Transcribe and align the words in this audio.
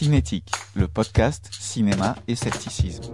Cinétique, 0.00 0.50
le 0.76 0.88
podcast 0.88 1.50
cinéma 1.52 2.16
et 2.26 2.34
scepticisme. 2.34 3.12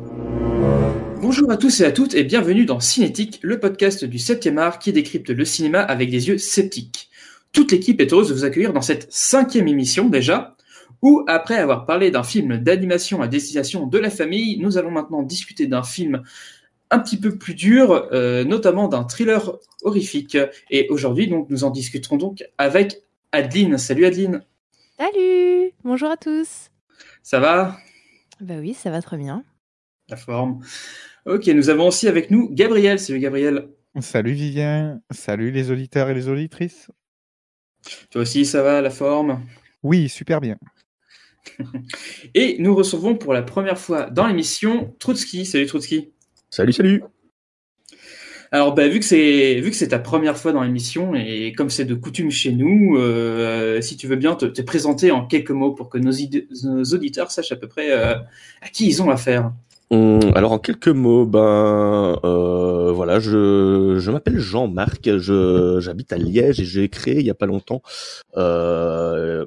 Bonjour 1.20 1.50
à 1.50 1.56
tous 1.56 1.80
et 1.80 1.84
à 1.84 1.90
toutes 1.90 2.14
et 2.14 2.22
bienvenue 2.22 2.64
dans 2.64 2.78
Cinétique, 2.78 3.40
le 3.42 3.58
podcast 3.58 4.04
du 4.04 4.18
7e 4.18 4.56
art 4.56 4.78
qui 4.78 4.92
décrypte 4.92 5.30
le 5.30 5.44
cinéma 5.44 5.80
avec 5.80 6.12
des 6.12 6.28
yeux 6.28 6.38
sceptiques. 6.38 7.10
Toute 7.50 7.72
l'équipe 7.72 8.00
est 8.00 8.12
heureuse 8.12 8.28
de 8.28 8.34
vous 8.34 8.44
accueillir 8.44 8.72
dans 8.72 8.82
cette 8.82 9.12
cinquième 9.12 9.66
émission 9.66 10.08
déjà, 10.08 10.54
où 11.02 11.24
après 11.26 11.56
avoir 11.56 11.86
parlé 11.86 12.12
d'un 12.12 12.22
film 12.22 12.58
d'animation 12.58 13.20
à 13.20 13.26
destination 13.26 13.88
de 13.88 13.98
la 13.98 14.08
famille, 14.08 14.56
nous 14.60 14.78
allons 14.78 14.92
maintenant 14.92 15.24
discuter 15.24 15.66
d'un 15.66 15.82
film 15.82 16.22
un 16.92 17.00
petit 17.00 17.18
peu 17.18 17.36
plus 17.36 17.54
dur, 17.54 18.06
euh, 18.12 18.44
notamment 18.44 18.86
d'un 18.86 19.02
thriller 19.02 19.58
horrifique. 19.82 20.38
Et 20.70 20.86
aujourd'hui, 20.90 21.26
donc, 21.26 21.50
nous 21.50 21.64
en 21.64 21.70
discuterons 21.70 22.16
donc 22.16 22.44
avec 22.58 23.02
Adeline. 23.32 23.76
Salut 23.76 24.04
Adeline. 24.04 24.44
Salut 24.96 25.72
Bonjour 25.82 26.10
à 26.10 26.16
tous 26.16 26.70
Ça 27.26 27.40
va? 27.40 27.76
Bah 28.40 28.54
oui, 28.60 28.72
ça 28.72 28.88
va 28.92 29.02
très 29.02 29.16
bien. 29.16 29.42
La 30.08 30.16
forme. 30.16 30.64
Ok, 31.24 31.48
nous 31.48 31.70
avons 31.70 31.88
aussi 31.88 32.06
avec 32.06 32.30
nous 32.30 32.48
Gabriel. 32.52 33.00
Salut 33.00 33.18
Gabriel. 33.18 33.68
Salut 33.98 34.30
Vivien, 34.30 35.00
salut 35.10 35.50
les 35.50 35.72
auditeurs 35.72 36.08
et 36.08 36.14
les 36.14 36.28
auditrices. 36.28 36.88
Toi 38.10 38.22
aussi, 38.22 38.46
ça 38.46 38.62
va, 38.62 38.80
la 38.80 38.90
forme? 38.90 39.44
Oui, 39.82 40.08
super 40.08 40.40
bien. 40.40 40.56
Et 42.34 42.58
nous 42.60 42.76
recevons 42.76 43.16
pour 43.16 43.32
la 43.32 43.42
première 43.42 43.78
fois 43.78 44.08
dans 44.08 44.28
l'émission 44.28 44.94
Troutski. 45.00 45.44
Salut 45.46 45.66
Troutski. 45.66 46.12
Salut, 46.48 46.72
salut. 46.72 47.02
Alors, 48.56 48.74
bah, 48.74 48.88
vu 48.88 49.00
que 49.00 49.04
c'est 49.04 49.88
ta 49.88 49.98
première 49.98 50.38
fois 50.38 50.50
dans 50.52 50.62
l'émission 50.62 51.14
et 51.14 51.52
comme 51.52 51.68
c'est 51.68 51.84
de 51.84 51.94
coutume 51.94 52.30
chez 52.30 52.52
nous, 52.52 52.96
euh, 52.96 53.82
si 53.82 53.98
tu 53.98 54.06
veux 54.06 54.16
bien 54.16 54.34
te, 54.34 54.46
te, 54.46 54.62
présenter 54.62 55.10
en 55.10 55.26
quelques 55.26 55.50
mots 55.50 55.72
pour 55.72 55.90
que 55.90 55.98
nos, 55.98 56.10
auditeurs 56.94 57.30
sachent 57.30 57.52
à 57.52 57.56
peu 57.56 57.68
près 57.68 57.92
euh, 57.92 58.14
à 58.62 58.68
qui 58.72 58.86
ils 58.86 59.02
ont 59.02 59.10
affaire. 59.10 59.52
Hum, 59.90 60.20
alors 60.34 60.52
en 60.52 60.58
quelques 60.58 60.88
mots, 60.88 61.26
ben 61.26 62.18
euh, 62.24 62.92
voilà, 62.92 63.20
je, 63.20 64.10
m'appelle 64.10 64.38
Jean-Marc, 64.38 65.18
je 65.18 65.76
j'habite 65.78 66.14
à 66.14 66.16
Liège 66.16 66.58
et 66.58 66.64
j'ai 66.64 66.88
créé 66.88 67.20
il 67.20 67.26
y 67.26 67.30
a 67.30 67.34
pas 67.34 67.44
longtemps 67.44 67.82
un, 68.36 69.44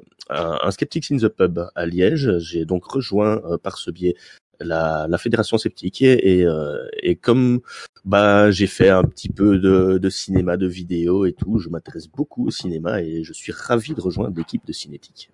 Skeptics 0.70 1.10
in 1.10 1.16
the 1.16 1.26
Pub 1.26 1.58
à 1.74 1.84
Liège. 1.84 2.38
J'ai 2.38 2.64
donc 2.64 2.84
rejoint 2.84 3.42
par 3.64 3.76
ce 3.76 3.90
biais 3.90 4.14
la, 4.60 5.06
la 5.08 5.18
fédération 5.18 5.58
sceptique 5.58 6.02
et, 6.02 6.38
et, 6.38 6.46
euh, 6.46 6.86
et 7.02 7.16
comme 7.16 7.60
bah 8.04 8.50
j'ai 8.50 8.66
fait 8.66 8.88
un 8.88 9.04
petit 9.04 9.28
peu 9.28 9.58
de, 9.58 9.98
de 9.98 10.10
cinéma, 10.10 10.56
de 10.56 10.66
vidéo 10.66 11.26
et 11.26 11.32
tout, 11.32 11.58
je 11.58 11.68
m'intéresse 11.68 12.08
beaucoup 12.08 12.46
au 12.46 12.50
cinéma 12.50 13.02
et 13.02 13.24
je 13.24 13.32
suis 13.32 13.52
ravi 13.52 13.94
de 13.94 14.00
rejoindre 14.00 14.36
l'équipe 14.36 14.66
de 14.66 14.72
Cinétique. 14.72 15.30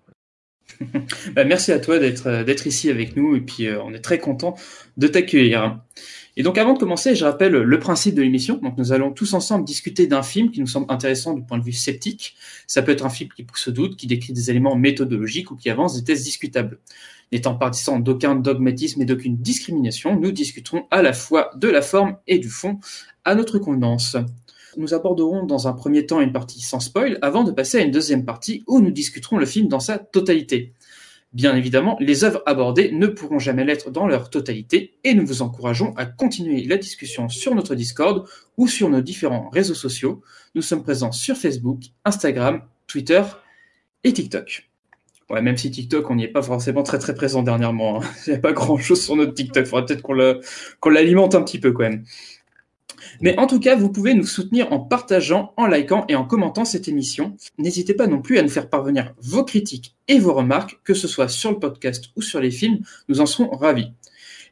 bah, 1.33 1.45
merci 1.45 1.71
à 1.71 1.79
toi 1.79 1.97
d'être 1.97 2.43
d'être 2.43 2.67
ici 2.67 2.89
avec 2.89 3.15
nous 3.15 3.35
et 3.35 3.41
puis 3.41 3.67
euh, 3.67 3.81
on 3.83 3.93
est 3.93 4.01
très 4.01 4.19
content 4.19 4.55
de 4.97 5.07
t'accueillir. 5.07 5.79
Et 6.35 6.43
donc 6.43 6.59
avant 6.59 6.73
de 6.73 6.79
commencer, 6.79 7.15
je 7.15 7.25
rappelle 7.25 7.53
le 7.53 7.79
principe 7.79 8.13
de 8.13 8.21
l'émission. 8.21 8.57
Donc 8.57 8.77
nous 8.77 8.91
allons 8.91 9.11
tous 9.11 9.33
ensemble 9.33 9.65
discuter 9.65 10.05
d'un 10.05 10.21
film 10.21 10.51
qui 10.51 10.59
nous 10.59 10.67
semble 10.67 10.85
intéressant 10.89 11.33
du 11.33 11.41
point 11.41 11.57
de 11.57 11.63
vue 11.63 11.71
sceptique. 11.71 12.35
Ça 12.67 12.83
peut 12.83 12.91
être 12.91 13.05
un 13.05 13.09
film 13.09 13.29
qui 13.35 13.43
pousse 13.43 13.69
au 13.69 13.71
doute, 13.71 13.95
qui 13.95 14.05
décrit 14.05 14.33
des 14.33 14.51
éléments 14.51 14.75
méthodologiques 14.75 15.49
ou 15.49 15.55
qui 15.55 15.69
avance 15.69 15.95
des 15.95 16.03
tests 16.03 16.23
discutables. 16.23 16.79
N'étant 17.31 17.55
partisan 17.55 17.99
d'aucun 17.99 18.35
dogmatisme 18.35 19.01
et 19.01 19.05
d'aucune 19.05 19.37
discrimination, 19.37 20.19
nous 20.19 20.31
discuterons 20.31 20.85
à 20.91 21.01
la 21.01 21.13
fois 21.13 21.51
de 21.55 21.67
la 21.67 21.81
forme 21.81 22.17
et 22.27 22.39
du 22.39 22.49
fond 22.49 22.79
à 23.25 23.35
notre 23.35 23.59
convenance. 23.59 24.15
Nous 24.77 24.93
aborderons 24.93 25.45
dans 25.45 25.67
un 25.67 25.73
premier 25.73 26.05
temps 26.05 26.21
une 26.21 26.31
partie 26.31 26.61
sans 26.61 26.79
spoil 26.79 27.17
avant 27.21 27.43
de 27.43 27.51
passer 27.51 27.79
à 27.79 27.81
une 27.81 27.91
deuxième 27.91 28.25
partie 28.25 28.63
où 28.67 28.79
nous 28.79 28.91
discuterons 28.91 29.37
le 29.37 29.45
film 29.45 29.67
dans 29.67 29.79
sa 29.79 29.97
totalité. 29.97 30.73
Bien 31.33 31.55
évidemment, 31.55 31.97
les 31.99 32.23
œuvres 32.23 32.41
abordées 32.45 32.91
ne 32.91 33.07
pourront 33.07 33.39
jamais 33.39 33.65
l'être 33.65 33.91
dans 33.91 34.07
leur 34.07 34.29
totalité 34.29 34.97
et 35.03 35.13
nous 35.13 35.25
vous 35.25 35.41
encourageons 35.41 35.93
à 35.97 36.05
continuer 36.05 36.63
la 36.63 36.77
discussion 36.77 37.27
sur 37.27 37.53
notre 37.53 37.75
Discord 37.75 38.25
ou 38.55 38.67
sur 38.67 38.89
nos 38.89 39.01
différents 39.01 39.49
réseaux 39.49 39.73
sociaux. 39.73 40.21
Nous 40.55 40.61
sommes 40.61 40.83
présents 40.83 41.11
sur 41.11 41.35
Facebook, 41.35 41.81
Instagram, 42.05 42.61
Twitter 42.87 43.21
et 44.03 44.13
TikTok. 44.13 44.66
Ouais, 45.29 45.41
même 45.41 45.57
si 45.57 45.69
TikTok, 45.71 46.09
on 46.09 46.15
n'y 46.15 46.23
est 46.23 46.29
pas 46.29 46.41
forcément 46.41 46.83
très 46.83 46.99
très 46.99 47.13
présent 47.13 47.43
dernièrement. 47.43 48.01
Hein. 48.01 48.07
Il 48.27 48.31
n'y 48.31 48.35
a 48.37 48.39
pas 48.39 48.53
grand 48.53 48.77
chose 48.77 49.03
sur 49.03 49.15
notre 49.15 49.33
TikTok. 49.33 49.65
Il 49.65 49.69
faudrait 49.69 49.85
peut-être 49.85 50.01
qu'on 50.01 50.15
qu'on 50.79 50.89
l'alimente 50.89 51.35
un 51.35 51.41
petit 51.41 51.59
peu 51.59 51.71
quand 51.71 51.83
même. 51.83 52.03
Mais 53.21 53.37
en 53.37 53.47
tout 53.47 53.59
cas, 53.59 53.75
vous 53.75 53.89
pouvez 53.89 54.13
nous 54.13 54.25
soutenir 54.25 54.71
en 54.71 54.79
partageant, 54.79 55.53
en 55.57 55.67
likant 55.67 56.05
et 56.07 56.15
en 56.15 56.23
commentant 56.23 56.65
cette 56.65 56.87
émission. 56.87 57.35
N'hésitez 57.57 57.93
pas 57.93 58.07
non 58.07 58.21
plus 58.21 58.37
à 58.37 58.41
nous 58.41 58.49
faire 58.49 58.69
parvenir 58.69 59.13
vos 59.21 59.43
critiques 59.43 59.95
et 60.07 60.19
vos 60.19 60.33
remarques, 60.33 60.79
que 60.83 60.93
ce 60.93 61.07
soit 61.07 61.27
sur 61.27 61.51
le 61.51 61.59
podcast 61.59 62.05
ou 62.15 62.21
sur 62.21 62.39
les 62.39 62.51
films, 62.51 62.79
nous 63.09 63.19
en 63.21 63.25
serons 63.25 63.49
ravis. 63.49 63.91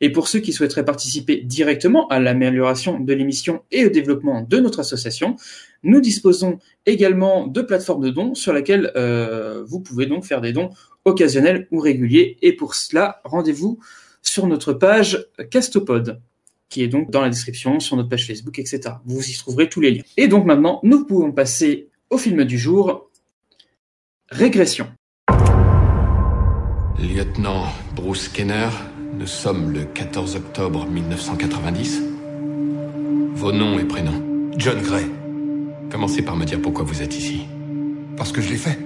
Et 0.01 0.11
pour 0.11 0.27
ceux 0.27 0.39
qui 0.39 0.53
souhaiteraient 0.53 0.85
participer 0.85 1.41
directement 1.41 2.07
à 2.07 2.19
l'amélioration 2.19 2.99
de 2.99 3.13
l'émission 3.13 3.63
et 3.71 3.85
au 3.85 3.89
développement 3.89 4.41
de 4.41 4.57
notre 4.59 4.79
association, 4.79 5.35
nous 5.83 6.01
disposons 6.01 6.59
également 6.85 7.47
de 7.47 7.61
plateformes 7.61 8.03
de 8.03 8.09
dons 8.09 8.35
sur 8.35 8.53
lesquelles 8.53 8.91
euh, 8.95 9.63
vous 9.65 9.79
pouvez 9.79 10.05
donc 10.05 10.25
faire 10.25 10.41
des 10.41 10.53
dons 10.53 10.69
occasionnels 11.05 11.67
ou 11.71 11.79
réguliers. 11.79 12.37
Et 12.41 12.53
pour 12.53 12.75
cela, 12.75 13.21
rendez-vous 13.23 13.79
sur 14.21 14.47
notre 14.47 14.73
page 14.73 15.27
Castopod 15.51 16.19
qui 16.69 16.83
est 16.83 16.87
donc 16.87 17.11
dans 17.11 17.21
la 17.21 17.29
description, 17.29 17.79
sur 17.79 17.95
notre 17.95 18.09
page 18.09 18.27
Facebook, 18.27 18.59
etc. 18.59 18.95
Vous 19.05 19.23
y 19.23 19.33
trouverez 19.35 19.69
tous 19.69 19.81
les 19.81 19.91
liens. 19.91 20.03
Et 20.17 20.27
donc 20.27 20.45
maintenant, 20.45 20.79
nous 20.83 21.05
pouvons 21.05 21.31
passer 21.31 21.89
au 22.09 22.17
film 22.17 22.43
du 22.43 22.57
jour, 22.57 23.09
Régression. 24.29 24.87
Lieutenant 26.99 27.65
Bruce 27.95 28.27
Kenner, 28.27 28.69
nous 29.13 29.27
sommes 29.27 29.71
le 29.71 29.85
14 29.85 30.35
octobre 30.35 30.85
1990. 30.87 32.01
Vos 33.35 33.51
noms 33.51 33.79
et 33.79 33.85
prénoms. 33.85 34.21
John 34.57 34.81
Gray. 34.81 35.05
Commencez 35.91 36.21
par 36.21 36.35
me 36.35 36.45
dire 36.45 36.61
pourquoi 36.61 36.83
vous 36.83 37.01
êtes 37.01 37.17
ici. 37.17 37.47
Parce 38.17 38.31
que 38.31 38.41
je 38.41 38.49
l'ai 38.49 38.57
fait. 38.57 38.77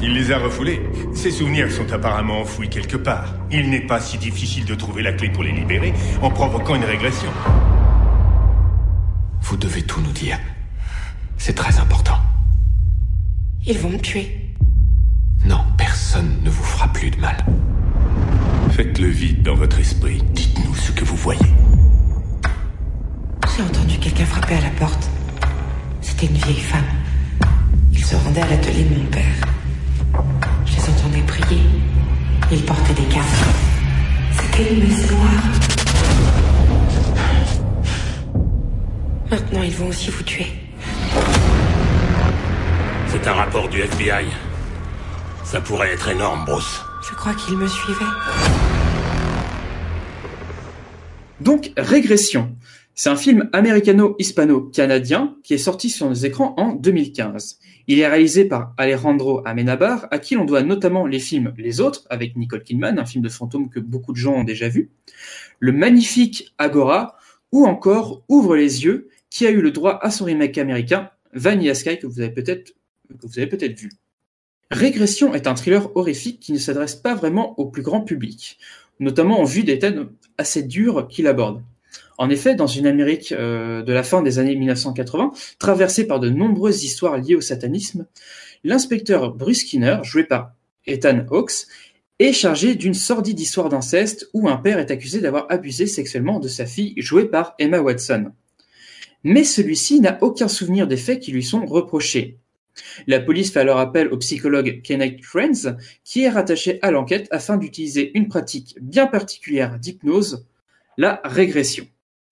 Il 0.00 0.14
les 0.14 0.32
a 0.32 0.38
refoulés. 0.38 0.80
Ces 1.14 1.30
souvenirs 1.30 1.70
sont 1.70 1.92
apparemment 1.92 2.40
enfouis 2.40 2.68
quelque 2.68 2.96
part. 2.96 3.34
Il 3.50 3.70
n'est 3.70 3.86
pas 3.86 4.00
si 4.00 4.18
difficile 4.18 4.64
de 4.64 4.74
trouver 4.74 5.02
la 5.02 5.12
clé 5.12 5.30
pour 5.30 5.44
les 5.44 5.52
libérer 5.52 5.92
en 6.20 6.30
provoquant 6.30 6.74
une 6.74 6.84
régression. 6.84 7.30
Vous 9.42 9.56
devez 9.56 9.82
tout 9.82 10.00
nous 10.00 10.12
dire. 10.12 10.38
C'est 11.38 11.54
très 11.54 11.78
important. 11.78 12.18
Ils 13.66 13.78
vont 13.78 13.90
me 13.90 13.98
tuer. 13.98 14.41
Personne 16.12 16.40
ne 16.42 16.50
vous 16.50 16.62
fera 16.62 16.88
plus 16.88 17.10
de 17.10 17.18
mal. 17.18 17.38
Faites 18.72 18.98
le 18.98 19.06
vide 19.06 19.42
dans 19.42 19.54
votre 19.54 19.80
esprit. 19.80 20.22
Dites-nous 20.34 20.74
ce 20.74 20.92
que 20.92 21.06
vous 21.06 21.16
voyez. 21.16 21.40
J'ai 23.56 23.62
entendu 23.62 23.96
quelqu'un 23.96 24.26
frapper 24.26 24.56
à 24.56 24.60
la 24.60 24.70
porte. 24.78 25.08
C'était 26.02 26.26
une 26.26 26.36
vieille 26.36 26.60
femme. 26.60 26.84
Il 27.92 28.04
se 28.04 28.14
rendait 28.14 28.42
à 28.42 28.46
l'atelier 28.46 28.84
de 28.84 28.94
mon 28.94 29.06
père. 29.06 29.24
Je 30.66 30.76
les 30.76 30.90
entendais 30.90 31.22
prier. 31.22 31.62
Ils 32.50 32.62
portaient 32.62 32.92
des 32.92 33.08
casques. 33.08 33.46
C'était 34.32 34.74
une 34.74 34.86
messe 34.86 35.10
noire. 35.10 35.42
Maintenant, 39.30 39.62
ils 39.62 39.76
vont 39.76 39.88
aussi 39.88 40.10
vous 40.10 40.24
tuer. 40.24 40.52
C'est 43.06 43.26
un 43.26 43.32
rapport 43.32 43.66
du 43.70 43.80
FBI. 43.80 44.26
Ça 45.44 45.60
pourrait 45.60 45.92
être 45.92 46.08
énorme, 46.08 46.44
Bruce. 46.46 46.80
Je 47.02 47.14
crois 47.14 47.34
qu'ils 47.34 47.58
me 47.58 47.66
suivaient. 47.66 48.04
Donc, 51.40 51.72
Régression. 51.76 52.56
C'est 52.94 53.10
un 53.10 53.16
film 53.16 53.50
américano-hispano-canadien 53.52 55.36
qui 55.42 55.54
est 55.54 55.58
sorti 55.58 55.90
sur 55.90 56.08
nos 56.08 56.14
écrans 56.14 56.54
en 56.58 56.74
2015. 56.74 57.58
Il 57.88 57.98
est 57.98 58.06
réalisé 58.06 58.44
par 58.44 58.74
Alejandro 58.76 59.42
Amenabar, 59.44 60.06
à 60.10 60.18
qui 60.18 60.36
l'on 60.36 60.44
doit 60.44 60.62
notamment 60.62 61.06
les 61.06 61.18
films 61.18 61.52
Les 61.56 61.80
Autres, 61.80 62.06
avec 62.10 62.36
Nicole 62.36 62.62
Kidman, 62.62 62.98
un 62.98 63.06
film 63.06 63.24
de 63.24 63.28
fantôme 63.28 63.68
que 63.68 63.80
beaucoup 63.80 64.12
de 64.12 64.18
gens 64.18 64.34
ont 64.34 64.44
déjà 64.44 64.68
vu, 64.68 64.90
le 65.58 65.72
magnifique 65.72 66.54
Agora, 66.58 67.16
ou 67.50 67.66
encore 67.66 68.22
Ouvre 68.28 68.56
les 68.56 68.84
yeux, 68.84 69.08
qui 69.30 69.46
a 69.46 69.50
eu 69.50 69.60
le 69.60 69.70
droit 69.72 69.98
à 70.02 70.10
son 70.10 70.26
remake 70.26 70.58
américain, 70.58 71.10
Vanilla 71.32 71.74
Sky, 71.74 71.98
que 71.98 72.06
vous 72.06 72.20
avez 72.20 72.30
peut-être 72.30 72.74
que 73.18 73.26
vous 73.26 73.38
avez 73.38 73.48
peut-être 73.48 73.78
vu. 73.78 73.90
Régression 74.72 75.34
est 75.34 75.46
un 75.46 75.54
thriller 75.54 75.94
horrifique 75.96 76.40
qui 76.40 76.54
ne 76.54 76.58
s'adresse 76.58 76.94
pas 76.94 77.14
vraiment 77.14 77.58
au 77.58 77.66
plus 77.66 77.82
grand 77.82 78.00
public, 78.00 78.58
notamment 79.00 79.38
en 79.38 79.44
vue 79.44 79.64
des 79.64 79.78
thèmes 79.78 80.08
assez 80.38 80.62
durs 80.62 81.08
qu'il 81.08 81.26
aborde. 81.26 81.62
En 82.16 82.30
effet, 82.30 82.54
dans 82.54 82.66
une 82.66 82.86
Amérique 82.86 83.32
euh, 83.32 83.82
de 83.82 83.92
la 83.92 84.02
fin 84.02 84.22
des 84.22 84.38
années 84.38 84.56
1980, 84.56 85.32
traversée 85.58 86.06
par 86.06 86.20
de 86.20 86.30
nombreuses 86.30 86.84
histoires 86.84 87.18
liées 87.18 87.34
au 87.34 87.42
satanisme, 87.42 88.06
l'inspecteur 88.64 89.34
Bruce 89.34 89.60
Skinner, 89.60 89.98
joué 90.04 90.24
par 90.24 90.52
Ethan 90.86 91.26
Hawks, 91.30 91.66
est 92.18 92.32
chargé 92.32 92.74
d'une 92.74 92.94
sordide 92.94 93.40
histoire 93.40 93.68
d'inceste 93.68 94.30
où 94.32 94.48
un 94.48 94.56
père 94.56 94.78
est 94.78 94.90
accusé 94.90 95.20
d'avoir 95.20 95.44
abusé 95.50 95.86
sexuellement 95.86 96.40
de 96.40 96.48
sa 96.48 96.64
fille, 96.64 96.94
jouée 96.96 97.26
par 97.26 97.54
Emma 97.58 97.80
Watson. 97.80 98.30
Mais 99.22 99.44
celui-ci 99.44 100.00
n'a 100.00 100.16
aucun 100.22 100.48
souvenir 100.48 100.86
des 100.86 100.96
faits 100.96 101.20
qui 101.20 101.30
lui 101.30 101.42
sont 101.42 101.66
reprochés. 101.66 102.38
La 103.06 103.20
police 103.20 103.52
fait 103.52 103.60
alors 103.60 103.78
appel 103.78 104.08
au 104.08 104.18
psychologue 104.18 104.80
Kenneth 104.82 105.22
Friends, 105.22 105.76
qui 106.04 106.22
est 106.22 106.28
rattaché 106.28 106.78
à 106.82 106.90
l'enquête 106.90 107.28
afin 107.30 107.56
d'utiliser 107.56 108.16
une 108.16 108.28
pratique 108.28 108.76
bien 108.80 109.06
particulière 109.06 109.78
d'hypnose, 109.78 110.46
la 110.96 111.20
régression. 111.24 111.86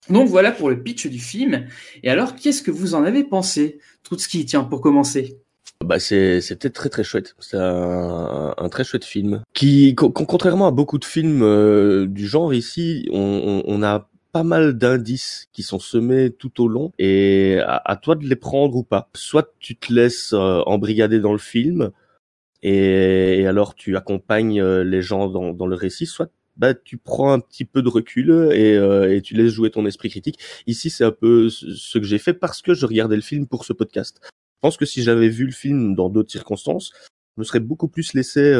Donc 0.08 0.28
voilà 0.28 0.50
pour 0.50 0.70
le 0.70 0.82
pitch 0.82 1.06
du 1.06 1.19
film. 1.19 1.66
Et 2.02 2.10
alors, 2.10 2.34
qu'est-ce 2.34 2.62
que 2.62 2.70
vous 2.70 2.94
en 2.94 3.04
avez 3.04 3.25
pensé 3.25 3.78
Troutski, 4.02 4.44
tiens, 4.46 4.64
pour 4.64 4.81
commencer? 4.81 5.38
Bah 5.82 5.98
c'est 5.98 6.42
c'était 6.42 6.69
très 6.69 6.90
très 6.90 7.02
chouette. 7.02 7.34
C'est 7.38 7.56
un, 7.56 8.69
très 8.70 8.84
chouette 8.84 9.04
film 9.04 9.42
qui, 9.54 9.94
contrairement 9.94 10.66
à 10.66 10.72
beaucoup 10.72 10.98
de 10.98 11.06
films 11.06 11.42
euh, 11.42 12.06
du 12.06 12.26
genre 12.26 12.52
ici, 12.52 13.08
on 13.12 13.82
a 13.82 14.10
pas 14.32 14.43
mal 14.43 14.79
d'indices 14.79 15.49
qui 15.53 15.62
sont 15.62 15.79
semés 15.79 16.31
tout 16.31 16.62
au 16.62 16.69
long 16.69 16.93
et 16.99 17.59
à, 17.65 17.97
toi 17.97 18.15
de 18.15 18.27
les 18.27 18.37
prendre 18.37 18.77
ou 18.77 18.82
pas. 18.82 19.11
Soit 19.15 19.55
tu 19.59 19.77
te 19.77 19.93
laisses 19.93 20.32
euh, 20.32 20.62
embrigader 20.67 21.21
dans 21.21 21.32
le 21.32 21.38
film 21.38 21.91
et, 22.62 23.47
alors 23.47 23.75
tu 23.75 23.97
accompagnes 23.97 24.61
euh, 24.61 24.85
les 24.85 25.03
gens 25.03 25.29
dans, 25.29 25.53
dans 25.53 25.67
le 25.67 25.77
récit, 25.77 26.06
soit 26.06 26.31
bah 26.56 26.75
tu 26.75 26.99
prends 26.99 27.32
un 27.32 27.41
petit 27.41 27.65
peu 27.65 27.81
de 27.81 27.88
recul 27.88 28.31
et, 28.53 28.77
euh, 28.77 29.15
et 29.15 29.23
tu 29.23 29.35
laisses 29.35 29.53
jouer 29.53 29.71
ton 29.71 29.87
esprit 29.87 30.11
critique. 30.11 30.38
Ici, 30.67 30.91
c'est 30.91 31.05
un 31.05 31.12
peu 31.12 31.49
ce 31.49 31.99
que 31.99 32.05
j'ai 32.05 32.19
fait 32.19 32.35
parce 32.35 32.61
que 32.61 32.75
je 32.75 32.85
regardais 32.85 33.17
le 33.17 33.23
film 33.23 33.47
pour 33.47 33.65
ce 33.65 33.73
podcast. 33.73 34.21
Je 34.23 34.61
pense 34.61 34.76
que 34.76 34.85
si 34.85 35.03
j'avais 35.03 35.31
vu 35.31 35.47
le 35.47 35.53
film 35.53 35.94
dans 35.94 36.11
d'autres 36.11 36.31
circonstances, 36.31 36.93
je 37.37 37.41
me 37.41 37.44
serais 37.44 37.61
beaucoup 37.61 37.88
plus 37.88 38.12
laissé 38.12 38.53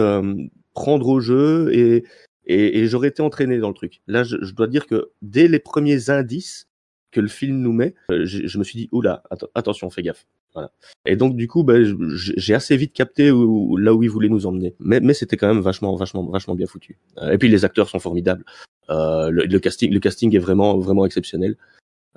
prendre 0.73 1.09
au 1.09 1.21
jeu 1.21 1.69
et, 1.75 2.05
et, 2.51 2.79
et 2.81 2.87
j'aurais 2.87 3.09
été 3.09 3.23
entraîné 3.23 3.59
dans 3.59 3.69
le 3.69 3.75
truc. 3.75 4.01
Là, 4.07 4.25
je, 4.25 4.37
je, 4.43 4.53
dois 4.55 4.67
dire 4.67 4.87
que 4.87 5.11
dès 5.23 5.47
les 5.47 5.61
premiers 5.61 6.11
indices 6.11 6.69
que 7.13 7.21
le 7.21 7.29
film 7.29 7.59
nous 7.59 7.73
met, 7.73 7.95
euh, 8.11 8.25
je, 8.25 8.47
je 8.47 8.59
me 8.59 8.65
suis 8.65 8.79
dit 8.79 8.89
oula, 8.93 9.23
attention, 9.55 9.89
fais 9.91 10.03
gaffe. 10.03 10.27
Voilà. 10.55 10.73
Et 11.07 11.15
donc 11.15 11.37
du 11.37 11.47
coup, 11.47 11.63
bah, 11.63 11.75
j'ai 12.17 12.55
assez 12.55 12.77
vite 12.77 12.93
capté 12.93 13.31
où, 13.31 13.77
là 13.77 13.95
où 13.95 14.03
il 14.03 14.11
voulait 14.11 14.29
nous 14.29 14.47
emmener. 14.47 14.75
Mais, 14.81 14.99
mais 14.99 15.15
c'était 15.15 15.37
quand 15.37 15.47
même 15.47 15.63
vachement, 15.63 15.95
vachement, 15.95 16.25
vachement 16.25 16.57
bien 16.57 16.67
foutu. 16.67 16.99
Euh, 17.19 17.31
et 17.31 17.39
puis 17.39 17.49
les 17.49 17.65
acteurs 17.65 17.89
sont 17.89 18.01
formidables. 18.01 18.45
Euh, 18.91 19.31
le, 19.31 19.45
le, 19.45 19.61
casting, 19.61 19.93
le 19.93 20.01
casting 20.01 20.35
est 20.35 20.41
vraiment, 20.41 20.77
vraiment 20.79 21.07
exceptionnel. 21.07 21.57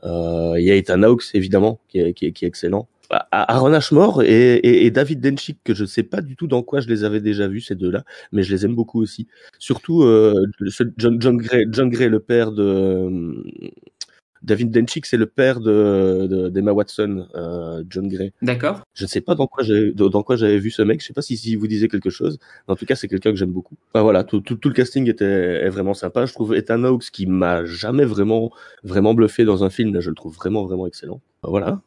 Euh, 0.03 0.55
il 0.57 0.65
y 0.65 0.71
a 0.71 0.75
Ethan 0.75 1.03
Hawks 1.03 1.25
évidemment 1.35 1.79
qui 1.87 1.99
est, 1.99 2.13
qui 2.13 2.25
est, 2.25 2.31
qui 2.31 2.45
est 2.45 2.47
excellent. 2.47 2.89
Aaron 3.31 3.73
Ashmore 3.73 4.23
et, 4.23 4.55
et, 4.55 4.85
et, 4.85 4.91
David 4.91 5.19
Denchik 5.21 5.59
que 5.63 5.73
je 5.73 5.83
ne 5.83 5.87
sais 5.87 6.03
pas 6.03 6.21
du 6.21 6.35
tout 6.35 6.47
dans 6.47 6.63
quoi 6.63 6.79
je 6.79 6.87
les 6.87 7.03
avais 7.03 7.21
déjà 7.21 7.47
vus 7.47 7.61
ces 7.61 7.75
deux-là, 7.75 8.03
mais 8.31 8.43
je 8.43 8.53
les 8.53 8.65
aime 8.65 8.75
beaucoup 8.75 9.01
aussi. 9.01 9.27
Surtout 9.59 10.03
euh, 10.03 10.45
John, 10.97 11.19
John, 11.19 11.37
Gray, 11.37 11.65
John 11.69 11.89
Gray, 11.89 12.09
le 12.09 12.19
père 12.19 12.51
de 12.51 12.63
euh, 12.63 13.43
David 14.41 14.71
Denchik, 14.71 15.05
c'est 15.05 15.17
le 15.17 15.25
père 15.25 15.61
de 15.61 16.49
d'Emma 16.49 16.73
Watson, 16.73 17.27
euh, 17.35 17.83
John 17.89 18.09
Gray. 18.09 18.33
D'accord. 18.41 18.81
Je 18.93 19.05
ne 19.05 19.07
sais 19.07 19.21
pas 19.21 19.35
dans 19.35 19.47
quoi 19.47 19.63
j'avais 19.63 19.91
dans 19.91 20.23
quoi 20.23 20.35
j'avais 20.35 20.59
vu 20.59 20.69
ce 20.69 20.81
mec. 20.81 21.01
Je 21.01 21.07
sais 21.07 21.13
pas 21.13 21.21
si, 21.21 21.37
si 21.37 21.55
vous 21.55 21.67
disait 21.67 21.87
quelque 21.87 22.09
chose. 22.09 22.39
En 22.67 22.75
tout 22.75 22.85
cas, 22.85 22.95
c'est 22.95 23.07
quelqu'un 23.07 23.31
que 23.31 23.37
j'aime 23.37 23.53
beaucoup. 23.53 23.75
voilà, 23.93 24.23
tout, 24.23 24.41
tout, 24.41 24.55
tout, 24.55 24.69
le 24.69 24.75
casting 24.75 25.09
était 25.09 25.25
est 25.25 25.69
vraiment 25.69 25.93
sympa. 25.93 26.25
Je 26.25 26.33
trouve 26.33 26.55
Ethan 26.55 26.83
Hawke 26.83 27.05
qui 27.11 27.25
m'a 27.25 27.63
jamais 27.65 28.05
vraiment 28.05 28.51
vraiment 28.83 29.13
bluffé 29.13 29.45
dans 29.45 29.63
un 29.63 29.69
film. 29.69 29.93
Là, 29.93 30.01
je 30.01 30.09
le 30.09 30.15
trouve 30.15 30.35
vraiment 30.35 30.65
vraiment 30.65 30.87
excellent. 30.87 31.21
Voilà. 31.43 31.81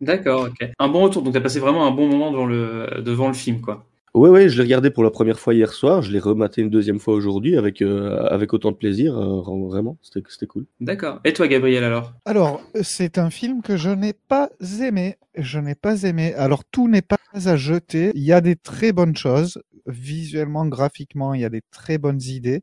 D'accord, 0.00 0.48
ok. 0.48 0.70
Un 0.78 0.88
bon 0.88 1.02
retour, 1.02 1.22
donc 1.22 1.34
t'as 1.34 1.40
passé 1.40 1.60
vraiment 1.60 1.86
un 1.86 1.90
bon 1.90 2.08
moment 2.08 2.30
devant 2.30 2.46
le, 2.46 3.02
devant 3.02 3.28
le 3.28 3.34
film, 3.34 3.60
quoi. 3.60 3.86
Oui, 4.12 4.28
oui, 4.28 4.48
je 4.48 4.56
l'ai 4.56 4.64
regardé 4.64 4.90
pour 4.90 5.04
la 5.04 5.10
première 5.10 5.38
fois 5.38 5.54
hier 5.54 5.72
soir, 5.72 6.02
je 6.02 6.10
l'ai 6.10 6.18
rematé 6.18 6.62
une 6.62 6.70
deuxième 6.70 6.98
fois 6.98 7.14
aujourd'hui 7.14 7.56
avec, 7.56 7.80
euh, 7.80 8.26
avec 8.26 8.52
autant 8.52 8.72
de 8.72 8.76
plaisir, 8.76 9.16
euh, 9.16 9.40
vraiment, 9.42 9.98
c'était 10.02 10.46
cool. 10.46 10.66
D'accord. 10.80 11.20
Et 11.24 11.32
toi, 11.32 11.46
Gabriel, 11.46 11.84
alors? 11.84 12.12
Alors, 12.24 12.60
c'est 12.82 13.18
un 13.18 13.30
film 13.30 13.62
que 13.62 13.76
je 13.76 13.90
n'ai 13.90 14.12
pas 14.12 14.50
aimé. 14.80 15.16
Je 15.36 15.60
n'ai 15.60 15.76
pas 15.76 16.02
aimé. 16.02 16.34
Alors, 16.34 16.64
tout 16.64 16.88
n'est 16.88 17.02
pas 17.02 17.18
à 17.32 17.56
jeter. 17.56 18.10
Il 18.16 18.22
y 18.24 18.32
a 18.32 18.40
des 18.40 18.56
très 18.56 18.90
bonnes 18.90 19.16
choses. 19.16 19.62
Visuellement, 19.86 20.66
graphiquement, 20.66 21.32
il 21.32 21.42
y 21.42 21.44
a 21.44 21.48
des 21.48 21.62
très 21.70 21.98
bonnes 21.98 22.20
idées. 22.20 22.62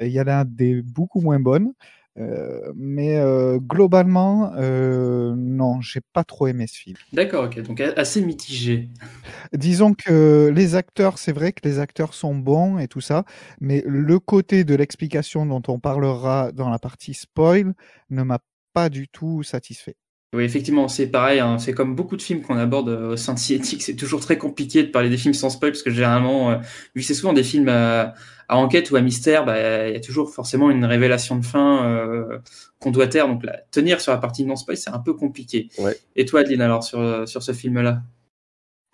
Il 0.00 0.08
y 0.08 0.20
en 0.20 0.28
a 0.28 0.44
des 0.44 0.80
beaucoup 0.80 1.20
moins 1.20 1.40
bonnes. 1.40 1.72
Euh, 2.16 2.72
mais 2.76 3.16
euh, 3.16 3.58
globalement, 3.58 4.52
euh, 4.56 5.34
non, 5.36 5.80
j'ai 5.80 6.00
pas 6.00 6.22
trop 6.22 6.46
aimé 6.46 6.66
ce 6.66 6.76
film. 6.76 6.96
D'accord, 7.12 7.44
ok, 7.46 7.60
donc 7.62 7.80
assez 7.80 8.20
mitigé. 8.22 8.88
Disons 9.52 9.94
que 9.94 10.50
les 10.54 10.76
acteurs, 10.76 11.18
c'est 11.18 11.32
vrai 11.32 11.52
que 11.52 11.66
les 11.66 11.80
acteurs 11.80 12.14
sont 12.14 12.36
bons 12.36 12.78
et 12.78 12.86
tout 12.86 13.00
ça, 13.00 13.24
mais 13.60 13.82
le 13.86 14.18
côté 14.20 14.64
de 14.64 14.74
l'explication 14.74 15.44
dont 15.46 15.62
on 15.68 15.80
parlera 15.80 16.52
dans 16.52 16.70
la 16.70 16.78
partie 16.78 17.14
spoil 17.14 17.74
ne 18.10 18.22
m'a 18.22 18.38
pas 18.72 18.88
du 18.88 19.08
tout 19.08 19.42
satisfait. 19.42 19.96
Oui, 20.34 20.44
effectivement, 20.44 20.88
c'est 20.88 21.06
pareil. 21.06 21.40
Hein. 21.40 21.58
C'est 21.58 21.72
comme 21.72 21.94
beaucoup 21.94 22.16
de 22.16 22.22
films 22.22 22.42
qu'on 22.42 22.56
aborde 22.56 22.88
euh, 22.88 23.12
au 23.12 23.16
sein 23.16 23.34
de 23.34 23.38
Ciétique. 23.38 23.82
C'est 23.82 23.96
toujours 23.96 24.20
très 24.20 24.36
compliqué 24.36 24.82
de 24.82 24.88
parler 24.88 25.08
des 25.08 25.16
films 25.16 25.34
sans 25.34 25.50
spoil 25.50 25.72
parce 25.72 25.82
que 25.82 25.90
généralement, 25.90 26.50
euh, 26.50 26.56
vu 26.94 27.02
que 27.02 27.06
c'est 27.06 27.14
souvent 27.14 27.32
des 27.32 27.44
films 27.44 27.68
à, 27.68 28.14
à, 28.48 28.56
enquête 28.56 28.90
ou 28.90 28.96
à 28.96 29.00
mystère, 29.00 29.44
bah, 29.44 29.88
il 29.88 29.94
y 29.94 29.96
a 29.96 30.00
toujours 30.00 30.34
forcément 30.34 30.70
une 30.70 30.84
révélation 30.84 31.36
de 31.36 31.44
fin 31.44 31.86
euh, 31.86 32.38
qu'on 32.80 32.90
doit 32.90 33.06
taire. 33.06 33.28
Donc, 33.28 33.44
là, 33.44 33.60
tenir 33.70 34.00
sur 34.00 34.12
la 34.12 34.18
partie 34.18 34.44
non 34.44 34.56
spoil, 34.56 34.76
c'est 34.76 34.90
un 34.90 34.98
peu 34.98 35.14
compliqué. 35.14 35.68
Ouais. 35.78 35.96
Et 36.16 36.24
toi, 36.24 36.40
Adeline, 36.40 36.60
alors 36.62 36.84
sur 36.84 37.28
sur 37.28 37.42
ce 37.42 37.52
film-là? 37.52 38.02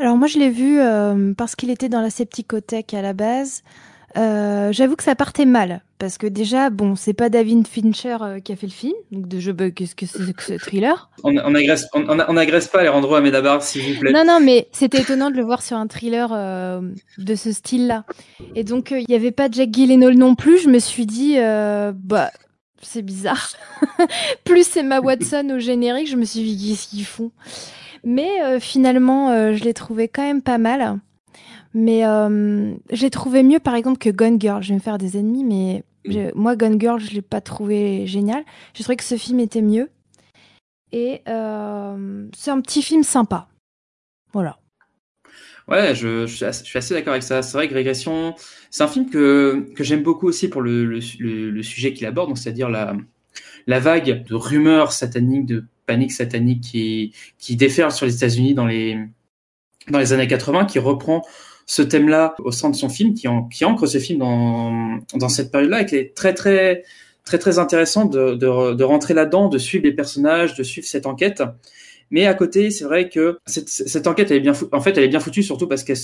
Alors 0.00 0.16
moi, 0.16 0.28
je 0.28 0.38
l'ai 0.38 0.48
vu 0.48 0.80
euh, 0.80 1.34
parce 1.34 1.54
qu'il 1.54 1.68
était 1.68 1.90
dans 1.90 2.00
la 2.00 2.08
Septicothèque 2.08 2.94
à 2.94 3.02
la 3.02 3.12
base. 3.12 3.62
Euh, 4.16 4.72
J'avoue 4.72 4.96
que 4.96 5.04
ça 5.04 5.14
partait 5.14 5.46
mal 5.46 5.82
parce 5.98 6.18
que 6.18 6.26
déjà, 6.26 6.70
bon, 6.70 6.96
c'est 6.96 7.12
pas 7.12 7.28
David 7.28 7.66
Fincher 7.68 8.16
euh, 8.22 8.40
qui 8.40 8.52
a 8.52 8.56
fait 8.56 8.66
le 8.66 8.72
film, 8.72 8.94
donc 9.12 9.28
de 9.28 9.38
jeu, 9.38 9.52
qu'est-ce 9.52 9.94
que 9.94 10.06
c'est 10.06 10.32
que 10.32 10.42
ce 10.42 10.54
thriller? 10.54 11.10
On, 11.22 11.36
on 11.36 11.54
agresse, 11.54 11.86
on, 11.92 12.06
on, 12.08 12.36
agresse 12.36 12.68
pas 12.68 12.80
Alejandro 12.80 13.14
Amenabar, 13.14 13.62
s'il 13.62 13.82
vous 13.82 14.00
plaît. 14.00 14.12
Non, 14.12 14.24
non, 14.24 14.40
mais 14.40 14.68
c'était 14.72 15.02
étonnant 15.02 15.30
de 15.30 15.36
le 15.36 15.42
voir 15.42 15.62
sur 15.62 15.76
un 15.76 15.86
thriller 15.86 16.30
euh, 16.32 16.80
de 17.18 17.34
ce 17.34 17.52
style-là. 17.52 18.04
Et 18.54 18.64
donc, 18.64 18.92
euh, 18.92 19.00
il 19.00 19.10
y 19.10 19.14
avait 19.14 19.30
pas 19.30 19.48
Jack 19.50 19.70
Gyllenhaal 19.70 20.14
non 20.14 20.34
plus. 20.34 20.58
Je 20.58 20.68
me 20.70 20.78
suis 20.78 21.04
dit, 21.06 21.34
euh, 21.38 21.92
bah, 21.94 22.30
c'est 22.80 23.02
bizarre. 23.02 23.50
plus 24.44 24.66
c'est 24.66 24.82
ma 24.82 25.00
Watson 25.00 25.50
au 25.54 25.58
générique, 25.58 26.08
je 26.08 26.16
me 26.16 26.24
suis 26.24 26.40
dit, 26.42 26.70
qu'est-ce 26.70 26.88
qu'ils 26.88 27.04
font? 27.04 27.30
Mais 28.04 28.42
euh, 28.42 28.58
finalement, 28.58 29.52
je 29.52 29.62
l'ai 29.62 29.74
trouvé 29.74 30.08
quand 30.08 30.22
même 30.22 30.42
pas 30.42 30.56
mal. 30.58 30.98
Mais 31.74 32.04
euh, 32.04 32.74
j'ai 32.90 33.10
trouvé 33.10 33.42
mieux, 33.42 33.60
par 33.60 33.74
exemple, 33.74 33.98
que 33.98 34.10
Gone 34.10 34.40
Girl. 34.40 34.62
Je 34.62 34.68
vais 34.70 34.74
me 34.74 34.80
faire 34.80 34.98
des 34.98 35.16
ennemis, 35.16 35.44
mais 35.44 35.84
je, 36.04 36.34
moi, 36.34 36.56
Gone 36.56 36.80
Girl, 36.80 37.00
je 37.00 37.12
l'ai 37.12 37.22
pas 37.22 37.40
trouvé 37.40 38.06
génial. 38.06 38.44
J'ai 38.74 38.82
trouvé 38.82 38.96
que 38.96 39.04
ce 39.04 39.16
film 39.16 39.40
était 39.40 39.62
mieux. 39.62 39.88
Et 40.92 41.22
euh, 41.28 42.26
c'est 42.36 42.50
un 42.50 42.60
petit 42.60 42.82
film 42.82 43.04
sympa. 43.04 43.48
Voilà. 44.32 44.58
Ouais, 45.68 45.94
je, 45.94 46.26
je, 46.26 46.34
suis 46.34 46.44
assez, 46.44 46.64
je 46.64 46.68
suis 46.68 46.78
assez 46.78 46.94
d'accord 46.94 47.12
avec 47.12 47.22
ça. 47.22 47.42
C'est 47.42 47.56
vrai 47.56 47.68
que 47.68 47.74
Régression, 47.74 48.34
c'est 48.70 48.82
un 48.82 48.88
film 48.88 49.08
que, 49.08 49.72
que 49.76 49.84
j'aime 49.84 50.02
beaucoup 50.02 50.26
aussi 50.26 50.48
pour 50.48 50.62
le, 50.62 50.84
le, 50.84 50.98
le, 51.20 51.50
le 51.50 51.62
sujet 51.62 51.92
qu'il 51.92 52.06
aborde, 52.06 52.36
c'est-à-dire 52.36 52.68
la, 52.68 52.96
la 53.68 53.78
vague 53.78 54.24
de 54.24 54.34
rumeurs 54.34 54.90
sataniques, 54.90 55.46
de 55.46 55.64
panique 55.86 56.10
satanique 56.10 56.62
qui, 56.62 57.14
qui 57.38 57.54
déferle 57.54 57.92
sur 57.92 58.04
les 58.06 58.16
États-Unis 58.16 58.54
dans 58.54 58.66
les, 58.66 58.98
dans 59.88 60.00
les 60.00 60.12
années 60.12 60.26
80, 60.26 60.64
qui 60.64 60.80
reprend 60.80 61.22
ce 61.70 61.82
thème-là 61.82 62.34
au 62.40 62.50
sein 62.50 62.68
de 62.68 62.74
son 62.74 62.88
film, 62.88 63.14
qui, 63.14 63.28
en, 63.28 63.48
ancre 63.62 63.86
ce 63.86 63.98
film 63.98 64.18
dans, 64.18 64.98
dans 65.14 65.28
cette 65.28 65.52
période-là, 65.52 65.82
et 65.82 65.86
qui 65.86 65.94
est 65.94 66.16
très 66.16 66.34
très 66.34 66.82
très 67.22 67.38
très 67.38 67.60
intéressant 67.60 68.06
de, 68.06 68.34
de, 68.34 68.74
de 68.74 68.84
rentrer 68.84 69.14
là-dedans, 69.14 69.48
de 69.48 69.56
suivre 69.56 69.84
les 69.84 69.92
personnages, 69.92 70.56
de 70.56 70.64
suivre 70.64 70.84
cette 70.84 71.06
enquête. 71.06 71.44
Mais 72.10 72.26
à 72.26 72.34
côté, 72.34 72.72
c'est 72.72 72.82
vrai 72.82 73.08
que 73.08 73.38
cette, 73.46 73.68
cette 73.68 74.08
enquête, 74.08 74.32
elle 74.32 74.38
est 74.38 74.40
bien, 74.40 74.52
en 74.72 74.80
fait, 74.80 74.98
elle 74.98 75.04
est 75.04 75.08
bien 75.08 75.20
foutue 75.20 75.44
surtout 75.44 75.68
parce 75.68 75.84
qu'elle 75.84 75.96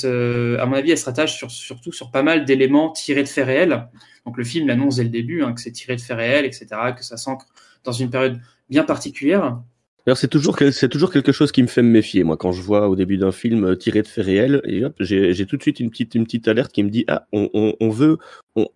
à 0.61 0.67
mon 0.67 0.75
avis, 0.75 0.93
elle 0.93 0.99
se 0.99 1.05
rattache 1.05 1.37
sur, 1.37 1.51
surtout 1.51 1.91
sur 1.91 2.13
pas 2.13 2.23
mal 2.23 2.45
d'éléments 2.45 2.93
tirés 2.93 3.25
de 3.25 3.29
faits 3.29 3.47
réels. 3.47 3.89
Donc 4.25 4.37
le 4.37 4.45
film 4.45 4.69
l'annonce 4.69 4.97
dès 4.97 5.03
le 5.03 5.09
début, 5.09 5.43
hein, 5.43 5.53
que 5.53 5.61
c'est 5.61 5.73
tiré 5.73 5.97
de 5.97 6.01
faits 6.01 6.17
réels, 6.17 6.45
etc., 6.45 6.67
que 6.97 7.05
ça 7.05 7.17
s'ancre 7.17 7.47
dans 7.83 7.91
une 7.91 8.11
période 8.11 8.39
bien 8.71 8.85
particulière. 8.85 9.59
D'ailleurs, 10.07 10.19
c'est 10.19 10.29
toujours 10.29 10.57
c'est 10.71 10.89
toujours 10.89 11.11
quelque 11.11 11.33
chose 11.33 11.51
qui 11.51 11.63
me 11.63 11.67
fait 11.67 11.83
me 11.83 11.91
méfier. 11.91 12.23
Moi, 12.23 12.37
quand 12.37 12.53
je 12.53 12.63
vois 12.63 12.89
au 12.89 12.95
début 12.95 13.19
d'un 13.19 13.33
film 13.33 13.77
tiré 13.77 14.03
de 14.03 14.07
faits 14.07 14.25
réels, 14.25 14.63
j'ai 15.01 15.47
tout 15.47 15.57
de 15.57 15.63
suite 15.63 15.81
une 15.81 15.91
petite 15.91 16.15
une 16.15 16.25
petite 16.25 16.47
alerte 16.47 16.71
qui 16.71 16.85
me 16.85 16.91
dit 16.91 17.05
ah 17.09 17.27
on, 17.33 17.75
on, 17.81 17.91
veut 17.91 18.19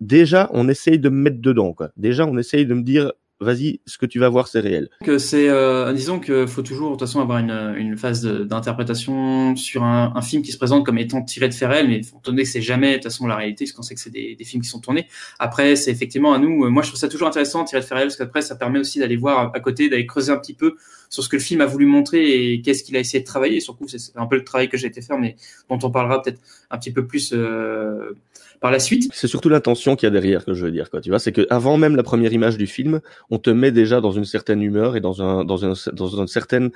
déjà 0.01 0.49
on 0.53 0.67
essaye 0.67 0.99
de 0.99 1.07
me 1.07 1.15
mettre 1.15 1.39
dedans 1.39 1.71
quoi. 1.71 1.91
Déjà 1.95 2.25
on 2.25 2.37
essaye 2.37 2.65
de 2.65 2.73
me 2.73 2.81
dire 2.81 3.13
vas-y, 3.41 3.79
ce 3.85 3.97
que 3.97 4.05
tu 4.05 4.19
vas 4.19 4.29
voir, 4.29 4.47
c'est 4.47 4.59
réel. 4.59 4.89
Que 5.03 5.17
c'est, 5.17 5.49
euh, 5.49 5.91
disons 5.93 6.19
que 6.19 6.45
faut 6.45 6.61
toujours 6.61 6.91
de 6.91 6.93
toute 6.95 7.07
façon 7.07 7.19
avoir 7.21 7.39
une, 7.39 7.73
une 7.77 7.97
phase 7.97 8.23
d'interprétation 8.23 9.55
sur 9.55 9.83
un, 9.83 10.13
un 10.15 10.21
film 10.21 10.41
qui 10.41 10.51
se 10.51 10.57
présente 10.57 10.85
comme 10.85 10.97
étant 10.97 11.21
tiré 11.23 11.49
de 11.49 11.53
faits 11.53 11.85
mais 11.87 12.01
faut 12.03 12.19
donner 12.23 12.43
que 12.43 12.49
c'est 12.49 12.61
jamais 12.61 12.91
de 12.91 12.95
toute 12.95 13.03
façon 13.05 13.27
la 13.27 13.35
réalité, 13.35 13.65
parce 13.65 13.73
qu'on 13.73 13.81
sait 13.81 13.95
que 13.95 14.01
c'est 14.01 14.09
des, 14.09 14.35
des 14.35 14.43
films 14.43 14.61
qui 14.63 14.69
sont 14.69 14.79
tournés. 14.79 15.07
Après, 15.39 15.75
c'est 15.75 15.91
effectivement 15.91 16.33
à 16.33 16.39
nous. 16.39 16.65
euh, 16.65 16.69
Moi, 16.69 16.83
je 16.83 16.89
trouve 16.89 16.99
ça 16.99 17.07
toujours 17.09 17.27
intéressant 17.27 17.63
tiré 17.63 17.81
de 17.81 17.85
faits 17.85 17.97
parce 17.97 18.15
qu'après, 18.15 18.41
ça 18.41 18.55
permet 18.55 18.79
aussi 18.79 18.99
d'aller 18.99 19.17
voir 19.17 19.51
à 19.53 19.59
côté, 19.59 19.89
d'aller 19.89 20.05
creuser 20.05 20.31
un 20.31 20.37
petit 20.37 20.53
peu 20.53 20.75
sur 21.09 21.23
ce 21.23 21.29
que 21.29 21.35
le 21.35 21.41
film 21.41 21.59
a 21.61 21.65
voulu 21.65 21.85
montrer 21.85 22.53
et 22.53 22.61
qu'est-ce 22.61 22.83
qu'il 22.83 22.95
a 22.95 22.99
essayé 22.99 23.19
de 23.19 23.25
travailler. 23.25 23.59
Surtout, 23.59 23.87
c'est 23.87 23.99
un 24.15 24.27
peu 24.27 24.37
le 24.37 24.43
travail 24.43 24.69
que 24.69 24.77
j'ai 24.77 24.87
été 24.87 25.01
faire, 25.01 25.17
mais 25.17 25.35
dont 25.69 25.79
on 25.83 25.91
parlera 25.91 26.21
peut-être 26.21 26.39
un 26.69 26.77
petit 26.77 26.91
peu 26.91 27.05
plus 27.05 27.33
euh, 27.33 28.15
par 28.61 28.71
la 28.71 28.79
suite. 28.79 29.09
C'est 29.13 29.27
surtout 29.27 29.49
l'intention 29.49 29.95
qu'il 29.95 30.07
y 30.07 30.07
a 30.07 30.11
derrière 30.11 30.45
que 30.45 30.53
je 30.53 30.63
veux 30.65 30.71
dire, 30.71 30.89
quoi. 30.89 31.01
Tu 31.01 31.09
vois, 31.09 31.19
c'est 31.19 31.33
que 31.33 31.45
avant 31.49 31.77
même 31.77 31.95
la 31.95 32.03
première 32.03 32.31
image 32.31 32.57
du 32.57 32.67
film, 32.67 33.01
on 33.29 33.39
te 33.39 33.49
met 33.49 33.71
déjà 33.71 33.99
dans 33.99 34.11
une 34.11 34.23
certaine 34.23 34.61
humeur 34.61 34.95
et 34.95 35.01
dans 35.01 35.21
un 35.21 35.43
dans 35.43 35.65
un 35.65 35.73
dans 35.91 36.07
une 36.07 36.27
certaine 36.27 36.71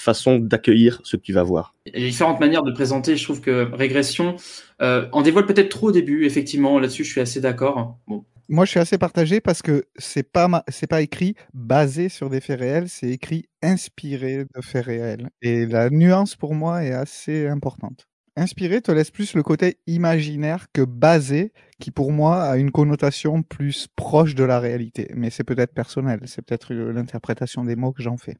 façon 0.00 0.38
d'accueillir 0.38 1.00
ce 1.04 1.16
que 1.16 1.22
tu 1.22 1.32
vas 1.32 1.42
voir. 1.42 1.74
Il 1.86 2.00
y 2.00 2.04
a 2.04 2.08
différentes 2.08 2.40
manières 2.40 2.62
de 2.62 2.72
présenter. 2.72 3.16
Je 3.16 3.24
trouve 3.24 3.40
que 3.40 3.68
Régression 3.74 4.36
euh, 4.80 5.08
en 5.12 5.22
dévoile 5.22 5.46
peut-être 5.46 5.68
trop 5.68 5.88
au 5.88 5.92
début. 5.92 6.24
Effectivement, 6.24 6.78
là-dessus, 6.78 7.04
je 7.04 7.10
suis 7.10 7.20
assez 7.20 7.40
d'accord. 7.40 7.98
Bon. 8.06 8.24
Moi, 8.48 8.64
je 8.64 8.70
suis 8.72 8.80
assez 8.80 8.98
partagé 8.98 9.40
parce 9.40 9.62
que 9.62 9.84
c'est 9.96 10.24
pas 10.24 10.48
ma- 10.48 10.64
c'est 10.68 10.88
pas 10.88 11.02
écrit 11.02 11.34
basé 11.54 12.08
sur 12.08 12.28
des 12.30 12.40
faits 12.40 12.58
réels, 12.58 12.88
c'est 12.88 13.08
écrit 13.08 13.44
inspiré 13.62 14.38
de 14.38 14.60
faits 14.60 14.86
réels. 14.86 15.30
Et 15.40 15.66
la 15.66 15.88
nuance 15.88 16.34
pour 16.34 16.54
moi 16.54 16.82
est 16.82 16.92
assez 16.92 17.46
importante. 17.46 18.08
Inspiré 18.40 18.80
te 18.80 18.90
laisse 18.90 19.10
plus 19.10 19.34
le 19.34 19.42
côté 19.42 19.76
imaginaire 19.86 20.68
que 20.72 20.80
basé, 20.80 21.52
qui 21.78 21.90
pour 21.90 22.10
moi 22.10 22.42
a 22.44 22.56
une 22.56 22.70
connotation 22.70 23.42
plus 23.42 23.86
proche 23.96 24.34
de 24.34 24.44
la 24.44 24.58
réalité. 24.58 25.10
Mais 25.14 25.28
c'est 25.28 25.44
peut-être 25.44 25.74
personnel, 25.74 26.20
c'est 26.24 26.40
peut-être 26.40 26.72
euh, 26.72 26.90
l'interprétation 26.90 27.64
des 27.64 27.76
mots 27.76 27.92
que 27.92 28.02
j'en 28.02 28.16
fais. 28.16 28.38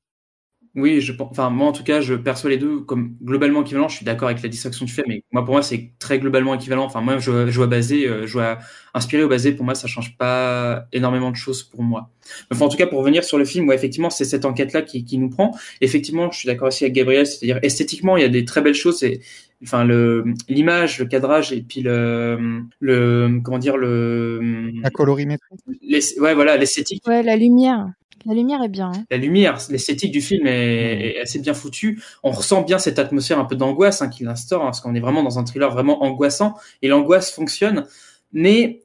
Oui, 0.77 1.01
je. 1.01 1.13
Enfin, 1.19 1.51
moi, 1.51 1.67
en 1.67 1.73
tout 1.73 1.83
cas, 1.83 2.01
je 2.01 2.15
perçois 2.15 2.49
les 2.49 2.57
deux 2.57 2.81
comme 2.81 3.17
globalement 3.21 3.63
équivalents. 3.63 3.89
Je 3.89 3.97
suis 3.97 4.05
d'accord 4.07 4.29
avec 4.29 4.41
la 4.41 4.49
distinction 4.49 4.87
que 4.87 4.91
tu 4.91 4.95
fais, 4.95 5.03
mais 5.07 5.25
moi, 5.33 5.45
pour 5.45 5.53
moi, 5.53 5.63
c'est 5.63 5.93
très 5.99 6.21
globalement 6.21 6.55
équivalent. 6.55 6.85
Enfin, 6.85 7.01
moi, 7.01 7.19
je, 7.19 7.51
vois 7.51 7.67
basé, 7.67 8.07
euh, 8.07 8.25
je 8.27 8.33
vois 8.35 8.59
inspiré 8.95 9.25
ou 9.25 9.29
basé. 9.29 9.53
Pour 9.53 9.65
moi, 9.65 9.75
ça 9.75 9.89
change 9.89 10.17
pas 10.17 10.87
énormément 10.93 11.33
de 11.33 11.37
choses 11.37 11.65
pour 11.65 11.83
moi. 11.83 12.11
Enfin, 12.53 12.67
en 12.67 12.69
tout 12.69 12.77
cas, 12.77 12.87
pour 12.87 13.01
revenir 13.01 13.25
sur 13.25 13.37
le 13.37 13.45
film, 13.45 13.69
ouais, 13.69 13.75
effectivement, 13.75 14.11
c'est 14.11 14.25
cette 14.25 14.45
enquête-là 14.45 14.83
qui, 14.83 15.05
qui 15.05 15.19
nous 15.19 15.29
prend. 15.29 15.55
Effectivement, 15.81 16.31
je 16.31 16.39
suis 16.39 16.47
d'accord 16.47 16.69
aussi 16.69 16.85
avec 16.85 16.95
Gabriel. 16.95 17.27
C'est-à-dire, 17.27 17.59
esthétiquement, 17.63 18.17
il 18.17 18.23
y 18.23 18.27
a 18.27 18.29
des 18.29 18.45
très 18.45 18.63
belles 18.63 18.75
choses. 18.75 19.03
Et, 19.03 19.21
enfin, 19.63 19.85
le, 19.85 20.25
l'image, 20.49 20.99
le 20.99 21.07
cadrage 21.07 21.53
et 21.53 21.63
puis 21.63 21.81
le, 21.83 22.63
le, 22.81 23.41
comment 23.45 23.59
dire, 23.59 23.77
le, 23.77 24.71
La 24.83 24.91
colorimétrie. 24.91 25.57
l'es- 25.83 26.19
ouais, 26.21 26.35
voilà, 26.35 26.57
l'esthétique 26.57 27.03
Ouais, 27.07 27.23
la 27.23 27.37
lumière. 27.37 27.89
La 28.27 28.35
lumière 28.35 28.63
est 28.63 28.69
bien. 28.69 28.93
hein. 28.95 29.05
la 29.11 29.17
lumière, 29.17 29.57
l'esthétique 29.71 30.13
du 30.13 30.21
film 30.21 30.47
est, 30.47 31.17
est 31.17 31.21
assez 31.21 31.39
bien 31.39 31.55
foutue. 31.55 32.03
On 32.23 32.31
ressent 32.33 32.61
bien 32.63 32.79
cette 32.79 32.99
atmosphère 32.99 33.39
un 33.39 33.47
peu 33.47 33.57
d'angoisse 33.57 34.03
hein, 34.03 34.09
qu'il 34.11 34.29
instaure, 34.29 34.61
hein, 34.61 34.67
parce 34.67 34.81
qu'on 34.83 34.95
est 34.95 35.01
vraiment 35.01 35.23
dans 35.23 35.39
un 35.39 35.45
thriller 35.45 35.71
vraiment 35.71 36.03
angoissant, 36.03 36.55
et 36.83 36.89
l'angoisse 36.89 37.33
fonctionne. 37.33 37.87
Mais, 38.35 38.83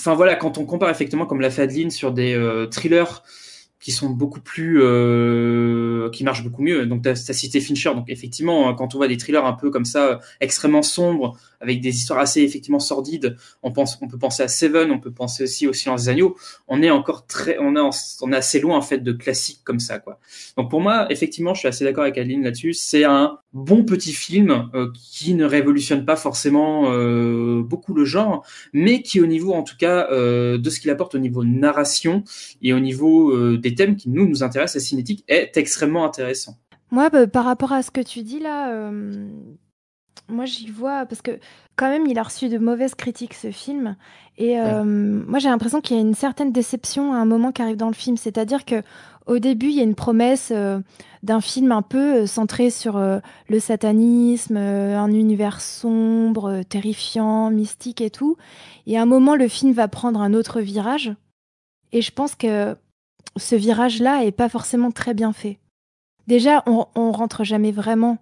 enfin 0.00 0.14
voilà, 0.14 0.34
quand 0.34 0.58
on 0.58 0.64
compare 0.66 0.90
effectivement, 0.90 1.24
comme 1.24 1.40
l'a 1.40 1.50
fait 1.50 1.62
Adeline, 1.62 1.90
sur 1.90 2.10
des 2.12 2.34
euh, 2.34 2.66
thrillers 2.66 3.22
qui 3.80 3.92
sont 3.92 4.10
beaucoup 4.10 4.40
plus, 4.40 4.80
euh, 4.82 6.10
qui 6.10 6.24
marchent 6.24 6.42
beaucoup 6.42 6.62
mieux. 6.62 6.84
Donc, 6.86 7.02
tu 7.02 7.08
as, 7.08 7.14
cité 7.14 7.60
Fincher. 7.60 7.94
Donc, 7.94 8.10
effectivement, 8.10 8.74
quand 8.74 8.94
on 8.94 8.98
voit 8.98 9.08
des 9.08 9.16
thrillers 9.16 9.44
un 9.44 9.52
peu 9.52 9.70
comme 9.70 9.84
ça, 9.84 10.06
euh, 10.06 10.16
extrêmement 10.40 10.82
sombres, 10.82 11.36
avec 11.60 11.80
des 11.80 11.90
histoires 11.90 12.18
assez 12.18 12.42
effectivement 12.42 12.80
sordides, 12.80 13.36
on 13.62 13.72
pense, 13.72 13.98
on 14.02 14.08
peut 14.08 14.18
penser 14.18 14.42
à 14.42 14.48
Seven, 14.48 14.90
on 14.90 14.98
peut 14.98 15.12
penser 15.12 15.44
aussi 15.44 15.66
au 15.68 15.72
Silence 15.72 16.04
des 16.04 16.08
agneaux. 16.08 16.36
On 16.66 16.82
est 16.82 16.90
encore 16.90 17.26
très, 17.26 17.56
on 17.60 17.76
est, 17.76 17.90
on 18.20 18.32
est 18.32 18.36
assez 18.36 18.60
loin 18.60 18.76
en 18.76 18.82
fait 18.82 18.98
de 18.98 19.12
classiques 19.12 19.60
comme 19.64 19.80
ça, 19.80 19.98
quoi. 19.98 20.18
Donc, 20.56 20.70
pour 20.70 20.80
moi, 20.80 21.06
effectivement, 21.10 21.54
je 21.54 21.60
suis 21.60 21.68
assez 21.68 21.84
d'accord 21.84 22.02
avec 22.02 22.18
Adeline 22.18 22.42
là-dessus. 22.42 22.74
C'est 22.74 23.04
un 23.04 23.38
bon 23.52 23.84
petit 23.84 24.12
film 24.12 24.70
euh, 24.74 24.90
qui 24.94 25.34
ne 25.34 25.44
révolutionne 25.44 26.04
pas 26.04 26.16
forcément 26.16 26.92
euh, 26.92 27.62
beaucoup 27.62 27.94
le 27.94 28.04
genre, 28.04 28.44
mais 28.72 29.02
qui, 29.02 29.20
au 29.20 29.26
niveau, 29.26 29.52
en 29.54 29.62
tout 29.62 29.76
cas, 29.76 30.08
euh, 30.10 30.58
de 30.58 30.70
ce 30.70 30.80
qu'il 30.80 30.90
apporte 30.90 31.14
au 31.14 31.18
niveau 31.18 31.44
narration 31.44 32.24
et 32.62 32.72
au 32.72 32.80
niveau 32.80 33.56
des 33.56 33.74
thèmes 33.74 33.96
qui 33.96 34.10
nous 34.10 34.28
nous 34.28 34.42
intéressent, 34.42 34.82
la 34.82 34.86
cinétique, 34.86 35.24
est 35.28 35.56
extrêmement 35.56 36.04
intéressant. 36.04 36.56
Moi, 36.90 37.10
bah, 37.10 37.26
par 37.26 37.44
rapport 37.44 37.72
à 37.72 37.82
ce 37.82 37.90
que 37.90 38.00
tu 38.00 38.22
dis 38.22 38.40
là, 38.40 38.90
moi 40.28 40.44
j'y 40.44 40.70
vois 40.70 41.06
parce 41.06 41.22
que 41.22 41.38
quand 41.76 41.88
même 41.88 42.06
il 42.06 42.18
a 42.18 42.22
reçu 42.22 42.48
de 42.48 42.58
mauvaises 42.58 42.94
critiques 42.94 43.32
ce 43.32 43.50
film 43.50 43.96
et 44.36 44.56
moi 44.56 45.38
j'ai 45.38 45.48
l'impression 45.48 45.80
qu'il 45.80 45.96
y 45.96 45.98
a 45.98 46.02
une 46.02 46.14
certaine 46.14 46.52
déception 46.52 47.14
à 47.14 47.16
un 47.16 47.24
moment 47.24 47.52
qui 47.52 47.62
arrive 47.62 47.76
dans 47.76 47.88
le 47.88 47.94
film, 47.94 48.16
c'est-à-dire 48.16 48.64
que 48.64 48.82
au 49.28 49.38
début 49.38 49.68
il 49.68 49.76
y 49.76 49.80
a 49.80 49.84
une 49.84 49.94
promesse 49.94 50.50
euh, 50.52 50.80
d'un 51.22 51.40
film 51.40 51.70
un 51.70 51.82
peu 51.82 52.22
euh, 52.22 52.26
centré 52.26 52.70
sur 52.70 52.96
euh, 52.96 53.20
le 53.48 53.60
satanisme, 53.60 54.56
un 54.56 55.12
univers 55.12 55.60
sombre, 55.60 56.62
terrifiant, 56.68 57.50
mystique 57.50 58.00
et 58.00 58.10
tout, 58.10 58.36
et 58.86 58.98
à 58.98 59.02
un 59.02 59.06
moment 59.06 59.36
le 59.36 59.46
film 59.46 59.72
va 59.72 59.86
prendre 59.86 60.20
un 60.20 60.34
autre 60.34 60.60
virage 60.60 61.14
et 61.92 62.02
je 62.02 62.10
pense 62.10 62.34
que 62.34 62.76
ce 63.36 63.54
virage-là 63.54 64.24
est 64.24 64.32
pas 64.32 64.48
forcément 64.48 64.90
très 64.90 65.14
bien 65.14 65.32
fait. 65.32 65.58
Déjà, 66.26 66.62
on, 66.66 66.86
on 66.94 67.12
rentre 67.12 67.44
jamais 67.44 67.72
vraiment 67.72 68.18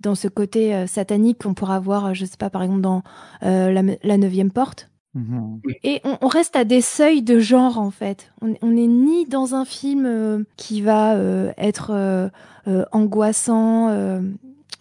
dans 0.00 0.14
ce 0.14 0.28
côté 0.28 0.86
satanique 0.86 1.42
qu'on 1.42 1.52
pourra 1.52 1.78
voir, 1.80 2.14
je 2.14 2.24
sais 2.24 2.38
pas, 2.38 2.48
par 2.48 2.62
exemple 2.62 2.80
dans 2.80 3.02
la 3.42 4.16
neuvième 4.16 4.50
porte. 4.50 4.89
Mhm. 5.14 5.60
Et 5.82 6.00
on, 6.04 6.18
on 6.20 6.28
reste 6.28 6.54
à 6.54 6.64
des 6.64 6.80
seuils 6.80 7.22
de 7.22 7.40
genre 7.40 7.78
en 7.78 7.90
fait. 7.90 8.32
On 8.42 8.54
on 8.62 8.68
n'est 8.68 8.86
ni 8.86 9.26
dans 9.26 9.54
un 9.56 9.64
film 9.64 10.06
euh, 10.06 10.44
qui 10.56 10.82
va 10.82 11.14
euh, 11.16 11.52
être 11.58 11.90
euh, 11.92 12.28
euh, 12.68 12.84
angoissant 12.92 13.88
euh, 13.88 14.20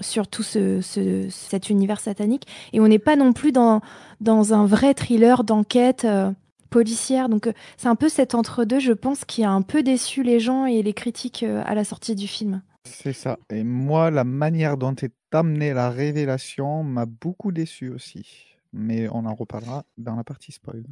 sur 0.02 0.28
tout 0.28 0.44
ce, 0.44 0.82
ce- 0.82 1.28
cet 1.30 1.70
univers 1.70 2.00
satanique, 2.00 2.46
et 2.74 2.80
on 2.80 2.88
n'est 2.88 3.00
pas 3.00 3.16
non 3.16 3.34
plus 3.34 3.52
dans, 3.52 3.82
dans 4.22 4.54
un 4.54 4.66
vrai 4.66 4.94
thriller 4.94 5.44
d'enquête 5.44 6.06
euh, 6.06 6.32
policière. 6.70 7.28
Donc 7.28 7.48
euh, 7.48 7.54
c'est 7.78 7.88
un 7.90 7.96
peu 7.96 8.08
cet 8.08 8.36
entre-deux, 8.36 8.80
je 8.80 8.94
pense, 8.94 9.26
qui 9.26 9.44
a 9.44 9.50
un 9.52 9.64
peu 9.64 9.82
déçu 9.82 10.22
les 10.24 10.40
gens 10.40 10.66
et 10.68 10.84
les 10.84 10.94
critiques 10.94 11.42
euh, 11.44 11.64
à 11.66 11.74
la 11.74 11.84
sortie 11.84 12.16
du 12.16 12.28
film. 12.28 12.62
C'est 12.86 13.14
ça. 13.14 13.40
Et 13.52 13.64
moi, 13.64 14.10
la 14.12 14.24
manière 14.24 14.78
dont 14.78 14.96
est 14.96 15.14
amenée 15.32 15.74
la 15.74 15.90
révélation 15.90 16.84
m'a 16.84 17.06
beaucoup 17.06 17.52
déçu 17.52 17.90
aussi. 17.90 18.49
Mais 18.74 19.08
on 19.10 19.26
en 19.26 19.36
reparlera 19.36 19.86
dans 19.98 20.16
la 20.16 20.24
partie 20.24 20.52
spoil. 20.52 20.84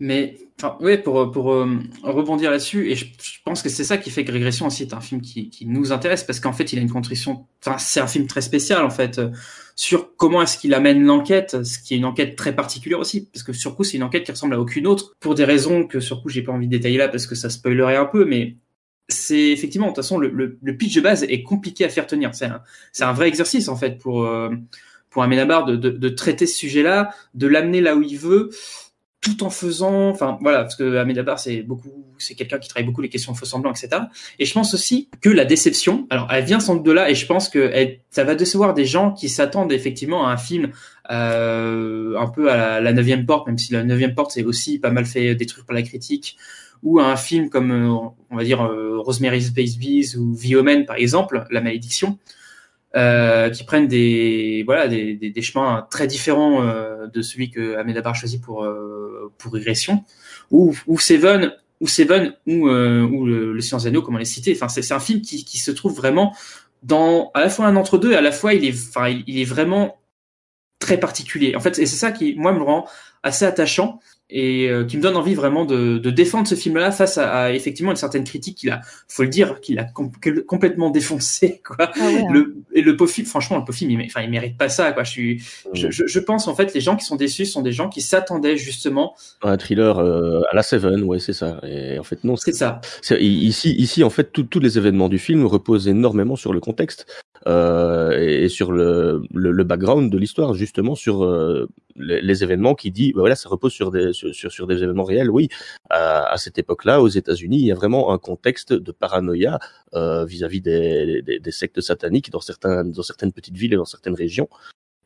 Mais, 0.00 0.36
ouais, 0.80 0.98
pour, 0.98 1.30
pour 1.30 1.52
euh, 1.52 1.78
rebondir 2.02 2.50
là-dessus, 2.50 2.90
et 2.90 2.96
je, 2.96 3.06
pense 3.44 3.62
que 3.62 3.68
c'est 3.68 3.84
ça 3.84 3.96
qui 3.96 4.10
fait 4.10 4.24
que 4.24 4.32
Régression 4.32 4.66
aussi 4.66 4.82
est 4.82 4.92
un 4.92 5.00
film 5.00 5.20
qui, 5.20 5.50
qui 5.50 5.66
nous 5.66 5.92
intéresse, 5.92 6.24
parce 6.24 6.40
qu'en 6.40 6.52
fait, 6.52 6.72
il 6.72 6.78
a 6.78 6.82
une 6.82 6.90
contrition, 6.90 7.46
c'est 7.78 8.00
un 8.00 8.06
film 8.06 8.26
très 8.26 8.40
spécial, 8.40 8.84
en 8.84 8.90
fait, 8.90 9.18
euh, 9.18 9.30
sur 9.76 10.16
comment 10.16 10.42
est-ce 10.42 10.58
qu'il 10.58 10.74
amène 10.74 11.04
l'enquête, 11.04 11.62
ce 11.64 11.78
qui 11.78 11.94
est 11.94 11.96
une 11.96 12.04
enquête 12.04 12.34
très 12.34 12.54
particulière 12.56 12.98
aussi, 12.98 13.26
parce 13.32 13.44
que 13.44 13.52
sur 13.52 13.76
c'est 13.84 13.96
une 13.96 14.02
enquête 14.02 14.24
qui 14.24 14.32
ressemble 14.32 14.54
à 14.54 14.60
aucune 14.60 14.86
autre, 14.88 15.14
pour 15.20 15.36
des 15.36 15.44
raisons 15.44 15.86
que 15.86 16.00
sur 16.00 16.22
coup, 16.22 16.28
j'ai 16.28 16.42
pas 16.42 16.52
envie 16.52 16.66
de 16.66 16.76
détailler 16.76 16.98
là, 16.98 17.08
parce 17.08 17.26
que 17.26 17.36
ça 17.36 17.48
spoilerait 17.48 17.96
un 17.96 18.06
peu, 18.06 18.24
mais 18.24 18.56
c'est 19.08 19.50
effectivement, 19.50 19.86
de 19.86 19.92
toute 19.92 20.02
façon, 20.02 20.18
le, 20.18 20.28
le, 20.60 20.76
pitch 20.76 20.94
de 20.96 21.00
base 21.02 21.22
est 21.24 21.42
compliqué 21.42 21.84
à 21.84 21.88
faire 21.88 22.06
tenir. 22.06 22.34
C'est 22.34 22.46
un, 22.46 22.62
un 23.00 23.12
vrai 23.12 23.28
exercice, 23.28 23.68
en 23.68 23.76
fait, 23.76 23.98
pour, 23.98 24.24
euh, 24.24 24.50
pour 25.14 25.22
Amenabar 25.22 25.64
de, 25.64 25.76
de, 25.76 25.88
de 25.88 26.08
traiter 26.10 26.46
ce 26.46 26.56
sujet-là, 26.58 27.10
de 27.32 27.46
l'amener 27.46 27.80
là 27.80 27.96
où 27.96 28.02
il 28.02 28.18
veut, 28.18 28.50
tout 29.22 29.42
en 29.42 29.48
faisant, 29.48 30.10
enfin 30.10 30.36
voilà, 30.42 30.58
parce 30.64 30.76
que 30.76 30.96
Amenabar 30.96 31.38
c'est 31.38 31.62
beaucoup, 31.62 31.88
c'est 32.18 32.34
quelqu'un 32.34 32.58
qui 32.58 32.68
travaille 32.68 32.84
beaucoup 32.84 33.00
les 33.00 33.08
questions 33.08 33.32
faux 33.32 33.46
semblants, 33.46 33.70
etc. 33.72 33.88
Et 34.38 34.44
je 34.44 34.52
pense 34.52 34.74
aussi 34.74 35.08
que 35.22 35.30
la 35.30 35.46
déception, 35.46 36.06
alors 36.10 36.28
elle 36.30 36.44
vient 36.44 36.60
sans 36.60 36.74
doute 36.74 36.84
de 36.84 36.92
là, 36.92 37.08
et 37.08 37.14
je 37.14 37.24
pense 37.24 37.48
que 37.48 37.70
elle- 37.72 38.00
ça 38.10 38.24
va 38.24 38.34
décevoir 38.34 38.74
des 38.74 38.84
gens 38.84 39.12
qui 39.12 39.30
s'attendent 39.30 39.72
effectivement 39.72 40.26
à 40.26 40.32
un 40.32 40.36
film 40.36 40.72
euh, 41.10 42.16
un 42.18 42.26
peu 42.28 42.50
à 42.50 42.56
la, 42.56 42.80
la 42.82 42.92
neuvième 42.92 43.24
porte, 43.24 43.46
même 43.46 43.56
si 43.58 43.72
la 43.72 43.82
neuvième 43.84 44.14
porte 44.14 44.32
c'est 44.32 44.44
aussi 44.44 44.78
pas 44.78 44.90
mal 44.90 45.06
fait 45.06 45.34
détruire 45.34 45.64
par 45.64 45.74
la 45.74 45.82
critique, 45.82 46.36
ou 46.82 46.98
à 47.00 47.06
un 47.06 47.16
film 47.16 47.48
comme 47.48 47.70
euh, 47.70 48.10
on 48.30 48.36
va 48.36 48.44
dire 48.44 48.62
euh, 48.62 48.98
Rosemary's 48.98 49.50
Babies 49.54 50.16
ou 50.18 50.36
The 50.36 50.54
Omen 50.56 50.84
par 50.84 50.96
exemple, 50.96 51.46
La 51.50 51.60
Malédiction 51.62 52.18
euh, 52.96 53.50
qui 53.50 53.64
prennent 53.64 53.88
des 53.88 54.62
voilà 54.66 54.88
des, 54.88 55.14
des, 55.14 55.30
des 55.30 55.42
chemins 55.42 55.86
très 55.90 56.06
différents 56.06 56.62
euh, 56.62 57.06
de 57.08 57.22
celui 57.22 57.50
que 57.50 57.76
Amenabar 57.76 58.14
choisit 58.14 58.40
pour 58.40 58.64
euh, 58.64 59.32
pour 59.38 59.52
régression. 59.52 60.04
Ou 60.50 60.74
ou 60.86 60.98
Seven 60.98 61.52
ou 61.80 61.88
Seven 61.88 62.34
ou 62.46 62.68
euh, 62.68 63.02
ou 63.02 63.26
le, 63.26 63.52
le 63.52 63.60
Silence 63.60 63.82
des 63.82 63.88
Agneaux 63.88 64.02
comme 64.02 64.14
on 64.14 64.18
l'a 64.18 64.24
cité 64.24 64.52
enfin 64.54 64.68
c'est 64.68 64.82
c'est 64.82 64.94
un 64.94 65.00
film 65.00 65.22
qui 65.22 65.44
qui 65.44 65.58
se 65.58 65.70
trouve 65.70 65.94
vraiment 65.94 66.34
dans 66.82 67.30
à 67.34 67.40
la 67.40 67.48
fois 67.48 67.66
un 67.66 67.76
entre 67.76 67.98
deux 67.98 68.12
et 68.12 68.16
à 68.16 68.20
la 68.20 68.32
fois 68.32 68.54
il 68.54 68.64
est 68.64 68.88
enfin 68.88 69.08
il, 69.08 69.24
il 69.26 69.40
est 69.40 69.44
vraiment 69.44 69.98
très 70.78 70.98
particulier. 70.98 71.56
En 71.56 71.60
fait 71.60 71.78
et 71.78 71.86
c'est 71.86 71.96
ça 71.96 72.12
qui 72.12 72.34
moi 72.36 72.52
me 72.52 72.62
rend 72.62 72.86
assez 73.22 73.44
attachant 73.44 74.00
et 74.30 74.68
euh, 74.68 74.84
qui 74.84 74.96
me 74.96 75.02
donne 75.02 75.16
envie 75.16 75.34
vraiment 75.34 75.64
de, 75.64 75.98
de 75.98 76.10
défendre 76.10 76.48
ce 76.48 76.54
film-là 76.54 76.90
face 76.90 77.18
à, 77.18 77.30
à, 77.30 77.50
effectivement 77.52 77.90
une 77.90 77.96
certaine 77.96 78.24
critique 78.24 78.56
qu'il 78.56 78.70
a, 78.70 78.80
faut 79.06 79.22
le 79.22 79.28
dire, 79.28 79.60
qu'il 79.60 79.78
a 79.78 79.84
com 79.84 80.10
complètement 80.46 80.90
défoncé 80.90 81.60
quoi. 81.66 81.76
Ah 81.80 82.06
ouais, 82.06 82.20
hein. 82.20 82.32
le, 82.32 82.56
et 82.72 82.80
le 82.80 82.96
pauvre 82.96 83.10
film, 83.10 83.26
franchement, 83.26 83.58
le 83.58 83.64
pauvre 83.64 83.76
film, 83.76 83.90
il, 83.90 84.02
enfin, 84.06 84.22
il 84.22 84.30
mérite 84.30 84.56
pas 84.56 84.68
ça 84.68 84.92
quoi. 84.92 85.04
Je 85.04 85.10
suis, 85.10 85.42
je, 85.74 85.90
je, 85.90 86.06
je 86.06 86.20
pense 86.20 86.48
en 86.48 86.54
fait, 86.54 86.72
les 86.74 86.80
gens 86.80 86.96
qui 86.96 87.04
sont 87.04 87.16
déçus 87.16 87.46
sont 87.46 87.62
des 87.62 87.72
gens 87.72 87.88
qui 87.88 88.00
s'attendaient 88.00 88.56
justement 88.56 89.14
un 89.42 89.56
thriller 89.58 89.98
euh, 89.98 90.40
à 90.50 90.56
la 90.56 90.62
Seven, 90.62 91.02
ouais, 91.02 91.18
c'est 91.18 91.34
ça. 91.34 91.60
Et 91.62 91.98
en 91.98 92.04
fait 92.04 92.24
non, 92.24 92.36
c'est 92.36 92.52
ça. 92.52 92.80
Ici, 93.10 93.74
ici 93.76 94.02
en 94.02 94.10
fait, 94.10 94.32
tous 94.32 94.60
les 94.60 94.78
événements 94.78 95.08
du 95.10 95.18
film 95.18 95.44
reposent 95.44 95.86
énormément 95.86 96.36
sur 96.36 96.52
le 96.52 96.60
contexte. 96.60 97.06
Euh, 97.46 98.18
et 98.18 98.48
sur 98.48 98.72
le, 98.72 99.22
le, 99.34 99.52
le 99.52 99.64
background 99.64 100.10
de 100.10 100.16
l'histoire, 100.16 100.54
justement 100.54 100.94
sur 100.94 101.24
euh, 101.24 101.68
les, 101.94 102.22
les, 102.22 102.42
événements 102.42 102.74
qui 102.74 102.90
dit, 102.90 103.12
bah 103.12 103.20
voilà, 103.20 103.36
ça 103.36 103.50
repose 103.50 103.72
sur 103.72 103.90
des 103.90 104.14
sur, 104.14 104.50
sur 104.50 104.66
des 104.66 104.82
événements 104.82 105.04
réels. 105.04 105.30
Oui, 105.30 105.48
à, 105.90 106.24
à 106.32 106.38
cette 106.38 106.58
époque-là, 106.58 107.02
aux 107.02 107.08
États-Unis, 107.08 107.58
il 107.58 107.66
y 107.66 107.72
a 107.72 107.74
vraiment 107.74 108.12
un 108.12 108.18
contexte 108.18 108.72
de 108.72 108.92
paranoïa 108.92 109.58
euh, 109.94 110.24
vis-à-vis 110.24 110.62
des, 110.62 111.20
des, 111.22 111.38
des, 111.38 111.50
sectes 111.50 111.82
sataniques 111.82 112.30
dans 112.30 112.40
certains 112.40 112.82
dans 112.84 113.02
certaines 113.02 113.32
petites 113.32 113.56
villes 113.56 113.74
et 113.74 113.76
dans 113.76 113.84
certaines 113.84 114.14
régions. 114.14 114.48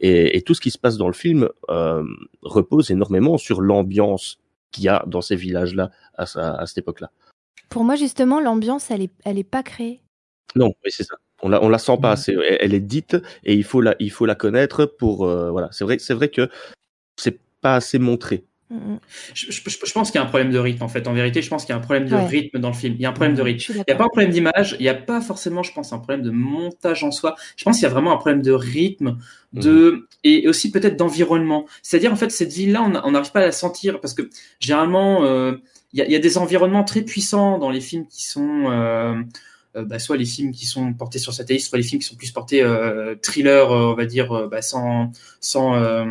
Et, 0.01 0.37
et 0.37 0.43
tout 0.43 0.55
ce 0.55 0.61
qui 0.61 0.71
se 0.71 0.79
passe 0.79 0.97
dans 0.97 1.09
le 1.09 1.15
film 1.15 1.49
euh, 1.71 2.05
repose 2.43 2.93
énormément 2.93 3.37
sur 3.37 3.61
l'ambiance 3.61 4.39
qu'il 4.71 4.85
y 4.85 4.89
a 4.89 5.03
dans 5.09 5.23
ces 5.23 5.35
villages-là 5.35 5.91
à, 6.17 6.23
à 6.23 6.67
cette 6.67 6.79
époque-là. 6.79 7.11
Pour 7.69 7.83
moi, 7.83 7.97
justement, 7.97 8.41
l'ambiance, 8.41 8.93
elle 8.93 9.03
est, 9.03 9.13
elle 9.25 9.39
est 9.39 9.45
pas 9.45 9.65
créée. 9.65 10.01
Non, 10.55 10.73
oui, 10.85 10.91
c'est 10.91 11.05
ça. 11.05 11.17
On 11.43 11.49
la, 11.49 11.63
on 11.63 11.69
la 11.69 11.79
sent 11.79 11.97
pas 12.03 12.11
Mmh. 12.11 12.13
assez. 12.13 12.33
Elle, 12.33 12.59
elle 12.61 12.75
est 12.75 12.81
dite 12.81 13.17
et 13.45 13.55
il 13.55 13.65
faut 13.65 13.81
la, 13.81 13.95
il 14.01 14.11
faut 14.11 14.27
la 14.27 14.35
connaître 14.35 14.87
pour, 14.87 15.25
euh, 15.27 15.51
voilà. 15.51 15.69
C'est 15.73 15.85
vrai, 15.85 15.99
c'est 15.99 16.15
vrai 16.15 16.29
que 16.29 16.49
c'est 17.17 17.39
pas 17.61 17.77
assez 17.77 17.99
montré. 17.99 18.45
Mmh, 18.71 18.97
Je, 19.33 19.51
je, 19.51 19.61
je 19.67 19.93
pense 19.93 20.11
qu'il 20.11 20.21
y 20.21 20.23
a 20.23 20.27
un 20.27 20.29
problème 20.29 20.51
de 20.51 20.59
rythme 20.59 20.83
en 20.83 20.89
fait. 20.89 21.09
En 21.09 21.15
vérité, 21.15 21.41
je 21.41 21.49
pense 21.49 21.65
qu'il 21.65 21.73
y 21.73 21.77
a 21.77 21.79
un 21.79 21.83
problème 21.83 22.07
de 22.07 22.15
Ouais. 22.15 22.27
rythme 22.27 22.59
dans 22.59 22.69
le 22.69 22.75
film. 22.75 22.95
Il 22.97 23.01
y 23.01 23.07
a 23.07 23.09
un 23.09 23.13
problème 23.13 23.35
de 23.35 23.41
rythme. 23.41 23.59
Je 23.61 23.65
suis 23.65 23.73
Il 23.75 23.85
n'y 23.89 23.95
a 23.95 23.97
pas 23.97 24.05
un 24.05 24.09
problème 24.09 24.31
d'image. 24.31 24.77
Il 24.79 24.83
n'y 24.83 24.91
a 24.91 24.95
pas 24.95 25.23
forcément, 25.23 25.63
je 25.63 25.73
pense, 25.73 25.93
un 25.95 25.99
problème 25.99 26.21
de 26.23 26.31
montage 26.31 27.03
en 27.03 27.11
soi. 27.11 27.35
Je 27.57 27.65
pense 27.65 27.77
qu'il 27.77 27.85
y 27.85 27.87
a 27.87 27.91
vraiment 27.91 28.13
un 28.13 28.17
problème 28.19 28.43
de 28.43 28.53
rythme, 28.53 29.17
de 29.55 30.07
et 30.23 30.47
aussi 30.49 30.71
peut-être 30.71 30.97
d'environnement. 30.97 31.67
C'est-à-dire 31.83 32.13
en 32.13 32.17
fait 32.17 32.31
cette 32.31 32.53
ville-là, 32.53 32.83
on 32.83 32.95
on 33.09 33.13
n'arrive 33.13 33.33
pas 33.33 33.41
à 33.41 33.47
la 33.47 33.53
sentir 33.53 34.01
parce 34.01 34.13
que 34.13 34.29
généralement 34.61 35.25
euh, 35.25 35.53
il 35.95 36.01
y, 36.01 36.03
a, 36.03 36.05
il 36.07 36.13
y 36.13 36.17
a 36.17 36.19
des 36.19 36.37
environnements 36.37 36.85
très 36.85 37.01
puissants 37.01 37.57
dans 37.59 37.71
les 37.71 37.81
films 37.81 38.07
qui 38.07 38.27
sont 38.27 38.65
euh, 38.71 39.15
bah, 39.83 39.99
soit 39.99 40.17
les 40.17 40.25
films 40.25 40.53
qui 40.53 40.67
sont 40.67 40.93
portés 40.93 41.19
sur 41.19 41.33
satellite, 41.33 41.65
soit 41.65 41.79
les 41.79 41.85
films 41.85 42.01
qui 42.01 42.09
sont 42.09 42.17
plus 42.17 42.31
portés 42.31 42.63
euh, 42.63 43.15
thriller, 43.23 43.71
euh, 43.71 43.93
on 43.93 43.95
va 43.95 44.07
dire, 44.07 44.33
euh, 44.33 44.49
bah, 44.49 44.63
sans 44.63 45.13
sans, 45.41 45.75
euh, 45.77 46.05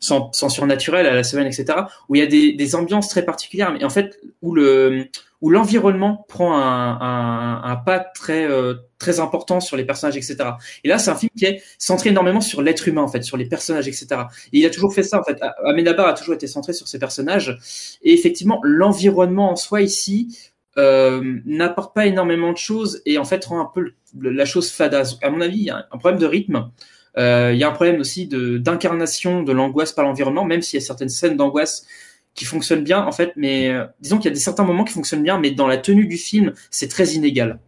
sans 0.00 0.48
surnaturel 0.48 1.06
à 1.06 1.14
la 1.14 1.24
semaine, 1.24 1.46
etc. 1.46 1.66
Où 2.08 2.16
il 2.16 2.18
y 2.18 2.22
a 2.22 2.26
des, 2.26 2.52
des 2.52 2.74
ambiances 2.74 3.08
très 3.08 3.24
particulières, 3.24 3.72
mais 3.72 3.84
en 3.84 3.90
fait 3.90 4.20
où 4.42 4.54
le 4.54 5.08
où 5.42 5.50
l'environnement 5.50 6.24
prend 6.28 6.56
un, 6.56 7.60
un, 7.64 7.76
pas 7.76 7.98
très 7.98 8.48
euh, 8.48 8.74
très 8.98 9.18
important 9.18 9.58
sur 9.58 9.76
les 9.76 9.84
personnages, 9.84 10.16
etc. 10.16 10.36
Et 10.84 10.88
là, 10.88 10.98
c'est 10.98 11.10
un 11.10 11.16
film 11.16 11.30
qui 11.36 11.44
est 11.44 11.62
centré 11.78 12.10
énormément 12.10 12.40
sur 12.40 12.62
l'être 12.62 12.86
humain, 12.86 13.02
en 13.02 13.08
fait, 13.08 13.22
sur 13.22 13.36
les 13.36 13.46
personnages, 13.46 13.88
etc. 13.88 14.06
Et 14.52 14.60
il 14.60 14.66
a 14.66 14.70
toujours 14.70 14.94
fait 14.94 15.02
ça, 15.02 15.18
en 15.18 15.24
fait. 15.24 15.42
Amenabar 15.64 16.06
a 16.06 16.14
toujours 16.14 16.34
été 16.34 16.46
centré 16.46 16.72
sur 16.72 16.86
ses 16.86 17.00
personnages. 17.00 17.58
Et 18.04 18.14
effectivement, 18.14 18.60
l'environnement 18.62 19.50
en 19.50 19.56
soi 19.56 19.82
ici 19.82 20.51
euh, 20.78 21.40
n'apporte 21.44 21.94
pas 21.94 22.06
énormément 22.06 22.52
de 22.52 22.56
choses 22.56 23.02
et 23.04 23.18
en 23.18 23.24
fait 23.24 23.44
rend 23.44 23.60
un 23.60 23.70
peu 23.72 23.92
le- 24.18 24.30
la 24.30 24.44
chose 24.44 24.70
fada. 24.70 25.02
Donc, 25.04 25.22
à 25.22 25.30
mon 25.30 25.40
avis, 25.40 25.58
il 25.58 25.64
y 25.64 25.70
a 25.70 25.86
un 25.90 25.98
problème 25.98 26.20
de 26.20 26.26
rythme. 26.26 26.70
Euh, 27.18 27.50
il 27.52 27.58
y 27.58 27.64
a 27.64 27.68
un 27.68 27.72
problème 27.72 28.00
aussi 28.00 28.26
de 28.26 28.56
d'incarnation 28.56 29.42
de 29.42 29.52
l'angoisse 29.52 29.92
par 29.92 30.04
l'environnement, 30.04 30.44
même 30.44 30.62
s'il 30.62 30.80
y 30.80 30.82
a 30.82 30.86
certaines 30.86 31.10
scènes 31.10 31.36
d'angoisse 31.36 31.86
qui 32.34 32.46
fonctionnent 32.46 32.84
bien, 32.84 33.04
en 33.04 33.12
fait. 33.12 33.32
Mais 33.36 33.68
euh, 33.68 33.84
disons 34.00 34.16
qu'il 34.16 34.26
y 34.26 34.32
a 34.32 34.34
des 34.34 34.40
certains 34.40 34.64
moments 34.64 34.84
qui 34.84 34.94
fonctionnent 34.94 35.22
bien, 35.22 35.38
mais 35.38 35.50
dans 35.50 35.66
la 35.66 35.76
tenue 35.76 36.06
du 36.06 36.16
film, 36.16 36.54
c'est 36.70 36.88
très 36.88 37.08
inégal. 37.10 37.58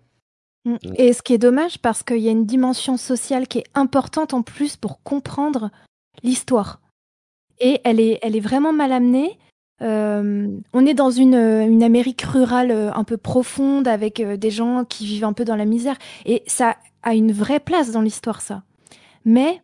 Mm. 0.65 0.77
Et 0.97 1.13
ce 1.13 1.21
qui 1.21 1.35
est 1.35 1.39
dommage 1.39 1.79
parce 1.79 2.03
qu'il 2.03 2.19
y 2.21 2.29
a 2.29 2.33
une 2.33 2.47
dimension 2.47 2.97
sociale 2.97 3.47
qui 3.47 3.59
est 3.59 3.67
importante 3.75 4.33
en 4.33 4.43
plus 4.43 4.77
pour 4.77 5.03
comprendre 5.03 5.71
l'histoire. 6.23 6.81
Et 7.61 7.81
elle 7.85 8.01
est, 8.01 8.19
elle 8.23 8.37
est 8.37 8.41
vraiment 8.41 8.73
mal 8.73 8.93
amenée. 8.93 9.39
Euh, 9.85 10.49
on 10.73 10.87
est 10.87 10.95
dans 10.95 11.11
une, 11.11 11.35
une 11.35 11.83
Amérique 11.83 12.23
rurale 12.23 12.71
euh, 12.71 12.91
un 12.95 13.05
peu 13.05 13.17
profonde 13.17 13.87
avec 13.87 14.21
euh, 14.21 14.37
des 14.37 14.51
gens 14.51 14.85
qui 14.85 15.05
vivent 15.05 15.25
un 15.25 15.35
peu 15.35 15.45
dans 15.45 15.57
la 15.57 15.67
misère. 15.67 15.97
Et 16.25 16.43
ça 16.47 16.77
a 17.03 17.15
une 17.15 17.33
vraie 17.33 17.61
place 17.61 17.93
dans 17.93 18.01
l'histoire, 18.01 18.41
ça. 18.41 18.63
Mais 19.27 19.61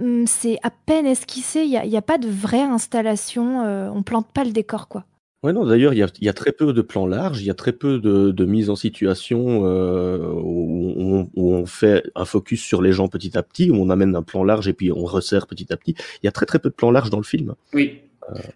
hum, 0.00 0.26
c'est 0.26 0.58
à 0.62 0.70
peine 0.70 1.06
esquissé. 1.06 1.62
Il 1.62 1.70
n'y 1.70 1.76
a, 1.76 1.84
il 1.84 1.90
y 1.90 1.96
a 1.96 2.02
pas 2.02 2.18
de 2.18 2.28
vraie 2.28 2.62
installation. 2.62 3.62
euh, 3.64 3.88
on 3.94 4.02
plante 4.02 4.32
pas 4.32 4.44
le 4.44 4.50
décor, 4.50 4.88
quoi. 4.88 5.04
Ouais, 5.42 5.54
non, 5.54 5.64
d'ailleurs, 5.64 5.94
il 5.94 5.98
y 5.98 6.02
a, 6.02 6.08
il 6.20 6.26
y 6.26 6.28
a 6.28 6.34
très 6.34 6.52
peu 6.52 6.74
de 6.74 6.82
plans 6.82 7.06
larges, 7.06 7.40
il 7.40 7.46
y 7.46 7.50
a 7.50 7.54
très 7.54 7.72
peu 7.72 7.98
de, 7.98 8.30
de 8.30 8.44
mise 8.44 8.68
en 8.68 8.76
situation 8.76 9.62
euh, 9.64 10.18
où, 10.34 10.92
on, 10.98 11.30
où 11.34 11.54
on 11.54 11.64
fait 11.64 12.02
un 12.14 12.26
focus 12.26 12.62
sur 12.62 12.82
les 12.82 12.92
gens 12.92 13.08
petit 13.08 13.38
à 13.38 13.42
petit, 13.42 13.70
où 13.70 13.76
on 13.76 13.88
amène 13.88 14.14
un 14.16 14.22
plan 14.22 14.44
large 14.44 14.68
et 14.68 14.74
puis 14.74 14.92
on 14.92 15.04
resserre 15.04 15.46
petit 15.46 15.72
à 15.72 15.78
petit. 15.78 15.94
Il 16.22 16.26
y 16.26 16.28
a 16.28 16.32
très 16.32 16.44
très 16.44 16.58
peu 16.58 16.68
de 16.68 16.74
plans 16.74 16.90
larges 16.90 17.08
dans 17.08 17.16
le 17.16 17.22
film. 17.22 17.54
Oui. 17.72 18.02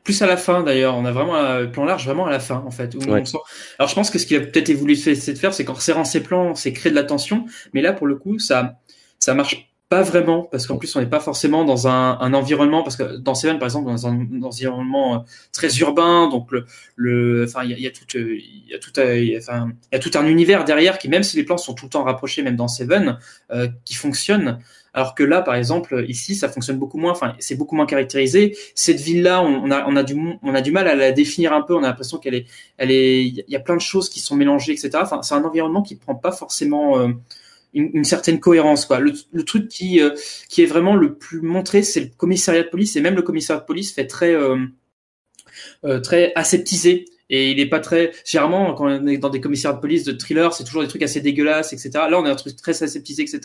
Plus 0.04 0.22
à 0.22 0.26
la 0.26 0.36
fin 0.36 0.62
d'ailleurs, 0.62 0.96
on 0.96 1.04
a 1.04 1.12
vraiment 1.12 1.34
un 1.36 1.66
plan 1.66 1.84
large 1.84 2.04
vraiment 2.04 2.26
à 2.26 2.30
la 2.30 2.40
fin 2.40 2.62
en 2.66 2.70
fait. 2.70 2.94
Où 2.94 2.98
Ouais. 3.10 3.22
on 3.22 3.24
sent... 3.24 3.38
Alors 3.78 3.88
je 3.88 3.94
pense 3.94 4.10
que 4.10 4.18
ce 4.18 4.26
qu'il 4.26 4.36
a 4.36 4.40
peut-être 4.40 4.70
voulu 4.72 4.92
essayer 4.92 5.32
de 5.32 5.38
faire, 5.38 5.52
c'est 5.54 5.64
qu'en 5.64 5.72
resserrant 5.74 6.04
ses 6.04 6.22
plans, 6.22 6.54
c'est 6.54 6.72
créer 6.72 6.90
de 6.90 6.96
la 6.96 7.04
tension. 7.04 7.46
Mais 7.72 7.82
là 7.82 7.92
pour 7.92 8.06
le 8.06 8.16
coup, 8.16 8.38
ça 8.38 8.78
ça 9.18 9.34
marche 9.34 9.70
pas 9.88 10.02
vraiment 10.02 10.42
parce 10.42 10.66
qu'en 10.66 10.76
plus 10.78 10.94
on 10.96 11.00
n'est 11.00 11.06
pas 11.06 11.20
forcément 11.20 11.64
dans 11.64 11.86
un, 11.88 12.18
un 12.18 12.32
environnement 12.34 12.82
parce 12.82 12.96
que 12.96 13.16
dans 13.16 13.34
Seven 13.34 13.58
par 13.58 13.66
exemple 13.66 13.86
dans 13.86 14.06
un, 14.06 14.42
environnement 14.42 15.14
euh, 15.14 15.18
très 15.52 15.68
urbain 15.78 16.28
donc 16.28 16.50
le 16.52 16.64
le 16.96 17.44
enfin 17.46 17.64
il 17.64 17.70
y 17.70 17.74
a, 17.74 17.76
il 17.76 17.82
y 17.82 17.86
a 17.86 17.90
tout 17.90 18.04
il 18.16 18.66
y 18.68 18.74
a 18.74 18.78
tout 18.78 18.90
il 18.98 19.24
y 19.24 19.36
a, 19.36 19.38
enfin 19.38 19.70
il 19.92 19.94
y 19.94 19.98
a 19.98 19.98
tout 19.98 20.10
un 20.18 20.26
univers 20.26 20.64
derrière 20.64 20.98
qui 20.98 21.08
même 21.08 21.22
si 21.22 21.36
les 21.36 21.44
plans 21.44 21.58
sont 21.58 21.74
tout 21.74 21.84
le 21.84 21.90
temps 21.90 22.02
rapprochés 22.02 22.42
même 22.42 22.56
dans 22.56 22.66
Seven 22.66 23.18
euh, 23.50 23.68
qui 23.84 23.94
fonctionne 23.94 24.58
alors 24.94 25.14
que 25.14 25.22
là 25.22 25.42
par 25.42 25.54
exemple 25.56 26.04
ici 26.08 26.34
ça 26.34 26.48
fonctionne 26.48 26.78
beaucoup 26.78 26.98
moins 26.98 27.12
enfin 27.12 27.34
c'est 27.38 27.56
beaucoup 27.56 27.76
moins 27.76 27.86
caractérisé 27.86 28.56
cette 28.74 29.00
ville 29.00 29.22
là 29.22 29.42
on, 29.42 29.70
a 29.70 30.02
du 30.62 30.72
mal 30.72 30.88
à 30.88 30.94
la 30.94 31.12
définir 31.12 31.52
un 31.52 31.62
peu 31.62 31.74
on 31.74 31.82
a 31.82 31.88
l'impression 31.88 32.18
qu'elle 32.18 32.34
est 32.34 32.46
elle 32.78 32.90
est 32.90 33.24
il 33.24 33.44
y 33.48 33.56
a 33.56 33.60
plein 33.60 33.76
de 33.76 33.80
choses 33.80 34.08
qui 34.08 34.20
sont 34.20 34.36
mélangées 34.36 34.72
etc 34.72 34.90
enfin 35.02 35.22
c'est 35.22 35.34
un 35.34 35.44
environnement 35.44 35.82
qui 35.82 35.96
prend 35.96 36.14
pas 36.14 36.32
forcément 36.32 36.98
euh, 36.98 37.08
une, 37.74 38.04
certaine 38.04 38.40
cohérence 38.40 38.86
quoi. 38.86 39.00
Le, 39.00 39.42
truc 39.44 39.68
qui 39.68 40.00
euh, 40.00 40.10
qui 40.48 40.62
est 40.62 40.66
vraiment 40.66 40.94
le 40.96 41.14
plus 41.14 41.40
montré, 41.40 41.82
c'est 41.82 42.00
le 42.00 42.10
commissariat 42.16 42.62
de 42.62 42.68
police 42.68 42.96
et 42.96 43.00
même 43.00 43.16
le 43.16 43.22
commissariat 43.22 43.60
de 43.60 43.66
police 43.66 43.92
fait 43.92 44.06
très 44.06 44.34
euh, 44.34 46.00
très 46.00 46.32
aseptisé 46.36 47.06
et 47.30 47.50
il 47.50 47.60
est 47.60 47.68
pas 47.68 47.80
très 47.80 48.12
généralement 48.24 48.74
quand 48.74 48.86
on 48.86 49.06
est 49.06 49.18
dans 49.18 49.30
des 49.30 49.40
commissariats 49.40 49.76
de 49.76 49.80
police 49.80 50.04
de 50.04 50.12
thriller, 50.12 50.52
c'est 50.52 50.64
toujours 50.64 50.82
des 50.82 50.88
trucs 50.88 51.02
assez 51.02 51.20
dégueulasses 51.20 51.72
etc. 51.72 51.90
Là 51.94 52.18
on 52.20 52.24
a 52.24 52.30
un 52.30 52.36
truc 52.36 52.56
très 52.56 52.82
aseptisé 52.82 53.22
etc. 53.22 53.40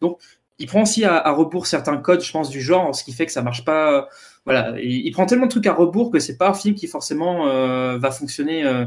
Donc 0.00 0.18
il 0.60 0.66
prend 0.66 0.82
aussi 0.82 1.04
à, 1.04 1.30
rebours 1.32 1.66
certains 1.66 1.96
codes, 1.96 2.20
je 2.20 2.30
pense, 2.30 2.50
du 2.50 2.60
genre, 2.60 2.94
ce 2.94 3.02
qui 3.02 3.12
fait 3.12 3.26
que 3.26 3.32
ça 3.32 3.42
marche 3.42 3.64
pas. 3.64 4.08
Voilà, 4.44 4.74
il, 4.78 5.10
prend 5.10 5.26
tellement 5.26 5.46
de 5.46 5.50
trucs 5.50 5.66
à 5.66 5.72
rebours 5.72 6.10
que 6.10 6.18
c'est 6.18 6.36
pas 6.36 6.50
un 6.50 6.54
film 6.54 6.74
qui 6.74 6.86
forcément 6.86 7.48
euh, 7.48 7.98
va 7.98 8.10
fonctionner 8.10 8.64
euh, 8.64 8.84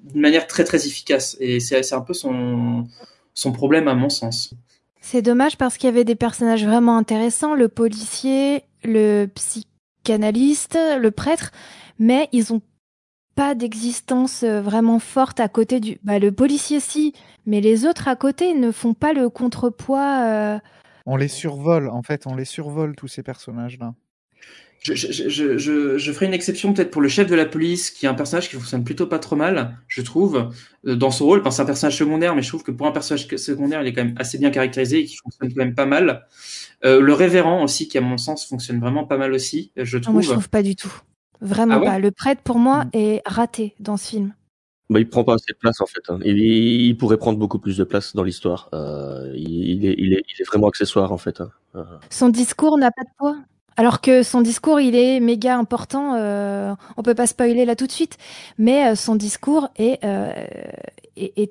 d'une 0.00 0.20
manière 0.20 0.46
très 0.46 0.62
très 0.62 0.86
efficace. 0.86 1.36
Et 1.40 1.58
c'est 1.58 1.92
un 1.92 2.00
peu 2.00 2.14
son 2.14 3.52
problème 3.52 3.88
à 3.88 3.94
mon 3.94 4.08
sens. 4.08 4.54
C'est 5.00 5.22
dommage 5.22 5.56
parce 5.56 5.76
qu'il 5.76 5.88
y 5.88 5.92
avait 5.92 6.04
des 6.04 6.14
personnages 6.14 6.64
vraiment 6.64 6.96
intéressants, 6.96 7.54
le 7.54 7.68
policier, 7.68 8.62
le 8.84 9.26
psychanalyste, 9.26 10.78
le 10.98 11.10
prêtre, 11.10 11.50
mais 11.98 12.28
ils 12.30 12.52
ont 12.52 12.62
pas 13.34 13.54
d'existence 13.54 14.42
euh, 14.42 14.60
vraiment 14.60 14.98
forte 14.98 15.40
à 15.40 15.48
côté 15.48 15.80
du. 15.80 15.98
Bah, 16.02 16.18
le 16.18 16.32
policier 16.32 16.80
si, 16.80 17.12
mais 17.46 17.60
les 17.60 17.86
autres 17.86 18.08
à 18.08 18.16
côté 18.16 18.52
ne 18.54 18.70
font 18.72 18.94
pas 18.94 19.12
le 19.12 19.28
contrepoids. 19.30 20.22
euh, 20.24 20.58
On 21.08 21.16
les 21.16 21.26
survole, 21.26 21.88
en 21.88 22.02
fait, 22.04 22.28
on 22.28 22.36
les 22.36 22.44
survole 22.44 22.94
tous 22.94 23.08
ces 23.08 23.24
personnages-là. 23.24 23.94
Je, 24.80 24.94
je, 24.94 25.28
je, 25.28 25.58
je, 25.58 25.98
je 25.98 26.12
ferai 26.12 26.26
une 26.26 26.34
exception 26.34 26.72
peut-être 26.72 26.92
pour 26.92 27.02
le 27.02 27.08
chef 27.08 27.26
de 27.28 27.34
la 27.34 27.46
police, 27.46 27.90
qui 27.90 28.06
est 28.06 28.08
un 28.08 28.14
personnage 28.14 28.48
qui 28.48 28.54
fonctionne 28.54 28.84
plutôt 28.84 29.08
pas 29.08 29.18
trop 29.18 29.34
mal, 29.34 29.76
je 29.88 30.02
trouve, 30.02 30.50
euh, 30.86 30.94
dans 30.94 31.10
son 31.10 31.26
rôle. 31.26 31.40
Enfin, 31.40 31.50
c'est 31.50 31.62
un 31.62 31.66
personnage 31.66 31.96
secondaire, 31.96 32.36
mais 32.36 32.42
je 32.42 32.48
trouve 32.48 32.62
que 32.62 32.70
pour 32.70 32.86
un 32.86 32.92
personnage 32.92 33.26
secondaire, 33.26 33.82
il 33.82 33.88
est 33.88 33.92
quand 33.92 34.04
même 34.04 34.14
assez 34.18 34.38
bien 34.38 34.50
caractérisé 34.50 35.00
et 35.00 35.04
qui 35.04 35.16
fonctionne 35.16 35.48
quand 35.52 35.64
même 35.64 35.74
pas 35.74 35.86
mal. 35.86 36.26
Euh, 36.84 37.00
le 37.00 37.12
révérend 37.12 37.64
aussi, 37.64 37.88
qui 37.88 37.98
à 37.98 38.00
mon 38.02 38.18
sens 38.18 38.46
fonctionne 38.46 38.78
vraiment 38.78 39.04
pas 39.04 39.16
mal 39.18 39.32
aussi, 39.32 39.72
je 39.76 39.98
non, 39.98 40.00
trouve. 40.00 40.12
moi, 40.12 40.22
je 40.22 40.30
trouve 40.30 40.48
pas 40.48 40.62
du 40.62 40.76
tout. 40.76 40.92
Vraiment 41.40 41.74
Ah 41.74 41.80
ouais? 41.80 41.86
pas. 41.86 41.98
Le 41.98 42.10
prêtre, 42.12 42.42
pour 42.42 42.58
moi, 42.58 42.86
est 42.92 43.20
raté 43.26 43.74
dans 43.80 43.96
ce 43.96 44.08
film. 44.08 44.34
Bah, 44.90 45.00
il 45.00 45.08
prend 45.08 45.22
pas 45.22 45.34
assez 45.34 45.52
de 45.52 45.58
place 45.58 45.80
en 45.80 45.86
fait. 45.86 46.00
hein. 46.08 46.18
Il, 46.24 46.96
pourrait 46.96 47.18
prendre 47.18 47.38
beaucoup 47.38 47.58
plus 47.58 47.76
de 47.76 47.84
place 47.84 48.16
dans 48.16 48.22
l'histoire. 48.22 48.70
Euh, 48.72 49.32
il, 49.36 49.84
est, 49.84 50.44
vraiment 50.46 50.68
accessoire 50.68 51.12
en 51.12 51.18
fait. 51.18 51.40
hein. 51.40 51.50
Euh, 51.76 51.84
Son 52.10 52.30
discours 52.30 52.78
n'a 52.78 52.90
pas 52.90 53.02
de 53.02 53.10
poids. 53.18 53.36
Alors 53.76 54.00
que 54.00 54.22
son 54.22 54.40
discours, 54.40 54.80
il 54.80 54.96
est 54.96 55.20
méga 55.20 55.56
important. 55.56 56.14
Euh, 56.14 56.74
on 56.96 57.02
peut 57.02 57.14
pas 57.14 57.26
spoiler 57.26 57.64
là 57.64 57.76
tout 57.76 57.86
de 57.86 57.92
suite, 57.92 58.16
mais 58.56 58.88
euh, 58.88 58.94
son 58.96 59.14
discours 59.14 59.68
est, 59.76 60.00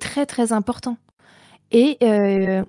très 0.01 0.25
très 0.25 0.51
important. 0.51 0.97
Et 1.71 1.97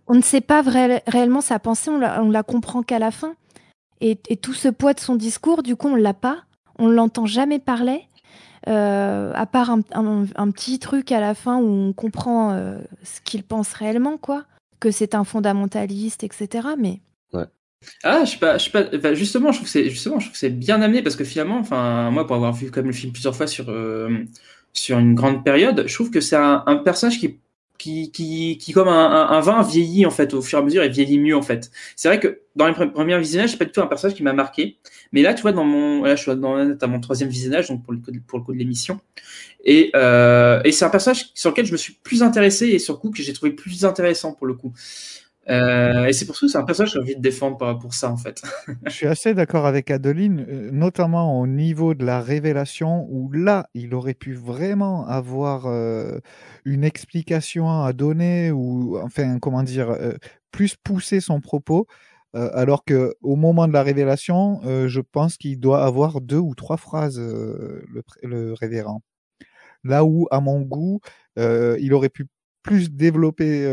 on 0.06 0.14
ne 0.14 0.22
sait 0.22 0.40
pas 0.40 0.62
réellement 0.62 1.40
sa 1.40 1.58
pensée, 1.58 1.90
on 1.90 1.98
la, 1.98 2.20
la 2.22 2.42
comprend 2.42 2.82
qu'à 2.82 2.98
la 2.98 3.10
fin. 3.10 3.34
Et, 4.00 4.18
et 4.28 4.36
tout 4.36 4.54
ce 4.54 4.68
poids 4.68 4.92
de 4.92 5.00
son 5.00 5.16
discours, 5.16 5.62
du 5.62 5.76
coup, 5.76 5.88
on 5.88 5.96
l'a 5.96 6.14
pas. 6.14 6.44
on 6.78 6.88
l'entend 6.88 7.26
jamais 7.26 7.58
parler. 7.58 8.07
Euh, 8.68 9.32
à 9.34 9.46
part 9.46 9.70
un, 9.70 9.80
un- 9.92 10.26
un 10.36 10.50
petit 10.50 10.78
truc 10.78 11.10
à 11.12 11.20
la 11.20 11.34
fin 11.34 11.56
où 11.58 11.66
on 11.68 11.92
comprend 11.92 12.52
euh, 12.52 12.78
ce 13.02 13.20
qu'il 13.22 13.42
pense 13.42 13.72
réellement, 13.72 14.18
quoi, 14.18 14.44
que 14.80 14.90
c'est 14.90 15.14
un 15.14 15.24
fondamentaliste, 15.24 16.22
etc. 16.24 16.68
Mais 16.78 17.00
Ah, 18.02 18.24
je 18.24 18.32
sais 18.32 18.38
pas, 18.38 18.58
je 18.58 18.64
sais 18.64 18.98
pas. 19.00 19.14
justement, 19.14 19.52
je 19.52 19.58
trouve 19.58 19.66
que 19.66 19.72
c'est 19.72 19.88
justement, 19.88 20.18
je 20.18 20.26
trouve 20.26 20.36
c'est 20.36 20.50
bien 20.50 20.82
amené 20.82 21.00
parce 21.02 21.14
que 21.16 21.22
finalement, 21.24 21.58
enfin, 21.58 22.10
moi, 22.10 22.26
pour 22.26 22.34
avoir 22.36 22.52
vu 22.52 22.70
comme 22.72 22.86
le 22.86 22.92
film 22.92 23.12
plusieurs 23.12 23.36
fois 23.36 23.46
sur 23.46 23.66
euh, 23.70 24.24
sur 24.72 24.98
une 24.98 25.14
grande 25.14 25.44
période, 25.44 25.84
je 25.86 25.94
trouve 25.94 26.10
que 26.10 26.20
c'est 26.20 26.36
un, 26.36 26.64
un 26.66 26.76
personnage 26.76 27.18
qui 27.20 27.38
qui 27.78 28.10
qui 28.10 28.58
qui 28.58 28.72
comme 28.72 28.88
un, 28.88 29.28
un, 29.30 29.40
vin 29.40 29.62
vieillit 29.62 30.04
en 30.04 30.10
fait 30.10 30.34
au 30.34 30.42
fur 30.42 30.58
et 30.58 30.62
à 30.62 30.64
mesure 30.64 30.82
et 30.82 30.88
vieillit 30.88 31.18
mieux 31.18 31.36
en 31.36 31.42
fait. 31.42 31.70
C'est 31.96 32.08
vrai 32.08 32.18
que 32.20 32.40
dans 32.56 32.66
les 32.66 32.72
pre- 32.72 32.90
premiers 32.90 33.18
visionnages, 33.18 33.52
c'est 33.52 33.56
pas 33.56 33.64
du 33.64 33.70
tout 33.72 33.80
un 33.80 33.86
personnage 33.86 34.16
qui 34.16 34.22
m'a 34.24 34.32
marqué, 34.32 34.78
mais 35.12 35.22
là, 35.22 35.32
tu 35.32 35.42
vois, 35.42 35.52
dans 35.52 35.64
mon 35.64 36.02
là, 36.02 36.16
je 36.16 36.22
suis 36.22 36.36
dans 36.36 36.56
à 36.56 36.86
mon 36.86 37.00
troisième 37.00 37.28
visionnage, 37.28 37.68
donc 37.68 37.84
pour 37.84 37.92
le 37.92 38.00
pour 38.26 38.38
le 38.38 38.44
coup 38.44 38.52
de 38.52 38.58
l'émission, 38.58 39.00
et 39.64 39.90
euh, 39.94 40.60
et 40.64 40.72
c'est 40.72 40.84
un 40.84 40.90
personnage 40.90 41.30
sur 41.34 41.50
lequel 41.50 41.66
je 41.66 41.72
me 41.72 41.76
suis 41.76 41.94
plus 42.02 42.22
intéressé 42.22 42.66
et 42.66 42.78
sur 42.78 42.94
le 42.94 42.98
coup 42.98 43.10
que 43.10 43.22
j'ai 43.22 43.32
trouvé 43.32 43.52
plus 43.52 43.84
intéressant 43.84 44.32
pour 44.32 44.46
le 44.46 44.54
coup. 44.54 44.72
Euh, 45.50 46.06
et 46.06 46.12
c'est 46.12 46.26
pour 46.26 46.36
ça 46.36 46.46
que 46.46 46.52
c'est 46.52 46.58
un 46.58 46.64
personnage 46.64 46.92
que 46.92 46.98
j'ai 46.98 47.02
envie 47.02 47.16
de 47.16 47.22
défendre 47.22 47.78
pour 47.78 47.94
ça 47.94 48.10
en 48.10 48.16
fait. 48.16 48.42
Je 48.86 48.90
suis 48.90 49.06
assez 49.06 49.34
d'accord 49.34 49.66
avec 49.66 49.90
Adeline, 49.90 50.44
euh, 50.48 50.70
notamment 50.72 51.40
au 51.40 51.46
niveau 51.46 51.94
de 51.94 52.04
la 52.04 52.20
révélation, 52.20 53.06
où 53.08 53.32
là, 53.32 53.68
il 53.74 53.94
aurait 53.94 54.14
pu 54.14 54.34
vraiment 54.34 55.06
avoir 55.06 55.66
euh, 55.66 56.18
une 56.64 56.84
explication 56.84 57.82
à 57.82 57.92
donner, 57.92 58.50
ou 58.50 58.98
enfin, 58.98 59.38
comment 59.38 59.62
dire, 59.62 59.96
plus 60.50 60.76
pousser 60.76 61.20
son 61.20 61.40
propos, 61.40 61.86
alors 62.34 62.84
que 62.84 63.14
au 63.22 63.36
moment 63.36 63.66
de 63.66 63.72
la 63.72 63.82
révélation, 63.82 64.60
je 64.86 65.00
pense 65.00 65.36
qu'il 65.36 65.58
doit 65.58 65.84
avoir 65.84 66.20
deux 66.20 66.38
ou 66.38 66.54
trois 66.54 66.76
phrases, 66.76 67.18
le, 67.18 68.52
révérend. 68.52 69.02
Là 69.84 70.04
où, 70.04 70.26
à 70.30 70.40
mon 70.40 70.60
goût, 70.60 71.00
il 71.36 71.92
aurait 71.94 72.08
pu 72.10 72.26
plus 72.62 72.90
développer 72.90 73.64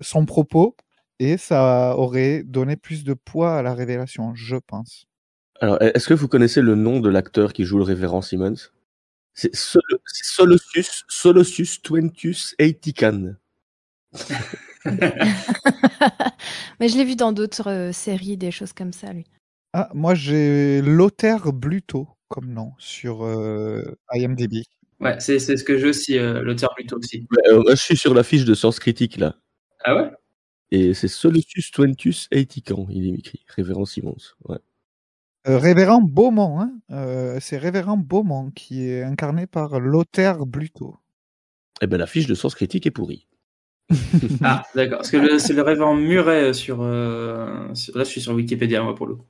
son 0.00 0.26
propos 0.26 0.76
et 1.18 1.36
ça 1.36 1.96
aurait 1.96 2.42
donné 2.42 2.76
plus 2.76 3.04
de 3.04 3.14
poids 3.14 3.58
à 3.58 3.62
la 3.62 3.74
révélation, 3.74 4.34
je 4.34 4.56
pense. 4.56 5.06
Alors, 5.60 5.80
est-ce 5.82 6.08
que 6.08 6.14
vous 6.14 6.28
connaissez 6.28 6.62
le 6.62 6.74
nom 6.74 7.00
de 7.00 7.10
l'acteur 7.10 7.52
qui 7.52 7.64
joue 7.64 7.76
le 7.78 7.84
révérend 7.84 8.22
Simmons? 8.22 8.70
C'est 9.34 9.54
Sol- 9.54 9.82
Solosus 11.08 11.82
Twentius 11.82 12.54
Aitikan. 12.58 13.34
Mais 16.80 16.88
je 16.88 16.96
l'ai 16.96 17.04
vu 17.04 17.16
dans 17.16 17.32
d'autres 17.32 17.68
euh, 17.70 17.92
séries, 17.92 18.38
des 18.38 18.50
choses 18.50 18.72
comme 18.72 18.92
ça, 18.92 19.12
lui. 19.12 19.26
Ah, 19.72 19.88
moi 19.94 20.14
j'ai 20.14 20.82
Lothaire 20.82 21.52
Bluto 21.52 22.08
comme 22.28 22.52
nom 22.52 22.72
sur 22.78 23.24
euh, 23.24 23.96
IMDb. 24.12 24.64
Ouais, 24.98 25.18
c'est 25.20 25.38
c'est 25.38 25.56
ce 25.56 25.64
que 25.64 25.78
je 25.78 25.86
aussi, 25.88 26.18
euh, 26.18 26.42
l'auteur 26.42 26.74
plutôt 26.74 26.98
aussi. 26.98 27.26
Ouais, 27.30 27.52
euh, 27.52 27.62
je 27.70 27.76
suis 27.76 27.96
sur 27.96 28.14
la 28.14 28.22
fiche 28.22 28.44
de 28.44 28.54
Sens 28.54 28.80
Critique 28.80 29.16
là. 29.16 29.36
Ah 29.84 29.94
ouais? 29.94 30.10
Et 30.72 30.94
c'est 30.94 31.06
Solosus 31.08 31.70
Twentius 31.72 32.26
Aitikan, 32.32 32.86
il 32.90 33.06
est 33.06 33.18
écrit, 33.18 33.44
révérend 33.48 33.84
Simmons. 33.84 34.16
Ouais. 34.48 34.58
Euh, 35.48 35.58
Révérend 35.58 36.02
Beaumont, 36.02 36.60
hein 36.60 36.72
euh, 36.90 37.38
c'est 37.40 37.56
Révérend 37.56 37.96
Beaumont 37.96 38.50
qui 38.50 38.88
est 38.88 39.02
incarné 39.02 39.46
par 39.46 39.80
Lothaire 39.80 40.44
Bluto. 40.44 40.98
Eh 41.82 41.86
ben, 41.86 41.96
la 41.98 42.06
fiche 42.06 42.26
de 42.26 42.34
Sens 42.34 42.54
Critique 42.54 42.86
est 42.86 42.90
pourrie. 42.90 43.26
Ah, 44.42 44.62
d'accord. 44.74 44.98
Parce 44.98 45.10
que 45.10 45.38
c'est 45.38 45.52
le 45.52 45.62
révérend 45.62 45.94
Muret 45.96 46.52
sur, 46.54 46.80
euh, 46.82 47.74
sur- 47.74 47.96
Là, 47.96 48.04
je 48.04 48.08
suis 48.10 48.20
sur 48.20 48.34
Wikipédia, 48.34 48.82
moi, 48.82 48.94
pour 48.94 49.06
le 49.06 49.16
coup. 49.16 49.26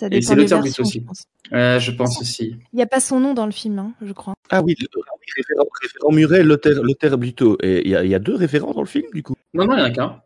Ça 0.00 0.08
Et 0.10 0.22
c'est 0.22 0.34
l'auteur 0.34 0.62
Bluto 0.62 0.82
aussi. 0.82 1.00
je 1.00 1.04
pense. 1.04 1.24
Euh, 1.52 1.78
je 1.78 1.90
pense 1.90 2.20
aussi. 2.22 2.56
Il 2.72 2.76
n'y 2.76 2.82
a 2.82 2.86
pas 2.86 3.00
son 3.00 3.20
nom 3.20 3.34
dans 3.34 3.44
le 3.44 3.52
film, 3.52 3.78
hein, 3.78 3.92
je 4.00 4.12
crois. 4.14 4.32
Ah 4.48 4.62
oui, 4.62 4.74
le- 4.80 4.86
ah 5.06 5.12
révérend 5.36 6.10
Muret, 6.12 6.42
Lothaire 6.42 7.18
Bluto. 7.18 7.58
Et 7.62 7.82
il 7.84 7.90
y, 7.90 7.94
a- 7.96 8.02
il 8.02 8.10
y 8.10 8.14
a 8.14 8.18
deux 8.18 8.34
révérends 8.34 8.72
dans 8.72 8.80
le 8.80 8.86
film, 8.86 9.04
du 9.12 9.22
coup 9.22 9.34
Non, 9.52 9.66
non, 9.66 9.74
il 9.74 9.76
n'y 9.76 9.82
en 9.82 9.84
a 9.84 9.90
qu'un. 9.90 10.22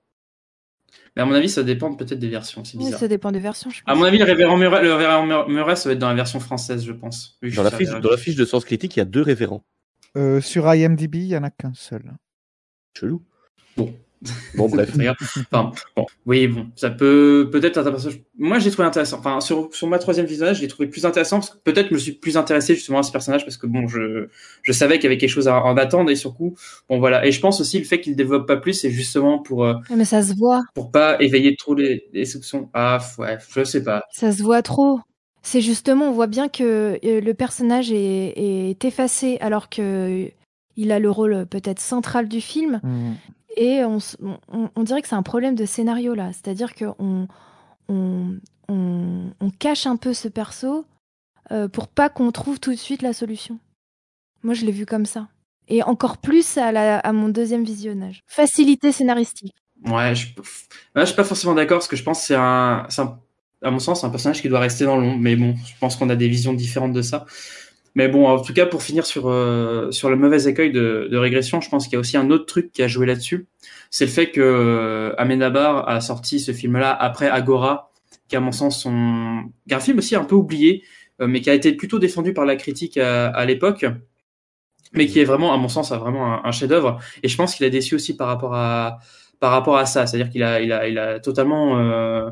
Mais 1.16 1.22
à 1.22 1.26
mon 1.26 1.32
avis, 1.34 1.48
ça 1.48 1.62
dépend 1.64 1.92
peut-être 1.94 2.18
des 2.20 2.28
versions. 2.28 2.64
C'est 2.64 2.76
Oui, 2.78 2.84
bizarre. 2.84 3.00
ça 3.00 3.08
dépend 3.08 3.32
des 3.32 3.38
versions, 3.40 3.70
je 3.70 3.82
pense. 3.82 3.92
À 3.92 3.96
mon 3.98 4.04
avis, 4.04 4.18
le 4.18 4.24
révérend 4.24 4.56
Muret, 4.56 4.82
le 4.84 4.94
révérend 4.94 5.26
Mur- 5.26 5.48
Muret, 5.48 5.74
ça 5.76 5.88
va 5.88 5.92
être 5.94 5.98
dans 5.98 6.08
la 6.08 6.14
version 6.14 6.38
française, 6.40 6.84
je 6.84 6.92
pense. 6.92 7.36
Oui, 7.42 7.50
je 7.50 7.56
dans 7.56 7.62
la, 7.64 7.70
fiche, 7.72 7.88
dans 7.90 8.10
la 8.10 8.16
fiche 8.16 8.36
de 8.36 8.44
Sens 8.44 8.64
Critique, 8.64 8.94
il 8.96 9.00
y 9.00 9.02
a 9.02 9.06
deux 9.06 9.22
révérends. 9.22 9.64
Euh, 10.16 10.40
sur 10.40 10.72
IMDb, 10.72 11.16
il 11.16 11.26
y 11.26 11.36
en 11.36 11.42
a 11.42 11.50
qu'un 11.50 11.72
seul. 11.74 12.12
Chelou. 12.96 13.22
Bon. 13.76 13.92
Bon, 14.56 14.68
bref. 14.68 14.92
Regarde. 14.96 15.16
Enfin, 15.20 15.72
bon, 15.96 16.06
oui, 16.26 16.46
bon, 16.46 16.66
ça 16.76 16.90
peut 16.90 17.48
peut-être 17.52 17.76
être 17.78 17.86
un 17.86 17.90
personnage. 17.90 18.20
Moi, 18.38 18.58
j'ai 18.58 18.70
trouvé 18.70 18.86
intéressant. 18.86 19.18
Enfin, 19.18 19.40
sur, 19.40 19.68
sur 19.74 19.86
ma 19.86 19.98
troisième 19.98 20.26
visionnage, 20.26 20.56
je 20.56 20.62
l'ai 20.62 20.68
trouvé 20.68 20.88
plus 20.88 21.04
intéressant 21.06 21.38
parce 21.38 21.50
que 21.50 21.58
peut-être 21.58 21.88
je 21.88 21.94
me 21.94 21.98
suis 21.98 22.12
plus 22.12 22.36
intéressé 22.36 22.74
justement 22.74 22.98
à 22.98 23.02
ce 23.02 23.12
personnage 23.12 23.44
parce 23.44 23.56
que 23.56 23.66
bon, 23.66 23.86
je, 23.88 24.28
je 24.62 24.72
savais 24.72 24.96
qu'il 24.96 25.04
y 25.04 25.06
avait 25.06 25.18
quelque 25.18 25.30
chose 25.30 25.48
à 25.48 25.62
en 25.62 25.76
attendre 25.76 26.10
et 26.10 26.16
surtout, 26.16 26.54
bon 26.88 26.98
voilà. 26.98 27.26
Et 27.26 27.32
je 27.32 27.40
pense 27.40 27.60
aussi 27.60 27.78
le 27.78 27.84
fait 27.84 28.00
qu'il 28.00 28.16
développe 28.16 28.46
pas 28.46 28.56
plus, 28.56 28.72
c'est 28.74 28.90
justement 28.90 29.38
pour 29.38 29.64
euh, 29.64 29.74
Mais 29.94 30.04
ça 30.04 30.22
se 30.22 30.34
voit. 30.34 30.62
pour 30.74 30.90
pas 30.90 31.16
éveiller 31.20 31.56
trop 31.56 31.74
les, 31.74 32.04
les 32.12 32.24
soupçons. 32.24 32.68
Ah, 32.74 32.98
ouais, 33.18 33.38
je 33.54 33.64
sais 33.64 33.82
pas. 33.82 34.02
Ça 34.12 34.32
se 34.32 34.42
voit 34.42 34.62
trop. 34.62 35.00
C'est 35.42 35.60
justement, 35.60 36.08
on 36.08 36.12
voit 36.12 36.26
bien 36.26 36.48
que 36.48 36.98
euh, 37.04 37.20
le 37.20 37.34
personnage 37.34 37.92
est, 37.92 38.32
est 38.36 38.84
effacé 38.84 39.36
alors 39.40 39.68
que 39.68 40.24
euh, 40.24 40.28
il 40.76 40.90
a 40.90 40.98
le 40.98 41.10
rôle 41.10 41.46
peut-être 41.46 41.80
central 41.80 42.28
du 42.28 42.40
film. 42.40 42.80
Et 43.56 43.84
on, 43.84 43.98
dirait 44.82 45.02
que 45.02 45.08
c'est 45.08 45.14
un 45.14 45.22
problème 45.22 45.54
de 45.54 45.64
scénario 45.64 46.14
là. 46.14 46.32
C'est-à-dire 46.32 46.74
qu'on 46.74 47.28
on, 47.88 48.38
on, 48.68 49.50
cache 49.58 49.86
un 49.86 49.96
peu 49.96 50.12
ce 50.12 50.28
perso 50.28 50.84
euh, 51.52 51.68
pour 51.68 51.88
pas 51.88 52.08
qu'on 52.08 52.32
trouve 52.32 52.58
tout 52.58 52.72
de 52.72 52.78
suite 52.78 53.02
la 53.02 53.12
solution. 53.12 53.58
Moi, 54.42 54.54
je 54.54 54.64
l'ai 54.66 54.72
vu 54.72 54.86
comme 54.86 55.06
ça. 55.06 55.28
Et 55.68 55.82
encore 55.82 56.18
plus 56.18 56.58
à, 56.58 57.12
mon 57.12 57.28
deuxième 57.28 57.64
visionnage. 57.64 58.22
Facilité 58.26 58.92
scénaristique. 58.92 59.54
Ouais, 59.86 60.14
je, 60.14 60.26
ouais, 60.36 60.42
je 60.96 61.04
suis 61.06 61.16
pas 61.16 61.24
forcément 61.24 61.54
d'accord 61.54 61.78
parce 61.78 61.88
que 61.88 61.96
je 61.96 62.02
pense 62.02 62.20
que 62.20 62.26
c'est 62.26 62.34
un, 62.34 62.86
à 63.62 63.70
mon 63.70 63.78
sens, 63.78 64.04
un 64.04 64.10
personnage 64.10 64.42
qui 64.42 64.48
doit 64.48 64.60
rester 64.60 64.84
dans 64.84 64.96
l'ombre. 64.96 65.18
Mais 65.20 65.36
bon, 65.36 65.54
je 65.64 65.72
pense 65.80 65.96
qu'on 65.96 66.10
a 66.10 66.16
des 66.16 66.28
visions 66.28 66.52
différentes 66.52 66.92
de 66.92 67.02
ça. 67.02 67.24
Mais 67.94 68.08
bon, 68.08 68.26
en 68.26 68.40
tout 68.40 68.52
cas, 68.52 68.66
pour 68.66 68.82
finir 68.82 69.06
sur 69.06 69.28
euh, 69.28 69.90
sur 69.92 70.10
le 70.10 70.16
mauvais 70.16 70.46
accueil 70.48 70.72
de, 70.72 71.08
de 71.10 71.16
régression, 71.16 71.60
je 71.60 71.68
pense 71.68 71.84
qu'il 71.84 71.94
y 71.94 71.96
a 71.96 72.00
aussi 72.00 72.16
un 72.16 72.30
autre 72.30 72.46
truc 72.46 72.72
qui 72.72 72.82
a 72.82 72.88
joué 72.88 73.06
là-dessus. 73.06 73.46
C'est 73.90 74.06
le 74.06 74.10
fait 74.10 74.30
que 74.30 74.40
euh, 74.40 75.14
Amenabar 75.16 75.88
a 75.88 76.00
sorti 76.00 76.40
ce 76.40 76.52
film-là 76.52 76.92
après 76.92 77.28
Agora, 77.28 77.92
qui 78.28 78.34
à 78.36 78.40
mon 78.40 78.52
sens 78.52 78.82
sont... 78.82 79.44
est 79.70 79.74
un 79.74 79.80
film 79.80 79.98
aussi 79.98 80.16
un 80.16 80.24
peu 80.24 80.34
oublié, 80.34 80.82
euh, 81.20 81.28
mais 81.28 81.40
qui 81.40 81.50
a 81.50 81.54
été 81.54 81.72
plutôt 81.72 82.00
défendu 82.00 82.34
par 82.34 82.44
la 82.44 82.56
critique 82.56 82.96
à, 82.98 83.28
à 83.28 83.44
l'époque, 83.44 83.86
mais 84.92 85.06
qui 85.06 85.20
est 85.20 85.24
vraiment, 85.24 85.52
à 85.54 85.56
mon 85.56 85.68
sens, 85.68 85.92
a 85.92 85.98
vraiment 85.98 86.26
un, 86.34 86.40
un 86.44 86.52
chef-d'œuvre. 86.52 86.98
Et 87.22 87.28
je 87.28 87.36
pense 87.36 87.54
qu'il 87.54 87.64
a 87.64 87.70
déçu 87.70 87.94
aussi 87.94 88.16
par 88.16 88.26
rapport 88.28 88.54
à 88.54 88.98
par 89.40 89.52
rapport 89.52 89.76
à 89.76 89.86
ça, 89.86 90.06
c'est-à-dire 90.06 90.30
qu'il 90.30 90.42
a 90.42 90.60
il 90.60 90.72
a 90.72 90.88
il 90.88 90.98
a 90.98 91.20
totalement 91.20 91.78
euh, 91.78 92.30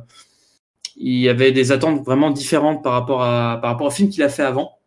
il 0.96 1.18
y 1.18 1.29
avait 1.29 1.53
des 1.53 1.70
attentes 1.70 2.05
vraiment 2.05 2.31
différentes 2.31 2.83
par 2.83 2.92
rapport 2.94 3.22
à 3.22 3.59
par 3.61 3.70
rapport 3.70 3.88
au 3.88 3.90
film 3.90 4.09
qu'il 4.09 4.22
a 4.22 4.29
fait 4.29 4.42
avant. 4.42 4.79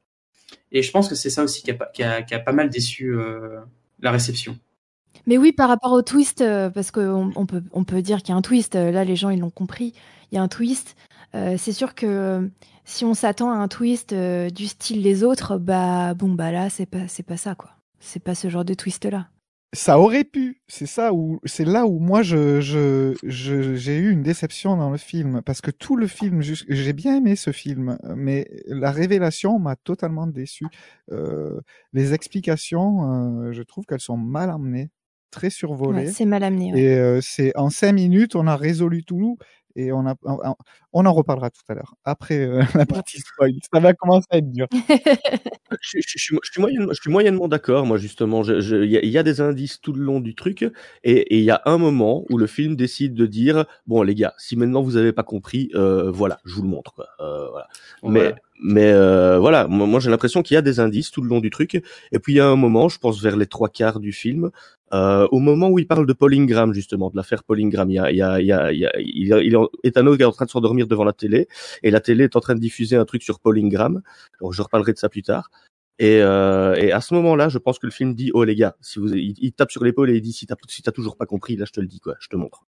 Et 0.75 0.81
je 0.81 0.91
pense 0.91 1.07
que 1.07 1.15
c'est 1.15 1.29
ça 1.29 1.41
aussi 1.41 1.63
qui 1.63 1.71
a, 1.71 2.39
pas- 2.39 2.51
mal 2.51 2.69
déçu 2.69 3.15
euh, 3.15 3.61
la 4.01 4.11
réception. 4.11 4.59
Mais 5.25 5.37
oui, 5.37 5.53
par 5.53 5.69
rapport 5.69 5.93
au 5.93 6.01
twist, 6.01 6.41
euh, 6.41 6.69
parce 6.69 6.91
qu'on 6.91 7.31
on 7.33 7.45
peut, 7.45 8.01
dire 8.01 8.17
qu'il 8.17 8.29
y 8.29 8.31
a 8.33 8.35
un 8.35 8.41
twist, 8.41 8.75
euh, 8.75 8.91
là 8.91 9.05
les 9.05 9.15
gens 9.15 9.29
ils 9.29 9.39
l'ont 9.39 9.49
compris, 9.49 9.93
il 10.31 10.35
y 10.35 10.37
a 10.37 10.41
un 10.41 10.49
twist. 10.49 10.97
C'est 11.33 11.73
sûr 11.73 11.95
que 11.95 12.49
si 12.85 13.03
on 13.03 13.13
s'attend 13.13 13.51
à 13.51 13.55
un 13.55 13.67
twist 13.67 14.13
du 14.13 14.67
style 14.67 15.01
les 15.01 15.21
autres, 15.25 15.57
bah 15.57 16.13
bon 16.13 16.29
bah 16.29 16.49
là 16.49 16.69
c'est 16.69 16.85
pas 16.85 17.09
c'est 17.09 17.23
pas 17.23 17.35
ça 17.35 17.55
quoi. 17.55 17.71
C'est 17.99 18.23
pas 18.23 18.35
ce 18.35 18.47
genre 18.49 18.63
de 18.63 18.73
twist 18.73 19.03
là. 19.03 19.27
Ça 19.73 19.99
aurait 19.99 20.23
pu. 20.23 20.61
C'est 20.69 20.85
ça 20.85 21.13
où 21.13 21.39
c'est 21.43 21.65
là 21.65 21.85
où 21.85 21.99
moi 21.99 22.21
je 22.21 22.61
je 22.61 23.13
je- 23.23 23.75
j'ai 23.75 23.97
eu 23.97 24.09
une 24.11 24.23
déception 24.23 24.77
dans 24.77 24.89
le 24.89 24.97
film 24.97 25.41
parce 25.45 25.59
que 25.59 25.69
tout 25.69 25.97
le 25.97 26.07
film 26.07 26.41
j'ai 26.41 26.93
bien 26.93 27.17
aimé 27.17 27.35
ce 27.35 27.51
film 27.51 27.97
mais 28.15 28.47
la 28.67 28.91
révélation 28.91 29.59
m'a 29.59 29.75
totalement 29.75 30.27
déçu. 30.27 30.65
Euh, 31.11 31.59
les 31.91 32.13
explications, 32.13 33.43
euh, 33.47 33.51
je 33.51 33.63
trouve 33.63 33.85
qu'elles 33.85 33.99
sont 33.99 34.15
mal 34.17 34.49
amenées, 34.49 34.91
très 35.29 35.49
survolées. 35.49 36.05
Ouais, 36.05 36.11
c'est 36.11 36.25
mal 36.25 36.43
amené. 36.43 36.71
ouais. 36.71 36.79
Et 36.81 36.95
euh, 36.97 37.19
c'est 37.21 37.51
en 37.57 37.69
cinq 37.69 37.91
minutes 37.93 38.37
on 38.37 38.47
a 38.47 38.55
résolu 38.55 39.03
tout 39.03 39.37
et 39.75 39.91
on 39.91 40.05
a 40.07 40.15
on, 40.23 40.55
on 40.93 41.05
en 41.05 41.13
reparlera 41.13 41.49
tout 41.49 41.61
à 41.67 41.73
l'heure 41.73 41.95
après 42.05 42.39
euh, 42.45 42.63
la 42.75 42.85
partie 42.85 43.19
spoil. 43.19 43.53
Ça 43.73 43.79
va 43.79 43.93
commencer 43.93 44.27
à 44.31 44.37
être 44.37 44.51
dur. 44.51 44.67
je, 45.81 45.99
je- 45.99 46.01
je 46.07 46.17
suis, 46.23 46.37
je 46.43 47.01
suis 47.01 47.11
moyennement, 47.11 47.47
d'accord, 47.47 47.85
moi 47.85 47.97
justement. 47.97 48.43
Il 48.43 48.85
y, 48.85 48.97
a- 48.97 49.03
il 49.03 49.09
y 49.09 49.17
a 49.17 49.23
des 49.23 49.41
indices 49.41 49.81
tout 49.81 49.93
le 49.93 50.03
long 50.03 50.19
du 50.19 50.35
truc, 50.35 50.63
et 51.03 51.37
il 51.37 51.43
y 51.43 51.51
a 51.51 51.61
un 51.65 51.77
moment 51.77 52.25
où 52.29 52.37
le 52.37 52.47
film 52.47 52.75
décide 52.75 53.13
de 53.13 53.25
dire 53.25 53.65
bon 53.87 54.01
les 54.03 54.15
gars, 54.15 54.33
si 54.37 54.55
maintenant 54.55 54.81
vous 54.81 54.97
avez 54.97 55.11
pas 55.11 55.23
compris, 55.23 55.69
euh, 55.75 56.09
voilà, 56.11 56.39
je 56.45 56.53
vous 56.55 56.61
le 56.63 56.69
montre. 56.69 56.93
Quoi. 56.93 57.07
Euh, 57.19 57.49
voilà. 57.49 57.67
Mais 58.03 58.35
Mais 58.61 58.91
euh, 58.91 59.37
voilà, 59.37 59.67
moi, 59.67 59.99
j'ai 59.99 60.09
l'impression 60.09 60.41
qu'il 60.41 60.55
y 60.55 60.57
a 60.57 60.61
des 60.61 60.79
indices 60.79 61.11
tout 61.11 61.21
le 61.21 61.27
long 61.27 61.39
du 61.39 61.49
truc. 61.49 61.75
Et 62.11 62.19
puis 62.19 62.33
il 62.33 62.35
y 62.37 62.39
a 62.39 62.47
un 62.47 62.55
moment, 62.55 62.87
je 62.89 62.99
pense 62.99 63.21
vers 63.21 63.35
les 63.35 63.47
trois 63.47 63.69
quarts 63.69 63.99
du 63.99 64.13
film, 64.13 64.49
euh, 64.93 65.27
au 65.31 65.39
moment 65.39 65.69
où 65.69 65.79
il 65.79 65.87
parle 65.87 66.05
de 66.05 66.13
Paul 66.13 66.33
Ingram 66.33 66.73
justement, 66.73 67.09
de 67.09 67.17
l'affaire 67.17 67.43
Paul 67.43 67.59
Ingram, 67.59 67.89
il 67.89 67.95
y 67.95 67.99
a, 67.99 68.11
il 68.11 68.17
y 68.17 68.21
a, 68.21 68.39
il 68.39 68.47
y 68.47 68.53
a, 68.53 69.41
il 69.41 69.57
est 69.83 69.97
un 69.97 70.07
autre 70.07 70.17
qui 70.17 70.23
est 70.23 70.25
en 70.25 70.31
train 70.31 70.45
de 70.45 70.51
s'endormir 70.51 70.87
devant 70.87 71.03
la 71.03 71.13
télé, 71.13 71.47
et 71.83 71.91
la 71.91 71.99
télé 71.99 72.25
est 72.25 72.35
en 72.35 72.39
train 72.39 72.55
de 72.55 72.59
diffuser 72.59 72.95
un 72.95 73.05
truc 73.05 73.23
sur 73.23 73.39
Paul 73.39 73.57
Ingram. 73.57 74.01
Donc 74.41 74.53
je 74.53 74.61
reparlerai 74.61 74.93
de 74.93 74.97
ça 74.97 75.09
plus 75.09 75.23
tard. 75.23 75.49
Et, 75.97 76.21
euh, 76.21 76.75
et 76.75 76.91
à 76.91 77.01
ce 77.01 77.13
moment-là, 77.15 77.49
je 77.49 77.57
pense 77.57 77.79
que 77.79 77.87
le 77.87 77.91
film 77.91 78.13
dit, 78.15 78.31
oh 78.33 78.43
les 78.43 78.55
gars, 78.55 78.75
si 78.81 78.99
vous, 78.99 79.13
il, 79.13 79.33
il 79.39 79.53
tape 79.53 79.71
sur 79.71 79.83
l'épaule 79.83 80.09
et 80.11 80.15
il 80.15 80.21
dit, 80.21 80.33
si 80.33 80.45
t'as, 80.45 80.55
si 80.67 80.81
toujours 80.83 81.17
pas 81.17 81.25
compris, 81.25 81.55
là 81.55 81.65
je 81.65 81.71
te 81.71 81.79
le 81.79 81.87
dis 81.87 81.99
quoi, 81.99 82.15
je 82.19 82.27
te 82.27 82.35
montre. 82.35 82.65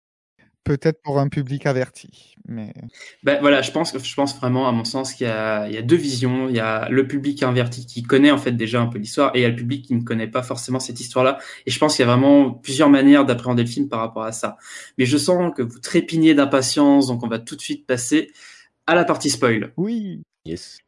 Peut-être 0.63 1.03
pour 1.03 1.19
un 1.19 1.29
public 1.29 1.65
averti, 1.65 2.35
mais 2.47 2.75
Ben 3.23 3.39
voilà, 3.41 3.63
je 3.63 3.71
pense, 3.73 3.97
je 3.97 4.15
pense 4.15 4.37
vraiment, 4.37 4.69
à 4.69 4.73
mon 4.73 4.85
sens, 4.85 5.15
qu'il 5.15 5.27
y 5.27 5.31
a, 5.31 5.67
il 5.67 5.75
y 5.75 5.79
a 5.79 5.83
deux 5.83 5.97
visions. 5.97 6.49
Il 6.49 6.55
y 6.55 6.61
a 6.61 6.87
le 6.91 7.07
public 7.09 7.43
inverti 7.43 7.87
qui 7.87 8.03
connaît 8.03 8.31
en 8.31 8.37
fait 8.37 8.53
déjà 8.53 8.81
un 8.81 8.87
peu 8.87 8.99
l'histoire, 8.99 9.35
et 9.35 9.41
il 9.41 9.43
y 9.43 9.47
a 9.47 9.49
le 9.49 9.57
public 9.57 9.87
qui 9.87 9.95
ne 9.95 10.03
connaît 10.03 10.29
pas 10.29 10.43
forcément 10.43 10.79
cette 10.79 11.01
histoire-là. 11.01 11.39
Et 11.65 11.71
je 11.71 11.79
pense 11.79 11.97
qu'il 11.97 12.05
y 12.05 12.09
a 12.09 12.15
vraiment 12.15 12.51
plusieurs 12.51 12.91
manières 12.91 13.25
d'appréhender 13.25 13.63
le 13.63 13.69
film 13.69 13.89
par 13.89 14.01
rapport 14.01 14.25
à 14.25 14.33
ça. 14.33 14.59
Mais 14.99 15.07
je 15.07 15.17
sens 15.17 15.53
que 15.57 15.63
vous 15.63 15.79
trépignez 15.79 16.35
d'impatience, 16.35 17.07
donc 17.07 17.23
on 17.25 17.29
va 17.29 17.39
tout 17.39 17.57
de 17.57 17.63
suite 17.63 17.87
passer 17.87 18.31
à 18.87 18.95
la 18.95 19.05
partie 19.05 19.31
spoil. 19.31 19.73
Oui. 19.79 20.23
Yes. 20.45 20.79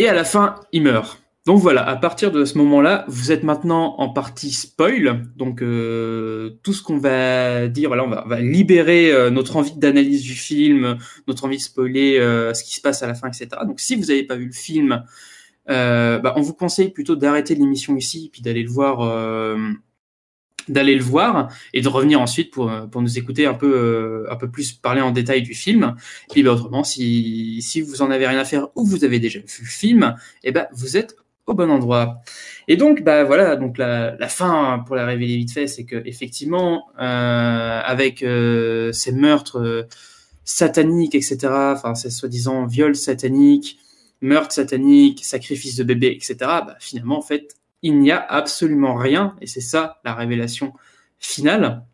Et 0.00 0.08
à 0.08 0.12
la 0.12 0.24
fin, 0.24 0.56
il 0.72 0.82
meurt. 0.82 1.23
Donc 1.46 1.58
voilà, 1.60 1.86
à 1.86 1.96
partir 1.96 2.32
de 2.32 2.46
ce 2.46 2.56
moment-là, 2.56 3.04
vous 3.06 3.30
êtes 3.30 3.42
maintenant 3.42 3.96
en 3.98 4.08
partie 4.08 4.50
spoil. 4.50 5.26
Donc 5.36 5.60
euh, 5.60 6.58
tout 6.62 6.72
ce 6.72 6.82
qu'on 6.82 6.96
va 6.96 7.68
dire, 7.68 7.90
voilà, 7.90 8.04
on 8.04 8.08
va, 8.08 8.40
libérer 8.40 9.12
euh, 9.12 9.28
notre 9.28 9.56
envie 9.56 9.76
d'analyse 9.76 10.22
du 10.22 10.32
film, 10.32 10.96
notre 11.28 11.44
envie 11.44 11.58
de 11.58 11.62
spoiler 11.62 12.18
euh, 12.18 12.54
ce 12.54 12.64
qui 12.64 12.74
se 12.74 12.80
passe 12.80 13.02
à 13.02 13.06
la 13.06 13.14
fin, 13.14 13.28
etc. 13.28 13.48
Donc 13.66 13.80
si 13.80 13.94
vous 13.94 14.06
n'avez 14.06 14.22
pas 14.22 14.36
vu 14.36 14.46
le 14.46 14.52
film, 14.52 15.04
bah, 15.66 16.32
on 16.36 16.40
vous 16.40 16.54
conseille 16.54 16.88
plutôt 16.88 17.14
d'arrêter 17.14 17.54
l'émission 17.54 17.94
ici, 17.94 18.30
puis 18.32 18.40
d'aller 18.40 18.62
le 18.62 18.70
voir, 18.70 19.00
d'aller 20.68 20.94
le 20.94 21.02
voir 21.02 21.50
et 21.74 21.82
de 21.82 21.88
revenir 21.88 22.22
ensuite 22.22 22.50
pour 22.52 22.70
pour 22.90 23.02
nous 23.02 23.18
écouter 23.18 23.44
un 23.44 23.54
peu 23.54 24.26
un 24.30 24.36
peu 24.36 24.50
plus 24.50 24.72
parler 24.72 25.02
en 25.02 25.10
détail 25.10 25.42
du 25.42 25.54
film. 25.54 25.94
Et 26.34 26.42
ben 26.42 26.52
autrement, 26.52 26.84
si 26.84 27.60
si 27.60 27.82
vous 27.82 28.00
en 28.00 28.10
avez 28.10 28.26
rien 28.26 28.38
à 28.38 28.46
faire 28.46 28.68
ou 28.76 28.86
vous 28.86 29.04
avez 29.04 29.18
déjà 29.18 29.40
vu 29.40 29.46
le 29.60 29.66
film, 29.66 30.14
et 30.42 30.52
ben 30.52 30.68
vous 30.72 30.96
êtes 30.96 31.16
au 31.46 31.54
bon 31.54 31.70
endroit. 31.70 32.22
Et 32.68 32.76
donc, 32.76 33.02
bah 33.02 33.24
voilà, 33.24 33.56
donc 33.56 33.78
la, 33.78 34.16
la 34.16 34.28
fin 34.28 34.82
pour 34.86 34.96
la 34.96 35.04
révéler 35.06 35.36
vite 35.36 35.52
fait, 35.52 35.66
c'est 35.66 35.84
que 35.84 36.02
effectivement, 36.06 36.86
euh, 36.98 37.80
avec 37.84 38.22
euh, 38.22 38.92
ces 38.92 39.12
meurtres 39.12 39.58
euh, 39.58 39.82
sataniques, 40.44 41.14
etc., 41.14 41.38
enfin 41.50 41.94
ces 41.94 42.10
soi-disant 42.10 42.66
viols 42.66 42.96
sataniques, 42.96 43.78
meurtres 44.20 44.54
sataniques, 44.54 45.24
sacrifices 45.24 45.76
de 45.76 45.84
bébés, 45.84 46.12
etc., 46.14 46.36
bah, 46.40 46.76
finalement, 46.80 47.18
en 47.18 47.22
fait, 47.22 47.56
il 47.82 48.00
n'y 48.00 48.10
a 48.10 48.20
absolument 48.20 48.94
rien, 48.94 49.36
et 49.40 49.46
c'est 49.46 49.60
ça 49.60 50.00
la 50.04 50.14
révélation 50.14 50.72
finale, 51.18 51.84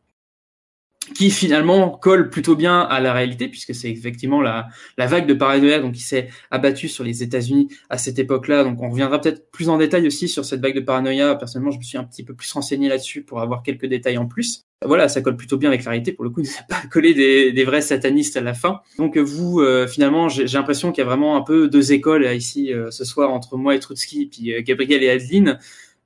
qui 1.14 1.30
finalement 1.30 1.90
colle 1.90 2.30
plutôt 2.30 2.56
bien 2.56 2.80
à 2.80 3.00
la 3.00 3.12
réalité, 3.12 3.48
puisque 3.48 3.74
c'est 3.74 3.90
effectivement 3.90 4.40
la, 4.40 4.68
la 4.96 5.06
vague 5.06 5.26
de 5.26 5.34
paranoïa 5.34 5.80
donc, 5.80 5.94
qui 5.94 6.02
s'est 6.02 6.28
abattue 6.50 6.88
sur 6.88 7.04
les 7.04 7.22
États-Unis 7.22 7.68
à 7.88 7.98
cette 7.98 8.18
époque-là. 8.18 8.64
Donc 8.64 8.82
on 8.82 8.90
reviendra 8.90 9.20
peut-être 9.20 9.50
plus 9.50 9.68
en 9.68 9.78
détail 9.78 10.06
aussi 10.06 10.28
sur 10.28 10.44
cette 10.44 10.60
vague 10.60 10.74
de 10.74 10.80
paranoïa. 10.80 11.34
Personnellement, 11.34 11.72
je 11.72 11.78
me 11.78 11.82
suis 11.82 11.98
un 11.98 12.04
petit 12.04 12.24
peu 12.24 12.34
plus 12.34 12.50
renseigné 12.52 12.88
là-dessus 12.88 13.22
pour 13.22 13.40
avoir 13.40 13.62
quelques 13.62 13.86
détails 13.86 14.18
en 14.18 14.26
plus. 14.26 14.64
Voilà, 14.86 15.08
ça 15.08 15.20
colle 15.20 15.36
plutôt 15.36 15.58
bien 15.58 15.68
avec 15.68 15.84
la 15.84 15.90
réalité. 15.90 16.12
Pour 16.12 16.24
le 16.24 16.30
coup, 16.30 16.40
il 16.44 16.48
n'a 16.48 16.62
pas 16.68 16.86
collé 16.88 17.12
des, 17.12 17.52
des 17.52 17.64
vrais 17.64 17.82
satanistes 17.82 18.36
à 18.36 18.40
la 18.40 18.54
fin. 18.54 18.80
Donc 18.96 19.18
vous, 19.18 19.60
euh, 19.60 19.86
finalement, 19.86 20.28
j'ai 20.28 20.46
l'impression 20.46 20.90
qu'il 20.92 21.02
y 21.02 21.06
a 21.06 21.08
vraiment 21.08 21.36
un 21.36 21.42
peu 21.42 21.68
deux 21.68 21.92
écoles 21.92 22.22
là, 22.22 22.34
ici 22.34 22.72
euh, 22.72 22.90
ce 22.90 23.04
soir 23.04 23.30
entre 23.30 23.56
moi 23.56 23.74
et 23.74 23.80
Trotsky, 23.80 24.26
puis 24.26 24.54
euh, 24.54 24.62
Gabriel 24.62 25.02
et 25.02 25.10
Adeline, 25.10 25.58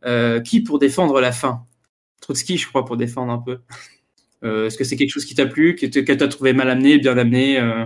euh, 0.05 0.41
qui 0.41 0.61
pour 0.61 0.79
défendre 0.79 1.21
la 1.21 1.33
fin? 1.33 1.65
Trotsky, 2.21 2.57
je 2.59 2.69
crois, 2.69 2.85
pour 2.85 2.97
défendre 2.97 3.33
un 3.33 3.39
peu. 3.39 3.59
Euh, 4.45 4.67
Est-ce 4.67 4.77
que 4.79 4.85
c'est 4.85 4.97
quelque 4.97 5.11
chose 5.11 5.25
qui 5.25 5.35
t'a 5.35 5.47
plu, 5.47 5.75
que 5.75 5.87
t- 5.87 6.05
que 6.05 6.13
t'as 6.13 6.29
trouvé 6.29 6.53
mal 6.53 6.69
amené, 6.71 6.99
bien 6.99 7.17
amené 7.17 7.59
euh 7.61 7.85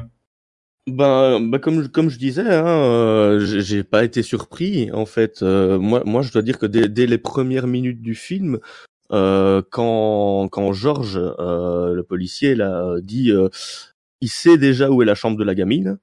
Ben, 0.87 1.38
ben 1.40 1.59
comme 1.59 1.83
je- 1.83 1.88
comme 1.88 2.09
je 2.09 2.18
disais, 2.18 2.42
hein, 2.55 2.66
euh, 2.66 3.40
j'ai 3.40 3.85
pas 3.85 4.05
été 4.05 4.23
surpris 4.23 4.90
en 4.92 5.05
fait. 5.07 5.42
Moi 5.42 6.23
je 6.23 6.33
dois 6.33 6.42
dire 6.42 6.59
que 6.59 6.66
dès, 6.66 7.07
les 7.07 7.18
premières 7.18 7.66
minutes 7.66 8.01
du 8.03 8.14
film, 8.14 8.59
quand 9.11 10.49
quand 10.51 10.73
Georges 10.73 11.18
le 11.18 12.03
policier 12.03 12.55
là 12.55 12.97
dit, 13.03 13.33
il 14.21 14.29
sait 14.29 14.59
déjà 14.59 14.90
où 14.90 15.03
est 15.03 15.07
la 15.07 15.14
chambre 15.14 15.37
de 15.37 15.44
la 15.44 15.55
gamine. 15.55 15.99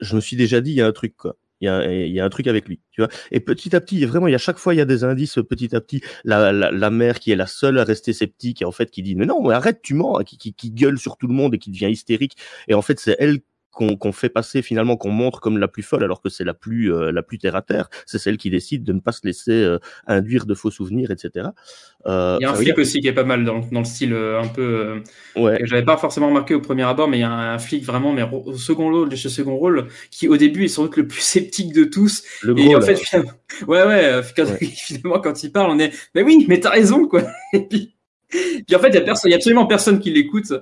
Je 0.00 0.16
me 0.16 0.20
suis 0.20 0.36
déjà 0.36 0.60
dit 0.60 0.72
il 0.72 0.76
y 0.76 0.80
a 0.82 0.86
un 0.86 0.92
truc 0.92 1.16
quoi. 1.16 1.36
Il 1.62 1.66
y 1.66 1.68
a, 1.68 1.86
y 1.90 2.20
a 2.20 2.24
un 2.24 2.28
truc 2.28 2.48
avec 2.48 2.68
lui, 2.68 2.80
tu 2.90 3.00
vois. 3.00 3.08
Et 3.30 3.38
petit 3.40 3.74
à 3.76 3.80
petit, 3.80 4.04
vraiment, 4.04 4.26
il 4.26 4.32
y 4.32 4.34
a 4.34 4.38
chaque 4.38 4.58
fois, 4.58 4.74
il 4.74 4.78
y 4.78 4.80
a 4.80 4.84
des 4.84 5.04
indices. 5.04 5.38
Petit 5.48 5.74
à 5.76 5.80
petit, 5.80 6.02
la, 6.24 6.52
la, 6.52 6.72
la 6.72 6.90
mère 6.90 7.20
qui 7.20 7.30
est 7.30 7.36
la 7.36 7.46
seule 7.46 7.78
à 7.78 7.84
rester 7.84 8.12
sceptique 8.12 8.62
et 8.62 8.64
en 8.64 8.72
fait 8.72 8.90
qui 8.90 9.02
dit 9.02 9.14
mais 9.14 9.26
non, 9.26 9.48
arrête, 9.48 9.80
tu 9.82 9.94
mens, 9.94 10.18
qui, 10.24 10.38
qui, 10.38 10.54
qui 10.54 10.70
gueule 10.72 10.98
sur 10.98 11.16
tout 11.16 11.28
le 11.28 11.34
monde 11.34 11.54
et 11.54 11.58
qui 11.58 11.70
devient 11.70 11.88
hystérique. 11.90 12.36
Et 12.68 12.74
en 12.74 12.82
fait, 12.82 12.98
c'est 12.98 13.16
elle 13.18 13.38
qu'on 13.72 13.96
qu'on 13.96 14.12
fait 14.12 14.28
passer 14.28 14.62
finalement, 14.62 14.96
qu'on 14.96 15.10
montre 15.10 15.40
comme 15.40 15.58
la 15.58 15.66
plus 15.66 15.82
folle, 15.82 16.04
alors 16.04 16.20
que 16.22 16.28
c'est 16.28 16.44
la 16.44 16.54
plus 16.54 16.92
euh, 16.94 17.10
la 17.10 17.22
plus 17.22 17.38
terre 17.38 17.56
à 17.56 17.62
terre. 17.62 17.88
C'est 18.06 18.18
celle 18.18 18.36
qui 18.36 18.50
décide 18.50 18.84
de 18.84 18.92
ne 18.92 19.00
pas 19.00 19.10
se 19.12 19.20
laisser 19.24 19.50
euh, 19.50 19.78
induire 20.06 20.46
de 20.46 20.54
faux 20.54 20.70
souvenirs, 20.70 21.10
etc. 21.10 21.48
Euh, 22.06 22.36
Il 22.40 22.44
y 22.44 22.46
a 22.46 22.50
un 22.50 22.54
flic 22.54 22.78
aussi 22.78 23.00
qui 23.00 23.08
est 23.08 23.12
pas 23.12 23.24
mal 23.24 23.44
dans, 23.44 23.60
dans 23.60 23.78
le 23.80 23.84
style 23.84 24.12
euh, 24.12 24.40
un 24.40 24.46
peu. 24.48 24.62
euh, 24.62 25.40
Ouais. 25.40 25.58
que 25.58 25.66
J'avais 25.66 25.84
pas 25.84 25.96
forcément 25.96 26.28
remarqué 26.28 26.54
au 26.54 26.60
premier 26.60 26.82
abord, 26.82 27.08
mais 27.08 27.18
il 27.18 27.20
y 27.20 27.24
a 27.24 27.30
un, 27.30 27.54
un 27.54 27.58
flic 27.58 27.84
vraiment, 27.84 28.12
mais 28.12 28.22
au 28.22 28.54
second 28.56 28.90
rôle, 28.90 29.16
chez 29.16 29.28
second 29.30 29.56
rôle, 29.56 29.88
qui 30.10 30.28
au 30.28 30.36
début 30.36 30.64
est 30.64 30.68
sans 30.68 30.82
doute 30.84 30.96
le 30.98 31.06
plus 31.08 31.20
sceptique 31.22 31.72
de 31.72 31.84
tous. 31.84 32.22
Le 32.42 32.52
et 32.58 32.64
gros, 32.64 32.76
en 32.76 32.78
là. 32.80 32.86
fait, 32.86 32.96
finalement, 32.96 33.32
ouais, 33.68 33.84
ouais, 33.86 34.04
euh, 34.04 34.22
quand, 34.36 34.44
Ouais. 34.44 34.58
finalement, 34.76 35.20
quand 35.20 35.42
il 35.42 35.50
parle, 35.52 35.70
on 35.70 35.78
est, 35.78 35.92
mais 36.14 36.22
oui, 36.22 36.44
mais 36.48 36.60
t'as 36.60 36.70
raison, 36.70 37.06
quoi. 37.08 37.22
Et 37.54 37.60
puis, 37.60 37.94
puis 38.30 38.76
en 38.76 38.78
fait, 38.78 38.88
il 38.88 38.94
y 38.94 38.98
a 38.98 39.02
personne, 39.02 39.30
il 39.30 39.32
y 39.32 39.34
a 39.34 39.36
absolument 39.36 39.66
personne 39.66 39.98
qui 40.00 40.10
l'écoute. 40.10 40.52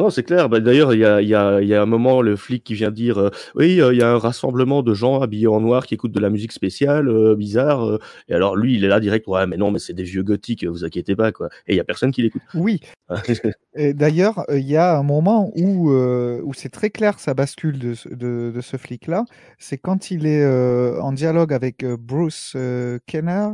Non, 0.00 0.08
c'est 0.08 0.22
clair. 0.22 0.48
Bah, 0.48 0.60
D'ailleurs, 0.60 0.94
il 0.94 1.00
y 1.00 1.04
a, 1.04 1.20
il 1.20 1.28
y, 1.28 1.34
a, 1.34 1.60
il 1.60 1.68
y 1.68 1.74
a 1.74 1.82
un 1.82 1.86
moment, 1.86 2.22
le 2.22 2.34
flic 2.36 2.64
qui 2.64 2.72
vient 2.74 2.90
dire 2.90 3.18
euh, 3.18 3.28
Oui, 3.54 3.80
euh, 3.82 3.92
il 3.92 3.98
y 3.98 4.02
a 4.02 4.10
un 4.10 4.18
rassemblement 4.18 4.82
de 4.82 4.94
gens 4.94 5.20
habillés 5.20 5.46
en 5.46 5.60
noir 5.60 5.84
qui 5.86 5.92
écoutent 5.92 6.12
de 6.12 6.20
la 6.20 6.30
musique 6.30 6.52
spéciale, 6.52 7.08
euh, 7.08 7.34
bizarre. 7.36 7.84
euh. 7.86 7.98
et 8.28 8.34
alors, 8.34 8.56
lui, 8.56 8.76
il 8.76 8.84
est 8.84 8.88
là 8.88 8.98
direct 8.98 9.26
Ouais, 9.28 9.46
mais 9.46 9.58
non, 9.58 9.70
mais 9.70 9.78
c'est 9.78 9.92
des 9.92 10.02
vieux 10.04 10.22
gothiques, 10.22 10.64
vous 10.64 10.84
inquiétez 10.86 11.14
pas. 11.16 11.32
quoi. 11.32 11.48
Et 11.66 11.74
il 11.74 11.76
y 11.76 11.80
a 11.80 11.84
personne 11.84 12.12
qui 12.12 12.22
l'écoute. 12.22 12.40
Oui. 12.54 12.80
Et 13.74 13.92
D'ailleurs, 13.94 14.44
il 14.50 14.66
y 14.66 14.76
a 14.76 14.96
un 14.98 15.02
moment 15.02 15.52
où, 15.54 15.90
euh, 15.92 16.40
où 16.44 16.54
c'est 16.54 16.70
très 16.70 16.88
clair 16.90 17.18
sa 17.20 17.34
bascule 17.34 17.78
de, 17.78 17.92
ce- 17.94 18.08
de, 18.08 18.50
de 18.54 18.60
ce 18.62 18.76
flic-là. 18.78 19.24
C'est 19.58 19.78
quand 19.78 20.10
il 20.10 20.26
est 20.26 20.42
euh, 20.42 20.98
en 21.02 21.12
dialogue 21.12 21.52
avec 21.52 21.84
Bruce 21.84 22.54
euh, 22.56 22.98
Kenner, 23.06 23.48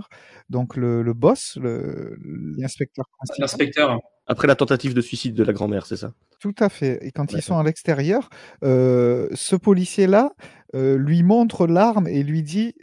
donc 0.49 0.77
le, 0.77 1.03
le 1.03 1.13
boss, 1.13 1.59
l'inspecteur 1.63 3.07
principal. 3.19 3.41
L'inspecteur. 3.41 4.01
Après 4.29 4.49
la 4.49 4.57
tentative 4.57 4.93
de 4.95 5.01
suicide 5.01 5.35
de 5.35 5.45
la 5.45 5.53
grand-mère, 5.53 5.87
c'est 5.87 5.97
ça? 5.97 6.13
Tout 6.39 6.55
à 6.59 6.69
fait. 6.69 6.99
Et 7.03 7.13
quand 7.13 7.33
ils 7.33 7.41
sont 7.41 7.57
à 7.59 7.63
l'extérieur, 7.63 8.29
euh, 8.63 9.29
ce 9.33 9.57
policier-là 9.57 10.33
euh, 10.75 10.99
lui 10.99 11.23
montre 11.23 11.67
l'arme 11.67 12.07
et 12.09 12.23
lui 12.23 12.43
dit 12.43 12.75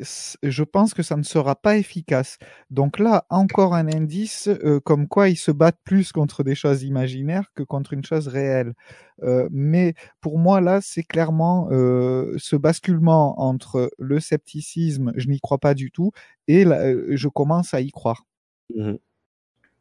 Je 0.42 0.64
pense 0.64 0.96
que 0.96 1.04
ça 1.04 1.18
ne 1.18 1.24
sera 1.24 1.56
pas 1.56 1.78
efficace. 1.78 2.40
Donc 2.72 2.98
là, 2.98 3.26
encore 3.30 3.76
un 3.76 3.88
indice 3.88 4.48
euh, 4.48 4.80
comme 4.80 5.08
quoi 5.08 5.30
ils 5.30 5.36
se 5.38 5.52
battent 5.52 5.80
plus 5.84 6.12
contre 6.12 6.44
des 6.44 6.56
choses 6.56 6.82
imaginaires 6.82 7.52
que 7.54 7.62
contre 7.62 7.94
une 7.94 8.04
chose 8.04 8.28
réelle. 8.28 8.74
Mais 9.52 9.94
pour 10.20 10.38
moi, 10.40 10.60
là, 10.60 10.80
c'est 10.82 11.04
clairement 11.04 11.70
ce 11.70 12.56
basculement 12.58 13.40
entre 13.40 13.90
le 13.98 14.20
scepticisme, 14.20 15.14
je 15.16 15.30
n'y 15.30 15.40
crois 15.40 15.60
pas 15.60 15.76
du 15.76 15.92
tout, 15.92 16.12
et 16.48 16.66
là, 16.66 16.92
je 17.10 17.28
commence 17.30 17.74
à 17.74 17.80
y 17.80 17.92
croire. 17.92 18.26
Mhm. 18.76 18.98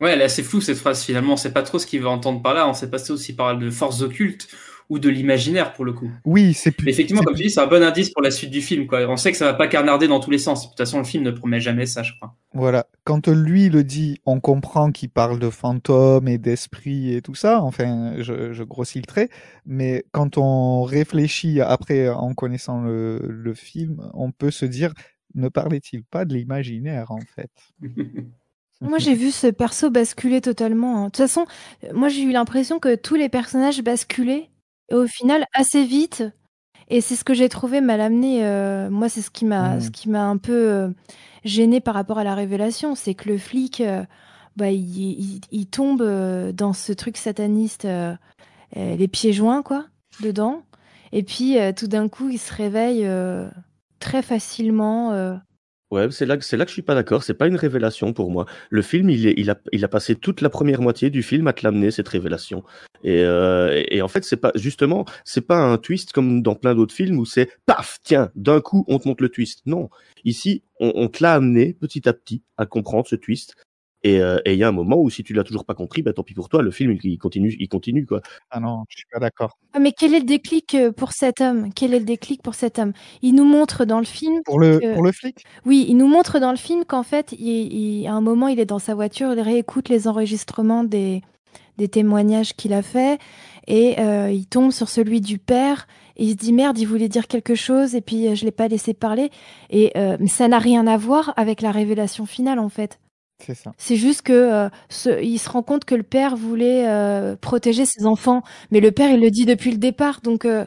Ouais, 0.02 0.10
elle 0.10 0.20
est 0.20 0.24
assez 0.24 0.42
floue 0.42 0.60
cette 0.60 0.78
phrase 0.78 1.04
finalement. 1.04 1.34
On 1.34 1.36
sait 1.36 1.52
pas 1.52 1.62
trop 1.62 1.78
ce 1.78 1.86
qu'il 1.86 2.00
veut 2.00 2.08
entendre 2.08 2.42
par 2.42 2.54
là. 2.54 2.68
On 2.68 2.74
sait 2.74 2.90
pas 2.90 2.98
si 2.98 3.12
il 3.12 3.36
parle 3.36 3.60
de 3.60 3.70
forces 3.70 4.02
occultes 4.02 4.48
ou 4.88 4.98
de 4.98 5.08
l'imaginaire 5.08 5.72
pour 5.74 5.84
le 5.84 5.92
coup. 5.92 6.10
Oui, 6.24 6.54
c'est 6.54 6.72
plus. 6.72 6.86
Mais 6.86 6.90
effectivement, 6.90 7.22
comme 7.22 7.36
tu 7.36 7.44
dis, 7.44 7.50
c'est 7.50 7.60
un 7.60 7.68
bon 7.68 7.82
indice 7.84 8.10
pour 8.10 8.20
la 8.20 8.32
suite 8.32 8.50
du 8.50 8.60
film. 8.60 8.88
Quoi. 8.88 9.06
On 9.08 9.16
sait 9.16 9.30
que 9.30 9.38
ça 9.38 9.44
va 9.44 9.54
pas 9.54 9.68
carnarder 9.68 10.08
dans 10.08 10.18
tous 10.18 10.32
les 10.32 10.38
sens. 10.38 10.64
De 10.64 10.68
toute 10.70 10.76
façon, 10.76 10.98
le 10.98 11.04
film 11.04 11.22
ne 11.22 11.30
promet 11.30 11.60
jamais 11.60 11.86
ça, 11.86 12.02
je 12.02 12.14
crois. 12.14 12.34
Voilà. 12.52 12.88
Quand 13.04 13.28
lui 13.28 13.68
le 13.68 13.84
dit, 13.84 14.20
on 14.26 14.40
comprend 14.40 14.90
qu'il 14.90 15.08
parle 15.08 15.38
de 15.38 15.50
fantômes 15.50 16.26
et 16.26 16.36
d'esprits 16.36 17.14
et 17.14 17.22
tout 17.22 17.36
ça. 17.36 17.62
Enfin, 17.62 18.14
je, 18.18 18.52
je 18.52 18.64
grossis 18.64 18.98
le 18.98 19.06
trait. 19.06 19.28
Mais 19.66 20.04
quand 20.10 20.36
on 20.36 20.82
réfléchit 20.82 21.60
après 21.60 22.08
en 22.08 22.34
connaissant 22.34 22.82
le, 22.82 23.20
le 23.24 23.54
film, 23.54 24.10
on 24.14 24.32
peut 24.32 24.50
se 24.50 24.66
dire, 24.66 24.92
ne 25.36 25.48
parlait-il 25.48 26.02
pas 26.02 26.24
de 26.24 26.34
l'imaginaire 26.34 27.12
en 27.12 27.20
fait? 27.20 27.50
Moi, 28.88 28.98
j'ai 28.98 29.14
vu 29.14 29.30
ce 29.30 29.46
perso 29.48 29.90
basculer 29.90 30.40
totalement. 30.40 30.96
hein. 30.98 31.00
De 31.04 31.06
toute 31.10 31.16
façon, 31.18 31.46
moi, 31.92 32.08
j'ai 32.08 32.22
eu 32.22 32.32
l'impression 32.32 32.78
que 32.78 32.94
tous 32.94 33.14
les 33.14 33.28
personnages 33.28 33.82
basculaient 33.82 34.50
et 34.90 34.94
au 34.94 35.06
final 35.06 35.44
assez 35.54 35.84
vite. 35.84 36.24
Et 36.88 37.00
c'est 37.00 37.16
ce 37.16 37.24
que 37.24 37.32
j'ai 37.34 37.48
trouvé 37.48 37.80
mal 37.80 38.00
amené. 38.00 38.44
euh, 38.44 38.90
moi, 38.90 39.08
c'est 39.08 39.22
ce 39.22 39.30
qui 39.30 39.44
m'a, 39.44 39.76
ce 39.80 39.90
qui 39.90 40.08
m'a 40.10 40.24
un 40.24 40.36
peu 40.36 40.52
euh, 40.70 40.88
gêné 41.44 41.80
par 41.80 41.94
rapport 41.94 42.18
à 42.18 42.24
la 42.24 42.34
révélation, 42.34 42.94
c'est 42.94 43.14
que 43.14 43.28
le 43.30 43.38
flic, 43.38 43.80
euh, 43.80 44.04
bah, 44.56 44.70
il, 44.70 44.98
il- 44.98 45.40
il 45.52 45.66
tombe 45.66 46.02
dans 46.52 46.72
ce 46.74 46.92
truc 46.92 47.16
sataniste, 47.16 47.86
les 48.76 49.08
pieds 49.08 49.32
joints, 49.32 49.62
quoi, 49.62 49.86
dedans. 50.20 50.62
Et 51.12 51.22
puis, 51.22 51.56
tout 51.76 51.86
d'un 51.86 52.08
coup, 52.08 52.28
il 52.30 52.38
se 52.38 52.52
réveille 52.52 53.08
très 54.00 54.22
facilement. 54.22 55.38
Ouais, 55.92 56.10
c'est 56.10 56.24
là, 56.24 56.38
c'est 56.40 56.56
là 56.56 56.64
que 56.64 56.70
je 56.70 56.72
suis 56.72 56.80
pas 56.80 56.94
d'accord. 56.94 57.22
C'est 57.22 57.34
pas 57.34 57.46
une 57.46 57.56
révélation 57.56 58.14
pour 58.14 58.30
moi. 58.30 58.46
Le 58.70 58.80
film, 58.80 59.10
il, 59.10 59.26
est, 59.26 59.34
il, 59.36 59.50
a, 59.50 59.60
il 59.72 59.84
a 59.84 59.88
passé 59.88 60.14
toute 60.14 60.40
la 60.40 60.48
première 60.48 60.80
moitié 60.80 61.10
du 61.10 61.22
film 61.22 61.46
à 61.48 61.52
te 61.52 61.62
l'amener 61.64 61.90
cette 61.90 62.08
révélation. 62.08 62.64
Et, 63.04 63.20
euh, 63.22 63.84
et 63.88 64.00
en 64.00 64.08
fait, 64.08 64.24
c'est 64.24 64.38
pas 64.38 64.52
justement, 64.54 65.04
c'est 65.26 65.46
pas 65.46 65.58
un 65.58 65.76
twist 65.76 66.12
comme 66.12 66.40
dans 66.40 66.54
plein 66.54 66.74
d'autres 66.74 66.94
films 66.94 67.18
où 67.18 67.26
c'est 67.26 67.50
paf, 67.66 67.98
tiens, 68.04 68.30
d'un 68.36 68.62
coup, 68.62 68.86
on 68.88 68.98
te 68.98 69.06
montre 69.06 69.22
le 69.22 69.28
twist. 69.28 69.60
Non, 69.66 69.90
ici, 70.24 70.62
on, 70.80 70.92
on 70.94 71.08
te 71.08 71.22
l'a 71.22 71.34
amené 71.34 71.74
petit 71.74 72.08
à 72.08 72.14
petit 72.14 72.42
à 72.56 72.64
comprendre 72.64 73.06
ce 73.06 73.16
twist. 73.16 73.54
Et 74.04 74.20
euh, 74.20 74.38
et 74.44 74.52
il 74.54 74.58
y 74.58 74.64
a 74.64 74.68
un 74.68 74.72
moment 74.72 74.96
où 75.00 75.10
si 75.10 75.22
tu 75.22 75.32
l'as 75.32 75.44
toujours 75.44 75.64
pas 75.64 75.74
compris, 75.74 76.02
bah 76.02 76.12
tant 76.12 76.22
pis 76.24 76.34
pour 76.34 76.48
toi. 76.48 76.62
Le 76.62 76.70
film, 76.70 76.92
il, 76.92 77.00
il 77.12 77.18
continue, 77.18 77.54
il 77.58 77.68
continue 77.68 78.04
quoi. 78.06 78.20
Ah 78.50 78.60
non, 78.60 78.84
je 78.88 78.96
suis 78.98 79.06
pas 79.12 79.20
d'accord. 79.20 79.58
Ah, 79.74 79.78
mais 79.78 79.92
quel 79.92 80.12
est 80.14 80.20
le 80.20 80.26
déclic 80.26 80.74
euh, 80.74 80.92
pour 80.92 81.12
cet 81.12 81.40
homme? 81.40 81.72
Quel 81.74 81.94
est 81.94 81.98
le 82.00 82.04
déclic 82.04 82.42
pour 82.42 82.54
cet 82.54 82.78
homme? 82.78 82.92
Il 83.22 83.34
nous 83.34 83.44
montre 83.44 83.84
dans 83.84 83.98
le 84.00 84.04
film. 84.04 84.42
Pour 84.44 84.58
le, 84.58 84.80
que- 84.80 84.94
pour 84.94 85.04
le 85.04 85.12
flic? 85.12 85.44
Oui, 85.64 85.86
il 85.88 85.96
nous 85.96 86.08
montre 86.08 86.40
dans 86.40 86.50
le 86.50 86.56
film 86.56 86.84
qu'en 86.84 87.02
fait, 87.02 87.32
il, 87.38 87.72
il- 87.72 88.06
à 88.06 88.12
un 88.12 88.20
moment, 88.20 88.48
il 88.48 88.58
est 88.60 88.66
dans 88.66 88.78
sa 88.80 88.94
voiture, 88.94 89.32
il 89.32 89.40
réécoute 89.40 89.88
les 89.88 90.08
enregistrements 90.08 90.84
des, 90.84 91.22
des 91.78 91.88
témoignages 91.88 92.54
qu'il 92.54 92.72
a 92.72 92.82
fait 92.82 93.18
et 93.66 94.00
euh, 94.00 94.30
il 94.30 94.46
tombe 94.46 94.72
sur 94.72 94.88
celui 94.88 95.20
du 95.20 95.38
père 95.38 95.86
et 96.16 96.24
il 96.24 96.32
se 96.32 96.36
dit 96.36 96.52
merde, 96.52 96.78
il 96.78 96.86
voulait 96.86 97.08
dire 97.08 97.28
quelque 97.28 97.54
chose 97.54 97.94
et 97.94 98.00
puis 98.00 98.28
euh, 98.28 98.34
je 98.34 98.44
l'ai 98.44 98.50
pas 98.52 98.68
laissé 98.68 98.94
parler 98.94 99.30
et 99.70 99.92
euh, 99.96 100.16
ça 100.26 100.48
n'a 100.48 100.58
rien 100.58 100.86
à 100.86 100.96
voir 100.96 101.32
avec 101.36 101.62
la 101.62 101.70
révélation 101.72 102.26
finale 102.26 102.58
en 102.58 102.68
fait. 102.68 102.98
C'est 103.44 103.54
ça. 103.54 103.72
C'est 103.78 103.96
juste 103.96 104.22
que 104.22 104.32
euh, 104.32 104.68
ce- 104.88 105.22
il 105.22 105.38
se 105.38 105.48
rend 105.50 105.62
compte 105.62 105.84
que 105.84 105.94
le 105.94 106.02
père 106.02 106.36
voulait 106.36 106.88
euh, 106.88 107.36
protéger 107.36 107.84
ses 107.84 108.06
enfants, 108.06 108.42
mais 108.70 108.80
le 108.80 108.92
père 108.92 109.10
il 109.10 109.20
le 109.20 109.30
dit 109.30 109.44
depuis 109.46 109.70
le 109.70 109.78
départ, 109.78 110.20
donc 110.22 110.44
euh, 110.44 110.64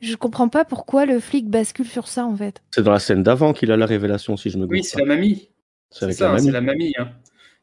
je 0.00 0.14
comprends 0.14 0.48
pas 0.48 0.64
pourquoi 0.64 1.06
le 1.06 1.18
flic 1.20 1.48
bascule 1.48 1.86
sur 1.88 2.06
ça 2.08 2.24
en 2.24 2.36
fait. 2.36 2.62
C'est 2.70 2.82
dans 2.82 2.92
la 2.92 2.98
scène 3.00 3.22
d'avant 3.22 3.52
qu'il 3.52 3.72
a 3.72 3.76
la 3.76 3.86
révélation, 3.86 4.36
si 4.36 4.50
je 4.50 4.58
me 4.58 4.66
Oui, 4.66 4.84
c'est 4.84 4.98
la 4.98 5.06
mamie. 5.06 5.48
C'est 5.90 6.20
la 6.20 6.28
mamie. 6.30 6.44
c'est 6.44 6.50
la 6.52 6.60
mamie. 6.60 6.92
hein. 6.98 7.08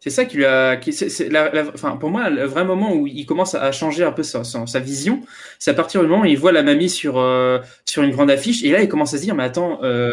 C'est 0.06 0.12
ça 0.12 0.26
qui 0.26 0.38
lui 0.38 0.46
a. 0.46 0.76
Qui, 0.78 0.94
c'est, 0.94 1.10
c'est 1.10 1.30
la, 1.30 1.50
la- 1.52 1.68
enfin, 1.74 1.98
pour 1.98 2.12
moi, 2.12 2.30
le 2.30 2.44
vrai 2.46 2.64
moment 2.64 2.94
où 2.94 3.08
il 3.08 3.26
commence 3.26 3.56
à 3.56 3.72
changer 3.72 4.04
un 4.04 4.12
peu 4.12 4.22
sa, 4.22 4.44
sa, 4.44 4.80
vision, 4.80 5.22
c'est 5.58 5.72
à 5.72 5.74
partir 5.74 6.02
du 6.02 6.08
moment 6.08 6.22
où 6.22 6.26
il 6.26 6.38
voit 6.38 6.52
la 6.52 6.62
mamie 6.62 6.90
sur, 6.92 7.18
euh, 7.18 7.58
sur 7.86 8.04
une 8.04 8.12
grande 8.12 8.30
affiche. 8.30 8.64
Et 8.64 8.70
là, 8.72 8.84
il 8.84 8.88
commence 8.88 9.16
à 9.16 9.18
se 9.18 9.24
dire 9.24 9.34
Mais 9.34 9.44
attends, 9.46 9.80
euh, 9.84 10.12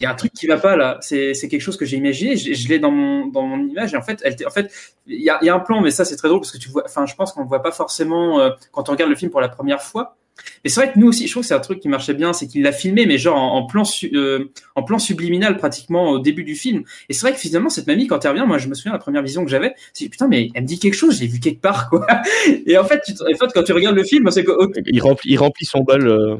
il 0.00 0.04
y 0.04 0.06
a 0.06 0.10
un 0.10 0.14
truc 0.14 0.32
qui 0.34 0.46
va 0.46 0.58
pas 0.58 0.76
là. 0.76 0.98
C'est, 1.00 1.32
c'est 1.32 1.48
quelque 1.48 1.62
chose 1.62 1.78
que 1.78 1.86
j'ai 1.86 1.96
imaginé. 1.96 2.36
Je, 2.36 2.52
je 2.52 2.68
l'ai 2.68 2.78
dans 2.78 2.90
mon, 2.90 3.26
dans 3.28 3.42
mon 3.46 3.66
image. 3.66 3.94
Et 3.94 3.96
en 3.96 4.02
fait, 4.02 4.20
elle, 4.22 4.36
en 4.46 4.50
fait 4.50 4.70
il 5.06 5.22
y 5.22 5.30
a, 5.30 5.38
y 5.42 5.48
a 5.48 5.54
un 5.54 5.60
plan, 5.60 5.80
mais 5.80 5.90
ça, 5.90 6.04
c'est 6.04 6.16
très 6.16 6.28
drôle 6.28 6.40
parce 6.40 6.52
que 6.52 6.58
tu 6.58 6.68
vois. 6.68 6.82
Enfin, 6.84 7.06
je 7.06 7.14
pense 7.14 7.32
qu'on 7.32 7.42
ne 7.44 7.48
voit 7.48 7.62
pas 7.62 7.72
forcément 7.72 8.38
euh, 8.38 8.50
quand 8.70 8.90
on 8.90 8.92
regarde 8.92 9.08
le 9.10 9.16
film 9.16 9.30
pour 9.30 9.40
la 9.40 9.48
première 9.48 9.80
fois. 9.82 10.16
Mais 10.64 10.70
c'est 10.70 10.80
vrai 10.80 10.92
que 10.92 10.98
nous 10.98 11.08
aussi, 11.08 11.26
je 11.26 11.32
trouve 11.32 11.42
que 11.42 11.46
c'est 11.48 11.54
un 11.54 11.60
truc 11.60 11.80
qui 11.80 11.88
marchait 11.88 12.14
bien, 12.14 12.32
c'est 12.32 12.46
qu'il 12.46 12.62
l'a 12.62 12.72
filmé, 12.72 13.06
mais 13.06 13.18
genre 13.18 13.36
en, 13.36 13.56
en 13.58 13.66
plan, 13.66 13.84
su- 13.84 14.10
euh, 14.14 14.46
en 14.74 14.82
plan 14.82 14.98
subliminal 14.98 15.56
pratiquement 15.56 16.10
au 16.10 16.18
début 16.18 16.44
du 16.44 16.54
film. 16.54 16.84
Et 17.08 17.12
c'est 17.12 17.20
vrai 17.22 17.32
que 17.32 17.38
finalement, 17.38 17.68
cette 17.68 17.86
mamie, 17.86 18.06
quand 18.06 18.24
elle 18.24 18.30
revient, 18.32 18.44
moi, 18.46 18.58
je 18.58 18.68
me 18.68 18.74
souviens, 18.74 18.92
la 18.92 18.98
première 18.98 19.22
vision 19.22 19.44
que 19.44 19.50
j'avais, 19.50 19.74
c'est 19.92 20.08
putain, 20.08 20.28
mais 20.28 20.48
elle 20.54 20.62
me 20.62 20.66
dit 20.66 20.78
quelque 20.78 20.94
chose, 20.94 21.18
j'ai 21.18 21.26
vu 21.26 21.38
quelque 21.40 21.60
part, 21.60 21.88
quoi. 21.90 22.06
Et 22.66 22.76
en 22.78 22.84
fait, 22.84 23.00
tu 23.04 23.12
en 23.12 23.26
fait 23.38 23.52
quand 23.54 23.62
tu 23.62 23.72
regardes 23.72 23.96
le 23.96 24.04
film, 24.04 24.30
c'est 24.30 24.44
que, 24.44 24.52
Il 24.86 25.00
remplit, 25.02 25.30
il 25.32 25.36
remplit 25.38 25.66
son 25.66 25.80
bol. 25.80 26.06
euh, 26.08 26.36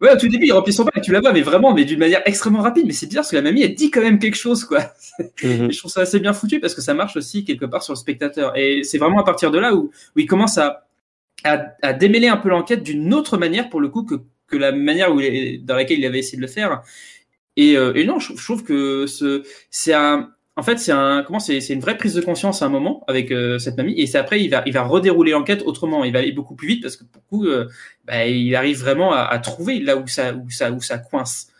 ouais, 0.00 0.12
au 0.12 0.16
tout 0.16 0.28
début, 0.28 0.46
il 0.46 0.52
remplit 0.52 0.72
son 0.72 0.84
et 0.96 1.00
tu 1.00 1.12
la 1.12 1.20
vois, 1.20 1.32
mais 1.32 1.42
vraiment, 1.42 1.72
mais 1.74 1.84
d'une 1.84 1.98
manière 1.98 2.22
extrêmement 2.26 2.60
rapide. 2.62 2.86
Mais 2.86 2.92
c'est 2.92 3.06
bizarre 3.06 3.22
parce 3.22 3.30
que 3.30 3.36
la 3.36 3.42
mamie, 3.42 3.62
elle 3.62 3.74
dit 3.74 3.90
quand 3.90 4.00
même 4.02 4.18
quelque 4.18 4.36
chose, 4.36 4.64
quoi. 4.64 4.80
Et 5.42 5.70
je 5.70 5.78
trouve 5.78 5.90
ça 5.90 6.00
assez 6.02 6.20
bien 6.20 6.32
foutu 6.32 6.60
parce 6.60 6.74
que 6.74 6.80
ça 6.80 6.94
marche 6.94 7.16
aussi 7.16 7.44
quelque 7.44 7.64
part 7.66 7.82
sur 7.82 7.92
le 7.92 7.98
spectateur. 7.98 8.56
Et 8.56 8.82
c'est 8.84 8.98
vraiment 8.98 9.20
à 9.20 9.24
partir 9.24 9.50
de 9.50 9.58
là 9.58 9.74
où, 9.74 9.90
où 10.16 10.18
il 10.18 10.26
commence 10.26 10.58
à, 10.58 10.86
à, 11.44 11.74
à 11.82 11.92
démêler 11.92 12.28
un 12.28 12.36
peu 12.36 12.48
l'enquête 12.48 12.82
d'une 12.82 13.12
autre 13.14 13.36
manière 13.38 13.68
pour 13.68 13.80
le 13.80 13.88
coup 13.88 14.04
que, 14.04 14.16
que 14.46 14.56
la 14.56 14.72
manière 14.72 15.14
où 15.14 15.20
il 15.20 15.64
dans 15.64 15.76
laquelle 15.76 15.98
il 15.98 16.06
avait 16.06 16.20
essayé 16.20 16.36
de 16.36 16.42
le 16.42 16.48
faire. 16.48 16.82
Et, 17.56 17.76
euh, 17.76 17.92
et 17.94 18.04
non, 18.04 18.18
je, 18.18 18.34
je 18.34 18.44
trouve 18.44 18.64
que 18.64 19.06
ce, 19.06 19.42
c'est 19.70 19.92
un, 19.94 20.30
en 20.56 20.62
fait, 20.62 20.78
c'est 20.78 20.92
un, 20.92 21.22
comment 21.22 21.40
c'est, 21.40 21.60
c'est 21.60 21.74
une 21.74 21.80
vraie 21.80 21.96
prise 21.96 22.14
de 22.14 22.20
conscience 22.20 22.62
à 22.62 22.66
un 22.66 22.68
moment 22.68 23.04
avec 23.08 23.30
euh, 23.30 23.58
cette 23.58 23.76
mamie. 23.76 23.94
Et 23.98 24.06
c'est 24.06 24.18
après, 24.18 24.40
il 24.42 24.48
va, 24.48 24.62
il 24.66 24.72
va 24.72 24.82
redérouler 24.82 25.32
l'enquête 25.32 25.62
autrement. 25.64 26.04
Il 26.04 26.12
va 26.12 26.20
aller 26.20 26.32
beaucoup 26.32 26.54
plus 26.54 26.68
vite 26.68 26.82
parce 26.82 26.96
que 26.96 27.04
pour 27.04 27.24
coup, 27.26 27.46
euh, 27.46 27.68
bah, 28.04 28.26
il 28.26 28.54
arrive 28.56 28.78
vraiment 28.78 29.12
à, 29.12 29.20
à 29.20 29.38
trouver 29.38 29.80
là 29.80 29.96
où 29.96 30.06
ça, 30.06 30.34
où 30.34 30.50
ça, 30.50 30.72
où 30.72 30.80
ça 30.80 30.98
coince. 30.98 31.51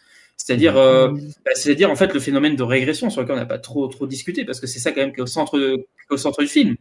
C'est-à-dire, 0.44 0.76
euh, 0.76 1.09
bah, 1.44 1.52
c'est-à-dire 1.55 1.88
en 1.90 1.94
fait 1.94 2.12
le 2.12 2.18
phénomène 2.18 2.57
de 2.57 2.62
régression 2.64 3.11
sur 3.11 3.20
lequel 3.22 3.37
on 3.37 3.38
n'a 3.38 3.46
pas 3.46 3.59
trop 3.61 3.87
trop 3.87 4.09
discuté 4.09 4.44
parce 4.44 4.59
que 4.59 4.66
c'est 4.66 4.81
ça 4.81 4.90
quand 4.90 5.00
même 5.00 5.12
qui 5.12 5.20
est 5.20 5.22
au 5.22 5.26
centre 5.26 5.57
de- 5.59 5.76
qui 5.76 5.83
est 6.11 6.14
au 6.14 6.16
centre 6.16 6.40
du 6.42 6.48
film. 6.48 6.74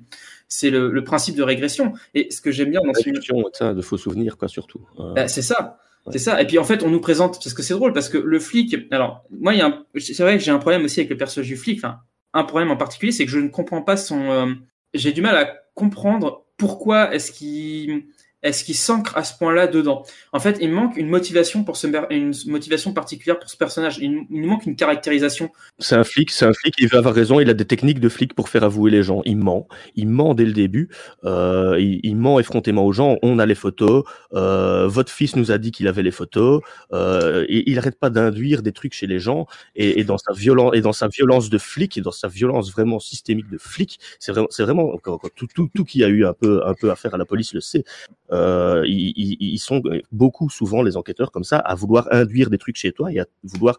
C'est 0.47 0.71
le, 0.71 0.89
le 0.89 1.03
principe 1.03 1.35
de 1.35 1.43
régression. 1.43 1.93
Et 2.15 2.31
ce 2.31 2.41
que 2.41 2.51
j'aime 2.51 2.71
bien 2.71 2.81
dans 2.83 2.93
ce 2.93 3.03
film, 3.03 3.17
de 3.17 3.81
faux 3.81 3.97
souvenirs, 3.97 4.37
quoi, 4.37 4.47
surtout. 4.47 4.81
Euh, 4.99 5.13
bah, 5.13 5.27
c'est 5.27 5.43
ça. 5.43 5.77
C'est 6.11 6.17
ça. 6.17 6.41
Et 6.41 6.47
puis 6.47 6.57
en 6.57 6.63
fait, 6.63 6.81
on 6.81 6.89
nous 6.89 6.99
présente 6.99 7.33
parce 7.35 7.53
que 7.53 7.61
c'est 7.61 7.75
drôle 7.75 7.93
parce 7.93 8.09
que 8.09 8.17
le 8.17 8.39
flic. 8.39 8.75
Alors 8.89 9.23
moi, 9.29 9.53
il 9.53 9.59
y 9.59 9.61
a 9.61 9.67
un... 9.67 9.85
c'est 9.99 10.23
vrai 10.23 10.37
que 10.39 10.43
j'ai 10.43 10.49
un 10.51 10.57
problème 10.57 10.83
aussi 10.83 10.99
avec 10.99 11.11
le 11.11 11.17
personnage 11.17 11.47
du 11.47 11.55
flic. 11.57 11.77
Enfin, 11.77 11.99
un 12.33 12.43
problème 12.43 12.71
en 12.71 12.77
particulier, 12.77 13.11
c'est 13.11 13.25
que 13.25 13.31
je 13.31 13.37
ne 13.39 13.49
comprends 13.49 13.83
pas 13.83 13.95
son. 13.97 14.31
euh, 14.31 14.47
J'ai 14.95 15.11
du 15.11 15.21
mal 15.21 15.35
à 15.37 15.53
comprendre 15.75 16.45
pourquoi 16.57 17.13
est-ce 17.13 17.31
qu'il 17.31 18.05
est-ce 18.43 18.63
qu'il 18.63 18.75
s'ancre 18.75 19.17
à 19.17 19.23
ce 19.23 19.37
point-là 19.37 19.67
dedans? 19.67 20.03
En 20.33 20.39
fait, 20.39 20.57
il 20.61 20.71
manque 20.71 20.97
une 20.97 21.09
motivation 21.09 21.63
pour 21.63 21.77
ce 21.77 21.87
une 22.11 22.33
motivation 22.47 22.93
particulière 22.93 23.37
pour 23.39 23.49
ce 23.49 23.57
personnage. 23.57 23.97
Il, 23.99 24.25
il 24.29 24.45
manque 24.45 24.65
une 24.65 24.75
caractérisation. 24.75 25.51
C'est 25.79 25.95
un 25.95 26.03
flic, 26.03 26.31
c'est 26.31 26.45
un 26.45 26.53
flic, 26.53 26.73
il 26.79 26.87
veut 26.87 26.97
avoir 26.97 27.13
raison, 27.13 27.39
il 27.39 27.49
a 27.49 27.53
des 27.53 27.65
techniques 27.65 27.99
de 27.99 28.09
flic 28.09 28.33
pour 28.33 28.49
faire 28.49 28.63
avouer 28.63 28.91
les 28.91 29.03
gens. 29.03 29.21
Il 29.25 29.37
ment, 29.37 29.67
il 29.95 30.07
ment 30.07 30.33
dès 30.33 30.45
le 30.45 30.53
début, 30.53 30.89
euh, 31.23 31.75
il, 31.79 31.99
il 32.03 32.15
ment 32.15 32.39
effrontément 32.39 32.85
aux 32.85 32.93
gens, 32.93 33.17
on 33.21 33.39
a 33.39 33.45
les 33.45 33.55
photos, 33.55 34.03
euh, 34.33 34.87
votre 34.87 35.11
fils 35.11 35.35
nous 35.35 35.51
a 35.51 35.57
dit 35.57 35.71
qu'il 35.71 35.87
avait 35.87 36.03
les 36.03 36.11
photos, 36.11 36.61
euh, 36.93 37.45
il 37.49 37.77
arrête 37.77 37.99
pas 37.99 38.09
d'induire 38.09 38.61
des 38.61 38.71
trucs 38.71 38.93
chez 38.93 39.07
les 39.07 39.19
gens, 39.19 39.47
et, 39.75 39.99
et 39.99 40.03
dans 40.03 40.17
sa 40.17 40.33
violence, 40.33 40.71
et 40.75 40.81
dans 40.81 40.93
sa 40.93 41.07
violence 41.07 41.49
de 41.49 41.57
flic, 41.57 41.97
et 41.97 42.01
dans 42.01 42.11
sa 42.11 42.27
violence 42.27 42.71
vraiment 42.71 42.99
systémique 42.99 43.49
de 43.49 43.57
flic, 43.57 43.99
c'est 44.19 44.31
vraiment, 44.31 44.47
c'est 44.49 44.63
vraiment, 44.63 44.97
tout, 45.35 45.47
tout, 45.53 45.69
tout 45.73 45.85
qui 45.85 46.03
a 46.03 46.07
eu 46.07 46.25
un 46.25 46.33
peu, 46.33 46.65
un 46.65 46.73
peu 46.73 46.91
affaire 46.91 47.13
à 47.13 47.17
la 47.17 47.25
police 47.25 47.53
le 47.53 47.61
sait, 47.61 47.83
euh, 48.33 48.83
ils, 48.87 49.59
sont 49.59 49.81
beaucoup 50.11 50.49
souvent 50.49 50.81
les 50.81 50.97
enquêteurs 50.97 51.31
comme 51.31 51.43
ça 51.43 51.57
à 51.57 51.75
vouloir 51.75 52.07
induire 52.11 52.49
des 52.49 52.57
trucs 52.57 52.77
chez 52.77 52.91
toi 52.91 53.11
et 53.11 53.19
à 53.19 53.25
vouloir 53.43 53.77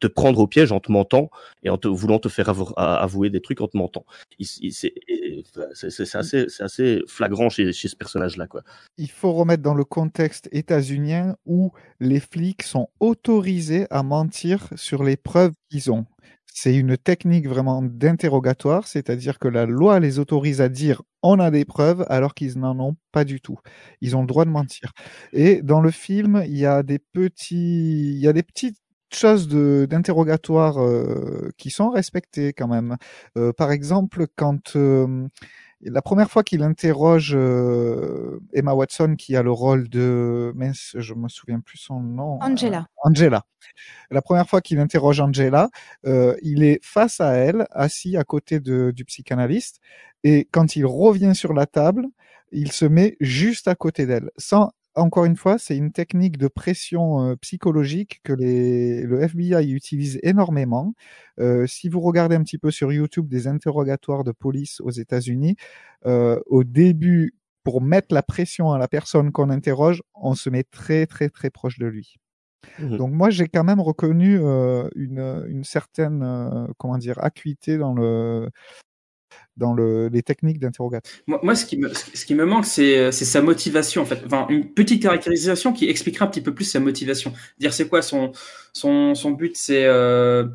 te 0.00 0.06
prendre 0.06 0.40
au 0.40 0.46
piège 0.46 0.72
en 0.72 0.80
te 0.80 0.90
mentant 0.90 1.30
et 1.62 1.70
en 1.70 1.78
te 1.78 1.88
voulant 1.88 2.18
te 2.18 2.28
faire 2.28 2.52
avouer 2.76 3.30
des 3.30 3.40
trucs 3.40 3.60
en 3.60 3.68
te 3.68 3.76
mentant. 3.76 4.04
C'est 4.40 6.14
assez, 6.14 7.02
flagrant 7.06 7.48
chez, 7.48 7.72
ce 7.72 7.96
personnage-là. 7.96 8.46
Il 8.96 9.10
faut 9.10 9.32
remettre 9.32 9.62
dans 9.62 9.74
le 9.74 9.84
contexte 9.84 10.48
états-unien 10.52 11.36
où 11.46 11.72
les 12.00 12.20
flics 12.20 12.62
sont 12.62 12.88
autorisés 13.00 13.86
à 13.90 14.02
mentir 14.02 14.68
sur 14.76 15.04
les 15.04 15.16
preuves 15.16 15.52
qu'ils 15.70 15.90
ont. 15.90 16.06
C'est 16.60 16.74
une 16.74 16.96
technique 16.96 17.46
vraiment 17.46 17.82
d'interrogatoire, 17.82 18.88
c'est-à-dire 18.88 19.38
que 19.38 19.46
la 19.46 19.64
loi 19.64 20.00
les 20.00 20.18
autorise 20.18 20.60
à 20.60 20.68
dire 20.68 21.02
on 21.22 21.38
a 21.38 21.52
des 21.52 21.64
preuves 21.64 22.04
alors 22.08 22.34
qu'ils 22.34 22.58
n'en 22.58 22.76
ont 22.80 22.96
pas 23.12 23.24
du 23.24 23.40
tout. 23.40 23.58
Ils 24.00 24.16
ont 24.16 24.22
le 24.22 24.26
droit 24.26 24.44
de 24.44 24.50
mentir. 24.50 24.92
Et 25.32 25.62
dans 25.62 25.80
le 25.80 25.92
film, 25.92 26.42
il 26.46 26.58
y 26.58 26.66
a 26.66 26.82
des 26.82 26.98
petits, 26.98 28.10
il 28.10 28.18
y 28.18 28.26
a 28.26 28.32
des 28.32 28.42
petites 28.42 28.78
choses 29.14 29.46
d'interrogatoire 29.48 30.82
euh, 30.82 31.50
qui 31.58 31.70
sont 31.70 31.90
respectées 31.90 32.52
quand 32.52 32.66
même. 32.66 32.96
Euh, 33.36 33.52
par 33.52 33.70
exemple, 33.70 34.26
quand 34.34 34.74
euh, 34.74 35.28
la 35.82 36.02
première 36.02 36.30
fois 36.30 36.42
qu'il 36.42 36.62
interroge 36.62 37.32
euh, 37.34 38.40
Emma 38.52 38.74
Watson, 38.74 39.14
qui 39.16 39.36
a 39.36 39.42
le 39.42 39.52
rôle 39.52 39.88
de, 39.88 40.52
mince, 40.56 40.94
je 40.96 41.14
me 41.14 41.28
souviens 41.28 41.60
plus 41.60 41.78
son 41.78 42.00
nom. 42.00 42.38
Angela. 42.42 42.80
Euh, 42.80 43.08
Angela. 43.08 43.44
La 44.10 44.22
première 44.22 44.48
fois 44.48 44.60
qu'il 44.60 44.80
interroge 44.80 45.20
Angela, 45.20 45.68
euh, 46.06 46.36
il 46.42 46.62
est 46.62 46.80
face 46.84 47.20
à 47.20 47.32
elle, 47.34 47.66
assis 47.70 48.16
à 48.16 48.24
côté 48.24 48.60
de, 48.60 48.92
du 48.94 49.04
psychanalyste, 49.04 49.80
et 50.24 50.48
quand 50.50 50.74
il 50.74 50.86
revient 50.86 51.34
sur 51.34 51.52
la 51.52 51.66
table, 51.66 52.06
il 52.50 52.72
se 52.72 52.84
met 52.84 53.16
juste 53.20 53.68
à 53.68 53.74
côté 53.74 54.06
d'elle, 54.06 54.30
sans 54.36 54.72
encore 54.98 55.24
une 55.24 55.36
fois, 55.36 55.58
c'est 55.58 55.76
une 55.76 55.92
technique 55.92 56.38
de 56.38 56.48
pression 56.48 57.22
euh, 57.22 57.36
psychologique 57.36 58.20
que 58.24 58.32
les, 58.32 59.02
le 59.02 59.22
FBI 59.22 59.72
utilise 59.72 60.18
énormément. 60.22 60.94
Euh, 61.40 61.66
si 61.66 61.88
vous 61.88 62.00
regardez 62.00 62.36
un 62.36 62.42
petit 62.42 62.58
peu 62.58 62.70
sur 62.70 62.92
YouTube 62.92 63.28
des 63.28 63.46
interrogatoires 63.46 64.24
de 64.24 64.32
police 64.32 64.80
aux 64.80 64.90
États-Unis, 64.90 65.56
euh, 66.06 66.40
au 66.46 66.64
début, 66.64 67.34
pour 67.64 67.80
mettre 67.80 68.14
la 68.14 68.22
pression 68.22 68.72
à 68.72 68.78
la 68.78 68.88
personne 68.88 69.32
qu'on 69.32 69.50
interroge, 69.50 70.02
on 70.14 70.34
se 70.34 70.50
met 70.50 70.64
très 70.64 71.06
très 71.06 71.28
très 71.28 71.50
proche 71.50 71.78
de 71.78 71.86
lui. 71.86 72.16
Mhm. 72.78 72.96
Donc 72.96 73.12
moi, 73.12 73.30
j'ai 73.30 73.46
quand 73.46 73.64
même 73.64 73.80
reconnu 73.80 74.36
une, 74.36 75.44
une 75.48 75.64
certaine, 75.64 76.66
comment 76.78 76.98
dire, 76.98 77.22
acuité 77.22 77.78
dans 77.78 77.94
le 77.94 78.50
dans 79.58 79.74
le, 79.74 80.08
les 80.08 80.22
techniques 80.22 80.58
d'interrogatoire. 80.58 81.12
Moi, 81.26 81.54
ce 81.54 81.66
qui 81.66 81.76
me, 81.76 81.92
ce 81.92 82.24
qui 82.24 82.34
me 82.34 82.46
manque, 82.46 82.64
c'est, 82.64 83.12
c'est 83.12 83.24
sa 83.26 83.42
motivation, 83.42 84.02
en 84.02 84.06
fait. 84.06 84.22
Enfin, 84.24 84.46
une 84.48 84.66
petite 84.72 85.02
caractérisation 85.02 85.72
qui 85.72 85.88
expliquera 85.88 86.24
un 86.24 86.28
petit 86.28 86.40
peu 86.40 86.54
plus 86.54 86.64
sa 86.64 86.80
motivation. 86.80 87.32
Dire 87.58 87.72
c'est 87.72 87.88
quoi 87.88 88.00
son, 88.00 88.32
son, 88.72 89.14
son 89.14 89.32
but, 89.32 89.56
c'est, 89.56 89.84
euh, 89.84 90.46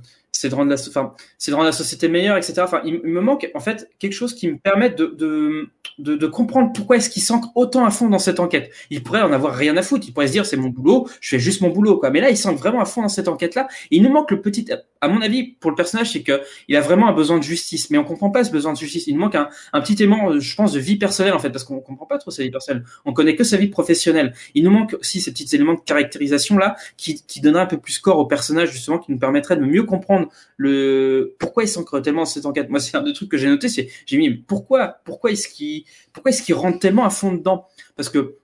c'est 0.44 0.50
de 0.50 0.56
rendre 0.56 0.70
la, 0.70 0.76
enfin, 0.76 1.14
c'est 1.38 1.52
de 1.52 1.56
rendre 1.56 1.68
la 1.68 1.72
société 1.72 2.10
meilleure, 2.10 2.36
etc. 2.36 2.56
Enfin, 2.64 2.82
il, 2.84 3.00
me 3.02 3.22
manque 3.22 3.50
en 3.56 3.62
fait 3.62 3.90
quelque 3.98 4.12
chose 4.12 4.34
qui 4.34 4.50
me 4.50 4.58
permette 4.58 4.98
de, 4.98 5.06
de, 5.06 5.70
de, 6.00 6.16
de 6.18 6.28
comprendre 6.28 6.74
pourquoi 6.76 6.98
est-ce 6.98 7.10
qu'il 7.10 7.22
s'ancre 7.22 7.48
autant 7.56 7.86
à 7.86 7.92
fond 7.92 8.10
dans 8.10 8.20
cette 8.20 8.42
enquête. 8.42 8.70
Il 8.90 9.04
pourrait 9.04 9.22
en 9.22 9.32
avoir 9.32 9.56
rien 9.56 9.78
à 9.78 9.82
foutre. 9.82 10.06
Il 10.06 10.12
pourrait 10.12 10.28
se 10.28 10.34
dire 10.34 10.46
c'est 10.46 10.58
mon 10.58 10.68
boulot, 10.68 11.08
je 11.22 11.30
fais 11.30 11.40
juste 11.40 11.62
mon 11.62 11.70
boulot, 11.70 11.98
quoi. 11.98 12.10
Mais 12.10 12.20
là, 12.20 12.30
il 12.30 12.36
s'ancre 12.36 12.60
vraiment 12.60 12.82
à 12.82 12.86
fond 12.86 13.04
dans 13.04 13.08
cette 13.08 13.30
enquête-là. 13.30 13.70
Il 13.90 14.04
nous 14.04 14.12
manque 14.12 14.32
le 14.32 14.42
petit, 14.42 14.68
à 15.00 15.08
mon 15.08 15.22
avis, 15.22 15.54
pour 15.62 15.72
le 15.72 15.78
personnage, 15.78 16.12
c'est 16.12 16.24
que 16.24 16.42
il 16.68 16.76
a 16.76 16.82
vraiment 16.82 17.08
un 17.08 17.14
besoin 17.14 17.38
de 17.38 17.44
justice, 17.44 17.90
mais 17.90 17.98
on 17.98 18.04
comprend 18.04 18.30
pas 18.30 18.44
ce 18.44 18.52
besoin 18.52 18.74
de 18.74 18.78
justice. 18.78 19.08
Il 19.08 19.14
nous 19.14 19.22
manque 19.22 19.36
un, 19.36 19.48
un 19.72 19.80
petit 19.80 19.94
élément, 19.94 20.38
je 20.38 20.56
pense, 20.58 20.74
de 20.74 20.80
vie 20.82 20.98
personnelle 20.98 21.34
en 21.34 21.40
fait, 21.40 21.52
parce 21.52 21.64
qu'on 21.64 21.80
comprend 21.80 22.06
pas 22.06 22.18
trop 22.18 22.32
sa 22.32 22.44
vie 22.44 22.52
personnelle. 22.52 22.84
On 23.06 23.14
connaît 23.14 23.38
que 23.38 23.46
sa 23.46 23.56
vie 23.56 23.68
professionnelle. 23.68 24.34
Il 24.56 24.66
nous 24.66 24.72
manque 24.72 24.98
aussi 25.00 25.22
ces 25.22 25.32
petits 25.32 25.56
éléments 25.56 25.76
de 25.76 25.80
caractérisation 25.80 26.58
là, 26.58 26.76
qui, 26.98 27.24
qui 27.26 27.40
donneraient 27.40 27.64
un 27.64 27.68
peu 27.68 27.78
plus 27.78 28.00
corps 28.00 28.20
au 28.20 28.26
personnage 28.26 28.74
justement, 28.74 29.00
qui 29.00 29.10
nous 29.14 29.20
permettrait 29.20 29.56
de 29.56 29.62
mieux 29.62 29.84
comprendre 29.84 30.28
le 30.58 31.36
pourquoi 31.40 31.64
il 31.64 31.68
s'ancre 31.68 32.00
tellement 32.00 32.22
dans 32.22 32.26
cette 32.26 32.46
enquête? 32.46 32.70
Moi, 32.70 32.80
c'est 32.80 32.98
un 32.98 33.04
des 33.04 33.14
trucs 33.14 33.30
que 33.30 33.38
j'ai 33.38 33.48
noté, 33.48 33.70
c'est 33.70 33.90
j'ai 34.06 34.18
mis 34.18 34.32
pourquoi 34.32 35.00
pourquoi 35.06 35.32
est-ce 35.32 35.48
qu'il 35.48 35.84
pourquoi 36.12 36.32
est-ce 36.32 36.44
qu'il 36.44 36.56
rentre 36.56 36.80
tellement 36.80 37.06
à 37.06 37.10
fond 37.10 37.34
dedans? 37.34 37.68
Parce 37.96 38.10
que 38.10 38.38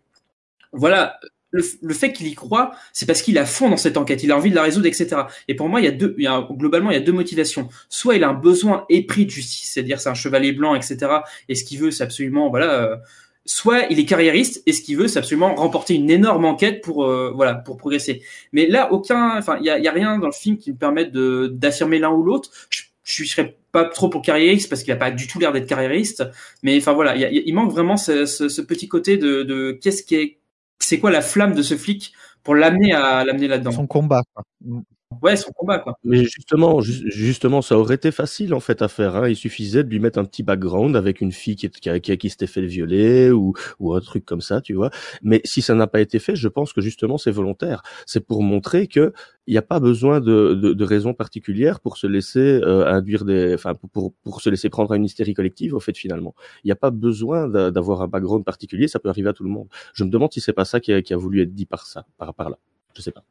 voilà, 0.71 1.19
le, 1.51 1.63
le, 1.81 1.93
fait 1.93 2.13
qu'il 2.13 2.27
y 2.27 2.35
croit, 2.35 2.71
c'est 2.93 3.05
parce 3.05 3.21
qu'il 3.21 3.37
a 3.37 3.45
fond 3.45 3.69
dans 3.69 3.77
cette 3.77 3.97
enquête, 3.97 4.23
il 4.23 4.31
a 4.31 4.37
envie 4.37 4.51
de 4.51 4.55
la 4.55 4.63
résoudre, 4.63 4.85
etc. 4.85 5.23
Et 5.47 5.55
pour 5.55 5.67
moi, 5.67 5.81
il 5.81 5.85
y 5.85 5.87
a 5.87 5.91
deux, 5.91 6.13
il 6.17 6.23
y 6.23 6.27
a, 6.27 6.47
globalement, 6.51 6.91
il 6.91 6.93
y 6.93 6.97
a 6.97 7.01
deux 7.03 7.11
motivations. 7.11 7.69
Soit 7.89 8.15
il 8.15 8.23
a 8.23 8.29
un 8.29 8.33
besoin 8.33 8.85
épris 8.89 9.25
de 9.25 9.31
justice, 9.31 9.71
c'est-à-dire 9.73 9.99
c'est 9.99 10.09
un 10.09 10.13
chevalier 10.13 10.51
blanc, 10.51 10.75
etc. 10.75 10.97
Et 11.47 11.55
ce 11.55 11.63
qu'il 11.63 11.79
veut, 11.79 11.91
c'est 11.91 12.03
absolument, 12.03 12.49
voilà. 12.49 13.01
Soit 13.51 13.87
il 13.89 13.99
est 13.99 14.05
carriériste 14.05 14.61
et 14.67 14.73
ce 14.73 14.81
qu'il 14.83 14.95
veut, 14.95 15.07
c'est 15.07 15.17
absolument 15.17 15.55
remporter 15.55 15.95
une 15.95 16.11
énorme 16.11 16.45
enquête 16.45 16.81
pour, 16.81 17.03
euh, 17.03 17.31
voilà, 17.33 17.55
pour 17.55 17.77
progresser. 17.77 18.21
Mais 18.53 18.67
là, 18.67 18.93
aucun, 18.93 19.39
enfin, 19.39 19.57
il 19.59 19.65
y 19.65 19.71
a, 19.71 19.79
y 19.79 19.89
rien 19.89 20.19
dans 20.19 20.27
le 20.27 20.31
film 20.31 20.59
qui 20.59 20.71
me 20.71 20.77
permette 20.77 21.11
de 21.11 21.47
d'affirmer 21.51 21.97
l'un 21.97 22.11
ou 22.11 22.21
l'autre. 22.21 22.51
Je, 22.69 22.83
je 23.03 23.23
serais 23.23 23.57
pas 23.71 23.85
trop 23.85 24.07
pour 24.07 24.21
carriériste 24.21 24.69
parce 24.69 24.83
qu'il 24.83 24.93
a 24.93 24.97
pas 24.97 25.09
du 25.09 25.25
tout 25.25 25.39
l'air 25.39 25.51
d'être 25.51 25.65
carriériste. 25.65 26.23
Mais 26.61 26.77
enfin 26.77 26.93
voilà, 26.93 27.15
il, 27.15 27.21
y 27.21 27.25
a, 27.25 27.31
il 27.31 27.51
manque 27.55 27.71
vraiment 27.71 27.97
ce, 27.97 28.27
ce, 28.27 28.61
petit 28.61 28.87
côté 28.87 29.17
de, 29.17 29.41
de 29.41 29.71
qu'est-ce 29.81 30.03
qui 30.03 30.13
est 30.13 30.37
c'est 30.77 30.99
quoi 30.99 31.09
la 31.09 31.21
flamme 31.21 31.55
de 31.55 31.63
ce 31.63 31.75
flic 31.75 32.13
pour 32.43 32.53
l'amener 32.53 32.93
à 32.93 33.25
l'amener 33.25 33.47
là-dedans 33.47 33.71
Son 33.71 33.87
combat. 33.87 34.21
Ouais, 35.23 35.35
son 35.35 35.51
combat, 35.53 35.79
quoi. 35.79 35.97
Mais 36.03 36.23
justement, 36.23 36.81
ju 36.81 37.09
justement, 37.11 37.63
ça 37.63 37.75
aurait 37.79 37.95
été 37.95 38.11
facile 38.11 38.53
en 38.53 38.59
fait 38.59 38.83
à 38.83 38.87
faire. 38.87 39.15
Hein. 39.15 39.27
Il 39.27 39.35
suffisait 39.35 39.83
de 39.83 39.89
lui 39.89 39.99
mettre 39.99 40.19
un 40.19 40.23
petit 40.23 40.43
background 40.43 40.95
avec 40.95 41.19
une 41.19 41.31
fille 41.31 41.55
qui, 41.55 41.67
qui, 41.71 41.99
qui, 41.99 42.17
qui 42.17 42.29
s'était 42.29 42.45
fait 42.45 42.61
violer 42.61 43.31
ou, 43.31 43.53
ou 43.79 43.95
un 43.95 44.01
truc 44.01 44.23
comme 44.23 44.39
ça, 44.39 44.61
tu 44.61 44.75
vois. 44.75 44.91
Mais 45.23 45.41
si 45.45 45.63
ça 45.63 45.73
n'a 45.73 45.87
pas 45.87 45.99
été 45.99 46.19
fait, 46.19 46.35
je 46.35 46.47
pense 46.47 46.73
que 46.73 46.81
justement 46.81 47.17
c'est 47.17 47.31
volontaire. 47.31 47.81
C'est 48.05 48.19
pour 48.23 48.43
montrer 48.43 48.85
que 48.85 49.11
il 49.47 49.51
n'y 49.53 49.57
a 49.57 49.63
pas 49.63 49.79
besoin 49.79 50.19
de, 50.21 50.53
de, 50.53 50.73
de 50.73 50.83
raison 50.85 51.15
particulière 51.15 51.79
pour 51.79 51.97
se 51.97 52.05
laisser 52.05 52.39
euh, 52.63 52.85
induire 52.85 53.25
des, 53.25 53.55
enfin 53.55 53.73
pour, 53.91 54.13
pour 54.23 54.41
se 54.41 54.49
laisser 54.51 54.69
prendre 54.69 54.91
à 54.91 54.95
une 54.95 55.05
hystérie 55.05 55.33
collective. 55.33 55.73
Au 55.73 55.79
fait, 55.79 55.97
finalement, 55.97 56.35
il 56.63 56.67
n'y 56.67 56.71
a 56.71 56.75
pas 56.75 56.91
besoin 56.91 57.47
d'avoir 57.71 58.03
un 58.03 58.07
background 58.07 58.45
particulier. 58.45 58.87
Ça 58.87 58.99
peut 58.99 59.09
arriver 59.09 59.29
à 59.29 59.33
tout 59.33 59.43
le 59.43 59.49
monde. 59.49 59.69
Je 59.95 60.03
me 60.03 60.11
demande 60.11 60.31
si 60.31 60.39
c'est 60.39 60.53
pas 60.53 60.65
ça 60.65 60.79
qui 60.79 60.93
a, 60.93 61.01
qui 61.01 61.15
a 61.15 61.17
voulu 61.17 61.41
être 61.41 61.55
dit 61.55 61.65
par 61.65 61.87
ça, 61.87 62.05
par 62.19 62.35
par 62.35 62.51
là. 62.51 62.59
Je 62.95 63.01
sais 63.01 63.11
pas. 63.11 63.23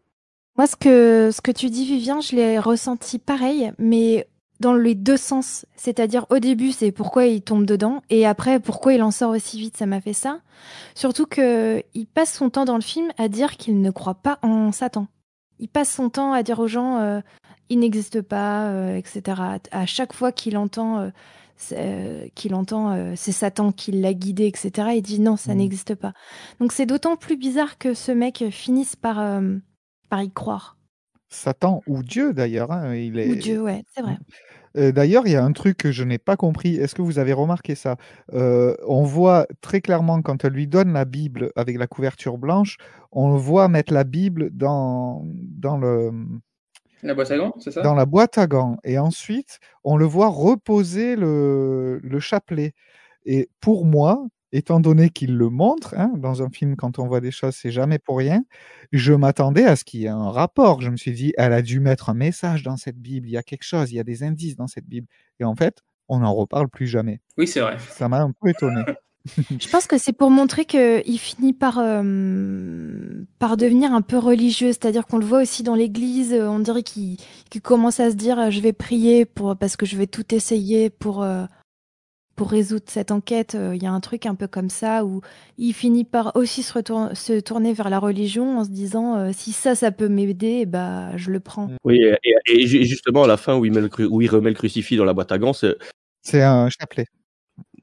Moi, 0.58 0.66
ce 0.66 0.74
que, 0.74 1.30
ce 1.32 1.40
que 1.40 1.52
tu 1.52 1.70
dis, 1.70 1.84
Vivien, 1.84 2.20
je 2.20 2.34
l'ai 2.34 2.58
ressenti 2.58 3.20
pareil, 3.20 3.70
mais 3.78 4.26
dans 4.58 4.74
les 4.74 4.96
deux 4.96 5.16
sens. 5.16 5.66
C'est-à-dire, 5.76 6.26
au 6.30 6.40
début, 6.40 6.72
c'est 6.72 6.90
pourquoi 6.90 7.26
il 7.26 7.42
tombe 7.42 7.64
dedans, 7.64 8.02
et 8.10 8.26
après, 8.26 8.58
pourquoi 8.58 8.92
il 8.92 9.02
en 9.04 9.12
sort 9.12 9.30
aussi 9.30 9.56
vite, 9.56 9.76
ça 9.76 9.86
m'a 9.86 10.00
fait 10.00 10.12
ça. 10.12 10.40
Surtout 10.96 11.26
que 11.26 11.84
il 11.94 12.06
passe 12.06 12.34
son 12.34 12.50
temps 12.50 12.64
dans 12.64 12.74
le 12.74 12.82
film 12.82 13.12
à 13.18 13.28
dire 13.28 13.56
qu'il 13.56 13.80
ne 13.80 13.90
croit 13.92 14.16
pas 14.16 14.40
en 14.42 14.72
Satan. 14.72 15.06
Il 15.60 15.68
passe 15.68 15.92
son 15.92 16.10
temps 16.10 16.32
à 16.32 16.42
dire 16.42 16.58
aux 16.58 16.66
gens, 16.66 16.98
euh, 16.98 17.20
il 17.68 17.78
n'existe 17.78 18.20
pas, 18.20 18.64
euh, 18.70 18.96
etc. 18.96 19.40
À 19.70 19.86
chaque 19.86 20.12
fois 20.12 20.32
qu'il 20.32 20.56
entend, 20.56 20.98
euh, 20.98 21.10
euh 21.72 22.26
qu'il 22.34 22.56
entend, 22.56 23.14
c'est 23.14 23.30
Satan 23.30 23.70
qui 23.70 23.92
l'a 23.92 24.12
guidé, 24.12 24.46
etc. 24.46 24.88
Il 24.96 25.02
dit 25.02 25.20
non, 25.20 25.36
ça 25.36 25.54
mmh. 25.54 25.58
n'existe 25.58 25.94
pas. 25.94 26.14
Donc 26.58 26.72
c'est 26.72 26.86
d'autant 26.86 27.14
plus 27.14 27.36
bizarre 27.36 27.78
que 27.78 27.94
ce 27.94 28.10
mec 28.10 28.44
finisse 28.50 28.96
par 28.96 29.40
par 30.08 30.22
y 30.22 30.30
croire. 30.30 30.76
Satan 31.28 31.82
ou 31.86 32.02
Dieu 32.02 32.32
d'ailleurs. 32.32 32.72
Hein, 32.72 32.94
il 32.94 33.18
est... 33.18 33.30
Ou 33.30 33.34
Dieu, 33.36 33.62
ouais, 33.62 33.84
c'est 33.94 34.02
vrai. 34.02 34.18
Euh, 34.76 34.92
d'ailleurs, 34.92 35.26
il 35.26 35.32
y 35.32 35.36
a 35.36 35.44
un 35.44 35.52
truc 35.52 35.76
que 35.76 35.92
je 35.92 36.04
n'ai 36.04 36.18
pas 36.18 36.36
compris. 36.36 36.76
Est-ce 36.76 36.94
que 36.94 37.02
vous 37.02 37.18
avez 37.18 37.32
remarqué 37.32 37.74
ça? 37.74 37.96
Euh, 38.32 38.74
On 38.86 39.02
voit 39.02 39.46
très 39.60 39.80
clairement 39.80 40.22
quand 40.22 40.44
elle 40.44 40.52
lui 40.52 40.66
donne 40.66 40.92
la 40.92 41.04
Bible 41.04 41.50
avec 41.56 41.78
la 41.78 41.86
couverture 41.86 42.38
blanche, 42.38 42.76
on 43.10 43.32
le 43.32 43.38
voit 43.38 43.68
mettre 43.68 43.92
la 43.92 44.04
Bible 44.04 44.50
dans, 44.52 45.22
dans 45.24 45.78
le. 45.78 46.12
La 47.02 47.14
boîte 47.14 47.30
à 47.30 47.38
gants, 47.38 47.54
c'est 47.58 47.70
ça? 47.70 47.82
Dans 47.82 47.94
la 47.94 48.06
boîte 48.06 48.38
à 48.38 48.46
gants. 48.46 48.76
Et 48.84 48.98
ensuite, 48.98 49.58
on 49.84 49.96
le 49.96 50.04
voit 50.04 50.28
reposer 50.28 51.16
le, 51.16 51.98
le 52.02 52.20
chapelet. 52.20 52.72
Et 53.24 53.48
pour 53.60 53.84
moi, 53.84 54.26
étant 54.52 54.80
donné 54.80 55.10
qu'il 55.10 55.36
le 55.36 55.50
montre, 55.50 55.94
hein, 55.96 56.12
dans 56.16 56.42
un 56.42 56.50
film, 56.50 56.76
quand 56.76 56.98
on 56.98 57.06
voit 57.06 57.20
des 57.20 57.30
choses, 57.30 57.54
c'est 57.54 57.70
jamais 57.70 57.98
pour 57.98 58.18
rien, 58.18 58.42
je 58.92 59.12
m'attendais 59.12 59.64
à 59.64 59.76
ce 59.76 59.84
qu'il 59.84 60.00
y 60.00 60.04
ait 60.06 60.08
un 60.08 60.30
rapport. 60.30 60.80
Je 60.80 60.90
me 60.90 60.96
suis 60.96 61.12
dit, 61.12 61.32
elle 61.36 61.52
a 61.52 61.62
dû 61.62 61.80
mettre 61.80 62.10
un 62.10 62.14
message 62.14 62.62
dans 62.62 62.76
cette 62.76 62.98
Bible, 62.98 63.28
il 63.28 63.32
y 63.32 63.36
a 63.36 63.42
quelque 63.42 63.64
chose, 63.64 63.92
il 63.92 63.96
y 63.96 64.00
a 64.00 64.04
des 64.04 64.22
indices 64.22 64.56
dans 64.56 64.66
cette 64.66 64.86
Bible. 64.86 65.06
Et 65.40 65.44
en 65.44 65.54
fait, 65.54 65.82
on 66.08 66.20
n'en 66.20 66.34
reparle 66.34 66.68
plus 66.68 66.86
jamais. 66.86 67.20
Oui, 67.36 67.46
c'est 67.46 67.60
vrai. 67.60 67.76
Ça 67.90 68.08
m'a 68.08 68.20
un 68.20 68.32
peu 68.32 68.48
étonné. 68.48 68.82
je 69.60 69.68
pense 69.68 69.86
que 69.86 69.98
c'est 69.98 70.12
pour 70.12 70.30
montrer 70.30 70.64
qu'il 70.64 71.18
finit 71.18 71.52
par, 71.52 71.78
euh, 71.78 73.24
par 73.38 73.56
devenir 73.58 73.92
un 73.92 74.00
peu 74.00 74.16
religieux, 74.16 74.68
c'est-à-dire 74.68 75.06
qu'on 75.06 75.18
le 75.18 75.26
voit 75.26 75.42
aussi 75.42 75.62
dans 75.62 75.74
l'église, 75.74 76.32
on 76.32 76.60
dirait 76.60 76.82
qu'il 76.82 77.18
qu 77.50 77.60
commence 77.60 78.00
à 78.00 78.10
se 78.10 78.16
dire 78.16 78.50
je 78.50 78.60
vais 78.60 78.72
prier 78.72 79.26
pour, 79.26 79.56
parce 79.56 79.76
que 79.76 79.84
je 79.84 79.96
vais 79.96 80.06
tout 80.06 80.34
essayer 80.34 80.88
pour, 80.88 81.22
euh, 81.22 81.44
pour 82.38 82.50
résoudre 82.52 82.84
cette 82.86 83.10
enquête, 83.10 83.54
il 83.54 83.60
euh, 83.60 83.74
y 83.74 83.84
a 83.84 83.90
un 83.90 83.98
truc 83.98 84.24
un 84.24 84.36
peu 84.36 84.46
comme 84.46 84.70
ça 84.70 85.04
où 85.04 85.22
il 85.58 85.72
finit 85.72 86.04
par 86.04 86.36
aussi 86.36 86.62
se, 86.62 86.72
retourner, 86.72 87.12
se 87.16 87.40
tourner 87.40 87.72
vers 87.72 87.90
la 87.90 87.98
religion 87.98 88.58
en 88.58 88.64
se 88.64 88.70
disant 88.70 89.16
euh, 89.16 89.30
si 89.34 89.50
ça, 89.50 89.74
ça 89.74 89.90
peut 89.90 90.08
m'aider, 90.08 90.64
bah 90.64 91.16
je 91.16 91.32
le 91.32 91.40
prends. 91.40 91.68
Oui, 91.84 92.00
et, 92.22 92.34
et, 92.46 92.66
justement 92.66 93.24
à 93.24 93.26
la 93.26 93.36
fin 93.36 93.56
où 93.56 93.64
il, 93.64 93.72
met 93.72 93.80
le, 93.80 94.06
où 94.06 94.22
il 94.22 94.30
remet 94.30 94.50
le 94.50 94.54
crucifix 94.54 94.96
dans 94.96 95.04
la 95.04 95.14
boîte 95.14 95.32
à 95.32 95.38
gants, 95.38 95.52
c'est 95.52 95.76
c'est 96.22 96.42
un 96.42 96.68
chapelet. 96.70 97.06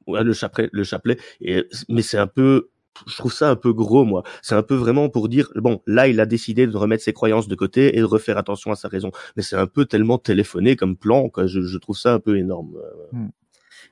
Ouais, 0.06 0.24
le 0.24 0.32
chapelet, 0.32 0.70
le 0.72 0.84
chapelet. 0.84 1.18
Et, 1.42 1.64
mais 1.90 2.02
c'est 2.02 2.18
un 2.18 2.26
peu 2.26 2.70
je 3.06 3.16
trouve 3.16 3.34
ça 3.34 3.50
un 3.50 3.56
peu 3.56 3.74
gros, 3.74 4.06
moi. 4.06 4.22
C'est 4.40 4.54
un 4.54 4.62
peu 4.62 4.74
vraiment 4.74 5.10
pour 5.10 5.28
dire, 5.28 5.50
bon, 5.56 5.82
là, 5.86 6.08
il 6.08 6.18
a 6.18 6.24
décidé 6.24 6.66
de 6.66 6.74
remettre 6.74 7.04
ses 7.04 7.12
croyances 7.12 7.46
de 7.46 7.54
côté 7.54 7.94
et 7.94 8.00
de 8.00 8.04
refaire 8.04 8.38
attention 8.38 8.70
à 8.70 8.74
sa 8.74 8.88
raison. 8.88 9.10
Mais 9.36 9.42
c'est 9.42 9.56
un 9.56 9.66
peu 9.66 9.84
tellement 9.84 10.16
téléphoné 10.16 10.76
comme 10.76 10.96
plan, 10.96 11.28
quoi. 11.28 11.46
Je, 11.46 11.60
je 11.60 11.76
trouve 11.76 11.98
ça 11.98 12.14
un 12.14 12.20
peu 12.20 12.38
énorme. 12.38 12.78
Hmm. 13.12 13.28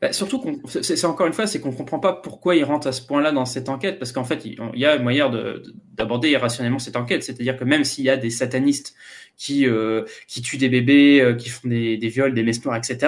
Bah, 0.05 0.13
surtout, 0.13 0.61
c'est 0.67 1.03
encore 1.07 1.27
une 1.27 1.33
fois, 1.33 1.47
c'est 1.47 1.63
qu'on 1.63 1.73
comprend 1.73 1.99
pas 1.99 2.13
pourquoi 2.13 2.57
il 2.57 2.65
rentre 2.65 2.89
à 2.89 2.93
ce 2.93 3.01
point-là 3.01 3.33
dans 3.33 3.47
cette 3.47 3.71
enquête, 3.71 3.99
parce 3.99 4.13
qu'en 4.13 4.23
fait, 4.25 4.45
il, 4.45 4.59
il 4.75 4.79
y 4.79 4.85
a 4.85 4.99
moyen 4.99 5.33
d'aborder 5.95 6.29
irrationnellement 6.29 6.79
cette 6.79 6.97
enquête. 6.97 7.23
C'est-à-dire 7.23 7.57
que 7.57 7.65
même 7.65 7.85
s'il 7.85 8.05
y 8.05 8.11
a 8.11 8.19
des 8.19 8.29
satanistes 8.29 8.95
qui 9.37 9.67
euh, 9.67 10.03
qui 10.29 10.43
tuent 10.43 10.59
des 10.59 10.69
bébés, 10.69 11.21
euh, 11.21 11.35
qui 11.35 11.49
font 11.49 11.69
des, 11.69 11.97
des 11.97 12.09
viols, 12.09 12.35
des 12.35 12.43
messes 12.43 12.65
noires, 12.65 12.77
etc. 12.77 12.99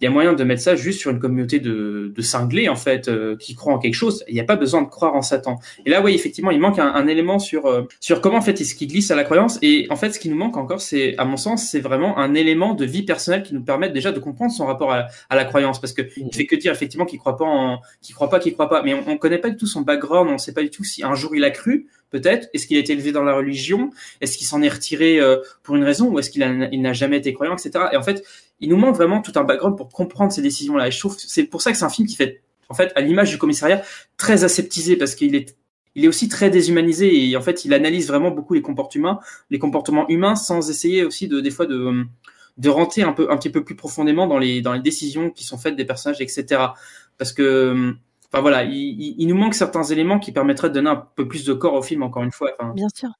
Il 0.00 0.04
y 0.04 0.06
a 0.06 0.10
moyen 0.10 0.32
de 0.32 0.44
mettre 0.44 0.62
ça 0.62 0.76
juste 0.76 1.00
sur 1.00 1.10
une 1.10 1.18
communauté 1.18 1.60
de, 1.60 2.12
de 2.14 2.22
cinglés 2.22 2.68
en 2.68 2.76
fait, 2.76 3.08
euh, 3.08 3.36
qui 3.36 3.54
croient 3.54 3.74
en 3.74 3.78
quelque 3.78 3.94
chose. 3.94 4.24
Il 4.28 4.34
n'y 4.34 4.40
a 4.40 4.44
pas 4.44 4.56
besoin 4.56 4.82
de 4.82 4.88
croire 4.88 5.14
en 5.14 5.22
Satan. 5.22 5.58
Et 5.86 5.90
là, 5.90 6.02
oui, 6.02 6.14
effectivement, 6.14 6.50
il 6.50 6.60
manque 6.60 6.78
un, 6.78 6.86
un 6.86 7.06
élément 7.06 7.38
sur 7.38 7.66
euh, 7.66 7.82
sur 8.00 8.20
comment 8.20 8.38
en 8.38 8.42
fait 8.42 8.60
est-ce 8.60 8.74
qu'il 8.74 8.88
glisse 8.88 9.10
à 9.10 9.16
la 9.16 9.24
croyance. 9.24 9.58
Et 9.62 9.86
en 9.90 9.96
fait, 9.96 10.10
ce 10.10 10.18
qui 10.18 10.28
nous 10.28 10.36
manque 10.36 10.56
encore, 10.56 10.80
c'est 10.80 11.16
à 11.18 11.24
mon 11.24 11.36
sens, 11.36 11.68
c'est 11.70 11.80
vraiment 11.80 12.18
un 12.18 12.34
élément 12.34 12.74
de 12.74 12.84
vie 12.84 13.02
personnelle 13.02 13.42
qui 13.42 13.54
nous 13.54 13.62
permet 13.62 13.90
déjà 13.90 14.12
de 14.12 14.20
comprendre 14.20 14.52
son 14.52 14.66
rapport 14.66 14.92
à, 14.92 15.06
à 15.28 15.36
la 15.36 15.44
croyance, 15.44 15.80
parce 15.80 15.92
que 15.92 16.02
il 16.16 16.34
fait 16.34 16.46
que 16.46 16.56
dire 16.56 16.72
effectivement 16.72 17.06
qu'il 17.06 17.18
croit 17.18 17.36
pas 17.36 17.80
qu'il 18.00 18.14
croit 18.14 18.30
pas, 18.30 18.38
qu'il 18.38 18.52
croit 18.52 18.68
pas, 18.68 18.82
mais 18.82 18.94
on, 18.94 19.08
on 19.08 19.18
connaît 19.18 19.38
pas 19.38 19.50
du 19.50 19.56
tout 19.56 19.66
son 19.66 19.82
background, 19.82 20.30
on 20.30 20.38
sait 20.38 20.54
pas 20.54 20.62
du 20.62 20.70
tout 20.70 20.84
si 20.84 21.02
un 21.02 21.14
jour 21.14 21.34
il 21.34 21.44
a 21.44 21.50
cru 21.50 21.86
peut-être 22.14 22.48
Est-ce 22.54 22.68
qu'il 22.68 22.76
a 22.76 22.80
été 22.80 22.92
élevé 22.92 23.10
dans 23.10 23.24
la 23.24 23.34
religion? 23.34 23.90
Est-ce 24.20 24.38
qu'il 24.38 24.46
s'en 24.46 24.62
est 24.62 24.68
retiré 24.68 25.18
euh, 25.18 25.38
pour 25.64 25.74
une 25.74 25.82
raison? 25.82 26.08
Ou 26.08 26.20
est-ce 26.20 26.30
qu'il 26.30 26.42
n'a 26.44 26.92
jamais 26.92 27.16
été 27.16 27.32
croyant, 27.32 27.56
etc. 27.56 27.86
Et 27.92 27.96
en 27.96 28.02
fait, 28.02 28.24
il 28.60 28.68
nous 28.68 28.76
manque 28.76 28.94
vraiment 28.94 29.20
tout 29.20 29.32
un 29.34 29.42
background 29.42 29.76
pour 29.76 29.88
comprendre 29.88 30.32
ces 30.32 30.40
décisions-là. 30.40 30.86
Et 30.86 30.90
je 30.92 30.98
trouve 31.00 31.16
c'est 31.18 31.44
pour 31.44 31.60
ça 31.60 31.72
que 31.72 31.78
c'est 31.78 31.84
un 31.84 31.90
film 31.90 32.06
qui 32.06 32.14
fait, 32.14 32.42
en 32.68 32.74
fait, 32.74 32.92
à 32.94 33.00
l'image 33.00 33.30
du 33.30 33.38
commissariat, 33.38 33.82
très 34.16 34.44
aseptisé 34.44 34.96
parce 34.96 35.16
qu'il 35.16 35.34
est 35.34 35.56
il 35.96 36.04
est 36.04 36.08
aussi 36.08 36.28
très 36.28 36.50
déshumanisé 36.50 37.28
et 37.28 37.36
en 37.36 37.40
fait, 37.40 37.64
il 37.64 37.72
analyse 37.72 38.08
vraiment 38.08 38.32
beaucoup 38.32 38.54
les 38.54 38.62
comportements, 38.62 39.20
les 39.50 39.60
comportements 39.60 40.08
humains 40.08 40.34
sans 40.34 40.68
essayer 40.68 41.04
aussi 41.04 41.28
de 41.28 41.40
des 41.40 41.50
fois 41.50 41.66
de 41.66 42.04
de 42.58 42.68
rentrer 42.68 43.02
un 43.02 43.12
peu 43.12 43.30
un 43.30 43.36
petit 43.36 43.50
peu 43.50 43.64
plus 43.64 43.74
profondément 43.76 44.26
dans 44.28 44.38
les 44.38 44.60
dans 44.60 44.72
les 44.72 44.80
décisions 44.80 45.30
qui 45.30 45.44
sont 45.44 45.58
faites 45.58 45.76
des 45.76 45.84
personnages, 45.84 46.20
etc. 46.20 46.62
Parce 47.18 47.32
que 47.32 47.94
Enfin 48.34 48.40
voilà, 48.40 48.64
il, 48.64 49.14
il, 49.16 49.28
nous 49.28 49.36
manque 49.36 49.54
certains 49.54 49.84
éléments 49.84 50.18
qui 50.18 50.32
permettraient 50.32 50.68
de 50.68 50.74
donner 50.74 50.90
un 50.90 51.06
peu 51.14 51.28
plus 51.28 51.44
de 51.44 51.52
corps 51.52 51.74
au 51.74 51.82
film, 51.82 52.02
encore 52.02 52.24
une 52.24 52.32
fois. 52.32 52.50
Enfin, 52.58 52.72
Bien 52.74 52.88
sûr. 52.92 53.10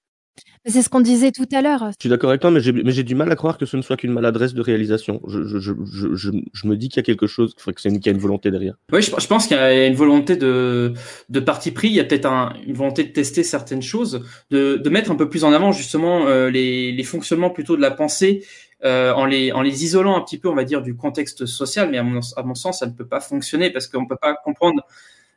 C'est 0.67 0.83
ce 0.83 0.89
qu'on 0.89 1.01
disait 1.01 1.31
tout 1.31 1.47
à 1.53 1.63
l'heure. 1.63 1.91
Je 1.91 1.97
suis 2.01 2.09
d'accord 2.09 2.31
avec 2.31 2.41
toi, 2.41 2.51
mais 2.51 2.59
j'ai 2.61 3.03
du 3.05 3.15
mal 3.15 3.31
à 3.31 3.37
croire 3.37 3.57
que 3.57 3.65
ce 3.65 3.77
ne 3.77 3.83
soit 3.83 3.97
qu'une 3.97 4.13
maladresse 4.13 4.55
de 4.55 4.61
réalisation. 4.61 5.21
Je, 5.29 5.45
je, 5.45 5.59
je, 5.59 5.73
je, 6.15 6.31
je 6.53 6.67
me 6.67 6.75
dis 6.75 6.89
qu'il 6.89 6.97
y 6.97 7.01
a 7.01 7.05
quelque 7.05 7.29
chose, 7.29 7.55
qu'il 7.55 7.93
y 7.93 8.09
a 8.09 8.11
une 8.11 8.19
volonté 8.19 8.51
derrière. 8.51 8.75
Oui, 8.91 9.03
je, 9.03 9.13
je 9.17 9.27
pense 9.29 9.47
qu'il 9.47 9.57
y 9.57 9.61
a 9.61 9.87
une 9.87 9.95
volonté 9.95 10.35
de, 10.35 10.95
de 11.29 11.41
parti 11.41 11.71
pris. 11.71 11.89
Il 11.89 11.95
y 11.95 12.01
a 12.01 12.05
peut-être 12.05 12.27
un, 12.27 12.55
une 12.67 12.75
volonté 12.75 13.05
de 13.05 13.11
tester 13.11 13.45
certaines 13.45 13.83
choses, 13.83 14.25
de, 14.51 14.77
de 14.77 14.91
mettre 14.91 15.13
un 15.13 15.17
peu 15.17 15.29
plus 15.29 15.45
en 15.45 15.53
avant 15.53 15.71
justement 15.71 16.27
euh, 16.27 16.51
les, 16.51 16.91
les 16.91 17.05
fonctionnements 17.05 17.51
plutôt 17.51 17.77
de 17.77 17.83
la 17.83 17.93
pensée 17.93 18.43
euh, 18.85 19.13
en 19.15 19.25
les 19.27 19.53
en 19.53 19.63
les 19.63 19.85
isolant 19.85 20.17
un 20.17 20.21
petit 20.21 20.39
peu, 20.39 20.49
on 20.49 20.55
va 20.55 20.65
dire, 20.65 20.83
du 20.83 20.95
contexte 20.97 21.47
social. 21.47 21.91
Mais 21.91 21.99
à 21.99 22.03
mon, 22.03 22.21
à 22.37 22.43
mon 22.43 22.55
sens, 22.55 22.81
ça 22.81 22.87
ne 22.87 22.93
peut 22.93 23.07
pas 23.07 23.21
fonctionner 23.21 23.71
parce 23.71 23.87
qu'on 23.87 24.07
peut 24.07 24.17
pas 24.21 24.35
comprendre 24.35 24.83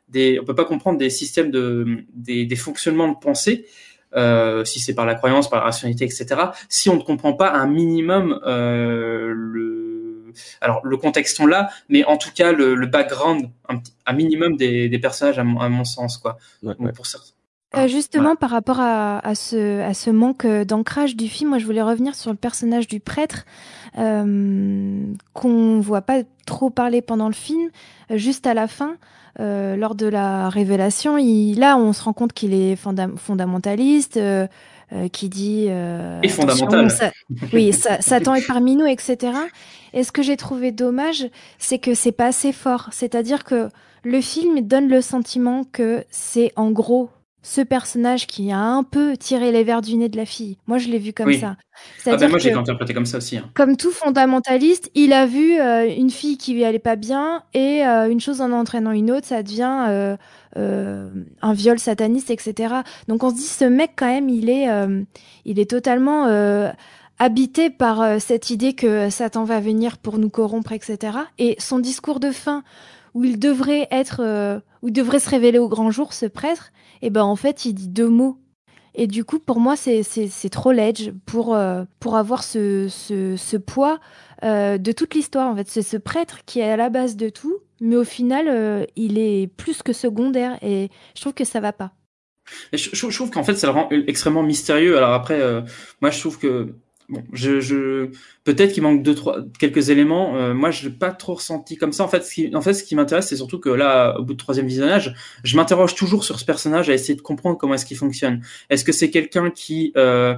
des 0.08 0.38
on 0.40 0.44
peut 0.44 0.54
pas 0.54 0.64
comprendre 0.64 0.98
des 0.98 1.10
systèmes 1.10 1.50
de 1.50 2.04
des, 2.14 2.44
des 2.46 2.56
fonctionnements 2.56 3.08
de 3.08 3.16
pensée. 3.18 3.66
Euh, 4.16 4.64
si 4.64 4.80
c'est 4.80 4.94
par 4.94 5.04
la 5.04 5.14
croyance, 5.14 5.50
par 5.50 5.58
la 5.58 5.66
rationalité, 5.66 6.06
etc. 6.06 6.26
Si 6.70 6.88
on 6.88 6.96
ne 6.96 7.02
comprend 7.02 7.34
pas 7.34 7.52
un 7.52 7.66
minimum 7.66 8.40
euh, 8.46 9.34
le, 9.34 10.32
alors 10.62 10.80
le 10.82 10.96
contexte 10.96 11.38
on 11.40 11.46
l'a, 11.46 11.68
mais 11.90 12.04
en 12.04 12.16
tout 12.16 12.30
cas 12.34 12.52
le, 12.52 12.74
le 12.74 12.86
background, 12.86 13.50
un, 13.68 13.82
un 14.06 14.12
minimum 14.14 14.56
des, 14.56 14.88
des 14.88 14.98
personnages 14.98 15.38
à 15.38 15.44
mon, 15.44 15.60
à 15.60 15.68
mon 15.68 15.84
sens 15.84 16.16
quoi. 16.16 16.38
Ouais, 16.62 16.74
Donc, 16.74 16.86
ouais. 16.86 16.92
pour 16.92 17.04
certains. 17.06 17.32
Euh, 17.76 17.86
justement, 17.86 18.34
par 18.34 18.48
rapport 18.50 18.80
à, 18.80 19.18
à, 19.18 19.34
ce, 19.34 19.80
à 19.82 19.92
ce 19.92 20.08
manque 20.10 20.46
euh, 20.46 20.64
d'ancrage 20.64 21.16
du 21.16 21.28
film, 21.28 21.50
moi 21.50 21.58
je 21.58 21.66
voulais 21.66 21.82
revenir 21.82 22.14
sur 22.14 22.30
le 22.30 22.36
personnage 22.36 22.88
du 22.88 22.98
prêtre 22.98 23.44
euh, 23.98 25.02
qu'on 25.34 25.80
voit 25.80 26.00
pas 26.02 26.22
trop 26.46 26.70
parler 26.70 27.02
pendant 27.02 27.26
le 27.28 27.34
film. 27.34 27.68
Euh, 28.10 28.16
juste 28.16 28.46
à 28.46 28.54
la 28.54 28.68
fin, 28.68 28.96
euh, 29.40 29.76
lors 29.76 29.94
de 29.94 30.06
la 30.06 30.48
révélation, 30.48 31.18
il, 31.18 31.58
là 31.58 31.76
on 31.76 31.92
se 31.92 32.02
rend 32.02 32.12
compte 32.12 32.32
qu'il 32.32 32.54
est 32.54 32.76
fonda 32.76 33.08
fondamentaliste, 33.16 34.16
euh, 34.16 34.46
euh, 34.94 35.08
qui 35.08 35.28
dit 35.28 35.66
euh, 35.68 36.20
Et 36.22 36.28
fondamental. 36.28 36.90
ça- 36.90 37.12
oui, 37.52 37.72
ça, 37.74 38.00
Satan 38.00 38.34
est 38.34 38.46
parmi 38.46 38.76
nous, 38.76 38.86
etc. 38.86 39.32
Et 39.92 40.04
ce 40.04 40.12
que 40.12 40.22
j'ai 40.22 40.36
trouvé 40.38 40.72
dommage, 40.72 41.28
c'est 41.58 41.78
que 41.78 41.92
c'est 41.94 42.12
pas 42.12 42.26
assez 42.26 42.52
fort. 42.52 42.88
C'est-à-dire 42.92 43.44
que 43.44 43.68
le 44.04 44.20
film 44.22 44.62
donne 44.62 44.88
le 44.88 45.02
sentiment 45.02 45.64
que 45.70 46.04
c'est 46.10 46.52
en 46.56 46.70
gros 46.70 47.10
ce 47.42 47.60
personnage 47.60 48.26
qui 48.26 48.50
a 48.52 48.58
un 48.58 48.82
peu 48.82 49.16
tiré 49.16 49.52
les 49.52 49.64
verres 49.64 49.80
du 49.80 49.96
nez 49.96 50.08
de 50.08 50.16
la 50.16 50.26
fille. 50.26 50.58
Moi, 50.66 50.78
je 50.78 50.88
l'ai 50.88 50.98
vu 50.98 51.12
comme 51.12 51.28
Oui. 51.28 51.38
ça. 51.38 51.56
Ah 52.06 52.16
ben 52.16 52.28
moi 52.28 52.38
j'ai 52.40 52.52
interprété 52.52 52.92
comme 52.92 53.06
ça 53.06 53.18
aussi. 53.18 53.36
hein. 53.36 53.48
comme 53.54 53.76
tout 53.76 53.92
fondamentaliste, 53.92 54.90
il 54.96 55.12
a 55.12 55.26
vu 55.26 55.60
euh, 55.60 55.88
une 55.96 56.10
fille 56.10 56.36
qui 56.36 56.52
lui 56.52 56.64
allait 56.64 56.80
pas 56.80 56.96
bien 56.96 57.44
et 57.54 57.86
euh, 57.86 58.10
une 58.10 58.20
chose 58.20 58.40
en 58.40 58.50
entraînant 58.50 58.90
une 58.90 59.12
autre, 59.12 59.26
ça 59.28 59.44
devient 59.44 59.84
euh, 59.88 60.16
un 60.56 61.52
viol 61.52 61.78
sataniste, 61.78 62.30
etc. 62.30 62.74
Donc 63.06 63.22
on 63.22 63.30
se 63.30 63.36
dit, 63.36 63.42
ce 63.42 63.64
mec 63.64 63.92
quand 63.94 64.06
même, 64.06 64.28
il 64.28 64.50
est, 64.50 64.66
il 65.44 65.60
est 65.60 65.70
totalement 65.70 66.26
habité 67.20 67.70
par 67.70 68.20
cette 68.20 68.50
idée 68.50 68.72
que 68.74 69.08
Satan 69.10 69.44
va 69.44 69.60
venir 69.60 69.98
pour 69.98 70.18
nous 70.18 70.30
corrompre, 70.30 70.72
etc. 70.72 70.98
Et 71.38 71.54
son 71.60 71.78
discours 71.78 72.18
de 72.20 72.30
fin, 72.32 72.64
où 73.14 73.24
il 73.24 73.38
devrait 73.38 73.88
être, 73.90 74.20
euh, 74.20 74.60
où 74.82 74.90
devrait 74.90 75.20
se 75.20 75.30
révéler 75.30 75.58
au 75.58 75.68
grand 75.68 75.90
jour, 75.90 76.12
ce 76.12 76.26
prêtre, 76.26 76.72
et 77.02 77.10
ben 77.10 77.22
en 77.22 77.36
fait, 77.36 77.64
il 77.64 77.74
dit 77.74 77.88
deux 77.88 78.08
mots. 78.08 78.38
Et 78.94 79.06
du 79.06 79.24
coup, 79.24 79.38
pour 79.38 79.60
moi, 79.60 79.76
c'est 79.76 80.50
trop 80.50 80.72
ledge 80.72 81.12
pour 81.24 81.54
euh, 81.54 81.84
pour 82.00 82.16
avoir 82.16 82.42
ce 82.42 82.88
ce, 82.88 83.56
poids 83.56 84.00
euh, 84.42 84.76
de 84.76 84.92
toute 84.92 85.14
l'histoire. 85.14 85.48
En 85.52 85.56
fait, 85.56 85.68
c'est 85.68 85.82
ce 85.82 85.96
prêtre 85.96 86.38
qui 86.46 86.58
est 86.60 86.70
à 86.70 86.76
la 86.76 86.88
base 86.88 87.14
de 87.14 87.28
tout, 87.28 87.58
mais 87.80 87.94
au 87.94 88.04
final, 88.04 88.86
il 88.96 89.18
est 89.18 89.46
plus 89.46 89.82
que 89.82 89.92
secondaire. 89.92 90.58
Et 90.62 90.88
je 91.14 91.20
trouve 91.20 91.34
que 91.34 91.44
ça 91.44 91.60
va 91.60 91.72
pas. 91.72 91.92
Je, 92.72 93.14
trouve 93.14 93.30
qu'en 93.30 93.44
fait, 93.44 93.54
ça 93.54 93.68
le 93.68 93.74
rend 93.74 93.88
extrêmement 93.90 94.42
mystérieux. 94.42 94.96
Alors 94.96 95.12
après, 95.12 95.40
moi, 96.00 96.10
je 96.10 96.18
trouve 96.18 96.38
que 96.38 96.74
bon, 97.08 97.22
je, 97.32 97.60
je 97.60 98.10
peut-être 98.44 98.72
qu'il 98.72 98.82
manque 98.82 99.02
deux, 99.02 99.14
trois, 99.14 99.38
quelques 99.58 99.90
éléments. 99.90 100.36
Euh, 100.36 100.54
moi, 100.54 100.70
je 100.70 100.88
l'ai 100.88 100.94
pas 100.94 101.10
trop 101.10 101.34
ressenti 101.34 101.76
comme 101.76 101.92
ça. 101.92 102.04
En 102.04 102.08
fait, 102.08 102.22
ce 102.22 102.34
qui, 102.34 102.54
en 102.54 102.60
fait, 102.60 102.74
ce 102.74 102.84
qui 102.84 102.94
m'intéresse, 102.94 103.28
c'est 103.28 103.36
surtout 103.36 103.58
que 103.58 103.68
là, 103.68 104.18
au 104.18 104.24
bout 104.24 104.34
de 104.34 104.38
troisième 104.38 104.66
visionnage, 104.66 105.14
je 105.44 105.56
m'interroge 105.56 105.94
toujours 105.94 106.24
sur 106.24 106.38
ce 106.38 106.44
personnage 106.44 106.90
à 106.90 106.94
essayer 106.94 107.14
de 107.14 107.22
comprendre 107.22 107.56
comment 107.58 107.74
est-ce 107.74 107.86
qu'il 107.86 107.96
fonctionne. 107.96 108.42
Est-ce 108.70 108.84
que 108.84 108.92
c'est 108.92 109.10
quelqu'un 109.10 109.50
qui 109.50 109.92
euh, 109.96 110.34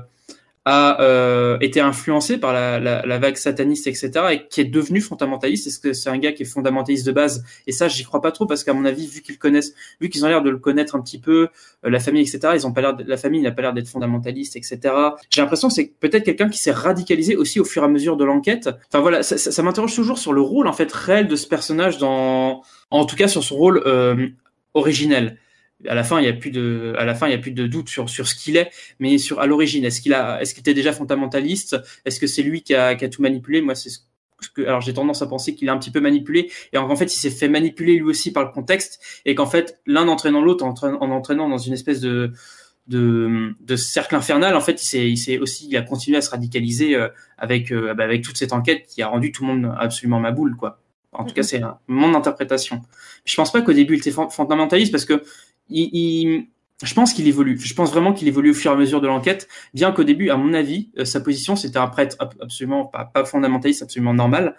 a 0.72 1.00
euh, 1.00 1.58
été 1.60 1.80
influencé 1.80 2.38
par 2.38 2.52
la, 2.52 2.78
la, 2.78 3.04
la 3.04 3.18
vague 3.18 3.36
sataniste, 3.36 3.88
etc., 3.88 4.10
et 4.30 4.46
qui 4.48 4.60
est 4.60 4.64
devenu 4.64 5.00
fondamentaliste 5.00 5.66
Est-ce 5.66 5.80
que 5.80 5.92
c'est 5.92 6.10
un 6.10 6.18
gars 6.18 6.30
qui 6.30 6.44
est 6.44 6.46
fondamentaliste 6.46 7.04
de 7.04 7.10
base? 7.10 7.44
Et 7.66 7.72
ça, 7.72 7.88
j'y 7.88 8.04
crois 8.04 8.20
pas 8.20 8.30
trop 8.30 8.46
parce 8.46 8.62
qu'à 8.62 8.72
mon 8.72 8.84
avis, 8.84 9.08
vu 9.08 9.20
qu'ils 9.20 9.36
connaissent, 9.36 9.74
vu 10.00 10.08
qu'ils 10.08 10.24
ont 10.24 10.28
l'air 10.28 10.42
de 10.42 10.50
le 10.50 10.58
connaître 10.58 10.94
un 10.94 11.00
petit 11.00 11.18
peu, 11.18 11.48
euh, 11.84 11.90
la 11.90 11.98
famille, 11.98 12.22
etc., 12.22 12.52
ils 12.54 12.68
ont 12.68 12.72
pas 12.72 12.82
l'air, 12.82 12.96
la 13.04 13.16
famille 13.16 13.42
n'a 13.42 13.50
pas 13.50 13.62
l'air 13.62 13.72
d'être 13.72 13.88
fondamentaliste, 13.88 14.54
etc. 14.54 14.78
J'ai 15.28 15.40
l'impression 15.40 15.66
que 15.66 15.74
c'est 15.74 15.92
peut-être 15.98 16.24
quelqu'un 16.24 16.48
qui 16.48 16.58
s'est 16.58 16.70
radicalisé 16.70 17.34
aussi 17.34 17.58
au 17.58 17.64
fur 17.64 17.82
et 17.82 17.86
à 17.86 17.88
mesure 17.88 18.16
de 18.16 18.24
l'enquête. 18.24 18.70
Enfin 18.88 19.00
voilà, 19.00 19.24
ça, 19.24 19.38
ça, 19.38 19.50
ça 19.50 19.62
m'interroge 19.64 19.94
toujours 19.94 20.18
sur 20.18 20.32
le 20.32 20.40
rôle 20.40 20.68
en 20.68 20.72
fait 20.72 20.92
réel 20.92 21.26
de 21.26 21.34
ce 21.34 21.48
personnage 21.48 21.98
dans, 21.98 22.62
en 22.90 23.04
tout 23.06 23.16
cas 23.16 23.26
sur 23.26 23.42
son 23.42 23.56
rôle 23.56 23.82
euh, 23.86 24.28
originel. 24.74 25.36
À 25.88 25.94
la 25.94 26.04
fin, 26.04 26.20
il 26.20 26.26
y 26.26 26.28
a 26.28 26.32
plus 26.34 26.50
de, 26.50 26.94
à 26.98 27.04
la 27.06 27.14
fin, 27.14 27.26
il 27.26 27.30
y 27.30 27.34
a 27.34 27.38
plus 27.38 27.52
de 27.52 27.66
doute 27.66 27.88
sur 27.88 28.10
sur 28.10 28.26
ce 28.28 28.34
qu'il 28.34 28.56
est, 28.58 28.70
mais 28.98 29.16
sur 29.18 29.40
à 29.40 29.46
l'origine, 29.46 29.84
est-ce 29.84 30.00
qu'il 30.02 30.12
a, 30.14 30.40
est-ce 30.42 30.52
qu'il 30.54 30.60
était 30.60 30.74
déjà 30.74 30.92
fondamentaliste? 30.92 31.76
Est-ce 32.04 32.20
que 32.20 32.26
c'est 32.26 32.42
lui 32.42 32.62
qui 32.62 32.74
a, 32.74 32.94
qui 32.94 33.04
a 33.04 33.08
tout 33.08 33.22
manipulé? 33.22 33.62
Moi, 33.62 33.74
c'est 33.74 33.88
ce 33.90 34.00
que, 34.54 34.62
alors 34.62 34.80
j'ai 34.80 34.94
tendance 34.94 35.20
à 35.22 35.26
penser 35.26 35.54
qu'il 35.54 35.68
a 35.68 35.72
un 35.72 35.78
petit 35.78 35.90
peu 35.90 36.00
manipulé 36.00 36.50
et 36.72 36.78
en 36.78 36.96
fait 36.96 37.04
il 37.14 37.18
s'est 37.18 37.30
fait 37.30 37.48
manipuler 37.48 37.94
lui 37.96 38.02
aussi 38.04 38.32
par 38.32 38.42
le 38.44 38.50
contexte 38.50 38.98
et 39.26 39.34
qu'en 39.34 39.44
fait 39.46 39.80
l'un 39.86 40.08
entraînant 40.08 40.40
l'autre 40.42 40.64
en, 40.64 40.70
entraînant- 40.70 40.98
en 41.02 41.10
entraînant 41.10 41.46
dans 41.48 41.58
une 41.58 41.74
espèce 41.74 42.00
de 42.00 42.32
de, 42.88 43.54
de 43.60 43.76
cercle 43.76 44.14
infernal 44.16 44.56
en 44.56 44.60
fait 44.60 44.82
il 44.82 44.86
s'est 44.86 45.10
il 45.10 45.16
s'est 45.18 45.38
aussi 45.38 45.68
il 45.68 45.76
a 45.76 45.82
continué 45.82 46.16
à 46.16 46.22
se 46.22 46.30
radicaliser 46.30 46.96
euh, 46.96 47.08
avec 47.38 47.70
euh, 47.70 47.92
bah, 47.94 48.04
avec 48.04 48.22
toute 48.22 48.36
cette 48.38 48.52
enquête 48.54 48.86
qui 48.88 49.02
a 49.02 49.08
rendu 49.08 49.30
tout 49.30 49.44
le 49.46 49.52
monde 49.54 49.74
absolument 49.78 50.20
maboule 50.20 50.56
quoi. 50.56 50.80
En 51.12 51.24
tout 51.24 51.34
cas 51.34 51.42
c'est 51.42 51.60
un- 51.62 51.78
mon 51.88 52.14
interprétation. 52.14 52.82
Je 53.24 53.34
pense 53.36 53.52
pas 53.52 53.60
qu'au 53.62 53.72
début 53.72 53.94
il 53.94 53.98
était 53.98 54.10
fon- 54.12 54.30
fondamentaliste 54.30 54.90
parce 54.92 55.04
que 55.04 55.22
je 56.82 56.94
pense 56.94 57.12
qu'il 57.12 57.28
évolue. 57.28 57.58
Je 57.58 57.74
pense 57.74 57.90
vraiment 57.90 58.12
qu'il 58.12 58.26
évolue 58.28 58.50
au 58.50 58.54
fur 58.54 58.70
et 58.70 58.74
à 58.74 58.76
mesure 58.76 59.00
de 59.00 59.06
l'enquête, 59.06 59.48
bien 59.74 59.92
qu'au 59.92 60.04
début, 60.04 60.30
à 60.30 60.36
mon 60.36 60.54
avis, 60.54 60.90
euh, 60.98 61.04
sa 61.04 61.20
position 61.20 61.56
c'était 61.56 61.78
un 61.78 61.88
prêtre 61.88 62.16
ab- 62.18 62.34
absolument 62.40 62.86
pas 62.86 63.24
fondamentaliste, 63.24 63.82
absolument 63.82 64.14
normal, 64.14 64.56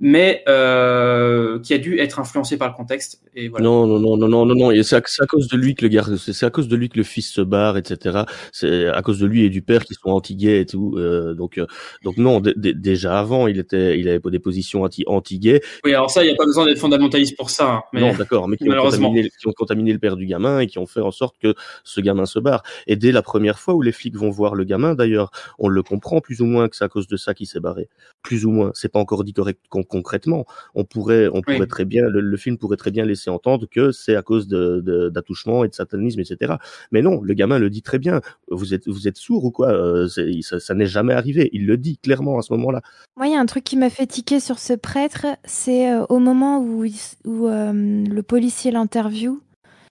mais 0.00 0.42
euh, 0.48 1.58
qui 1.60 1.74
a 1.74 1.78
dû 1.78 1.98
être 1.98 2.18
influencé 2.18 2.56
par 2.56 2.68
le 2.68 2.74
contexte. 2.74 3.20
Et 3.34 3.48
voilà. 3.48 3.64
Non, 3.64 3.86
non, 3.86 3.98
non, 3.98 4.16
non, 4.16 4.28
non, 4.28 4.46
non, 4.46 4.54
non. 4.54 4.82
C'est 4.82 4.96
à, 4.96 5.00
cause 5.26 5.48
de 5.48 5.56
lui 5.56 5.74
que 5.74 5.82
le 5.84 5.88
gars, 5.88 6.04
c'est 6.16 6.46
à 6.46 6.50
cause 6.50 6.68
de 6.68 6.76
lui 6.76 6.88
que 6.88 6.96
le 6.98 7.04
fils 7.04 7.30
se 7.30 7.40
barre, 7.40 7.76
etc. 7.76 8.20
C'est 8.52 8.86
à 8.88 9.02
cause 9.02 9.18
de 9.18 9.26
lui 9.26 9.44
et 9.44 9.50
du 9.50 9.62
père 9.62 9.84
qui 9.84 9.94
sont 9.94 10.10
anti-gays 10.10 10.60
et 10.60 10.66
tout. 10.66 10.94
euh, 10.98 11.34
donc, 11.34 11.58
euh, 11.58 11.66
donc 12.02 12.16
non. 12.16 12.40
dé- 12.40 12.54
dé- 12.56 12.74
déjà 12.74 13.18
avant, 13.18 13.46
il 13.46 13.58
était, 13.58 13.98
il 13.98 14.08
avait 14.08 14.20
des 14.30 14.38
positions 14.38 14.82
anti 14.82 15.04
anti-gays. 15.06 15.60
Oui, 15.84 15.94
alors 15.94 16.10
ça, 16.10 16.22
il 16.22 16.26
n'y 16.28 16.32
a 16.32 16.36
pas 16.36 16.44
besoin 16.46 16.66
d'être 16.66 16.78
fondamentaliste 16.78 17.36
pour 17.36 17.50
ça. 17.50 17.70
hein, 17.70 17.82
mais 17.92 18.00
Non, 18.00 18.14
d'accord, 18.14 18.48
mais 18.48 18.56
qui 18.56 18.68
ont, 18.70 18.76
contaminé, 18.76 19.30
qui 19.38 19.48
ont 19.48 19.52
contaminé 19.52 19.92
le 19.92 19.98
père 19.98 20.16
du 20.16 20.26
gamin 20.26 20.60
et 20.60 20.66
qui 20.66 20.78
ont 20.78 20.86
fait 20.86 21.00
en 21.00 21.10
sorte 21.10 21.36
que 21.40 21.54
ce 21.84 22.00
gamin 22.00 22.26
se 22.26 22.38
barre. 22.38 22.62
Et 22.86 22.96
dès 22.96 23.12
la 23.12 23.22
première 23.22 23.58
fois 23.58 23.74
où 23.74 23.82
les 23.82 23.92
flics 23.92 24.16
vont 24.16 24.30
voir 24.30 24.54
le 24.54 24.64
gamin, 24.64 24.94
d'ailleurs, 24.94 25.30
on 25.58 25.68
le 25.68 25.82
comprend 25.82 26.20
plus 26.20 26.40
ou 26.40 26.46
moins 26.46 26.68
que 26.68 26.76
c'est 26.76 26.84
à 26.84 26.88
cause 26.88 27.06
de 27.08 27.16
ça 27.16 27.34
qu'il 27.34 27.46
s'est 27.46 27.60
barré. 27.60 27.88
Plus 28.22 28.44
ou 28.46 28.50
moins. 28.50 28.70
C'est 28.74 28.90
pas 28.90 28.98
encore 28.98 29.24
dit 29.24 29.32
correct, 29.32 29.60
concrètement. 29.84 30.44
On 30.74 30.84
pourrait, 30.84 31.28
on 31.28 31.40
pourrait 31.42 31.66
très 31.68 31.84
bien, 31.84 32.02
le, 32.08 32.20
le 32.20 32.36
film 32.36 32.58
pourrait 32.58 32.76
très 32.76 32.90
bien 32.90 33.04
laisser 33.04 33.30
entendre 33.30 33.66
que 33.70 33.92
c'est 33.92 34.16
à 34.16 34.22
cause 34.22 34.48
de, 34.48 34.80
de- 34.80 35.08
d'attouchement 35.08 35.64
et 35.64 35.68
de 35.68 35.74
satanisme, 35.74 36.20
etc. 36.20 36.54
Mais 36.92 37.02
non, 37.02 37.20
le 37.22 37.34
gamin 37.34 37.58
le 37.58 37.70
dit 37.70 37.82
très 37.82 37.98
bien. 37.98 38.20
Vous 38.50 38.74
êtes, 38.74 38.88
vous 38.88 39.06
êtes 39.08 39.16
sourd 39.16 39.44
ou 39.44 39.50
quoi 39.50 39.68
Euh, 39.72 40.08
Ça, 40.42 40.58
ça 40.60 40.74
n'est 40.74 40.86
jamais 40.86 41.14
arrivé. 41.14 41.50
Il 41.52 41.66
le 41.66 41.76
dit 41.76 41.98
clairement 41.98 42.38
à 42.38 42.42
ce 42.42 42.52
moment-là. 42.54 42.80
Moi, 43.16 43.28
il 43.28 43.32
y 43.32 43.36
a 43.36 43.40
un 43.40 43.46
truc 43.46 43.64
qui 43.64 43.76
m'a 43.76 43.90
fait 43.90 44.06
tiquer 44.06 44.40
sur 44.40 44.58
ce 44.58 44.72
prêtre, 44.72 45.26
c'est 45.44 45.90
euh, 45.92 46.04
au 46.08 46.18
moment 46.18 46.58
où, 46.60 46.84
il 46.84 46.94
s- 46.94 47.16
où 47.24 47.46
euh, 47.46 47.72
le 47.72 48.22
policier 48.22 48.70
l'interview 48.72 49.40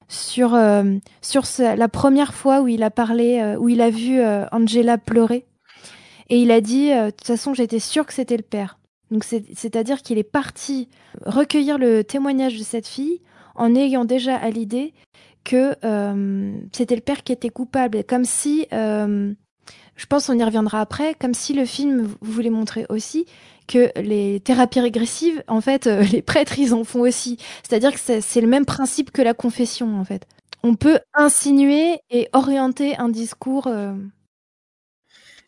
sur, 0.09 0.53
euh, 0.53 0.83
sur 1.21 1.45
ce- 1.45 1.77
la 1.77 1.87
première 1.87 2.33
fois 2.33 2.61
où 2.61 2.67
il 2.67 2.83
a 2.83 2.91
parlé, 2.91 3.39
euh, 3.41 3.55
où 3.57 3.69
il 3.69 3.81
a 3.81 3.89
vu 3.89 4.19
euh, 4.19 4.45
Angela 4.51 4.97
pleurer. 4.97 5.45
Et 6.29 6.37
il 6.41 6.51
a 6.51 6.61
dit, 6.61 6.91
euh, 6.91 7.05
de 7.07 7.11
toute 7.11 7.27
façon, 7.27 7.53
j'étais 7.53 7.79
sûr 7.79 8.05
que 8.05 8.13
c'était 8.13 8.37
le 8.37 8.43
père. 8.43 8.77
Donc, 9.13 9.23
c'est- 9.23 9.45
c'est-à-dire 9.55 10.01
qu'il 10.01 10.17
est 10.17 10.23
parti 10.23 10.89
recueillir 11.25 11.77
le 11.77 12.03
témoignage 12.03 12.57
de 12.57 12.63
cette 12.63 12.87
fille 12.87 13.21
en 13.55 13.75
ayant 13.75 14.05
déjà 14.05 14.35
à 14.35 14.49
l'idée 14.49 14.93
que 15.43 15.75
euh, 15.85 16.55
c'était 16.71 16.95
le 16.95 17.01
père 17.01 17.23
qui 17.23 17.31
était 17.31 17.49
coupable. 17.49 18.03
Comme 18.05 18.25
si, 18.25 18.65
euh, 18.73 19.31
je 19.95 20.05
pense 20.07 20.29
on 20.29 20.37
y 20.37 20.43
reviendra 20.43 20.81
après, 20.81 21.13
comme 21.13 21.35
si 21.35 21.53
le 21.53 21.65
film 21.65 22.09
voulait 22.21 22.49
montrer 22.49 22.87
aussi 22.89 23.25
que 23.67 23.91
les 24.01 24.39
thérapies 24.39 24.79
régressives, 24.79 25.43
en 25.47 25.61
fait, 25.61 25.85
euh, 25.87 26.01
les 26.11 26.21
prêtres, 26.23 26.57
ils 26.57 26.73
en 26.73 26.83
font 26.83 27.01
aussi. 27.01 27.37
C'est-à-dire 27.61 27.93
que 27.93 27.99
c'est 27.99 28.41
le 28.41 28.47
même 28.47 28.65
principe 28.65 29.11
que 29.11 29.21
la 29.21 29.33
confession, 29.35 29.99
en 29.99 30.03
fait. 30.03 30.25
On 30.63 30.75
peut 30.75 30.99
insinuer 31.13 31.99
et 32.09 32.29
orienter 32.33 32.97
un 32.97 33.09
discours. 33.09 33.67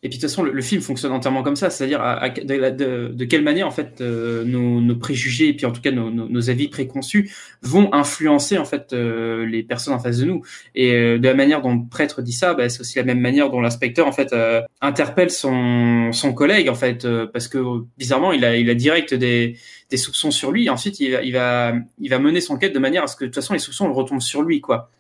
Et 0.06 0.08
puis 0.08 0.20
de 0.20 0.22
toute 0.22 0.30
façon, 0.30 0.44
le, 0.44 0.62
film 0.62 0.84
fonctionne 0.84 1.12
entièrement 1.14 1.42
comme 1.42 1.56
ça, 1.56 1.72
c'est-à-dire 1.72 2.00
de, 2.00 3.26
quelle 3.26 3.42
manière 3.42 3.66
en 3.66 3.72
fait 3.72 4.02
euh, 4.02 4.44
nos, 4.44 4.96
préjugés 4.96 5.48
et 5.48 5.54
puis 5.54 5.66
en 5.66 5.72
tout 5.72 5.82
cas 5.82 5.90
nos, 5.90 6.50
avis 6.52 6.68
préconçus 6.68 7.32
vont 7.64 7.92
influencer 7.92 8.60
en 8.60 8.66
fait 8.66 8.94
euh, 8.94 9.48
les 9.48 9.64
personnes 9.64 9.96
en 9.96 10.00
face 10.00 10.20
de 10.20 10.26
nous. 10.26 10.44
Et 10.76 10.94
euh, 10.94 11.18
de 11.18 11.28
la 11.28 11.34
manière 11.34 11.64
dont 11.64 11.74
le 11.74 11.90
prêtre 11.90 12.22
dit 12.22 12.34
ça, 12.34 12.54
bah, 12.54 12.70
c'est 12.70 12.82
aussi 12.82 13.00
la 13.00 13.04
même 13.04 13.20
manière 13.20 13.50
dont 13.50 13.62
l'inspecteur 13.62 14.06
en 14.06 14.12
fait 14.12 14.32
interpelle 14.80 15.32
son, 15.32 16.12
collègue 16.36 16.70
en 16.70 16.76
fait 16.76 17.08
parce 17.34 17.48
que 17.48 17.58
bizarrement 17.98 18.32
il 18.32 18.46
a 18.46 18.76
direct 18.76 19.16
des, 19.16 19.58
soupçons 19.96 20.30
sur 20.30 20.52
lui. 20.52 20.66
Et 20.66 20.70
ensuite 20.70 21.00
il 21.00 21.14
va 21.14 21.24
il 21.24 21.34
va 21.34 21.74
il 22.00 22.10
va 22.12 22.20
mener 22.20 22.42
son 22.42 22.58
quête 22.58 22.76
de 22.76 22.80
manière 22.80 23.02
à 23.02 23.08
ce 23.08 23.16
que 23.16 23.24
de 23.24 23.30
toute 23.30 23.36
façon 23.36 23.54
les 23.54 23.60
soupçons 23.60 23.92
retombent 23.92 24.22
sur 24.22 24.44
lui 24.44 24.62
quoi. 24.62 24.92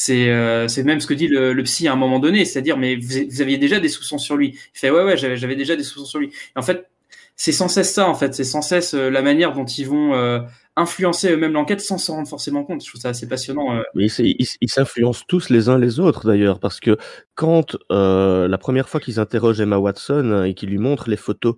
C'est 0.00 0.28
euh, 0.30 0.68
même 0.84 1.00
ce 1.00 1.08
que 1.08 1.14
dit 1.14 1.26
le, 1.26 1.52
le 1.52 1.62
psy 1.64 1.88
à 1.88 1.92
un 1.92 1.96
moment 1.96 2.20
donné, 2.20 2.44
c'est-à-dire 2.44 2.76
mais 2.76 2.94
vous, 2.94 3.24
vous 3.28 3.42
aviez 3.42 3.58
déjà 3.58 3.80
des 3.80 3.88
soupçons 3.88 4.18
sur 4.18 4.36
lui. 4.36 4.50
Il 4.74 4.78
fait 4.78 4.90
ouais 4.90 5.02
ouais 5.02 5.16
j'avais 5.16 5.56
déjà 5.56 5.74
des 5.74 5.82
soupçons 5.82 6.04
sur 6.04 6.20
lui. 6.20 6.28
Et 6.28 6.58
en 6.58 6.62
fait 6.62 6.88
c'est 7.34 7.50
sans 7.50 7.66
cesse 7.66 7.92
ça 7.92 8.08
en 8.08 8.14
fait, 8.14 8.32
c'est 8.32 8.44
sans 8.44 8.62
cesse 8.62 8.94
euh, 8.94 9.10
la 9.10 9.22
manière 9.22 9.52
dont 9.54 9.64
ils 9.64 9.88
vont 9.88 10.14
euh, 10.14 10.38
influencer 10.76 11.32
eux-mêmes 11.32 11.52
l'enquête 11.52 11.80
sans 11.80 11.98
s'en 11.98 12.14
rendre 12.14 12.28
forcément 12.28 12.62
compte. 12.62 12.84
Je 12.84 12.88
trouve 12.90 13.00
ça 13.00 13.08
assez 13.08 13.26
passionnant. 13.26 13.76
euh. 13.76 13.82
Ils 13.96 14.70
s'influencent 14.70 15.24
tous 15.26 15.50
les 15.50 15.68
uns 15.68 15.78
les 15.78 15.98
autres 15.98 16.28
d'ailleurs, 16.28 16.60
parce 16.60 16.78
que 16.78 16.96
quand 17.34 17.76
euh, 17.90 18.46
la 18.46 18.58
première 18.58 18.88
fois 18.88 19.00
qu'ils 19.00 19.18
interrogent 19.18 19.60
Emma 19.60 19.78
Watson 19.78 20.44
et 20.44 20.54
qu'ils 20.54 20.68
lui 20.70 20.78
montrent 20.78 21.10
les 21.10 21.16
photos, 21.16 21.56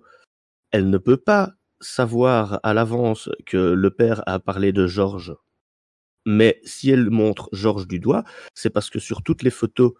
elle 0.71 0.89
ne 0.89 0.97
peut 0.97 1.17
pas 1.17 1.51
savoir 1.79 2.59
à 2.63 2.73
l'avance 2.73 3.29
que 3.45 3.57
le 3.57 3.91
père 3.91 4.23
a 4.25 4.39
parlé 4.39 4.71
de 4.71 4.87
Georges. 4.87 5.35
Mais 6.25 6.59
si 6.63 6.91
elle 6.91 7.09
montre 7.09 7.49
Georges 7.51 7.87
du 7.87 7.99
doigt, 7.99 8.23
c'est 8.53 8.69
parce 8.69 8.89
que 8.89 8.99
sur 8.99 9.23
toutes 9.23 9.43
les 9.43 9.49
photos 9.49 9.93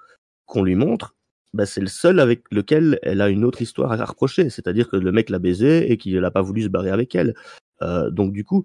qu'on 0.45 0.63
lui 0.63 0.75
montre, 0.75 1.15
bah, 1.53 1.65
c'est 1.65 1.81
le 1.81 1.87
seul 1.87 2.19
avec 2.19 2.43
lequel 2.51 2.99
elle 3.01 3.21
a 3.21 3.29
une 3.29 3.43
autre 3.43 3.61
histoire 3.61 3.91
à 3.91 4.05
reprocher. 4.05 4.49
C'est-à-dire 4.49 4.89
que 4.89 4.95
le 4.95 5.11
mec 5.11 5.29
l'a 5.29 5.39
baisé 5.39 5.91
et 5.91 5.97
qu'il 5.97 6.19
n'a 6.19 6.31
pas 6.31 6.41
voulu 6.41 6.63
se 6.63 6.69
barrer 6.69 6.91
avec 6.91 7.15
elle. 7.15 7.33
Euh, 7.81 8.09
donc 8.09 8.31
du 8.31 8.45
coup, 8.45 8.63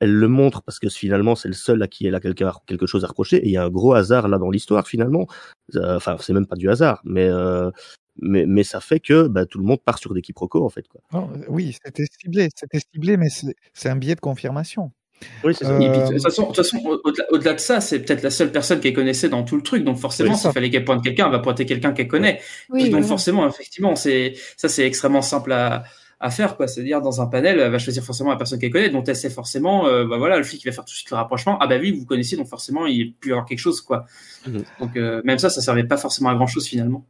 elle 0.00 0.14
le 0.14 0.28
montre 0.28 0.62
parce 0.62 0.78
que 0.78 0.88
finalement 0.88 1.34
c'est 1.34 1.48
le 1.48 1.54
seul 1.54 1.82
à 1.82 1.88
qui 1.88 2.06
elle 2.06 2.14
a 2.14 2.20
quelque, 2.20 2.86
chose 2.86 3.04
à 3.04 3.08
reprocher. 3.08 3.38
Et 3.38 3.46
il 3.46 3.52
y 3.52 3.56
a 3.56 3.64
un 3.64 3.70
gros 3.70 3.94
hasard 3.94 4.28
là 4.28 4.38
dans 4.38 4.50
l'histoire 4.50 4.86
finalement. 4.86 5.26
Euh, 5.74 5.96
Enfin, 5.96 6.16
c'est 6.20 6.32
même 6.32 6.46
pas 6.46 6.56
du 6.56 6.70
hasard, 6.70 7.00
mais 7.04 7.28
euh, 7.28 7.70
mais, 8.20 8.46
mais 8.46 8.64
ça 8.64 8.80
fait 8.80 9.00
que 9.00 9.28
bah, 9.28 9.46
tout 9.46 9.58
le 9.58 9.64
monde 9.64 9.80
part 9.80 9.98
sur 9.98 10.14
des 10.14 10.22
quiproquos 10.22 10.64
en 10.64 10.68
fait. 10.68 10.86
Quoi. 10.88 11.00
Oui, 11.48 11.76
c'était 11.84 12.06
ciblé, 12.20 12.48
c'était 12.54 12.80
ciblé, 12.80 13.16
mais 13.16 13.28
c'est 13.28 13.88
un 13.88 13.96
biais 13.96 14.14
de 14.14 14.20
confirmation. 14.20 14.92
Oui, 15.44 15.54
c'est 15.54 15.64
ça. 15.64 15.72
Euh, 15.72 15.78
de 16.08 16.12
toute 16.14 16.22
façon, 16.22 16.42
de 16.42 16.46
toute 16.48 16.56
façon, 16.56 16.78
au- 16.84 17.00
au-delà 17.30 17.54
de 17.54 17.58
ça, 17.60 17.80
c'est 17.80 18.00
peut-être 18.00 18.22
la 18.22 18.30
seule 18.30 18.50
personne 18.52 18.80
qu'elle 18.80 18.92
connaissait 18.94 19.28
dans 19.28 19.42
tout 19.42 19.56
le 19.56 19.62
truc. 19.62 19.84
Donc 19.84 19.98
forcément, 19.98 20.30
Oui, 20.30 20.36
s'il 20.36 20.42
ça. 20.44 20.52
fallait 20.52 20.70
qu'elle 20.70 20.84
pointe 20.84 21.02
quelqu'un, 21.02 21.26
elle 21.26 21.32
va 21.32 21.38
pointer 21.40 21.66
quelqu'un 21.66 21.92
qu'elle 21.92 22.08
connaît. 22.08 22.40
Oui, 22.70 22.90
donc 22.90 23.04
forcément, 23.04 23.46
effectivement, 23.48 23.96
c'est 23.96 24.34
ça, 24.56 24.68
c'est 24.68 24.86
extrêmement 24.86 25.22
simple 25.22 25.52
à, 25.52 25.84
à 26.20 26.30
faire, 26.30 26.56
quoi. 26.56 26.66
C'est-à-dire 26.66 27.00
dans 27.00 27.20
un 27.20 27.26
panel, 27.26 27.60
elle 27.60 27.70
va 27.70 27.78
choisir 27.78 28.02
forcément 28.02 28.30
la 28.30 28.36
personne 28.36 28.58
qu'elle 28.58 28.70
connaît, 28.72 28.90
dont 28.90 29.04
elle 29.04 29.14
sait 29.16 29.30
forcément, 29.30 29.86
euh, 29.86 30.04
bah 30.04 30.18
voilà, 30.18 30.36
le 30.38 30.42
flic 30.44 30.60
qui 30.60 30.66
va 30.66 30.72
faire 30.72 30.84
tout 30.84 30.90
de 30.92 30.96
suite 30.96 31.10
le 31.10 31.16
rapprochement. 31.16 31.56
Ah 31.60 31.66
bah 31.68 31.76
oui, 31.80 31.92
vous 31.92 32.04
connaissez, 32.06 32.36
donc 32.36 32.48
forcément, 32.48 32.86
il 32.86 33.14
peut 33.14 33.28
y 33.28 33.32
avoir 33.32 33.46
quelque 33.46 33.58
chose, 33.60 33.80
quoi. 33.80 34.04
Mhm. 34.46 34.64
Donc 34.80 34.96
euh, 34.96 35.20
même 35.24 35.38
ça, 35.38 35.48
ça 35.50 35.60
servait 35.60 35.84
pas 35.84 35.96
forcément 35.96 36.30
à 36.30 36.34
grand 36.34 36.46
chose 36.48 36.66
finalement. 36.66 37.04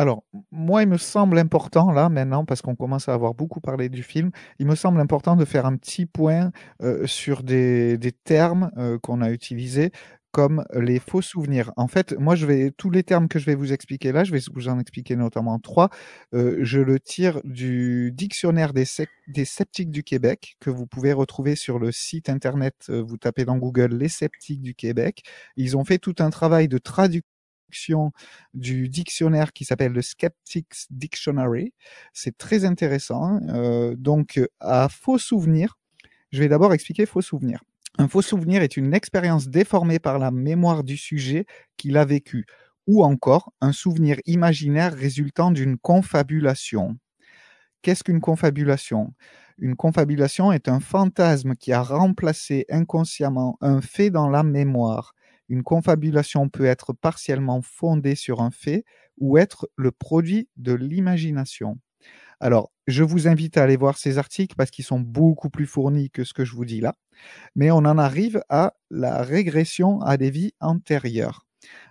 Alors, 0.00 0.24
moi, 0.50 0.82
il 0.82 0.88
me 0.88 0.96
semble 0.96 1.36
important, 1.36 1.92
là, 1.92 2.08
maintenant, 2.08 2.46
parce 2.46 2.62
qu'on 2.62 2.74
commence 2.74 3.10
à 3.10 3.12
avoir 3.12 3.34
beaucoup 3.34 3.60
parlé 3.60 3.90
du 3.90 4.02
film, 4.02 4.30
il 4.58 4.66
me 4.66 4.74
semble 4.74 4.98
important 4.98 5.36
de 5.36 5.44
faire 5.44 5.66
un 5.66 5.76
petit 5.76 6.06
point 6.06 6.52
euh, 6.82 7.06
sur 7.06 7.42
des, 7.42 7.98
termes 8.24 8.70
euh, 8.78 8.98
qu'on 8.98 9.20
a 9.20 9.30
utilisés 9.30 9.92
comme 10.32 10.64
les 10.72 11.00
faux 11.00 11.20
souvenirs. 11.20 11.72
En 11.76 11.86
fait, 11.86 12.14
moi, 12.18 12.34
je 12.34 12.46
vais 12.46 12.70
tous 12.70 12.88
les 12.88 13.02
termes 13.02 13.28
que 13.28 13.38
je 13.38 13.44
vais 13.44 13.54
vous 13.54 13.74
expliquer 13.74 14.10
là, 14.10 14.24
je 14.24 14.32
vais 14.32 14.40
vous 14.54 14.68
en 14.68 14.78
expliquer 14.78 15.16
notamment 15.16 15.58
trois. 15.58 15.90
Euh, 16.32 16.56
je 16.62 16.80
le 16.80 16.98
tire 16.98 17.38
du 17.44 18.10
dictionnaire 18.10 18.72
des, 18.72 18.86
sceptiques 18.86 19.90
du 19.90 20.02
Québec 20.02 20.56
que 20.60 20.70
vous 20.70 20.86
pouvez 20.86 21.12
retrouver 21.12 21.56
sur 21.56 21.78
le 21.78 21.92
site 21.92 22.30
internet. 22.30 22.88
vous 22.88 23.18
tapez 23.18 23.44
dans 23.44 23.58
Google 23.58 23.94
les 23.96 24.08
sceptiques 24.08 24.62
du 24.62 24.74
Québec. 24.74 25.24
Ils 25.56 25.76
ont 25.76 25.84
fait 25.84 25.98
tout 25.98 26.14
un 26.20 26.30
travail 26.30 26.68
de 26.68 26.78
traduction 26.78 27.29
du 28.54 28.88
dictionnaire 28.88 29.52
qui 29.52 29.64
s'appelle 29.64 29.92
le 29.92 30.02
Skeptics 30.02 30.86
Dictionary. 30.90 31.72
C'est 32.12 32.36
très 32.36 32.64
intéressant. 32.64 33.40
Euh, 33.48 33.94
donc, 33.96 34.40
à 34.60 34.88
faux 34.88 35.18
souvenir, 35.18 35.76
je 36.32 36.40
vais 36.40 36.48
d'abord 36.48 36.72
expliquer 36.72 37.06
faux 37.06 37.22
souvenir. 37.22 37.62
Un 37.98 38.08
faux 38.08 38.22
souvenir 38.22 38.62
est 38.62 38.76
une 38.76 38.94
expérience 38.94 39.48
déformée 39.48 39.98
par 39.98 40.18
la 40.18 40.30
mémoire 40.30 40.84
du 40.84 40.96
sujet 40.96 41.46
qu'il 41.76 41.96
a 41.96 42.04
vécu, 42.04 42.46
ou 42.86 43.04
encore 43.04 43.52
un 43.60 43.72
souvenir 43.72 44.18
imaginaire 44.26 44.94
résultant 44.94 45.50
d'une 45.50 45.76
confabulation. 45.76 46.96
Qu'est-ce 47.82 48.04
qu'une 48.04 48.20
confabulation? 48.20 49.14
Une 49.58 49.76
confabulation 49.76 50.52
est 50.52 50.68
un 50.68 50.80
fantasme 50.80 51.54
qui 51.54 51.72
a 51.72 51.82
remplacé 51.82 52.64
inconsciemment 52.70 53.58
un 53.60 53.80
fait 53.80 54.10
dans 54.10 54.28
la 54.28 54.42
mémoire. 54.42 55.14
Une 55.50 55.64
confabulation 55.64 56.48
peut 56.48 56.64
être 56.66 56.94
partiellement 56.94 57.62
fondée 57.62 58.16
sur 58.16 58.40
un 58.40 58.50
fait 58.52 58.84
ou 59.18 59.38
être 59.38 59.68
le 59.76 59.92
produit 59.92 60.48
de 60.56 60.72
l'imagination. 60.72 61.78
Alors, 62.40 62.72
je 62.86 63.02
vous 63.04 63.28
invite 63.28 63.56
à 63.58 63.64
aller 63.64 63.76
voir 63.76 63.98
ces 63.98 64.18
articles 64.18 64.54
parce 64.56 64.70
qu'ils 64.70 64.84
sont 64.84 65.00
beaucoup 65.00 65.50
plus 65.50 65.66
fournis 65.66 66.10
que 66.10 66.24
ce 66.24 66.34
que 66.34 66.44
je 66.44 66.54
vous 66.54 66.64
dis 66.64 66.80
là. 66.80 66.96
Mais 67.56 67.70
on 67.70 67.78
en 67.78 67.98
arrive 67.98 68.42
à 68.48 68.74
la 68.90 69.22
régression 69.22 70.00
à 70.02 70.16
des 70.16 70.30
vies 70.30 70.52
antérieures. 70.60 71.46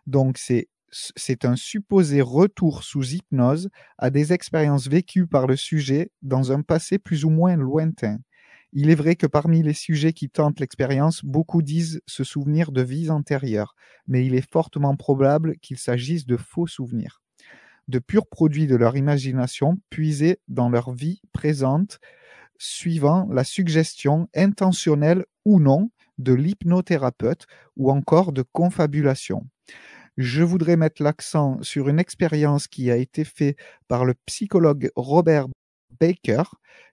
Donc, 0.08 0.38
c'est 0.38 1.46
un 1.46 1.56
supposé 1.56 2.22
retour 2.22 2.84
sous 2.84 3.06
hypnose 3.16 3.70
à 3.98 4.10
des 4.10 4.34
expériences 4.34 4.88
vécues 4.88 5.28
par 5.28 5.48
le 5.48 5.56
sujet 5.56 6.12
dans 6.22 6.52
un 6.52 6.62
passé 6.62 7.00
plus 7.00 7.26
ou 7.26 7.30
moins 7.30 7.56
lointain. 7.56 8.20
Il 8.72 8.92
est 8.92 8.96
vrai 8.96 9.16
que 9.16 9.26
parmi 9.26 9.64
les 9.64 9.74
sujets 9.74 10.14
qui 10.14 10.30
tentent 10.30 10.60
l'expérience, 10.60 11.26
beaucoup 11.26 11.64
disent 11.64 12.02
se 12.06 12.24
souvenir 12.24 12.72
de 12.72 12.82
vies 12.82 13.10
antérieures, 13.10 13.76
mais 14.08 14.26
il 14.26 14.36
est 14.36 14.48
fortement 14.52 14.96
probable 14.96 15.58
qu'il 15.58 15.78
s'agisse 15.78 16.26
de 16.28 16.38
faux 16.38 16.68
souvenirs, 16.68 17.22
de 17.88 17.98
purs 17.98 18.28
produits 18.28 18.68
de 18.68 18.76
leur 18.76 18.96
imagination 18.96 19.80
puisés 19.90 20.40
dans 20.48 20.70
leur 20.70 20.92
vie 20.92 21.20
présente, 21.34 22.00
suivant 22.60 23.28
la 23.32 23.44
suggestion 23.44 24.30
intentionnelle 24.36 25.26
ou 25.46 25.60
non 25.60 25.90
de 26.20 26.34
l'hypnothérapeute 26.34 27.48
ou 27.76 27.90
encore 27.90 28.34
de 28.34 28.44
confabulation. 28.44 29.48
Je 30.18 30.44
voudrais 30.44 30.76
mettre 30.76 31.02
l'accent 31.02 31.58
sur 31.62 31.88
une 31.88 31.98
expérience 31.98 32.68
qui 32.68 32.92
a 32.92 32.98
été 32.98 33.24
faite 33.24 33.58
par 33.88 34.06
le 34.06 34.14
psychologue 34.26 34.92
Robert 34.96 35.48
Baker, 36.00 36.44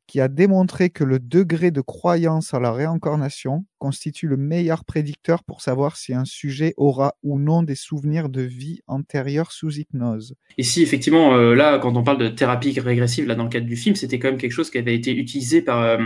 qui 0.07 0.21
a 0.21 0.29
démontré 0.29 0.91
que 0.91 1.05
le 1.05 1.19
degré 1.19 1.71
de 1.71 1.81
croyance 1.81 2.55
à 2.55 2.61
la 2.61 2.73
réincarnation 2.73 3.65
constitue 3.79 4.29
le 4.29 4.37
meilleur 4.37 4.85
prédicteur 4.85 5.43
pour 5.45 5.61
savoir 5.61 5.97
si 5.97 6.15
un 6.15 6.25
sujet 6.25 6.75
aura 6.77 7.15
ou 7.23 7.39
non 7.39 7.63
des 7.63 7.75
souvenirs 7.75 8.29
de 8.29 8.43
vie 8.43 8.81
antérieure 8.87 9.53
sous 9.53 9.79
hypnose. 9.79 10.35
Ici, 10.59 10.83
effectivement, 10.83 11.35
euh, 11.35 11.55
là, 11.55 11.79
quand 11.79 11.97
on 11.97 12.03
parle 12.03 12.19
de 12.19 12.29
thérapie 12.29 12.79
régressive, 12.79 13.27
là, 13.27 13.35
dans 13.35 13.45
le 13.45 13.51
cadre 13.51 13.67
du 13.67 13.77
film, 13.77 13.97
c'était 13.97 14.19
quand 14.19 14.29
même 14.29 14.39
quelque 14.39 14.53
chose 14.53 14.71
qui 14.71 14.79
avait 14.79 14.95
été 14.95 15.15
utilisé 15.15 15.61
par, 15.61 15.83
euh, 15.83 15.99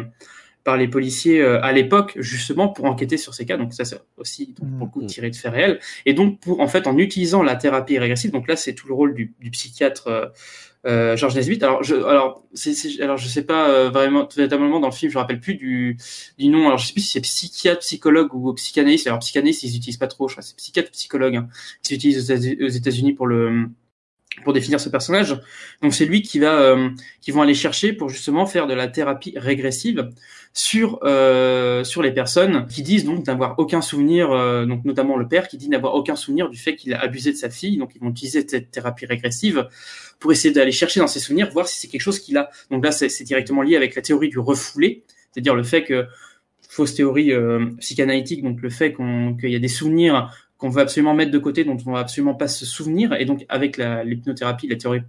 par 0.64 0.76
les 0.76 0.88
policiers 0.88 1.40
euh, 1.40 1.62
à 1.62 1.72
l'époque, 1.72 2.16
justement, 2.18 2.68
pour 2.68 2.86
enquêter 2.86 3.18
sur 3.18 3.34
ces 3.34 3.44
cas. 3.44 3.58
Donc, 3.58 3.74
ça, 3.74 3.84
c'est 3.84 3.98
aussi, 4.16 4.54
donc, 4.58 4.70
pour 4.78 4.86
le 4.86 4.92
coup, 4.92 5.06
tiré 5.06 5.30
de 5.30 5.36
faits 5.36 5.52
réels. 5.52 5.80
Et 6.06 6.14
donc, 6.14 6.40
pour, 6.40 6.60
en 6.60 6.68
fait, 6.68 6.86
en 6.86 6.96
utilisant 6.96 7.42
la 7.42 7.56
thérapie 7.56 7.98
régressive, 7.98 8.30
donc 8.30 8.48
là, 8.48 8.56
c'est 8.56 8.74
tout 8.74 8.88
le 8.88 8.94
rôle 8.94 9.14
du, 9.14 9.34
du 9.40 9.50
psychiatre, 9.50 10.32
euh, 10.86 11.16
Georges 11.16 11.34
Nesbitt. 11.34 11.62
Alors, 11.62 11.82
je, 11.82 11.94
alors, 11.94 12.44
alors, 13.00 13.16
je 13.16 13.28
sais 13.28 13.44
pas 13.44 13.68
euh, 13.68 13.90
vraiment, 13.90 14.28
véritablement 14.34 14.80
dans 14.80 14.88
le 14.88 14.94
film, 14.94 15.10
je 15.10 15.16
me 15.16 15.20
rappelle 15.20 15.40
plus 15.40 15.54
du, 15.54 15.96
du 16.38 16.48
nom. 16.48 16.66
Alors, 16.66 16.78
je 16.78 16.86
sais 16.86 16.92
plus 16.92 17.02
si 17.02 17.12
c'est 17.12 17.20
psychiatre, 17.20 17.80
psychologue 17.80 18.34
ou 18.34 18.52
psychanalyste. 18.54 19.06
Alors, 19.06 19.18
psychanalyste, 19.18 19.62
ils 19.62 19.76
utilisent 19.76 19.98
pas 19.98 20.06
trop. 20.06 20.28
Je 20.28 20.34
crois 20.34 20.42
c'est 20.42 20.56
psychiatre, 20.56 20.90
psychologue. 20.90 21.36
Hein, 21.36 21.48
qu'ils 21.82 21.96
utilisent 21.96 22.30
aux 22.30 22.68
États-Unis 22.68 23.12
pour 23.12 23.26
le, 23.26 23.68
pour 24.44 24.52
définir 24.52 24.80
ce 24.80 24.88
personnage. 24.88 25.36
Donc, 25.82 25.94
c'est 25.94 26.04
lui 26.04 26.22
qui 26.22 26.38
va, 26.38 26.60
euh, 26.60 26.90
qui 27.20 27.30
vont 27.30 27.42
aller 27.42 27.54
chercher 27.54 27.92
pour 27.92 28.08
justement 28.08 28.46
faire 28.46 28.66
de 28.66 28.74
la 28.74 28.88
thérapie 28.88 29.34
régressive 29.36 30.10
sur 30.52 30.98
euh, 31.04 31.84
sur 31.84 32.02
les 32.02 32.12
personnes 32.12 32.66
qui 32.66 32.82
disent 32.82 33.04
donc 33.04 33.26
n'avoir 33.26 33.58
aucun 33.58 33.80
souvenir, 33.80 34.32
euh, 34.32 34.66
donc 34.66 34.84
notamment 34.84 35.16
le 35.16 35.28
père 35.28 35.46
qui 35.46 35.56
dit 35.56 35.68
n'avoir 35.68 35.94
aucun 35.94 36.16
souvenir 36.16 36.48
du 36.48 36.58
fait 36.58 36.74
qu'il 36.74 36.94
a 36.94 37.00
abusé 37.00 37.32
de 37.32 37.36
sa 37.36 37.50
fille. 37.50 37.76
Donc, 37.76 37.92
ils 37.94 38.00
vont 38.00 38.10
utiliser 38.10 38.46
cette 38.46 38.70
thérapie 38.70 39.06
régressive 39.06 39.68
pour 40.18 40.32
essayer 40.32 40.52
d'aller 40.52 40.72
chercher 40.72 41.00
dans 41.00 41.06
ses 41.06 41.20
souvenirs, 41.20 41.50
voir 41.52 41.68
si 41.68 41.78
c'est 41.80 41.88
quelque 41.88 42.00
chose 42.00 42.20
qu'il 42.20 42.36
a. 42.36 42.50
Donc 42.70 42.84
là, 42.84 42.92
c'est 42.92 43.24
directement 43.24 43.62
lié 43.62 43.76
avec 43.76 43.94
la 43.94 44.02
théorie 44.02 44.28
du 44.28 44.38
refoulé, 44.38 45.02
c'est-à-dire 45.32 45.54
le 45.54 45.62
fait 45.62 45.84
que 45.84 46.06
fausse 46.68 46.94
théorie 46.94 47.32
euh, 47.32 47.66
psychanalytique, 47.80 48.42
donc 48.44 48.60
le 48.62 48.70
fait 48.70 48.94
qu'il 48.94 49.50
y 49.50 49.56
a 49.56 49.58
des 49.58 49.68
souvenirs 49.68 50.32
qu'on 50.60 50.68
veut 50.68 50.82
absolument 50.82 51.14
mettre 51.14 51.32
de 51.32 51.38
côté, 51.38 51.64
dont 51.64 51.78
on 51.86 51.92
va 51.92 52.00
absolument 52.00 52.34
pas 52.34 52.48
se 52.48 52.64
souvenir, 52.66 53.14
et 53.14 53.24
donc 53.24 53.44
avec 53.48 53.76
la- 53.76 54.04
l'hypnothérapie, 54.04 54.68
la 54.68 54.76
théorie 54.76 55.02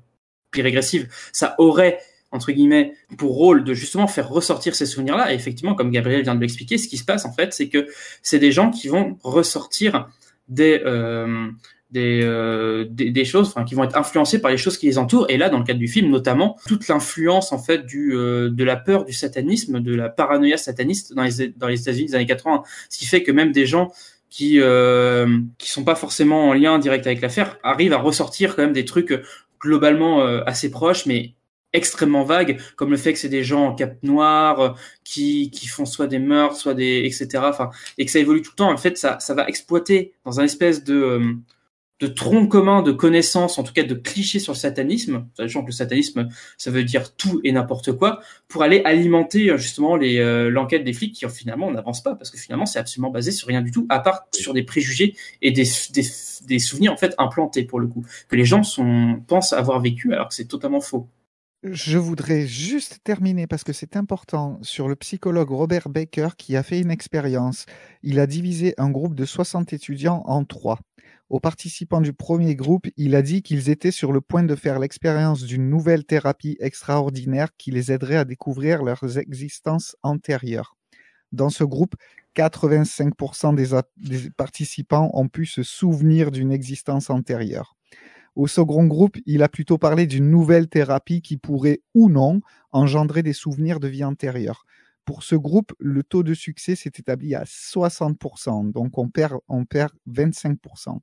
régressive, 0.54 1.08
ça 1.32 1.56
aurait 1.60 2.00
entre 2.32 2.54
guillemets 2.54 2.94
pour 3.18 3.36
rôle 3.36 3.66
de 3.66 3.74
justement 3.74 4.08
faire 4.08 4.30
ressortir 4.30 4.74
ces 4.74 4.86
souvenirs-là. 4.86 5.34
Et 5.34 5.36
effectivement, 5.36 5.76
comme 5.76 5.92
Gabriel 5.92 6.24
vient 6.24 6.36
de 6.36 6.40
l'expliquer, 6.40 6.78
ce 6.78 6.88
qui 6.88 6.98
se 6.98 7.04
passe 7.04 7.26
en 7.26 7.34
fait, 7.34 7.54
c'est 7.54 7.68
que 7.68 7.88
c'est 8.22 8.40
des 8.40 8.54
gens 8.54 8.72
qui 8.72 8.88
vont 8.88 9.18
ressortir 9.24 10.08
des 10.48 10.82
euh, 10.86 11.50
euh, 11.98 12.86
des, 12.90 13.26
choses, 13.26 13.50
enfin, 13.50 13.66
qui 13.66 13.76
vont 13.76 13.84
être 13.84 13.98
influencés 13.98 14.40
par 14.40 14.50
les 14.50 14.56
choses 14.56 14.78
qui 14.78 14.86
les 14.86 14.98
entourent. 14.98 15.26
Et 15.30 15.36
là, 15.36 15.50
dans 15.50 15.58
le 15.58 15.66
cadre 15.66 15.80
du 15.80 15.90
film, 15.90 16.10
notamment 16.10 16.58
toute 16.66 16.88
l'influence 16.88 17.52
en 17.52 17.60
fait 17.60 17.84
euh, 17.94 18.50
de 18.50 18.64
la 18.64 18.78
peur 18.78 19.04
du 19.04 19.12
satanisme, 19.12 19.82
de 19.82 19.94
la 19.94 20.08
paranoïa 20.08 20.56
sataniste 20.56 21.14
dans 21.14 21.24
les 21.24 21.50
dans 21.50 21.68
les 21.68 21.82
États-Unis 21.82 22.08
des 22.08 22.16
années 22.16 22.26
80, 22.26 22.64
ce 22.90 22.98
qui 22.98 23.06
fait 23.06 23.24
que 23.24 23.32
même 23.34 23.52
des 23.52 23.66
gens 23.66 23.92
qui 24.32 24.60
euh, 24.60 25.40
qui 25.60 25.70
sont 25.70 25.84
pas 25.84 25.94
forcément 25.94 26.50
en 26.50 26.54
lien 26.54 26.80
direct 26.80 27.06
avec 27.06 27.22
l'affaire 27.22 27.60
arrivent 27.62 27.94
à 27.94 27.98
ressortir 28.00 28.56
quand 28.56 28.64
même 28.64 28.74
des 28.74 28.86
trucs 28.86 29.14
globalement 29.62 30.22
euh, 30.22 30.42
assez 30.48 30.72
proches, 30.72 31.06
mais 31.06 31.36
extrêmement 31.74 32.24
vagues, 32.24 32.60
comme 32.76 32.92
le 32.92 32.98
fait 32.98 33.14
que 33.14 33.20
c'est 33.20 33.30
des 33.30 33.44
gens 33.44 33.68
en 33.68 33.76
cap 33.76 34.02
noir 34.04 34.60
euh, 34.60 34.70
qui 35.04 35.52
qui 35.52 35.68
font 35.68 35.86
soit 35.86 36.08
des 36.08 36.20
meurtres, 36.20 36.56
soit 36.56 36.74
des 36.74 37.04
etc. 37.06 37.44
Enfin, 37.44 37.70
et 37.98 38.06
que 38.06 38.12
ça 38.12 38.20
évolue 38.20 38.42
tout 38.42 38.52
le 38.54 38.58
temps. 38.58 38.72
En 38.72 38.78
fait, 38.78 38.98
ça 38.98 39.20
ça 39.20 39.34
va 39.34 39.48
exploiter 39.48 40.14
dans 40.26 40.40
un 40.40 40.46
espèce 40.46 40.84
de 40.84 40.96
euh, 40.96 41.34
de 42.02 42.08
tronc 42.08 42.48
commun 42.48 42.82
de 42.82 42.92
connaissances, 42.92 43.58
en 43.58 43.64
tout 43.64 43.74
cas 43.74 43.84
de 43.84 43.94
clichés 43.94 44.40
sur 44.40 44.54
le 44.54 44.58
satanisme, 44.58 45.28
sachant 45.38 45.62
que 45.62 45.68
le 45.68 45.72
satanisme, 45.72 46.28
ça 46.58 46.72
veut 46.72 46.84
dire 46.84 47.16
tout 47.16 47.40
et 47.44 47.52
n'importe 47.52 47.94
quoi, 47.94 48.20
pour 48.48 48.64
aller 48.64 48.82
alimenter 48.84 49.58
justement 49.58 49.96
les 49.96 50.22
l'enquête 50.50 50.84
des 50.84 50.94
flics 50.94 51.14
qui 51.14 51.26
finalement 51.30 51.72
n'avance 51.72 52.04
pas 52.04 52.16
parce 52.16 52.30
que 52.30 52.38
finalement 52.38 52.66
c'est 52.66 52.80
absolument 52.80 53.12
basé 53.12 53.32
sur 53.32 53.48
rien 53.48 53.62
du 53.62 53.72
tout, 53.72 53.86
à 53.90 54.00
part 54.00 54.26
sur 54.34 54.54
des 54.54 54.64
préjugés 54.64 55.16
et 55.42 55.52
des, 55.52 55.64
des, 55.94 56.04
des 56.48 56.60
souvenirs 56.60 56.92
en 56.92 56.98
fait 56.98 57.14
implantés 57.18 57.64
pour 57.64 57.80
le 57.80 57.88
coup 57.88 58.04
que 58.28 58.36
les 58.36 58.46
gens 58.46 58.64
sont 58.64 59.22
pensent 59.28 59.54
avoir 59.54 59.80
vécu 59.80 60.14
alors 60.14 60.28
que 60.28 60.34
c'est 60.34 60.48
totalement 60.48 60.82
faux. 60.82 61.08
Je 61.64 62.00
voudrais 62.00 62.48
juste 62.48 63.02
terminer 63.04 63.46
parce 63.46 63.64
que 63.64 63.72
c'est 63.72 63.96
important 63.96 64.58
sur 64.64 64.88
le 64.88 64.96
psychologue 64.96 65.52
Robert 65.52 65.90
Baker 65.90 66.30
qui 66.36 66.56
a 66.56 66.64
fait 66.64 66.80
une 66.80 66.90
expérience. 66.90 67.68
Il 68.02 68.20
a 68.20 68.26
divisé 68.26 68.74
un 68.80 68.90
groupe 68.90 69.14
de 69.14 69.26
60 69.26 69.72
étudiants 69.72 70.24
en 70.26 70.44
trois. 70.44 70.80
Aux 71.32 71.40
participants 71.40 72.02
du 72.02 72.12
premier 72.12 72.56
groupe, 72.56 72.88
il 72.98 73.16
a 73.16 73.22
dit 73.22 73.42
qu'ils 73.42 73.70
étaient 73.70 73.92
sur 73.92 74.12
le 74.12 74.20
point 74.20 74.44
de 74.44 74.54
faire 74.54 74.80
l'expérience 74.80 75.44
d'une 75.44 75.70
nouvelle 75.70 76.04
thérapie 76.04 76.58
extraordinaire 76.60 77.56
qui 77.58 77.72
les 77.72 77.94
aiderait 77.94 78.18
à 78.18 78.26
découvrir 78.26 78.84
leurs 78.84 79.18
existences 79.18 79.96
antérieures. 80.04 80.76
Dans 81.32 81.50
ce 81.50 81.64
groupe, 81.64 81.96
85% 82.36 83.56
des, 83.56 84.30
participants 84.32 85.10
ont 85.14 85.30
pu 85.30 85.46
se 85.46 85.64
souvenir 85.64 86.32
d'une 86.32 86.52
existence 86.52 87.10
antérieure. 87.10 87.78
Au 88.36 88.48
second 88.48 88.86
groupe, 88.86 89.16
il 89.26 89.42
a 89.42 89.48
plutôt 89.48 89.78
parlé 89.78 90.08
d'une 90.08 90.30
nouvelle 90.30 90.68
thérapie 90.68 91.22
qui 91.22 91.38
pourrait 91.38 91.80
ou 91.94 92.10
non 92.10 92.42
engendrer 92.74 93.24
des 93.24 93.32
souvenirs 93.32 93.80
de 93.80 93.88
vie 93.88 94.04
antérieure. 94.04 94.66
Pour 95.06 95.24
ce 95.24 95.36
groupe, 95.36 95.74
le 95.80 96.04
taux 96.04 96.24
de 96.24 96.34
succès 96.34 96.76
s'est 96.76 96.92
établi 96.98 97.36
à 97.36 97.44
60%, 97.44 98.72
donc 98.72 98.98
on 98.98 99.10
perd, 99.10 99.40
on 99.48 99.66
perd 99.66 99.92
25%. 100.10 101.00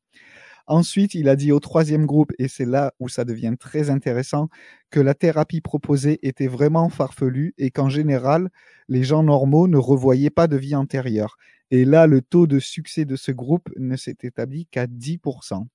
Ensuite, 0.68 1.14
il 1.14 1.30
a 1.30 1.36
dit 1.36 1.50
au 1.50 1.60
troisième 1.60 2.04
groupe, 2.04 2.32
et 2.38 2.46
c'est 2.46 2.66
là 2.66 2.92
où 3.00 3.08
ça 3.08 3.24
devient 3.24 3.54
très 3.58 3.88
intéressant, 3.88 4.50
que 4.90 5.00
la 5.00 5.14
thérapie 5.14 5.62
proposée 5.62 6.18
était 6.22 6.46
vraiment 6.46 6.90
farfelue 6.90 7.54
et 7.56 7.70
qu'en 7.70 7.88
général, 7.88 8.50
les 8.88 9.02
gens 9.02 9.22
normaux 9.22 9.66
ne 9.66 9.78
revoyaient 9.78 10.28
pas 10.28 10.46
de 10.46 10.58
vie 10.58 10.74
antérieure. 10.74 11.38
Et 11.70 11.86
là, 11.86 12.06
le 12.06 12.20
taux 12.20 12.46
de 12.46 12.58
succès 12.58 13.06
de 13.06 13.16
ce 13.16 13.32
groupe 13.32 13.70
ne 13.78 13.96
s'est 13.96 14.18
établi 14.22 14.66
qu'à 14.66 14.86
10%. 14.86 15.66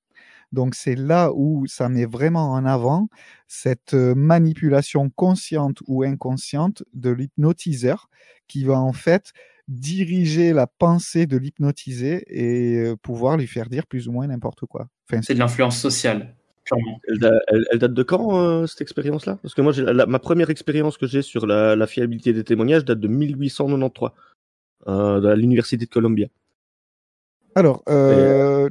Donc 0.53 0.75
c'est 0.75 0.95
là 0.95 1.31
où 1.33 1.65
ça 1.67 1.89
met 1.89 2.05
vraiment 2.05 2.51
en 2.51 2.63
avant 2.63 3.09
cette 3.47 3.93
manipulation 3.93 5.09
consciente 5.09 5.79
ou 5.87 6.03
inconsciente 6.03 6.83
de 6.93 7.09
l'hypnotiseur 7.09 8.07
qui 8.47 8.63
va 8.63 8.79
en 8.79 8.93
fait 8.93 9.33
diriger 9.67 10.53
la 10.53 10.67
pensée 10.67 11.25
de 11.25 11.37
l'hypnotisé 11.37 12.23
et 12.27 12.93
pouvoir 13.01 13.37
lui 13.37 13.47
faire 13.47 13.67
dire 13.67 13.87
plus 13.87 14.07
ou 14.07 14.11
moins 14.11 14.27
n'importe 14.27 14.65
quoi. 14.65 14.87
Enfin, 15.09 15.21
c'est 15.21 15.33
de 15.33 15.39
l'influence 15.39 15.79
sociale. 15.79 16.35
Elle, 16.71 17.79
date 17.79 17.93
de 17.93 18.03
quand 18.03 18.65
cette 18.67 18.81
expérience-là? 18.81 19.37
Parce 19.41 19.53
que 19.53 19.61
moi, 19.61 19.73
ma 20.05 20.19
première 20.19 20.49
expérience 20.49 20.97
que 20.97 21.07
j'ai 21.07 21.21
sur 21.21 21.45
la, 21.45 21.75
la, 21.75 21.87
fiabilité 21.87 22.31
des 22.31 22.43
témoignages 22.43 22.85
date 22.85 22.99
de 22.99 23.07
1893 23.07 24.11
euh, 24.87 25.31
à 25.31 25.35
l'université 25.35 25.85
de 25.85 25.89
Columbia. 25.89 26.27
Alors, 27.55 27.83
euh, 27.89 28.69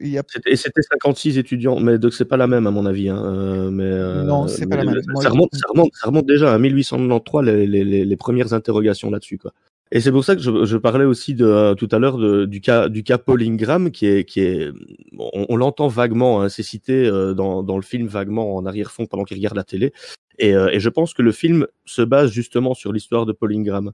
il 0.00 0.08
y 0.08 0.18
a... 0.18 0.22
et 0.46 0.56
c'était 0.56 0.82
56 0.82 1.38
étudiants, 1.38 1.78
mais 1.78 1.98
donc 1.98 2.12
c'est 2.12 2.24
pas 2.24 2.36
la 2.36 2.46
même 2.46 2.66
à 2.66 2.70
mon 2.70 2.86
avis. 2.86 3.08
Hein, 3.08 3.22
euh, 3.24 3.70
mais 3.70 3.84
euh, 3.84 4.24
non, 4.24 4.48
c'est 4.48 4.66
pas 4.66 4.76
la 4.76 4.84
même. 4.84 5.00
Ça, 5.20 5.28
remonte, 5.28 5.54
ça, 5.54 5.66
remonte, 5.68 5.90
ça, 5.94 6.08
remonte, 6.08 6.26
déjà 6.26 6.52
à 6.52 6.58
1893 6.58 7.44
les, 7.44 7.66
les, 7.66 8.04
les 8.04 8.16
premières 8.16 8.52
interrogations 8.52 9.10
là-dessus, 9.10 9.38
quoi. 9.38 9.52
Et 9.92 10.00
c'est 10.00 10.10
pour 10.10 10.24
ça 10.24 10.34
que 10.34 10.42
je, 10.42 10.64
je 10.64 10.76
parlais 10.76 11.04
aussi 11.04 11.34
de 11.34 11.74
tout 11.74 11.88
à 11.92 11.98
l'heure 11.98 12.18
du 12.48 12.60
cas 12.60 12.88
du 12.88 13.04
cas 13.04 13.18
Paulingram 13.18 13.90
qui 13.90 14.06
est 14.06 14.24
qui 14.24 14.40
est 14.40 14.70
on, 15.18 15.46
on 15.48 15.56
l'entend 15.56 15.86
vaguement, 15.86 16.42
hein, 16.42 16.48
c'est 16.48 16.62
cité 16.64 17.08
dans, 17.36 17.62
dans 17.62 17.76
le 17.76 17.82
film 17.82 18.08
vaguement 18.08 18.56
en 18.56 18.66
arrière-fond 18.66 19.06
pendant 19.06 19.24
qu'il 19.24 19.36
regarde 19.36 19.56
la 19.56 19.62
télé. 19.62 19.92
Et, 20.38 20.50
et, 20.50 20.80
je 20.80 20.88
pense 20.88 21.14
que 21.14 21.22
le 21.22 21.30
film 21.30 21.66
se 21.84 22.02
base 22.02 22.32
justement 22.32 22.74
sur 22.74 22.92
l'histoire 22.92 23.24
de 23.24 23.32
Paulingram. 23.32 23.92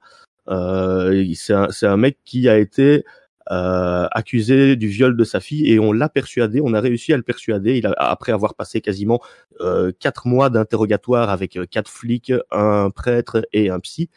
Euh, 0.49 1.25
c'est 1.35 1.53
un, 1.53 1.69
un 1.83 1.97
mec 1.97 2.19
qui 2.25 2.49
a 2.49 2.59
été 2.59 3.05
euh, 3.51 4.07
accusé 4.13 4.77
du 4.77 4.89
viol 4.89 5.17
de 5.17 5.25
sa 5.25 5.41
fille 5.41 5.71
et 5.71 5.79
on 5.79 5.93
l'a 5.93 6.09
persuadé, 6.09 6.61
on 6.63 6.75
a 6.75 6.81
réussi 6.81 7.13
à 7.13 7.17
le 7.17 7.23
persuader. 7.23 7.77
Il 7.79 7.87
a, 7.87 7.93
après 7.97 8.33
avoir 8.33 8.55
passé 8.55 8.81
quasiment 8.81 9.21
euh, 9.61 9.93
quatre 9.99 10.27
mois 10.27 10.51
d'interrogatoire 10.51 11.31
avec 11.31 11.57
euh, 11.57 11.67
quatre 11.67 11.91
flics, 11.91 12.33
un 12.51 12.91
prêtre 12.91 13.47
et 13.53 13.71
un 13.71 13.81
psy. 13.81 14.11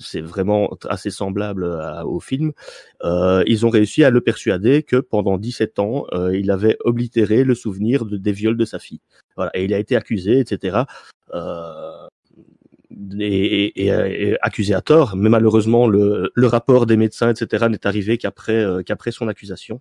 C'est 0.00 0.20
vraiment 0.20 0.70
assez 0.88 1.10
semblable 1.10 1.64
au 2.04 2.20
film. 2.20 2.52
Euh, 3.02 3.42
ils 3.48 3.66
ont 3.66 3.70
réussi 3.70 4.04
à 4.04 4.10
le 4.10 4.20
persuader 4.20 4.84
que 4.84 4.96
pendant 4.96 5.38
17 5.38 5.80
ans, 5.80 6.04
euh, 6.12 6.36
il 6.38 6.52
avait 6.52 6.76
oblitéré 6.84 7.42
le 7.42 7.56
souvenir 7.56 8.04
de, 8.04 8.16
des 8.16 8.30
viols 8.30 8.56
de 8.56 8.64
sa 8.64 8.78
fille. 8.78 9.00
Voilà, 9.34 9.50
et 9.54 9.64
il 9.64 9.74
a 9.74 9.78
été 9.78 9.96
accusé, 9.96 10.38
etc. 10.38 10.84
Euh, 11.34 12.06
et, 13.18 13.86
et, 13.86 14.36
accusé 14.40 14.74
à 14.74 14.80
tort, 14.80 15.16
mais 15.16 15.28
malheureusement 15.28 15.86
le, 15.86 16.30
le 16.34 16.46
rapport 16.46 16.86
des 16.86 16.96
médecins, 16.96 17.30
etc., 17.30 17.66
n'est 17.70 17.86
arrivé 17.86 18.18
qu'après 18.18 18.54
euh, 18.56 18.82
qu'après 18.82 19.12
son 19.12 19.28
accusation. 19.28 19.80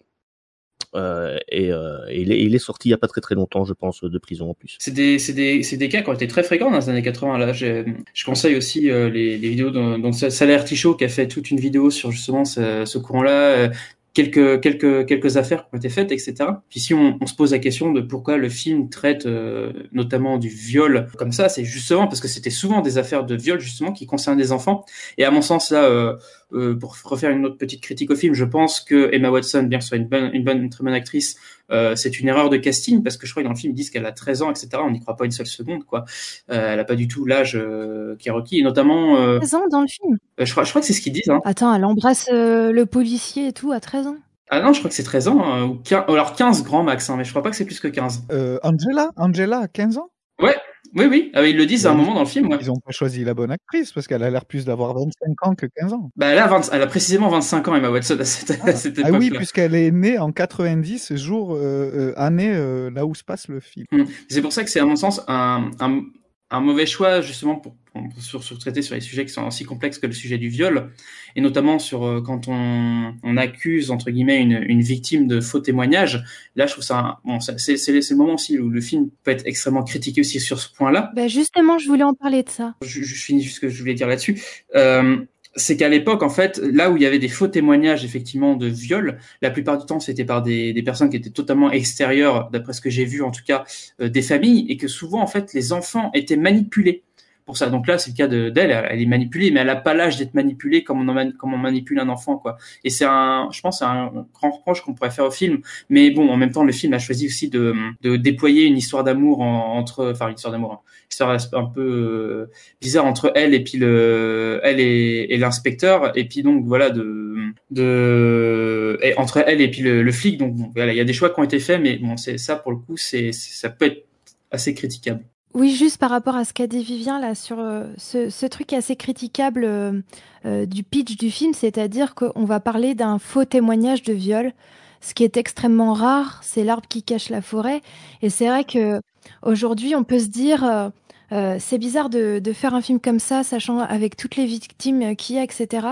Euh, 0.95 1.37
et, 1.49 1.71
euh, 1.71 1.99
il, 2.11 2.31
est, 2.31 2.41
il, 2.41 2.55
est, 2.55 2.59
sorti 2.59 2.87
il 2.87 2.91
y 2.91 2.93
a 2.93 2.97
pas 2.97 3.07
très 3.07 3.19
très 3.19 3.35
longtemps, 3.35 3.65
je 3.65 3.73
pense, 3.73 4.03
de 4.03 4.17
prison 4.17 4.49
en 4.49 4.53
plus. 4.53 4.77
C'est 4.79 4.93
des, 4.93 5.17
des, 5.33 5.61
des, 5.61 5.89
cas 5.89 6.01
qui 6.01 6.09
ont 6.09 6.13
été 6.13 6.27
très 6.27 6.43
fréquents 6.43 6.71
dans 6.71 6.79
les 6.79 6.89
années 6.89 7.01
80. 7.01 7.37
Là, 7.37 7.53
je, 7.53 7.83
je 8.13 8.25
conseille 8.25 8.55
aussi 8.55 8.89
euh, 8.89 9.09
les, 9.09 9.37
les, 9.37 9.49
vidéos 9.49 9.69
dont, 9.69 9.99
dont 9.99 10.13
Salaire 10.13 10.63
Tichot 10.63 10.95
qui 10.95 11.03
a 11.03 11.09
fait 11.09 11.27
toute 11.27 11.51
une 11.51 11.59
vidéo 11.59 11.91
sur 11.91 12.11
justement 12.11 12.45
ce, 12.45 12.85
ce 12.85 12.97
courant-là, 12.97 13.69
quelques 14.17 14.61
quelques 14.61 15.05
quelques 15.05 15.37
affaires 15.37 15.69
qui 15.69 15.75
ont 15.75 15.77
été 15.77 15.89
faites, 15.89 16.11
etc. 16.11 16.33
Puis 16.69 16.79
si 16.79 16.95
on, 16.95 17.19
on 17.21 17.27
se 17.27 17.35
pose 17.35 17.51
la 17.51 17.59
question 17.59 17.91
de 17.91 18.01
pourquoi 18.01 18.37
le 18.37 18.49
film 18.49 18.89
traite 18.89 19.27
euh, 19.27 19.71
notamment 19.91 20.39
du 20.39 20.49
viol 20.49 21.07
comme 21.19 21.31
ça, 21.31 21.49
c'est 21.49 21.63
justement 21.63 22.07
parce 22.07 22.19
que 22.19 22.27
c'était 22.27 22.49
souvent 22.49 22.81
des 22.81 22.97
affaires 22.97 23.25
de 23.25 23.35
viol 23.35 23.59
justement 23.59 23.91
qui 23.91 24.07
concernent 24.07 24.37
des 24.37 24.51
enfants. 24.51 24.83
Et 25.19 25.23
à 25.23 25.29
mon 25.29 25.43
sens 25.43 25.69
là, 25.69 25.83
euh, 25.83 26.15
euh, 26.51 26.73
pour 26.75 26.97
refaire 27.03 27.29
une 27.29 27.45
autre 27.45 27.57
petite 27.57 27.81
critique 27.81 28.09
au 28.09 28.15
film, 28.15 28.33
je 28.33 28.45
pense 28.45 28.79
que 28.79 29.13
Emma 29.13 29.29
Watson, 29.29 29.63
bien 29.63 29.77
que 29.77 29.85
soit 29.85 29.97
une 29.97 30.07
bonne 30.07 30.31
une 30.33 30.43
bonne 30.43 30.63
une 30.63 30.71
très 30.71 30.83
bonne 30.83 30.95
actrice, 30.95 31.37
euh, 31.71 31.95
c'est 31.95 32.19
une 32.19 32.27
erreur 32.27 32.49
de 32.49 32.57
casting 32.57 33.03
parce 33.03 33.17
que 33.17 33.27
je 33.27 33.31
crois 33.31 33.43
que 33.43 33.47
dans 33.47 33.53
le 33.53 33.59
film 33.59 33.73
ils 33.73 33.75
disent 33.75 33.89
qu'elle 33.89 34.05
a 34.05 34.11
13 34.11 34.41
ans, 34.41 34.51
etc. 34.51 34.69
On 34.75 34.91
n'y 34.91 34.99
croit 34.99 35.15
pas 35.15 35.25
une 35.25 35.31
seule 35.31 35.47
seconde, 35.47 35.83
quoi. 35.83 36.05
Euh, 36.51 36.73
elle 36.73 36.79
a 36.79 36.85
pas 36.85 36.95
du 36.95 37.07
tout 37.07 37.25
l'âge 37.25 37.55
euh, 37.55 38.15
qui 38.17 38.29
est 38.29 38.31
requis, 38.31 38.59
et 38.59 38.63
notamment. 38.63 39.15
13 39.37 39.55
ans 39.55 39.67
dans 39.69 39.81
le 39.81 39.87
film? 39.87 40.17
je 40.37 40.51
crois, 40.51 40.63
je 40.63 40.69
crois 40.69 40.81
que 40.81 40.87
c'est 40.87 40.93
ce 40.93 41.01
qu'ils 41.01 41.13
disent. 41.13 41.29
Hein. 41.29 41.41
Attends, 41.45 41.73
elle 41.73 41.85
embrasse 41.85 42.29
le 42.29 42.83
policier 42.85 43.47
et 43.47 43.53
tout 43.53 43.71
à 43.71 43.79
13 43.79 44.07
ans? 44.07 44.17
Ah 44.49 44.61
non, 44.61 44.71
je 44.71 44.79
crois 44.79 44.89
que 44.89 44.95
c'est 44.95 45.03
13 45.03 45.27
ans, 45.27 45.43
hein, 45.43 45.63
ou 45.65 45.75
15, 45.75 46.05
alors 46.07 46.33
15 46.33 46.63
grand 46.63 46.81
max, 46.81 47.09
hein, 47.09 47.15
mais 47.17 47.25
je 47.25 47.31
crois 47.31 47.43
pas 47.43 47.49
que 47.49 47.55
c'est 47.57 47.65
plus 47.65 47.81
que 47.81 47.89
15. 47.89 48.27
Angela, 48.63 49.11
Angela, 49.17 49.67
15 49.67 49.97
ans? 49.97 50.09
Ouais, 50.41 50.55
oui, 50.95 51.05
oui, 51.05 51.31
ah, 51.33 51.45
ils 51.45 51.57
le 51.57 51.65
disent 51.65 51.85
à 51.85 51.91
un 51.91 51.95
moment 51.95 52.13
dans 52.13 52.21
le 52.21 52.27
film. 52.27 52.49
Ouais. 52.49 52.57
Ils 52.61 52.71
ont 52.71 52.79
pas 52.79 52.91
choisi 52.91 53.23
la 53.23 53.33
bonne 53.33 53.51
actrice 53.51 53.91
parce 53.91 54.07
qu'elle 54.07 54.23
a 54.23 54.29
l'air 54.29 54.45
plus 54.45 54.65
d'avoir 54.65 54.93
25 54.93 55.47
ans 55.47 55.55
que 55.55 55.65
15 55.65 55.93
ans. 55.93 56.11
Bah, 56.15 56.27
elle 56.27 56.39
a, 56.39 56.47
20, 56.47 56.69
elle 56.73 56.81
a 56.81 56.87
précisément 56.87 57.29
25 57.29 57.67
ans, 57.67 57.75
Emma 57.75 57.89
Watson, 57.89 58.17
à 58.19 58.25
cette, 58.25 58.59
ah, 58.63 58.73
cette 58.73 58.97
époque. 58.97 59.11
Ah 59.13 59.17
oui, 59.17 59.29
puisqu'elle 59.29 59.75
est 59.75 59.91
née 59.91 60.17
en 60.17 60.31
90, 60.31 61.15
jour, 61.15 61.53
euh, 61.53 61.59
euh, 61.59 62.13
année 62.17 62.51
euh, 62.53 62.89
là 62.89 63.05
où 63.05 63.15
se 63.15 63.23
passe 63.23 63.47
le 63.47 63.59
film. 63.59 63.85
Hum. 63.91 64.05
C'est 64.29 64.41
pour 64.41 64.53
ça 64.53 64.63
que 64.63 64.69
c'est, 64.69 64.79
à 64.79 64.85
mon 64.85 64.95
sens, 64.95 65.21
un, 65.27 65.71
un, 65.79 66.01
un 66.49 66.61
mauvais 66.61 66.85
choix 66.85 67.21
justement 67.21 67.55
pour, 67.55 67.75
pour 67.91 68.03
sur, 68.21 68.43
sur, 68.43 68.57
traiter 68.57 68.81
sur 68.81 68.95
les 68.95 69.01
sujets 69.01 69.25
qui 69.25 69.33
sont 69.33 69.45
aussi 69.45 69.65
complexes 69.65 69.99
que 69.99 70.07
le 70.07 70.13
sujet 70.13 70.37
du 70.37 70.47
viol, 70.47 70.91
et 71.35 71.41
notamment 71.41 71.77
sur 71.77 72.05
euh, 72.05 72.21
quand 72.21 72.47
on, 72.47 73.13
on, 73.21 73.37
accuse 73.37 73.91
entre 73.91 74.11
guillemets 74.11 74.41
une, 74.41 74.63
une, 74.67 74.81
victime 74.81 75.27
de 75.27 75.41
faux 75.41 75.59
témoignages. 75.59 76.23
Là, 76.55 76.65
je 76.67 76.73
trouve 76.73 76.83
ça 76.83 77.19
bon, 77.25 77.39
c'est 77.39 77.75
le 77.87 78.15
moment 78.15 78.35
aussi 78.35 78.57
où 78.59 78.69
le 78.69 78.81
film 78.81 79.09
peut 79.23 79.31
être 79.31 79.45
extrêmement 79.45 79.83
critiqué 79.83 80.21
aussi 80.21 80.39
sur 80.39 80.59
ce 80.59 80.73
point-là. 80.73 81.11
Bah 81.15 81.27
justement, 81.27 81.77
je 81.79 81.87
voulais 81.87 82.03
en 82.03 82.13
parler 82.13 82.43
de 82.43 82.49
ça. 82.49 82.75
Je, 82.81 83.01
je 83.01 83.15
finis 83.15 83.41
juste 83.41 83.55
ce 83.55 83.61
que 83.61 83.69
je 83.69 83.79
voulais 83.79 83.93
dire 83.93 84.07
là-dessus. 84.07 84.41
Euh, 84.75 85.17
c'est 85.55 85.77
qu'à 85.77 85.89
l'époque, 85.89 86.23
en 86.23 86.29
fait, 86.29 86.57
là 86.57 86.91
où 86.91 86.97
il 86.97 87.03
y 87.03 87.05
avait 87.05 87.19
des 87.19 87.29
faux 87.29 87.47
témoignages, 87.47 88.05
effectivement, 88.05 88.55
de 88.55 88.67
viol, 88.67 89.19
la 89.41 89.49
plupart 89.49 89.77
du 89.77 89.85
temps, 89.85 89.99
c'était 89.99 90.25
par 90.25 90.41
des, 90.41 90.81
personnes 90.83 91.09
qui 91.09 91.17
étaient 91.17 91.29
totalement 91.29 91.71
extérieures, 91.71 92.49
d'après 92.51 92.73
ce 92.73 92.81
que 92.81 92.89
j'ai 92.89 93.05
vu, 93.05 93.21
en 93.23 93.31
tout 93.31 93.43
cas, 93.45 93.65
euh, 94.01 94.09
des 94.09 94.21
familles, 94.21 94.65
et 94.69 94.77
que 94.77 94.87
souvent, 94.87 95.21
en 95.21 95.27
fait, 95.27 95.53
les 95.53 95.73
enfants 95.73 96.11
étaient 96.13 96.37
manipulés 96.37 97.03
pour 97.47 97.57
ça. 97.57 97.69
Donc 97.69 97.87
là, 97.87 97.97
c'est 97.97 98.11
le 98.11 98.15
cas 98.17 98.27
d'elle, 98.27 98.51
elle 98.89 99.01
est 99.01 99.05
manipulée, 99.05 99.51
mais 99.51 99.61
elle 99.61 99.69
a 99.69 99.77
pas 99.77 99.93
l'âge 99.93 100.17
d'être 100.17 100.33
manipulée 100.33 100.83
comme 100.83 101.09
on, 101.09 101.31
comme 101.31 101.53
on 101.53 101.57
manipule 101.57 101.97
un 101.97 102.09
enfant, 102.09 102.37
quoi. 102.37 102.57
Et 102.83 102.89
c'est 102.89 103.05
un, 103.05 103.47
je 103.53 103.61
pense, 103.61 103.79
c'est 103.79 103.85
un 103.85 104.11
grand 104.33 104.51
reproche 104.51 104.81
qu'on 104.81 104.93
pourrait 104.93 105.11
faire 105.11 105.25
au 105.25 105.31
film. 105.31 105.61
Mais 105.89 106.11
bon, 106.11 106.29
en 106.29 106.35
même 106.35 106.51
temps, 106.51 106.65
le 106.65 106.73
film 106.73 106.93
a 106.93 106.99
choisi 106.99 107.25
aussi 107.25 107.49
de, 107.49 107.73
de 108.01 108.17
déployer 108.17 108.65
une 108.65 108.77
histoire 108.77 109.05
d'amour 109.05 109.39
entre, 109.39 110.11
enfin, 110.11 110.27
une 110.27 110.35
histoire 110.35 110.51
d'amour, 110.51 110.73
hein, 110.73 110.79
histoire 111.09 111.37
un 111.53 111.65
peu 111.65 111.81
euh, 111.81 112.51
bizarre 112.81 113.05
entre 113.05 113.31
elle 113.33 113.53
et 113.53 113.63
puis 113.63 113.77
le, 113.77 114.59
elle 114.63 114.81
et, 114.81 115.37
l'inspecteur, 115.37 116.17
et 116.17 116.25
puis 116.27 116.43
donc 116.43 116.65
voilà 116.65 116.89
de, 116.89 117.53
de, 117.71 118.99
et 119.01 119.17
entre 119.17 119.41
elle 119.47 119.61
et 119.61 119.71
puis 119.71 119.81
le, 119.81 120.03
le 120.03 120.11
flic. 120.11 120.37
Donc 120.37 120.53
voilà, 120.75 120.91
il 120.91 120.97
y 120.97 121.01
a 121.01 121.05
des 121.05 121.13
choix 121.13 121.29
qui 121.29 121.39
ont 121.39 121.43
été 121.43 121.59
faits, 121.59 121.81
mais 121.81 121.97
bon, 121.97 122.17
c'est 122.17 122.37
ça 122.37 122.57
pour 122.57 122.73
le 122.73 122.77
coup, 122.77 122.97
c'est, 122.97 123.31
ça 123.31 123.69
peut 123.69 123.85
être 123.85 124.05
assez 124.51 124.73
critiquable. 124.73 125.23
Oui, 125.53 125.73
juste 125.73 125.97
par 125.97 126.09
rapport 126.09 126.35
à 126.35 126.45
ce 126.45 126.53
qu'a 126.53 126.67
dit 126.67 126.83
Vivien 126.83 127.19
là 127.19 127.33
sur 127.33 127.59
euh, 127.59 127.85
ce, 127.97 128.45
truc 128.45 128.73
assez 128.73 128.95
critiquable 128.95 129.63
euh, 129.63 130.01
euh, 130.45 130.65
du 130.65 130.83
pitch 130.83 131.17
du 131.17 131.31
film, 131.31 131.53
c'est-à-dire 131.53 132.15
qu'on 132.15 132.45
va 132.45 132.59
parler 132.59 132.95
d'un 132.95 133.17
faux 133.17 133.45
témoignage 133.45 134.03
de 134.03 134.13
viol. 134.13 134.53
ce 135.01 135.13
qui 135.13 135.23
est 135.23 135.37
extrêmement 135.37 135.93
rare, 135.93 136.39
c'est 136.43 136.63
l'arbre 136.63 136.87
qui 136.87 137.01
cache 137.01 137.29
la 137.29 137.41
forêt. 137.41 137.81
Et 138.21 138.29
c'est 138.29 138.47
vrai 138.47 138.65
que 138.65 139.01
aujourd'hui, 139.41 139.95
on 139.95 140.03
peut 140.03 140.19
se 140.19 140.27
dire, 140.27 140.91
c'est 141.31 141.77
bizarre 141.77 142.09
de, 142.09 142.39
de, 142.39 142.53
faire 142.53 142.73
un 142.73 142.81
film 142.81 142.99
comme 142.99 143.19
ça, 143.19 143.43
sachant 143.43 143.79
avec 143.79 144.15
toutes 144.17 144.35
les 144.35 144.45
victimes 144.45 145.15
qu'il 145.15 145.37
y 145.37 145.39
a, 145.39 145.43
etc. 145.43 145.87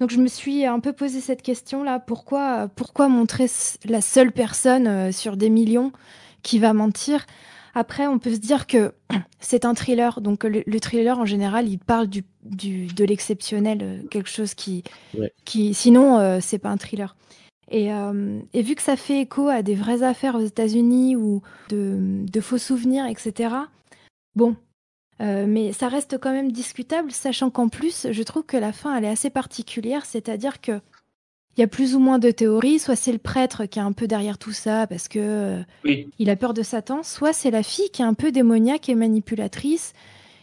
Donc 0.00 0.10
je 0.10 0.18
me 0.18 0.28
suis 0.28 0.64
un 0.66 0.80
peu 0.80 0.92
posé 0.92 1.20
cette 1.20 1.42
question-là. 1.42 1.98
Pourquoi, 2.00 2.68
pourquoi 2.74 3.08
montrer 3.08 3.46
la 3.84 4.00
seule 4.00 4.32
personne 4.32 5.12
sur 5.12 5.36
des 5.36 5.50
millions 5.50 5.92
qui 6.42 6.58
va 6.58 6.72
mentir? 6.72 7.26
Après, 7.74 8.06
on 8.06 8.18
peut 8.18 8.32
se 8.32 8.38
dire 8.38 8.66
que 8.66 8.94
c'est 9.40 9.64
un 9.64 9.74
thriller. 9.74 10.20
Donc, 10.20 10.44
le, 10.44 10.62
le, 10.66 10.80
thriller, 10.80 11.18
en 11.18 11.24
général, 11.24 11.68
il 11.68 11.78
parle 11.78 12.06
du, 12.06 12.24
du 12.42 12.86
de 12.86 13.04
l'exceptionnel, 13.04 13.78
euh, 13.82 14.02
quelque 14.08 14.30
chose 14.30 14.54
qui. 14.54 14.84
Ouais. 15.18 15.32
qui 15.44 15.74
sinon, 15.74 16.18
euh, 16.18 16.38
c'est 16.40 16.58
pas 16.58 16.70
un 16.70 16.76
thriller. 16.76 17.16
Et, 17.70 17.92
euh, 17.92 18.40
et, 18.52 18.62
vu 18.62 18.74
que 18.74 18.82
ça 18.82 18.96
fait 18.96 19.22
écho 19.22 19.48
à 19.48 19.62
des 19.62 19.74
vraies 19.74 20.02
affaires 20.02 20.34
aux 20.34 20.44
États-Unis 20.44 21.16
ou 21.16 21.42
de, 21.70 22.24
de, 22.30 22.40
faux 22.40 22.58
souvenirs, 22.58 23.06
etc., 23.06 23.54
bon. 24.36 24.56
Euh, 25.20 25.46
mais 25.48 25.72
ça 25.72 25.88
reste 25.88 26.18
quand 26.18 26.32
même 26.32 26.50
discutable, 26.50 27.12
sachant 27.12 27.48
qu'en 27.48 27.68
plus, 27.68 28.08
je 28.10 28.22
trouve 28.22 28.42
que 28.42 28.56
la 28.56 28.72
fin, 28.72 28.96
elle 28.96 29.04
est 29.04 29.08
assez 29.08 29.30
particulière, 29.30 30.04
c'est-à-dire 30.06 30.60
que 30.60 30.80
il 31.56 31.60
y 31.60 31.64
a 31.64 31.66
plus 31.66 31.94
ou 31.94 31.98
moins 31.98 32.18
de 32.18 32.30
théories. 32.30 32.78
Soit 32.78 32.96
c'est 32.96 33.12
le 33.12 33.18
prêtre 33.18 33.66
qui 33.66 33.78
est 33.78 33.82
un 33.82 33.92
peu 33.92 34.06
derrière 34.06 34.38
tout 34.38 34.52
ça 34.52 34.86
parce 34.86 35.08
que 35.08 35.62
oui. 35.84 36.08
il 36.18 36.30
a 36.30 36.36
peur 36.36 36.54
de 36.54 36.62
Satan, 36.62 37.02
soit 37.02 37.32
c'est 37.32 37.50
la 37.50 37.62
fille 37.62 37.90
qui 37.90 38.02
est 38.02 38.06
un 38.06 38.14
peu 38.14 38.32
démoniaque 38.32 38.88
et 38.88 38.94
manipulatrice 38.94 39.92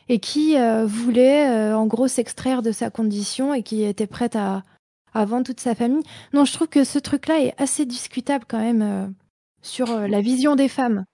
et 0.10 0.20
qui 0.20 0.58
euh, 0.58 0.86
voulait 0.86 1.50
euh, 1.50 1.78
en 1.78 1.88
gros 1.88 2.08
s'extraire 2.08 2.62
de 2.62 2.72
sa 2.72 2.90
condition 2.90 3.54
et 3.54 3.64
qui 3.64 3.84
était 3.84 4.08
prête 4.08 4.36
à, 4.36 4.64
à 5.14 5.26
vendre 5.26 5.46
toute 5.46 5.60
sa 5.60 5.76
famille. 5.76 6.04
Non, 6.34 6.46
je 6.46 6.54
trouve 6.54 6.68
que 6.68 6.84
ce 6.84 7.00
truc-là 7.00 7.42
est 7.42 7.54
assez 7.58 7.86
discutable 7.86 8.46
quand 8.48 8.60
même 8.60 8.82
euh, 8.82 9.08
sur 9.62 9.88
la 9.88 10.22
vision 10.22 10.56
des 10.56 10.68
femmes 10.68 11.06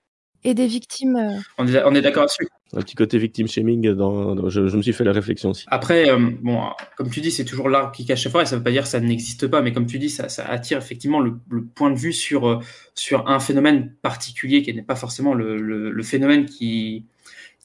et 0.43 0.53
des 0.53 0.67
victimes. 0.67 1.41
On 1.57 1.67
est, 1.67 1.83
on 1.83 1.93
est 1.95 2.01
d'accord 2.01 2.23
là-dessus 2.23 2.47
un 2.73 2.81
petit 2.81 2.95
côté 2.95 3.17
victime 3.17 3.47
shaming 3.47 3.93
dans, 3.93 4.35
dans 4.35 4.49
je, 4.49 4.67
je, 4.67 4.75
me 4.75 4.81
suis 4.81 4.93
fait 4.93 5.03
la 5.03 5.13
réflexion 5.13 5.51
aussi. 5.51 5.65
Après, 5.67 6.09
euh, 6.09 6.17
bon, 6.41 6.61
comme 6.97 7.09
tu 7.09 7.21
dis, 7.21 7.31
c'est 7.31 7.45
toujours 7.45 7.69
l'arbre 7.69 7.91
qui 7.91 8.05
cache 8.05 8.25
la 8.25 8.31
forêt. 8.31 8.45
Ça 8.45 8.57
veut 8.57 8.63
pas 8.63 8.71
dire 8.71 8.83
que 8.83 8.89
ça 8.89 8.99
n'existe 8.99 9.47
pas, 9.47 9.61
mais 9.61 9.71
comme 9.71 9.85
tu 9.85 9.99
dis, 9.99 10.09
ça, 10.09 10.27
ça 10.27 10.45
attire 10.45 10.77
effectivement 10.77 11.19
le, 11.19 11.39
le, 11.49 11.63
point 11.63 11.91
de 11.91 11.97
vue 11.97 12.13
sur 12.13 12.47
euh, 12.47 12.59
sur 12.93 13.29
un 13.29 13.39
phénomène 13.39 13.93
particulier 14.01 14.63
qui 14.63 14.73
n'est 14.73 14.81
pas 14.81 14.95
forcément 14.95 15.33
le, 15.33 15.57
le, 15.57 15.91
le, 15.91 16.03
phénomène 16.03 16.45
qui 16.45 17.05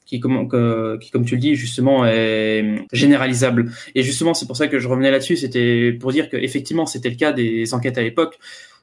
qui 0.07 0.21
comme, 0.21 0.47
que, 0.47 0.99
qui, 0.99 1.11
comme 1.11 1.25
tu 1.25 1.35
le 1.35 1.41
dis, 1.41 1.57
justement, 1.57 2.07
est 2.07 2.85
généralisable. 2.93 3.73
Et 3.95 4.03
justement, 4.03 4.35
c'est 4.35 4.47
pour 4.47 4.57
ça 4.57 4.69
que 4.69 4.79
je 4.79 4.87
revenais 4.87 5.11
là-dessus. 5.11 5.37
C'était 5.37 5.93
pour 5.93 6.13
dire 6.13 6.29
que 6.29 6.37
effectivement, 6.37 6.87
c'était 6.87 7.11
le 7.11 7.17
cas 7.17 7.33
des 7.33 7.75
enquêtes 7.75 7.99
à 7.99 8.03
l'époque. 8.03 8.39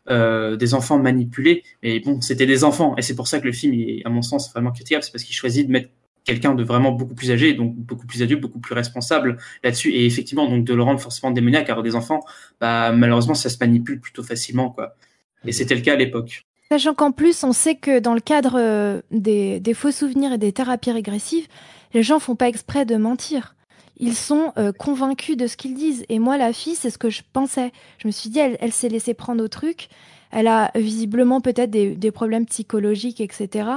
Euh, 0.09 0.55
des 0.55 0.73
enfants 0.73 0.97
manipulés, 0.97 1.61
mais 1.83 1.99
bon, 1.99 2.19
c'était 2.19 2.47
des 2.47 2.63
enfants, 2.63 2.95
et 2.97 3.03
c'est 3.03 3.15
pour 3.15 3.27
ça 3.27 3.39
que 3.39 3.45
le 3.45 3.51
film 3.51 3.75
est, 3.75 4.01
à 4.05 4.09
mon 4.09 4.23
sens, 4.23 4.51
vraiment 4.51 4.71
critiquable, 4.71 5.03
c'est 5.03 5.11
parce 5.11 5.23
qu'il 5.23 5.35
choisit 5.35 5.67
de 5.67 5.71
mettre 5.71 5.89
quelqu'un 6.23 6.55
de 6.55 6.63
vraiment 6.63 6.91
beaucoup 6.91 7.13
plus 7.13 7.29
âgé, 7.29 7.53
donc 7.53 7.75
beaucoup 7.75 8.07
plus 8.07 8.23
adulte, 8.23 8.41
beaucoup 8.41 8.57
plus 8.57 8.73
responsable 8.73 9.37
là-dessus, 9.63 9.91
et 9.91 10.07
effectivement, 10.07 10.49
donc 10.49 10.65
de 10.65 10.73
le 10.73 10.81
rendre 10.81 10.99
forcément 10.99 11.31
démoniaque, 11.31 11.67
car 11.67 11.83
des 11.83 11.95
enfants, 11.95 12.21
bah, 12.59 12.91
malheureusement, 12.91 13.35
ça 13.35 13.49
se 13.49 13.57
manipule 13.59 13.99
plutôt 13.99 14.23
facilement, 14.23 14.71
quoi. 14.71 14.95
Et 15.45 15.51
c'était 15.51 15.75
le 15.75 15.81
cas 15.81 15.93
à 15.93 15.95
l'époque. 15.95 16.41
Sachant 16.71 16.95
qu'en 16.95 17.11
plus, 17.11 17.43
on 17.43 17.53
sait 17.53 17.75
que 17.75 17.99
dans 17.99 18.15
le 18.15 18.19
cadre 18.19 18.55
euh, 18.59 19.01
des, 19.11 19.59
des, 19.59 19.73
faux 19.75 19.91
souvenirs 19.91 20.33
et 20.33 20.37
des 20.39 20.53
thérapies 20.53 20.91
régressives, 20.91 21.47
les 21.93 22.01
gens 22.01 22.19
font 22.19 22.35
pas 22.35 22.47
exprès 22.47 22.85
de 22.85 22.95
mentir. 22.95 23.55
Ils 23.99 24.15
sont 24.15 24.53
euh, 24.57 24.71
convaincus 24.71 25.37
de 25.37 25.47
ce 25.47 25.57
qu'ils 25.57 25.75
disent. 25.75 26.05
Et 26.09 26.19
moi, 26.19 26.37
la 26.37 26.53
fille, 26.53 26.75
c'est 26.75 26.89
ce 26.89 26.97
que 26.97 27.09
je 27.09 27.21
pensais. 27.33 27.71
Je 27.97 28.07
me 28.07 28.11
suis 28.11 28.29
dit, 28.29 28.39
elle, 28.39 28.57
elle 28.61 28.71
s'est 28.71 28.89
laissée 28.89 29.13
prendre 29.13 29.43
au 29.43 29.47
truc. 29.47 29.89
Elle 30.31 30.47
a 30.47 30.71
visiblement 30.75 31.41
peut-être 31.41 31.71
des, 31.71 32.11
problèmes 32.11 32.45
psychologiques, 32.45 33.19
etc. 33.19 33.69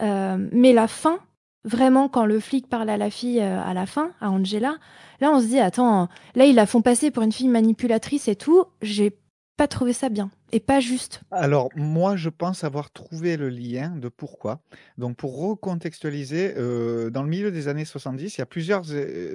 Euh, 0.00 0.48
mais 0.52 0.72
la 0.72 0.86
fin, 0.86 1.18
vraiment 1.64 2.08
quand 2.08 2.26
le 2.26 2.40
flic 2.40 2.68
parle 2.68 2.90
à 2.90 2.96
la 2.96 3.10
fille 3.10 3.40
euh, 3.40 3.62
à 3.62 3.74
la 3.74 3.86
fin, 3.86 4.12
à 4.20 4.30
Angela, 4.30 4.76
là 5.20 5.30
on 5.32 5.40
se 5.40 5.46
dit 5.46 5.58
attends, 5.58 6.08
là 6.34 6.44
ils 6.44 6.54
la 6.54 6.66
font 6.66 6.82
passer 6.82 7.10
pour 7.10 7.22
une 7.22 7.32
fille 7.32 7.48
manipulatrice 7.48 8.28
et 8.28 8.36
tout, 8.36 8.64
j'ai 8.82 9.16
pas 9.56 9.66
trouvé 9.66 9.92
ça 9.92 10.08
bien 10.08 10.30
et 10.52 10.60
pas 10.60 10.80
juste. 10.80 11.20
Alors 11.30 11.68
moi 11.76 12.16
je 12.16 12.28
pense 12.28 12.64
avoir 12.64 12.90
trouvé 12.90 13.36
le 13.36 13.48
lien 13.48 13.90
de 13.96 14.08
pourquoi. 14.08 14.60
Donc 14.96 15.16
pour 15.16 15.38
recontextualiser, 15.38 16.54
euh, 16.56 17.10
dans 17.10 17.22
le 17.22 17.28
milieu 17.28 17.50
des 17.50 17.68
années 17.68 17.84
70, 17.84 18.36
il 18.36 18.40
y 18.40 18.42
a 18.42 18.46
plusieurs 18.46 18.92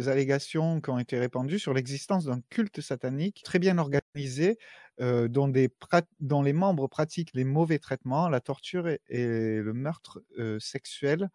allégations 0.08 0.82
qui 0.82 0.90
ont 0.90 1.00
été 1.00 1.20
répandues 1.20 1.60
sur 1.60 1.74
l'existence 1.74 2.26
d'un 2.26 2.42
culte 2.50 2.82
satanique 2.82 3.42
très 3.44 3.60
bien 3.60 3.78
organisé 3.78 4.58
euh, 5.02 5.28
dont, 5.28 6.42
les 6.42 6.54
membres 6.54 6.88
pratiquent 6.88 7.34
les 7.34 7.44
mauvais 7.44 7.80
traitements, 7.80 8.30
la 8.30 8.40
torture 8.40 8.88
et, 8.88 9.00
le 9.10 9.74
meurtre 9.74 10.22
euh, 10.38 10.60
sexuel. 10.60 11.30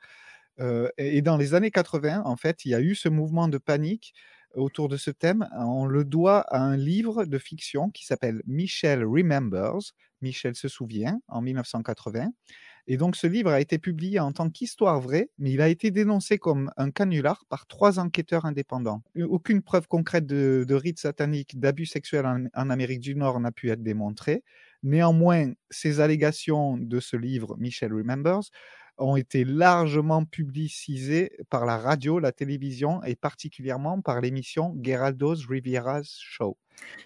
Euh, 0.60 0.88
et 0.96 1.22
dans 1.22 1.36
les 1.36 1.54
années 1.54 1.70
80, 1.70 2.22
en 2.24 2.36
fait, 2.36 2.64
il 2.64 2.70
y 2.70 2.74
a 2.74 2.80
eu 2.80 2.94
ce 2.94 3.08
mouvement 3.08 3.48
de 3.48 3.58
panique 3.58 4.14
autour 4.58 4.88
de 4.88 4.96
ce 4.96 5.10
thème. 5.10 5.48
On 5.56 5.86
le 5.86 6.04
doit 6.04 6.40
à 6.40 6.60
un 6.60 6.76
livre 6.76 7.24
de 7.24 7.38
fiction 7.38 7.90
qui 7.90 8.04
s'appelle 8.04 8.42
Michel 8.46 9.04
Remembers. 9.04 9.94
Michel 10.20 10.54
se 10.54 10.68
souvient 10.68 11.20
en 11.28 11.40
1980. 11.40 12.30
Et 12.90 12.96
donc 12.96 13.16
ce 13.16 13.26
livre 13.26 13.50
a 13.50 13.60
été 13.60 13.78
publié 13.78 14.18
en 14.18 14.32
tant 14.32 14.48
qu'histoire 14.48 14.98
vraie, 14.98 15.28
mais 15.38 15.52
il 15.52 15.60
a 15.60 15.68
été 15.68 15.90
dénoncé 15.90 16.38
comme 16.38 16.72
un 16.78 16.90
canular 16.90 17.44
par 17.50 17.66
trois 17.66 17.98
enquêteurs 17.98 18.46
indépendants. 18.46 19.02
Aucune 19.28 19.60
preuve 19.60 19.86
concrète 19.86 20.24
de, 20.24 20.64
de 20.66 20.74
rite 20.74 20.98
satanique, 20.98 21.60
d'abus 21.60 21.84
sexuels 21.84 22.24
en, 22.24 22.46
en 22.54 22.70
Amérique 22.70 23.00
du 23.00 23.14
Nord 23.14 23.40
n'a 23.40 23.52
pu 23.52 23.70
être 23.70 23.82
démontrée. 23.82 24.42
Néanmoins, 24.82 25.52
ces 25.70 26.00
allégations 26.00 26.78
de 26.78 26.98
ce 26.98 27.16
livre, 27.16 27.56
Michel 27.58 27.92
Remembers, 27.92 28.50
ont 28.98 29.16
été 29.16 29.44
largement 29.44 30.24
publicisés 30.24 31.32
par 31.50 31.66
la 31.66 31.78
radio, 31.78 32.18
la 32.18 32.32
télévision 32.32 33.02
et 33.04 33.16
particulièrement 33.16 34.00
par 34.00 34.20
l'émission 34.20 34.76
Geraldo's 34.82 35.46
Riviera's 35.48 36.18
Show. 36.20 36.56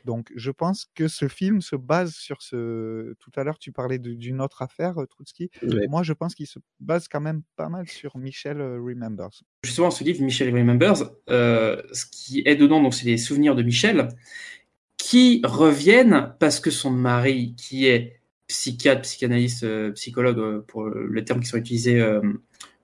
Donc, 0.04 0.30
je 0.36 0.50
pense 0.50 0.86
que 0.94 1.08
ce 1.08 1.28
film 1.28 1.60
se 1.62 1.76
base 1.76 2.12
sur 2.14 2.42
ce. 2.42 3.14
Tout 3.18 3.30
à 3.36 3.44
l'heure, 3.44 3.58
tu 3.58 3.72
parlais 3.72 3.98
d'une 3.98 4.40
autre 4.40 4.62
affaire, 4.62 4.94
Trotsky. 5.08 5.50
Ouais. 5.62 5.86
Moi, 5.88 6.02
je 6.02 6.12
pense 6.12 6.34
qu'il 6.34 6.46
se 6.46 6.58
base 6.80 7.08
quand 7.08 7.20
même 7.20 7.42
pas 7.56 7.68
mal 7.68 7.88
sur 7.88 8.18
Michel 8.18 8.60
Remembers. 8.60 9.42
Justement, 9.64 9.90
ce 9.90 10.04
livre, 10.04 10.22
Michel 10.22 10.54
Remembers, 10.54 11.10
euh, 11.30 11.82
ce 11.92 12.04
qui 12.04 12.42
est 12.44 12.56
dedans, 12.56 12.82
donc, 12.82 12.94
c'est 12.94 13.06
les 13.06 13.18
souvenirs 13.18 13.54
de 13.54 13.62
Michel 13.62 14.08
qui 14.98 15.42
reviennent 15.44 16.34
parce 16.38 16.60
que 16.60 16.70
son 16.70 16.90
mari, 16.90 17.54
qui 17.56 17.86
est 17.86 18.21
psychiatre, 18.52 19.02
psychanalyste, 19.02 19.64
euh, 19.64 19.90
psychologue 19.92 20.38
euh, 20.38 20.64
pour 20.66 20.84
le 20.84 21.24
terme 21.24 21.40
qui 21.40 21.46
sont 21.46 21.56
utilisés 21.56 22.00
euh, 22.00 22.20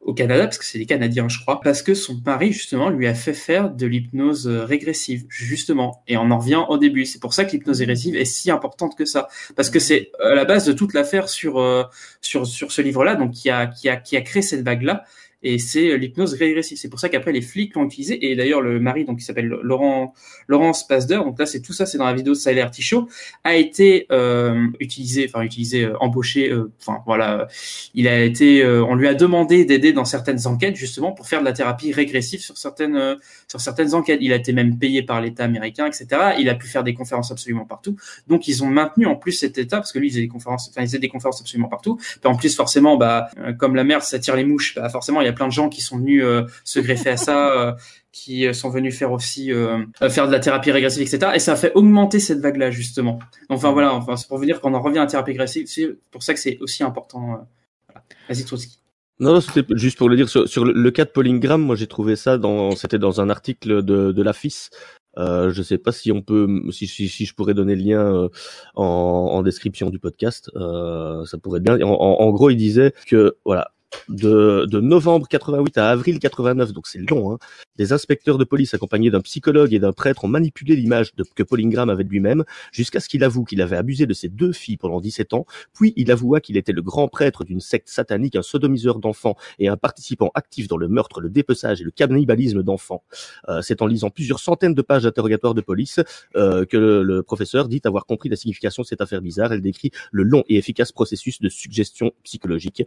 au 0.01 0.14
Canada, 0.14 0.45
parce 0.45 0.57
que 0.57 0.64
c'est 0.64 0.79
des 0.79 0.87
Canadiens, 0.87 1.29
je 1.29 1.39
crois, 1.41 1.61
parce 1.61 1.83
que 1.83 1.93
son 1.93 2.21
mari, 2.25 2.53
justement, 2.53 2.89
lui 2.89 3.07
a 3.07 3.14
fait 3.14 3.35
faire 3.35 3.71
de 3.71 3.87
l'hypnose 3.87 4.47
régressive, 4.47 5.27
justement. 5.29 6.03
Et 6.09 6.16
on 6.16 6.31
en 6.31 6.39
revient 6.39 6.62
au 6.69 6.79
début. 6.79 7.05
C'est 7.05 7.21
pour 7.21 7.35
ça 7.35 7.45
que 7.45 7.53
l'hypnose 7.53 7.81
régressive 7.81 8.16
est 8.16 8.25
si 8.25 8.51
importante 8.51 8.97
que 8.97 9.05
ça. 9.05 9.29
Parce 9.55 9.69
que 9.69 9.79
c'est 9.79 10.11
à 10.23 10.35
la 10.35 10.45
base 10.45 10.64
de 10.64 10.73
toute 10.73 10.95
l'affaire 10.95 11.29
sur, 11.29 11.91
sur, 12.23 12.47
sur 12.47 12.73
ce 12.73 12.81
livre-là, 12.81 13.16
donc 13.16 13.33
qui 13.33 13.51
a, 13.51 13.66
qui, 13.66 13.89
a, 13.89 13.97
qui 13.97 14.16
a 14.16 14.23
créé 14.23 14.41
cette 14.41 14.62
vague-là 14.62 15.05
et 15.43 15.59
c'est 15.59 15.97
l'hypnose 15.97 16.34
régressive. 16.34 16.76
C'est 16.78 16.89
pour 16.89 17.01
ça 17.01 17.09
qu'après 17.09 17.32
les 17.32 17.43
flics 17.43 17.74
l'ont 17.74 17.84
utilisé 17.84 18.30
et 18.30 18.36
d'ailleurs 18.36 18.61
le 18.61 18.80
mari 18.80 19.05
donc 19.05 19.18
qui 19.18 19.24
s'appelle 19.24 19.47
Laurent 19.47 20.14
Laurence 20.49 20.86
Pasder, 20.86 21.16
donc 21.16 21.39
là 21.39 21.47
c'est 21.47 21.61
tout 21.61 21.72
ça 21.72 21.86
c'est 21.86 21.99
dans 21.99 22.07
la 22.07 22.14
vidéo 22.14 22.34
de 22.34 22.39
Tyler 22.39 22.66
Tichot 22.72 23.09
a 23.45 23.55
été 23.57 24.07
euh, 24.11 24.66
utilisé 24.80 25.28
enfin 25.28 25.45
utilisé 25.45 25.84
euh, 25.84 25.99
embauché 26.01 26.51
euh, 26.51 26.72
enfin 26.80 27.03
voilà, 27.07 27.47
il 27.95 28.09
a 28.09 28.22
été 28.22 28.62
euh, 28.62 28.84
on 28.84 28.95
lui 28.95 29.09
a 29.09 29.14
demandé 29.14 29.64
d'aider 29.64 29.93
dans 29.93 30.05
certaines 30.05 30.47
enquêtes 30.47 30.76
justement 30.76 31.12
pour 31.12 31.26
faire 31.26 31.41
de 31.41 31.45
la 31.45 31.53
thérapie 31.53 31.93
régressive 31.93 32.41
sur 32.41 32.57
certaines 32.59 32.97
euh, 32.97 33.16
sur 33.47 33.61
certaines 33.61 33.95
enquêtes. 33.95 34.18
Il 34.20 34.32
a 34.32 34.36
été 34.36 34.53
même 34.53 34.78
payé 34.78 35.03
par 35.03 35.20
l'État 35.20 35.45
américain 35.45 35.86
etc. 35.86 36.07
Il 36.39 36.49
a 36.49 36.55
pu 36.55 36.66
faire 36.66 36.84
des 36.84 36.95
conférences 36.95 37.30
absolument 37.30 37.64
partout. 37.64 37.97
Donc 38.26 38.49
ils 38.49 38.64
ont 38.64 38.68
maintenu 38.68 39.07
en 39.07 39.16
plus 39.16 39.32
cet 39.32 39.59
état 39.59 39.76
parce 39.76 39.93
que 39.93 39.99
lui 39.99 40.09
il 40.09 40.11
faisait 40.11 40.22
des 40.22 40.28
conférences 40.28 40.68
enfin 40.70 40.82
il 40.82 40.86
faisait 40.86 40.99
des 40.99 41.09
conférences 41.09 41.41
absolument 41.41 41.68
partout. 41.68 41.99
En 42.24 42.36
plus 42.36 42.55
forcément 42.57 42.97
bah 42.97 43.30
comme 43.59 43.74
la 43.74 43.84
merde 43.84 44.03
ça 44.03 44.18
tire 44.18 44.36
les 44.36 44.45
mouches, 44.45 44.74
bah 44.74 44.89
forcément 44.89 45.20
il 45.20 45.28
y 45.29 45.31
a 45.31 45.35
plein 45.35 45.47
de 45.47 45.53
gens 45.53 45.68
qui 45.68 45.81
sont 45.81 45.99
venus 45.99 46.22
euh, 46.24 46.45
se 46.64 46.81
greffer 46.81 47.11
à 47.11 47.16
ça, 47.16 47.53
euh, 47.57 47.72
qui 48.12 48.53
sont 48.55 48.70
venus 48.70 48.97
faire 48.97 49.12
aussi 49.12 49.53
euh, 49.53 49.85
faire 50.09 50.26
de 50.26 50.33
la 50.33 50.41
thérapie 50.41 50.72
régressive, 50.72 51.03
etc. 51.03 51.33
Et 51.35 51.39
ça 51.39 51.53
a 51.53 51.57
fait 51.57 51.72
augmenter 51.74 52.20
cette 52.20 52.41
vague-là 52.41 52.70
justement. 52.70 53.18
Enfin 53.49 53.72
voilà, 53.72 53.95
enfin 53.95 54.16
c'est 54.16 54.29
pour 54.29 54.39
vous 54.39 54.45
dire 54.45 54.61
qu'on 54.61 54.74
en 54.74 54.81
revient 54.81 54.99
à 54.99 55.03
la 55.03 55.07
thérapie 55.07 55.33
régressive. 55.33 55.66
C'est 55.66 55.97
pour 56.11 56.22
ça 56.22 56.35
que 56.35 56.41
c'est 56.41 56.59
aussi 56.61 56.83
important. 56.83 57.20
Voilà. 57.20 58.05
Vas-y 58.29 58.45
Trotsky. 58.45 58.79
Non, 59.20 59.41
c'était 59.41 59.64
juste 59.76 59.99
pour 59.99 60.09
le 60.09 60.14
dire 60.14 60.29
sur, 60.29 60.49
sur 60.49 60.64
le, 60.64 60.72
le, 60.72 60.91
cas 60.93 61.05
de 61.05 61.11
Pauline 61.11 61.41
Graham. 61.41 61.62
Moi, 61.62 61.74
j'ai 61.74 61.89
trouvé 61.89 62.14
ça 62.14 62.39
dans, 62.39 62.70
c'était 62.76 63.01
dans 63.01 63.20
un 63.20 63.31
article 63.31 63.83
de, 63.83 64.12
de 64.12 64.22
la 64.22 64.33
FIS. 64.33 64.70
Euh, 65.18 65.51
je 65.51 65.62
sais 65.62 65.79
pas 65.79 65.91
si 65.91 66.12
on 66.12 66.22
peut, 66.22 66.47
si, 66.70 66.87
si, 66.87 67.09
si 67.09 67.26
je 67.26 67.35
pourrais 67.35 67.55
donner 67.55 67.74
le 67.74 67.83
lien 67.83 68.14
euh, 68.14 68.29
en, 68.76 68.85
en, 68.85 69.43
description 69.43 69.91
du 69.91 69.99
podcast. 69.99 70.51
Euh, 70.55 71.24
ça 71.24 71.39
pourrait 71.39 71.59
être 71.59 71.64
bien. 71.64 71.81
En, 71.81 71.91
en, 71.91 72.20
en, 72.20 72.31
gros, 72.31 72.51
il 72.51 72.57
disait 72.57 72.93
que 73.07 73.37
voilà, 73.45 73.72
de, 74.09 74.80
novembre 74.80 75.28
88 75.28 75.78
à 75.78 75.91
avril 75.91 76.18
89, 76.18 76.72
donc 76.72 76.86
c'est 76.86 76.99
long, 76.99 77.32
hein, 77.32 77.39
des 77.76 77.93
inspecteurs 77.93 78.39
de 78.39 78.45
police 78.45 78.74
accompagnés 78.74 79.11
d'un 79.11 79.20
psychologue 79.20 79.72
et 79.74 79.78
d'un 79.78 79.93
prêtre 79.93 80.24
ont 80.24 80.28
manipulé 80.28 80.76
l'image 80.76 81.12
que 81.34 81.43
Paul 81.43 81.61
Ingram 81.61 81.91
avait 81.91 82.05
de 82.05 82.09
lui-même 82.09 82.45
jusqu'à 82.72 83.01
ce 83.01 83.09
qu'il 83.09 83.24
avoue 83.24 83.45
qu'il 83.45 83.62
avait 83.62 83.76
abusé 83.76 84.07
de 84.07 84.14
ses 84.14 84.28
deux 84.28 84.53
filles 84.53 84.76
pendant 84.76 85.01
17 85.01 85.34
ans, 85.34 85.47
puis 85.74 85.93
il 85.97 86.11
avoua 86.11 86.41
qu'il 86.41 86.57
était 86.57 86.72
le 86.72 86.82
grand 86.82 87.09
prêtre 87.09 87.45
d'une 87.45 87.61
secte 87.61 87.89
satanique, 87.89 88.36
un 88.36 88.43
sodomiseur 88.43 88.99
d'enfants 88.99 89.36
et 89.59 89.68
un 89.68 89.76
participant 89.76 90.30
actif 90.34 90.68
dans 90.68 90.76
le 90.76 90.89
meurtre, 90.89 91.20
le 91.20 91.30
dépeçage 91.30 91.80
et 91.80 91.84
le 91.84 91.91
cannibalisme 91.91 92.62
d'enfants. 92.62 93.03
Euh, 93.49 93.62
c'est 93.62 93.82
en 93.82 93.86
lisant 93.86 94.11
plusieurs 94.11 94.41
centaines 94.41 94.74
de 94.74 94.82
pages 94.82 95.03
d'interrogatoire 95.03 95.55
de 95.55 95.61
police 95.61 96.01
euh, 96.36 96.64
que 96.64 96.76
le 96.76 97.22
professeur 97.22 97.68
dit 97.68 97.80
avoir 97.84 98.07
compris 98.07 98.28
la 98.28 98.36
signification 98.36 98.82
de 98.82 98.86
cette 98.86 99.01
affaire 99.01 99.20
bizarre. 99.20 99.53
Elle 99.53 99.62
décrit 99.62 99.91
le 100.11 100.22
long 100.22 100.45
et 100.49 100.57
efficace 100.57 100.93
processus 100.93 101.41
de 101.41 101.49
suggestion 101.49 102.12
psychologique 102.22 102.82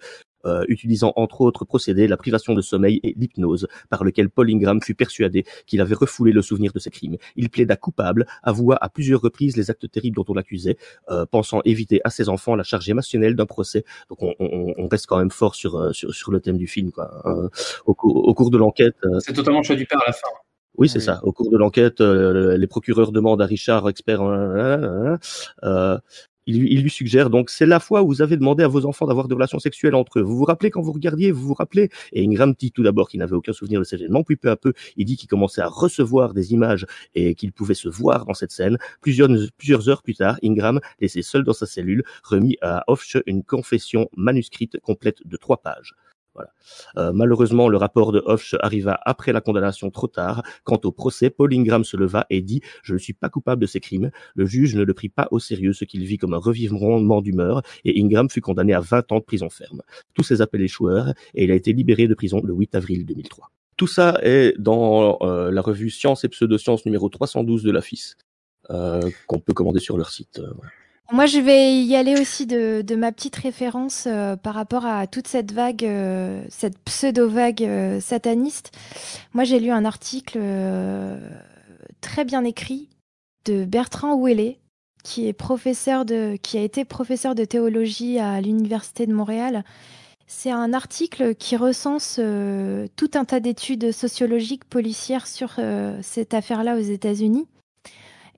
euh, 0.45 0.63
utilisant 0.67 1.13
entre 1.15 1.41
autres 1.41 1.65
procédés 1.65 2.07
la 2.07 2.17
privation 2.17 2.53
de 2.53 2.61
sommeil 2.61 2.99
et 3.03 3.13
l'hypnose, 3.17 3.67
par 3.89 4.03
lequel 4.03 4.29
Paul 4.29 4.49
Ingram 4.49 4.81
fut 4.81 4.95
persuadé 4.95 5.45
qu'il 5.65 5.81
avait 5.81 5.95
refoulé 5.95 6.31
le 6.31 6.41
souvenir 6.41 6.71
de 6.73 6.79
ses 6.79 6.89
crimes. 6.89 7.17
Il 7.35 7.49
plaida 7.49 7.75
coupable, 7.75 8.25
avoua 8.43 8.77
à 8.81 8.89
plusieurs 8.89 9.21
reprises 9.21 9.57
les 9.57 9.69
actes 9.71 9.89
terribles 9.91 10.15
dont 10.15 10.25
on 10.27 10.33
l'accusait, 10.33 10.77
euh, 11.09 11.25
pensant 11.25 11.61
éviter 11.65 12.01
à 12.03 12.09
ses 12.09 12.29
enfants 12.29 12.55
la 12.55 12.63
charge 12.63 12.89
émotionnelle 12.89 13.35
d'un 13.35 13.45
procès. 13.45 13.83
Donc 14.09 14.21
on, 14.23 14.33
on- 14.39 14.73
on 14.77 14.87
reste 14.87 15.05
quand 15.07 15.17
même 15.17 15.31
fort 15.31 15.55
sur, 15.55 15.75
euh, 15.77 15.93
sur, 15.93 16.13
sur 16.13 16.31
le 16.31 16.39
thème 16.39 16.57
du 16.57 16.67
film. 16.67 16.91
Quoi. 16.91 17.21
Euh, 17.25 17.49
au, 17.85 17.93
cours, 17.93 18.15
au 18.27 18.33
cours 18.33 18.51
de 18.51 18.57
l'enquête... 18.57 18.95
euh, 19.05 19.19
C'est 19.19 19.33
totalement 19.33 19.63
choix 19.63 19.75
du 19.75 19.85
père 19.85 19.99
à 20.01 20.05
la 20.07 20.13
fin. 20.13 20.27
oui, 20.77 20.87
c'est 20.89 20.99
ça. 20.99 21.19
Au 21.23 21.31
cours 21.31 21.49
de 21.51 21.57
l'enquête, 21.57 22.01
euh, 22.01 22.57
les 22.57 22.67
procureurs 22.67 23.11
demandent 23.11 23.41
à 23.41 23.45
Richard, 23.45 23.87
expert, 23.89 24.21
en- 24.21 25.17
euh, 25.63 25.97
il, 26.47 26.81
lui- 26.81 26.89
suggère 26.89 27.29
donc 27.29 27.49
c'est 27.49 27.65
la 27.65 27.79
fois 27.79 28.01
où 28.03 28.07
vous 28.07 28.21
avez 28.21 28.35
demandé 28.37 28.63
à 28.63 28.67
vos 28.67 28.85
enfants 28.85 29.07
d'avoir 29.07 29.27
des 29.27 29.35
relations 29.35 29.59
sexuelles 29.59 29.95
entre 29.95 30.19
eux. 30.19 30.21
Vous 30.21 30.35
vous 30.35 30.43
rappelez 30.43 30.71
quand 30.71 30.81
vous 30.81 30.91
regardiez, 30.91 31.31
vous 31.31 31.47
vous 31.47 31.53
rappelez? 31.53 31.89
Et 32.11 32.23
Ingram 32.25 32.53
dit 32.57 32.71
tout 32.71 32.83
d'abord 32.83 33.09
qu'il 33.09 33.19
n'avait 33.19 33.35
aucun 33.35 33.53
souvenir 33.53 33.79
de 33.79 33.85
cet 33.85 34.01
événement, 34.01 34.23
puis 34.23 34.35
peu 34.35 34.49
à 34.49 34.57
peu, 34.57 34.73
il 34.97 35.05
dit 35.05 35.17
qu'il 35.17 35.29
commençait 35.29 35.61
à 35.61 35.67
recevoir 35.67 36.33
des 36.33 36.53
images 36.53 36.85
et 37.15 37.35
qu'il 37.35 37.53
pouvait 37.53 37.73
se 37.73 37.89
voir 37.89 38.25
dans 38.25 38.33
cette 38.33 38.51
scène. 38.51 38.77
Plusieurs, 39.01 39.29
plusieurs 39.57 39.89
heures 39.89 40.03
plus 40.03 40.15
tard, 40.15 40.37
Ingram, 40.43 40.79
laissé 40.99 41.21
seul 41.21 41.43
dans 41.43 41.53
sa 41.53 41.65
cellule, 41.65 42.03
remit 42.23 42.57
à 42.61 42.83
Hoffsch 42.87 43.17
une 43.25 43.43
confession 43.43 44.09
manuscrite 44.15 44.79
complète 44.81 45.25
de 45.25 45.37
trois 45.37 45.61
pages. 45.61 45.93
Euh, 46.97 47.11
malheureusement, 47.13 47.67
le 47.67 47.77
rapport 47.77 48.11
de 48.11 48.21
Hoffsch 48.25 48.55
arriva 48.59 48.99
après 49.05 49.33
la 49.33 49.41
condamnation 49.41 49.89
trop 49.91 50.07
tard. 50.07 50.43
Quant 50.63 50.79
au 50.83 50.91
procès, 50.91 51.29
Paul 51.29 51.53
Ingram 51.53 51.83
se 51.83 51.97
leva 51.97 52.25
et 52.29 52.41
dit 52.41 52.61
«Je 52.83 52.93
ne 52.93 52.99
suis 52.99 53.13
pas 53.13 53.29
coupable 53.29 53.61
de 53.61 53.67
ces 53.67 53.79
crimes». 53.79 54.11
Le 54.35 54.45
juge 54.45 54.75
ne 54.75 54.83
le 54.83 54.93
prit 54.93 55.09
pas 55.09 55.27
au 55.31 55.39
sérieux, 55.39 55.73
ce 55.73 55.85
qu'il 55.85 56.03
vit 56.03 56.17
comme 56.17 56.33
un 56.33 56.37
revivement 56.37 57.21
d'humeur, 57.21 57.61
et 57.85 58.01
Ingram 58.01 58.29
fut 58.29 58.41
condamné 58.41 58.73
à 58.73 58.79
20 58.79 59.11
ans 59.11 59.19
de 59.19 59.23
prison 59.23 59.49
ferme. 59.49 59.81
Tous 60.13 60.23
ses 60.23 60.41
appels 60.41 60.61
échouèrent, 60.61 61.13
et 61.33 61.43
il 61.43 61.51
a 61.51 61.55
été 61.55 61.73
libéré 61.73 62.07
de 62.07 62.13
prison 62.13 62.41
le 62.43 62.53
8 62.53 62.75
avril 62.75 63.05
2003. 63.05 63.51
Tout 63.77 63.87
ça 63.87 64.19
est 64.21 64.53
dans 64.59 65.17
euh, 65.21 65.51
la 65.51 65.61
revue 65.61 65.89
Science 65.89 66.23
et 66.23 66.29
Pseudosciences 66.29 66.85
numéro 66.85 67.09
312 67.09 67.63
de 67.63 67.71
la 67.71 67.81
FIS, 67.81 68.15
euh, 68.69 69.09
qu'on 69.27 69.39
peut 69.39 69.53
commander 69.53 69.79
sur 69.79 69.97
leur 69.97 70.11
site. 70.11 70.39
Moi, 71.13 71.25
je 71.25 71.39
vais 71.39 71.83
y 71.83 71.97
aller 71.97 72.17
aussi 72.17 72.45
de, 72.45 72.95
ma 72.95 73.11
petite 73.11 73.35
référence 73.35 74.05
euh, 74.07 74.37
par 74.37 74.53
rapport 74.53 74.85
à 74.85 75.07
toute 75.07 75.27
cette 75.27 75.51
vague, 75.51 75.83
euh, 75.83 76.41
cette 76.47 76.79
pseudo-vague 76.79 77.63
euh, 77.63 77.99
sataniste. 77.99 78.71
Moi, 79.33 79.43
j'ai 79.43 79.59
lu 79.59 79.71
un 79.71 79.83
article 79.83 80.39
très 81.99 82.23
bien 82.23 82.45
écrit 82.45 82.87
de 83.43 83.65
Bertrand 83.65 84.13
Ouellet, 84.15 84.57
qui 85.03 85.27
est 85.27 85.33
professeur 85.33 86.05
de, 86.05 86.37
qui 86.41 86.57
a 86.57 86.61
été 86.61 86.85
professeur 86.85 87.35
de 87.35 87.43
théologie 87.43 88.17
à 88.17 88.39
l'université 88.39 89.05
de 89.05 89.13
Montréal. 89.13 89.65
C'est 90.27 90.51
un 90.51 90.71
article 90.71 91.35
qui 91.35 91.57
recense 91.57 92.21
tout 92.95 93.11
un 93.15 93.25
tas 93.25 93.41
d'études 93.41 93.91
sociologiques 93.91 94.63
policières 94.63 95.27
sur 95.27 95.59
cette 96.01 96.33
affaire-là 96.33 96.77
aux 96.77 96.79
États-Unis. 96.79 97.47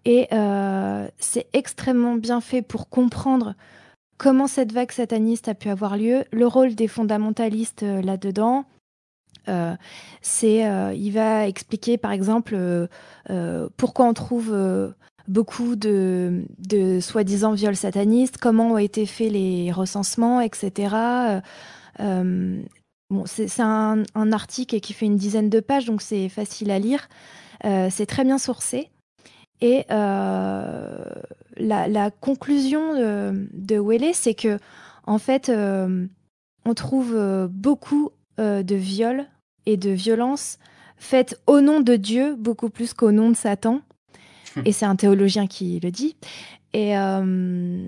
Et 0.05 0.27
euh, 0.33 1.07
c'est 1.17 1.47
extrêmement 1.53 2.15
bien 2.15 2.41
fait 2.41 2.61
pour 2.61 2.89
comprendre 2.89 3.55
comment 4.17 4.47
cette 4.47 4.71
vague 4.71 4.91
sataniste 4.91 5.47
a 5.47 5.53
pu 5.53 5.69
avoir 5.69 5.97
lieu, 5.97 6.25
le 6.31 6.47
rôle 6.47 6.75
des 6.75 6.87
fondamentalistes 6.87 7.83
euh, 7.83 8.01
là-dedans. 8.01 8.65
Euh, 9.49 9.75
il 10.33 11.11
va 11.11 11.47
expliquer 11.47 11.97
par 11.97 12.11
exemple 12.11 12.87
pourquoi 13.75 14.05
on 14.05 14.13
trouve 14.13 14.55
beaucoup 15.27 15.75
de, 15.75 16.45
soi-disant 17.01 17.51
viols 17.51 17.75
satanistes, 17.75 18.37
comment 18.37 18.71
ont 18.71 18.77
été 18.77 19.05
faits 19.05 19.31
les 19.31 19.71
recensements, 19.73 20.39
etc. 20.39 21.41
Bon, 21.99 23.25
c'est 23.25 23.59
un, 23.59 24.03
article 24.31 24.79
qui 24.79 24.93
fait 24.93 25.07
une 25.07 25.17
dizaine 25.17 25.49
de 25.49 25.59
pages, 25.59 25.85
donc 25.85 26.01
c'est 26.01 26.29
facile 26.29 26.71
à 26.71 26.79
lire. 26.79 27.09
C'est 27.63 28.05
très 28.05 28.23
bien 28.23 28.37
sourcé. 28.37 28.89
Et 29.63 29.85
euh, 29.91 31.05
la, 31.57 31.87
la 31.87 32.11
conclusion 32.11 32.93
de, 32.93 33.47
de 33.53 33.79
Welle, 33.79 34.13
c'est 34.13 34.35
que 34.35 34.59
en 35.07 35.17
fait, 35.17 35.49
euh, 35.49 36.05
on 36.65 36.73
trouve 36.73 37.13
euh, 37.15 37.47
beaucoup 37.49 38.11
de 38.39 38.75
viols 38.75 39.25
et 39.67 39.77
de 39.77 39.91
violences 39.91 40.57
faites 40.97 41.39
au 41.45 41.61
nom 41.61 41.81
de 41.81 41.95
Dieu, 41.95 42.35
beaucoup 42.35 42.69
plus 42.69 42.93
qu'au 42.93 43.11
nom 43.11 43.29
de 43.29 43.35
Satan. 43.35 43.81
Et 44.65 44.71
c'est 44.71 44.85
un 44.85 44.95
théologien 44.95 45.47
qui 45.47 45.79
le 45.79 45.91
dit. 45.91 46.15
Et 46.73 46.97
euh, 46.97 47.87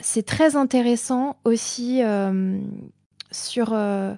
c'est 0.00 0.24
très 0.24 0.56
intéressant 0.56 1.36
aussi 1.44 2.02
euh, 2.02 2.58
sur 3.30 3.72
euh, 3.72 4.14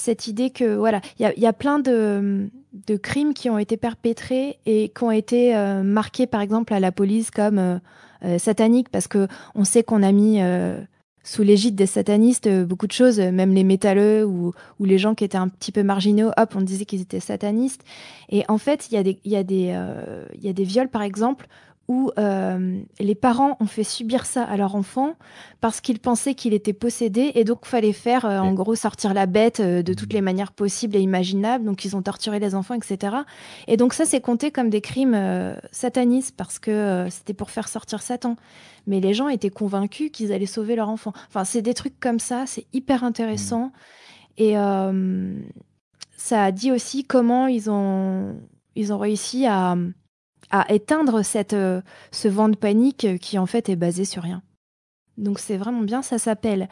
cette 0.00 0.26
idée 0.26 0.50
que 0.50 0.76
voilà, 0.76 1.00
il 1.18 1.32
y 1.36 1.46
a, 1.46 1.52
plein 1.52 1.78
de, 1.78 2.48
crimes 3.02 3.34
qui 3.34 3.50
ont 3.50 3.58
été 3.58 3.76
perpétrés 3.76 4.58
et 4.66 4.90
qui 4.96 5.04
ont 5.04 5.10
été 5.10 5.56
euh, 5.56 5.82
marqués 5.82 6.26
par 6.26 6.40
exemple 6.40 6.72
à 6.72 6.80
la 6.80 6.92
police 6.92 7.30
comme 7.30 7.58
euh, 7.58 7.78
euh, 8.24 8.38
sataniques 8.38 8.88
parce 8.88 9.08
que 9.08 9.28
on 9.54 9.64
sait 9.64 9.82
qu'on 9.82 10.02
a 10.02 10.12
mis 10.12 10.40
sous 11.24 11.42
l'égide 11.42 11.74
des 11.74 11.86
satanistes 11.86 12.48
beaucoup 12.64 12.86
de 12.86 12.92
choses, 12.92 13.20
même 13.20 13.52
les 13.52 13.64
métalleux 13.64 14.24
ou, 14.24 14.54
les 14.80 14.98
gens 14.98 15.14
qui 15.14 15.24
étaient 15.24 15.36
un 15.36 15.48
petit 15.48 15.72
peu 15.72 15.82
marginaux, 15.82 16.30
hop, 16.38 16.54
on 16.54 16.62
disait 16.62 16.86
qu'ils 16.86 17.02
étaient 17.02 17.20
satanistes. 17.20 17.82
Et 18.30 18.44
en 18.48 18.56
fait, 18.56 18.88
il 18.90 19.16
y 19.24 19.36
a 19.36 19.42
des 19.42 20.64
viols 20.64 20.88
par 20.88 21.02
exemple 21.02 21.48
où 21.88 22.10
euh, 22.18 22.80
les 23.00 23.14
parents 23.14 23.56
ont 23.60 23.66
fait 23.66 23.82
subir 23.82 24.26
ça 24.26 24.44
à 24.44 24.56
leur 24.58 24.74
enfant 24.74 25.14
parce 25.60 25.80
qu'ils 25.80 25.98
pensaient 25.98 26.34
qu'il 26.34 26.52
était 26.52 26.74
possédé 26.74 27.32
et 27.34 27.44
donc 27.44 27.64
fallait 27.64 27.94
faire 27.94 28.26
euh, 28.26 28.38
en 28.38 28.52
gros 28.52 28.74
sortir 28.74 29.14
la 29.14 29.24
bête 29.26 29.60
euh, 29.60 29.82
de 29.82 29.94
toutes 29.94 30.12
les 30.12 30.20
manières 30.20 30.52
possibles 30.52 30.96
et 30.96 31.00
imaginables. 31.00 31.64
Donc 31.64 31.84
ils 31.86 31.96
ont 31.96 32.02
torturé 32.02 32.38
les 32.38 32.54
enfants 32.54 32.74
etc 32.74 33.16
et 33.66 33.78
donc 33.78 33.94
ça 33.94 34.04
c'est 34.04 34.20
compté 34.20 34.50
comme 34.50 34.68
des 34.68 34.82
crimes 34.82 35.16
satanistes 35.72 36.34
parce 36.36 36.58
que 36.58 37.06
c'était 37.10 37.34
pour 37.34 37.50
faire 37.50 37.68
sortir 37.68 38.02
Satan. 38.02 38.36
Mais 38.86 39.00
les 39.00 39.14
gens 39.14 39.28
étaient 39.28 39.50
convaincus 39.50 40.10
qu'ils 40.12 40.32
allaient 40.32 40.46
sauver 40.46 40.76
leur 40.76 40.88
enfant. 40.88 41.12
Enfin 41.28 41.44
c'est 41.44 41.62
des 41.62 41.74
trucs 41.74 41.98
comme 41.98 42.18
ça 42.18 42.44
c'est 42.46 42.66
hyper 42.72 43.02
intéressant. 43.02 43.72
Et 44.38 44.56
euh, 44.56 45.34
ça 46.16 46.50
dit 46.52 46.72
aussi 46.72 47.04
comment 47.04 47.48
ils 47.48 47.70
ont 47.70 48.36
ils 48.76 48.92
ont 48.92 48.98
réussi 48.98 49.46
à 49.46 49.76
à 50.50 50.72
éteindre 50.72 51.24
cette, 51.24 51.52
euh, 51.52 51.80
ce 52.12 52.28
vent 52.28 52.48
de 52.48 52.56
panique 52.56 53.04
euh, 53.04 53.16
qui 53.18 53.38
en 53.38 53.46
fait 53.46 53.68
est 53.68 53.76
basé 53.76 54.04
sur 54.04 54.22
rien. 54.22 54.42
Donc 55.18 55.38
c'est 55.40 55.56
vraiment 55.56 55.82
bien, 55.82 56.02
ça 56.02 56.18
s'appelle 56.18 56.68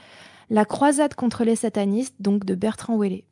La 0.51 0.65
croisade 0.65 1.15
contre 1.15 1.45
les 1.45 1.57
satanistes, 1.57 2.15
donc 2.21 2.45
de 2.45 2.55
Bertrand 2.55 2.97
Ouellet, 2.97 3.25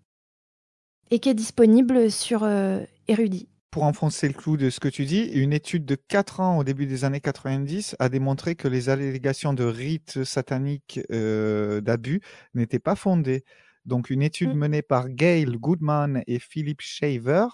et 1.10 1.20
qui 1.20 1.28
est 1.28 1.34
disponible 1.34 2.10
sur 2.10 2.42
euh, 2.42 2.80
Érudit. 3.08 3.48
Pour 3.70 3.84
enfoncer 3.84 4.28
le 4.28 4.34
clou 4.34 4.56
de 4.56 4.70
ce 4.70 4.78
que 4.78 4.88
tu 4.88 5.04
dis, 5.04 5.24
une 5.34 5.52
étude 5.52 5.84
de 5.84 5.96
4 5.96 6.40
ans 6.40 6.58
au 6.58 6.64
début 6.64 6.86
des 6.86 7.04
années 7.04 7.20
90 7.20 7.96
a 7.98 8.08
démontré 8.08 8.54
que 8.54 8.68
les 8.68 8.88
allégations 8.88 9.52
de 9.52 9.64
rites 9.64 10.22
sataniques 10.22 11.00
euh, 11.10 11.80
d'abus 11.80 12.20
n'étaient 12.54 12.78
pas 12.78 12.94
fondées. 12.94 13.44
Donc 13.84 14.10
une 14.10 14.22
étude 14.22 14.54
menée 14.54 14.82
par 14.82 15.08
Gail 15.08 15.56
Goodman 15.56 16.22
et 16.26 16.38
Philip 16.38 16.80
Shaver 16.80 17.46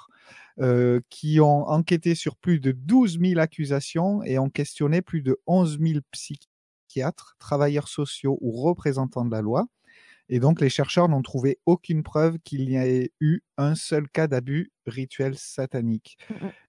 euh, 0.60 1.00
qui 1.10 1.40
ont 1.40 1.68
enquêté 1.68 2.14
sur 2.14 2.36
plus 2.36 2.60
de 2.60 2.72
12 2.72 3.18
000 3.20 3.40
accusations 3.40 4.22
et 4.24 4.38
ont 4.38 4.50
questionné 4.50 5.02
plus 5.02 5.22
de 5.22 5.40
11 5.46 5.78
000 5.80 6.00
psychiatres, 6.10 7.36
travailleurs 7.38 7.88
sociaux 7.88 8.38
ou 8.40 8.52
représentants 8.52 9.24
de 9.24 9.30
la 9.30 9.42
loi. 9.42 9.66
Et 10.32 10.38
donc, 10.38 10.60
les 10.60 10.68
chercheurs 10.68 11.08
n'ont 11.08 11.22
trouvé 11.22 11.58
aucune 11.66 12.04
preuve 12.04 12.38
qu'il 12.44 12.70
y 12.70 12.76
ait 12.76 13.10
eu 13.20 13.40
un 13.58 13.74
seul 13.74 14.08
cas 14.08 14.28
d'abus 14.28 14.70
rituel 14.86 15.34
satanique. 15.36 16.18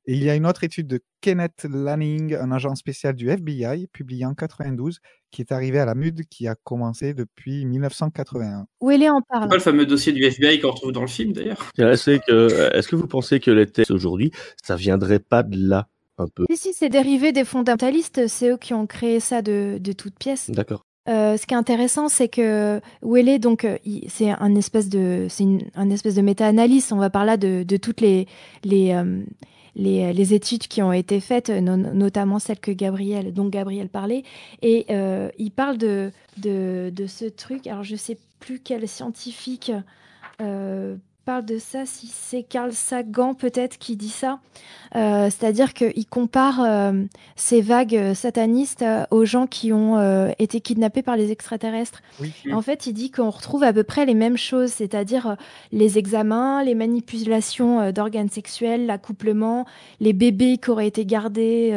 Et 0.07 0.14
il 0.16 0.24
y 0.24 0.32
a 0.32 0.36
une 0.36 0.47
autre 0.47 0.64
étude 0.64 0.88
de 0.88 0.99
Kenneth 1.22 1.68
Lanning, 1.70 2.34
un 2.34 2.51
agent 2.51 2.74
spécial 2.74 3.14
du 3.16 3.30
FBI, 3.30 3.86
publiée 3.93 4.26
en 4.26 4.34
92, 4.34 4.99
qui 5.30 5.41
est 5.41 5.51
arrivé 5.51 5.78
à 5.80 5.86
la 5.86 5.93
MUD, 5.93 6.26
qui 6.28 6.47
a 6.47 6.55
commencé 6.64 7.14
depuis 7.14 7.66
1981. 7.66 8.66
Ouellet 8.82 9.09
en 9.09 9.20
C'est 9.20 9.26
parle? 9.30 9.49
pas 9.49 9.55
le 9.55 9.62
fameux 9.62 9.86
dossier 9.86 10.12
du 10.12 10.24
FBI 10.24 10.59
qu'on 10.59 10.72
retrouve 10.72 10.91
dans 10.91 11.01
le 11.01 11.07
film 11.07 11.32
d'ailleurs? 11.32 11.70
C'est 11.97 12.20
que, 12.28 12.76
est-ce 12.76 12.88
que 12.88 12.95
vous 12.95 13.07
pensez 13.07 13.39
que 13.39 13.51
les 13.51 13.68
textes 13.68 13.91
aujourd'hui, 13.91 14.32
ça 14.64 14.76
viendrait 14.76 15.20
pas 15.20 15.43
de 15.43 15.55
là 15.57 15.88
un 16.18 16.28
peu? 16.28 16.45
Si, 16.49 16.57
si, 16.57 16.74
c'est 16.74 16.89
dérivé 16.89 17.32
des 17.32 17.45
fondamentalistes, 17.45 18.28
c'est 18.28 18.49
eux 18.49 18.57
qui 18.57 18.74
ont 18.74 18.88
créé 18.88 19.20
ça 19.20 19.43
de, 19.43 19.78
de 19.80 19.91
toutes 19.93 20.18
pièces. 20.18 20.49
D'accord. 20.49 20.86
Euh, 21.09 21.35
ce 21.35 21.47
qui 21.47 21.53
est 21.53 21.57
intéressant, 21.57 22.09
c'est 22.09 22.27
que 22.27 22.79
Welle, 23.01 23.39
donc, 23.39 23.65
euh, 23.65 23.77
c'est 24.07 24.29
un 24.29 24.55
espèce 24.55 24.87
de, 24.87 25.25
c'est 25.29 25.45
un 25.75 25.89
espèce 25.89 26.15
de 26.15 26.21
méta-analyse. 26.21 26.91
On 26.91 26.97
va 26.97 27.09
par 27.09 27.25
là 27.25 27.37
de, 27.37 27.63
de 27.63 27.77
toutes 27.77 28.01
les, 28.01 28.27
les, 28.63 28.91
euh, 28.93 29.23
les, 29.75 30.33
études 30.33 30.67
qui 30.67 30.81
ont 30.83 30.93
été 30.93 31.19
faites, 31.19 31.49
no- 31.49 31.75
notamment 31.75 32.37
celles 32.37 32.59
que 32.59 32.71
Gabriel, 32.71 33.33
dont 33.33 33.47
Gabriel 33.49 33.89
parlait. 33.89 34.23
Et 34.61 34.85
il 35.39 35.51
parle 35.51 35.77
de, 35.77 36.11
de, 36.37 36.91
de 36.93 37.07
ce 37.07 37.25
truc. 37.25 37.65
Alors, 37.67 37.83
je 37.83 37.95
sais 37.95 38.17
plus 38.39 38.59
quel 38.59 38.87
scientifique 38.87 39.71
parle 41.26 41.45
de 41.45 41.57
ça, 41.57 41.86
si 41.86 42.07
c'est 42.07 42.43
Carl 42.43 42.74
Sagan 42.74 43.34
peut-être 43.34 43.78
qui 43.78 43.95
dit 43.95 44.09
ça. 44.09 44.39
Euh, 44.95 45.30
C'est-à-dire 45.30 45.74
qu'il 45.74 46.05
compare 46.07 46.61
euh, 46.61 47.03
ces 47.36 47.61
vagues 47.61 47.95
euh, 47.95 48.13
satanistes 48.13 48.84
aux 49.11 49.26
gens 49.26 49.47
qui 49.47 49.72
ont 49.72 49.97
euh, 49.97 50.32
été 50.39 50.61
kidnappés 50.61 51.01
par 51.01 51.15
les 51.15 51.32
extraterrestres. 51.32 52.01
Oui. 52.19 52.34
En 52.51 52.61
fait, 52.61 52.88
il 52.88 52.93
dit 52.93 53.11
qu'on 53.11 53.30
retrouve 53.30 53.63
à 53.63 53.72
peu 53.72 53.84
près 53.84 54.05
les 54.05 54.13
mêmes 54.13 54.38
choses, 54.38 54.72
c'est-à-dire 54.72 55.38
les 55.72 55.97
examens, 55.97 56.63
les 56.63 56.76
manipulations 56.76 57.91
d'organes 57.91 58.30
sexuels, 58.30 58.86
l'accouplement, 58.86 59.65
les 59.99 60.13
bébés 60.13 60.57
qui 60.57 60.69
auraient 60.69 60.88
été 60.88 61.05
gardés 61.05 61.72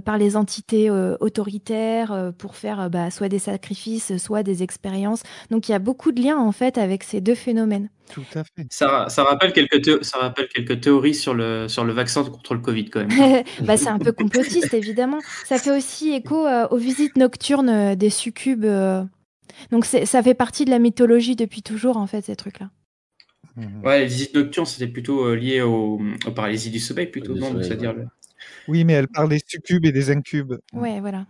par 0.00 0.18
les 0.18 0.36
entités 0.36 0.88
euh, 0.90 1.16
autoritaires 1.20 2.12
euh, 2.12 2.32
pour 2.32 2.56
faire 2.56 2.80
euh, 2.80 2.88
bah, 2.88 3.10
soit 3.10 3.28
des 3.28 3.38
sacrifices, 3.38 4.16
soit 4.18 4.42
des 4.42 4.62
expériences. 4.62 5.22
Donc 5.50 5.68
il 5.68 5.72
y 5.72 5.74
a 5.74 5.78
beaucoup 5.78 6.12
de 6.12 6.20
liens 6.22 6.38
en 6.38 6.52
fait 6.52 6.78
avec 6.78 7.02
ces 7.02 7.20
deux 7.20 7.34
phénomènes. 7.34 7.88
Tout 8.12 8.24
à 8.34 8.44
fait. 8.44 8.66
Ça, 8.70 9.06
ça 9.08 9.24
rappelle 9.24 9.52
quelques 9.52 9.82
théo- 9.82 10.02
ça 10.02 10.18
rappelle 10.18 10.48
quelques 10.48 10.80
théories 10.80 11.14
sur 11.14 11.34
le 11.34 11.66
sur 11.68 11.84
le 11.84 11.92
vaccin 11.92 12.24
contre 12.24 12.54
le 12.54 12.60
Covid 12.60 12.90
quand 12.90 13.06
même. 13.06 13.44
bah, 13.66 13.76
c'est 13.76 13.88
un 13.88 13.98
peu 13.98 14.12
complotiste, 14.12 14.74
évidemment. 14.74 15.20
Ça 15.44 15.58
fait 15.58 15.70
aussi 15.76 16.12
écho 16.12 16.46
euh, 16.46 16.66
aux 16.70 16.76
visites 16.76 17.16
nocturnes 17.16 17.68
euh, 17.70 17.94
des 17.94 18.10
succubes. 18.10 18.64
euh. 18.64 19.02
Donc 19.70 19.84
c'est- 19.86 20.06
ça 20.06 20.22
fait 20.22 20.34
partie 20.34 20.64
de 20.64 20.70
la 20.70 20.78
mythologie 20.78 21.36
depuis 21.36 21.62
toujours, 21.62 21.96
en 21.96 22.06
fait, 22.06 22.22
ces 22.24 22.36
trucs-là. 22.36 22.70
Ouais, 23.84 24.00
les 24.00 24.06
visites 24.06 24.34
nocturnes, 24.34 24.66
c'était 24.66 24.86
plutôt 24.88 25.26
euh, 25.26 25.34
lié 25.36 25.60
au, 25.60 26.00
aux 26.26 26.30
paralysie 26.32 26.70
du 26.70 26.80
sommeil, 26.80 27.06
plutôt, 27.06 27.34
non 27.34 27.52
C'est-à-dire 27.62 27.94
ouais. 27.96 28.04
Oui, 28.68 28.84
mais 28.84 28.94
elle 28.94 29.08
parle 29.08 29.28
des 29.28 29.40
succubes 29.46 29.84
et 29.84 29.92
des 29.92 30.10
incubes. 30.10 30.54
Ouais, 30.72 31.00
voilà. 31.00 31.26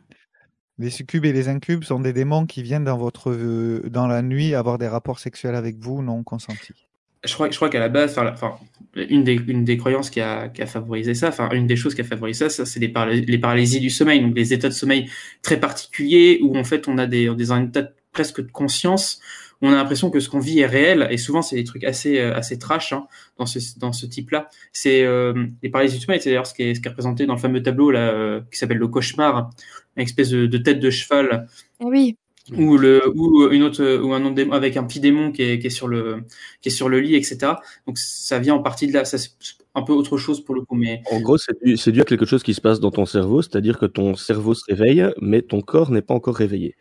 Les 0.78 0.90
succubes 0.90 1.24
et 1.24 1.32
les 1.32 1.48
incubes 1.48 1.84
sont 1.84 2.00
des 2.00 2.12
démons 2.12 2.46
qui 2.46 2.62
viennent 2.62 2.84
dans 2.84 2.96
votre 2.96 3.30
euh, 3.30 3.82
dans 3.90 4.06
la 4.06 4.22
nuit 4.22 4.54
avoir 4.54 4.78
des 4.78 4.88
rapports 4.88 5.18
sexuels 5.18 5.54
avec 5.54 5.76
vous 5.78 6.02
non 6.02 6.22
consentis. 6.22 6.86
Je 7.24 7.32
crois, 7.34 7.48
je 7.50 7.54
crois 7.56 7.68
qu'à 7.68 7.78
la 7.78 7.88
base, 7.88 8.12
enfin, 8.12 8.24
la- 8.24 8.32
enfin, 8.32 8.56
une 8.96 9.22
des, 9.22 9.34
une 9.34 9.64
des 9.64 9.76
croyances 9.76 10.10
qui 10.10 10.20
a, 10.20 10.48
qui 10.48 10.60
a 10.60 10.66
favorisé 10.66 11.14
ça, 11.14 11.28
enfin, 11.28 11.50
une 11.52 11.68
des 11.68 11.76
choses 11.76 11.94
qui 11.94 12.00
a 12.00 12.04
favorisé 12.04 12.48
ça, 12.48 12.50
ça 12.50 12.66
c'est 12.66 12.80
les, 12.80 12.88
paraly- 12.88 13.24
les 13.24 13.38
paralysies 13.38 13.78
du 13.78 13.90
sommeil, 13.90 14.20
donc 14.20 14.34
des 14.34 14.52
états 14.52 14.68
de 14.68 14.74
sommeil 14.74 15.08
très 15.40 15.60
particuliers 15.60 16.40
où 16.42 16.56
en 16.58 16.64
fait 16.64 16.88
on 16.88 16.98
a 16.98 17.06
des, 17.06 17.32
des 17.36 17.52
un 17.52 17.64
état 17.66 17.82
de- 17.82 17.92
presque 18.10 18.40
de 18.44 18.50
conscience, 18.50 19.20
on 19.62 19.72
a 19.72 19.76
l'impression 19.76 20.10
que 20.10 20.20
ce 20.20 20.28
qu'on 20.28 20.40
vit 20.40 20.58
est 20.60 20.66
réel, 20.66 21.06
et 21.10 21.16
souvent 21.16 21.40
c'est 21.40 21.56
des 21.56 21.64
trucs 21.64 21.84
assez, 21.84 22.18
euh, 22.18 22.34
assez 22.34 22.58
trash 22.58 22.92
hein, 22.92 23.06
dans 23.38 23.46
ce, 23.46 23.58
dans 23.78 23.92
ce 23.92 24.06
type-là. 24.06 24.48
C'est 24.72 25.04
euh, 25.04 25.46
les 25.62 25.70
paralysies 25.70 26.00
c'est 26.00 26.24
d'ailleurs 26.26 26.46
ce 26.46 26.54
qui 26.54 26.64
est, 26.64 26.74
ce 26.74 26.80
qui 26.80 26.88
est 26.88 26.90
représenté 26.90 27.26
dans 27.26 27.34
le 27.34 27.40
fameux 27.40 27.62
tableau 27.62 27.90
là, 27.90 28.10
euh, 28.12 28.40
qui 28.50 28.58
s'appelle 28.58 28.78
le 28.78 28.88
cauchemar, 28.88 29.50
une 29.96 30.02
espèce 30.02 30.30
de, 30.30 30.46
de 30.46 30.58
tête 30.58 30.80
de 30.80 30.90
cheval 30.90 31.46
Ah 31.80 31.84
Oui. 31.86 32.16
ou 32.56 32.76
le 32.76 33.02
ou 33.14 33.48
une 33.52 33.62
autre 33.62 34.00
ou 34.02 34.12
un 34.14 34.24
autre 34.24 34.34
démon 34.34 34.52
avec 34.52 34.76
un 34.76 34.82
petit 34.84 34.98
démon 34.98 35.30
qui 35.30 35.42
est, 35.42 35.58
qui 35.60 35.68
est 35.68 35.70
sur 35.70 35.86
le 35.86 36.24
qui 36.60 36.70
est 36.70 36.72
sur 36.72 36.88
le 36.88 36.98
lit 36.98 37.14
etc 37.14 37.52
donc 37.86 37.98
ça 37.98 38.40
vient 38.40 38.54
en 38.54 38.62
partie 38.62 38.88
de 38.88 38.92
là 38.92 39.04
ça 39.04 39.16
c'est 39.16 39.30
un 39.76 39.82
peu 39.82 39.92
autre 39.92 40.18
chose 40.18 40.44
pour 40.44 40.56
le 40.56 40.62
coup 40.62 40.74
mais 40.74 41.02
En 41.12 41.20
gros, 41.20 41.38
c'est 41.38 41.54
dû, 41.64 41.76
c'est 41.76 41.92
dû 41.92 42.00
à 42.00 42.04
quelque 42.04 42.26
chose 42.26 42.42
qui 42.42 42.52
se 42.52 42.60
passe 42.60 42.80
dans 42.80 42.90
ton 42.90 43.06
cerveau, 43.06 43.40
c'est-à-dire 43.42 43.78
que 43.78 43.86
ton 43.86 44.14
cerveau 44.16 44.54
se 44.54 44.64
réveille, 44.68 45.06
mais 45.20 45.40
ton 45.40 45.60
corps 45.62 45.90
n'est 45.92 46.02
pas 46.02 46.14
encore 46.14 46.36
réveillé. 46.36 46.74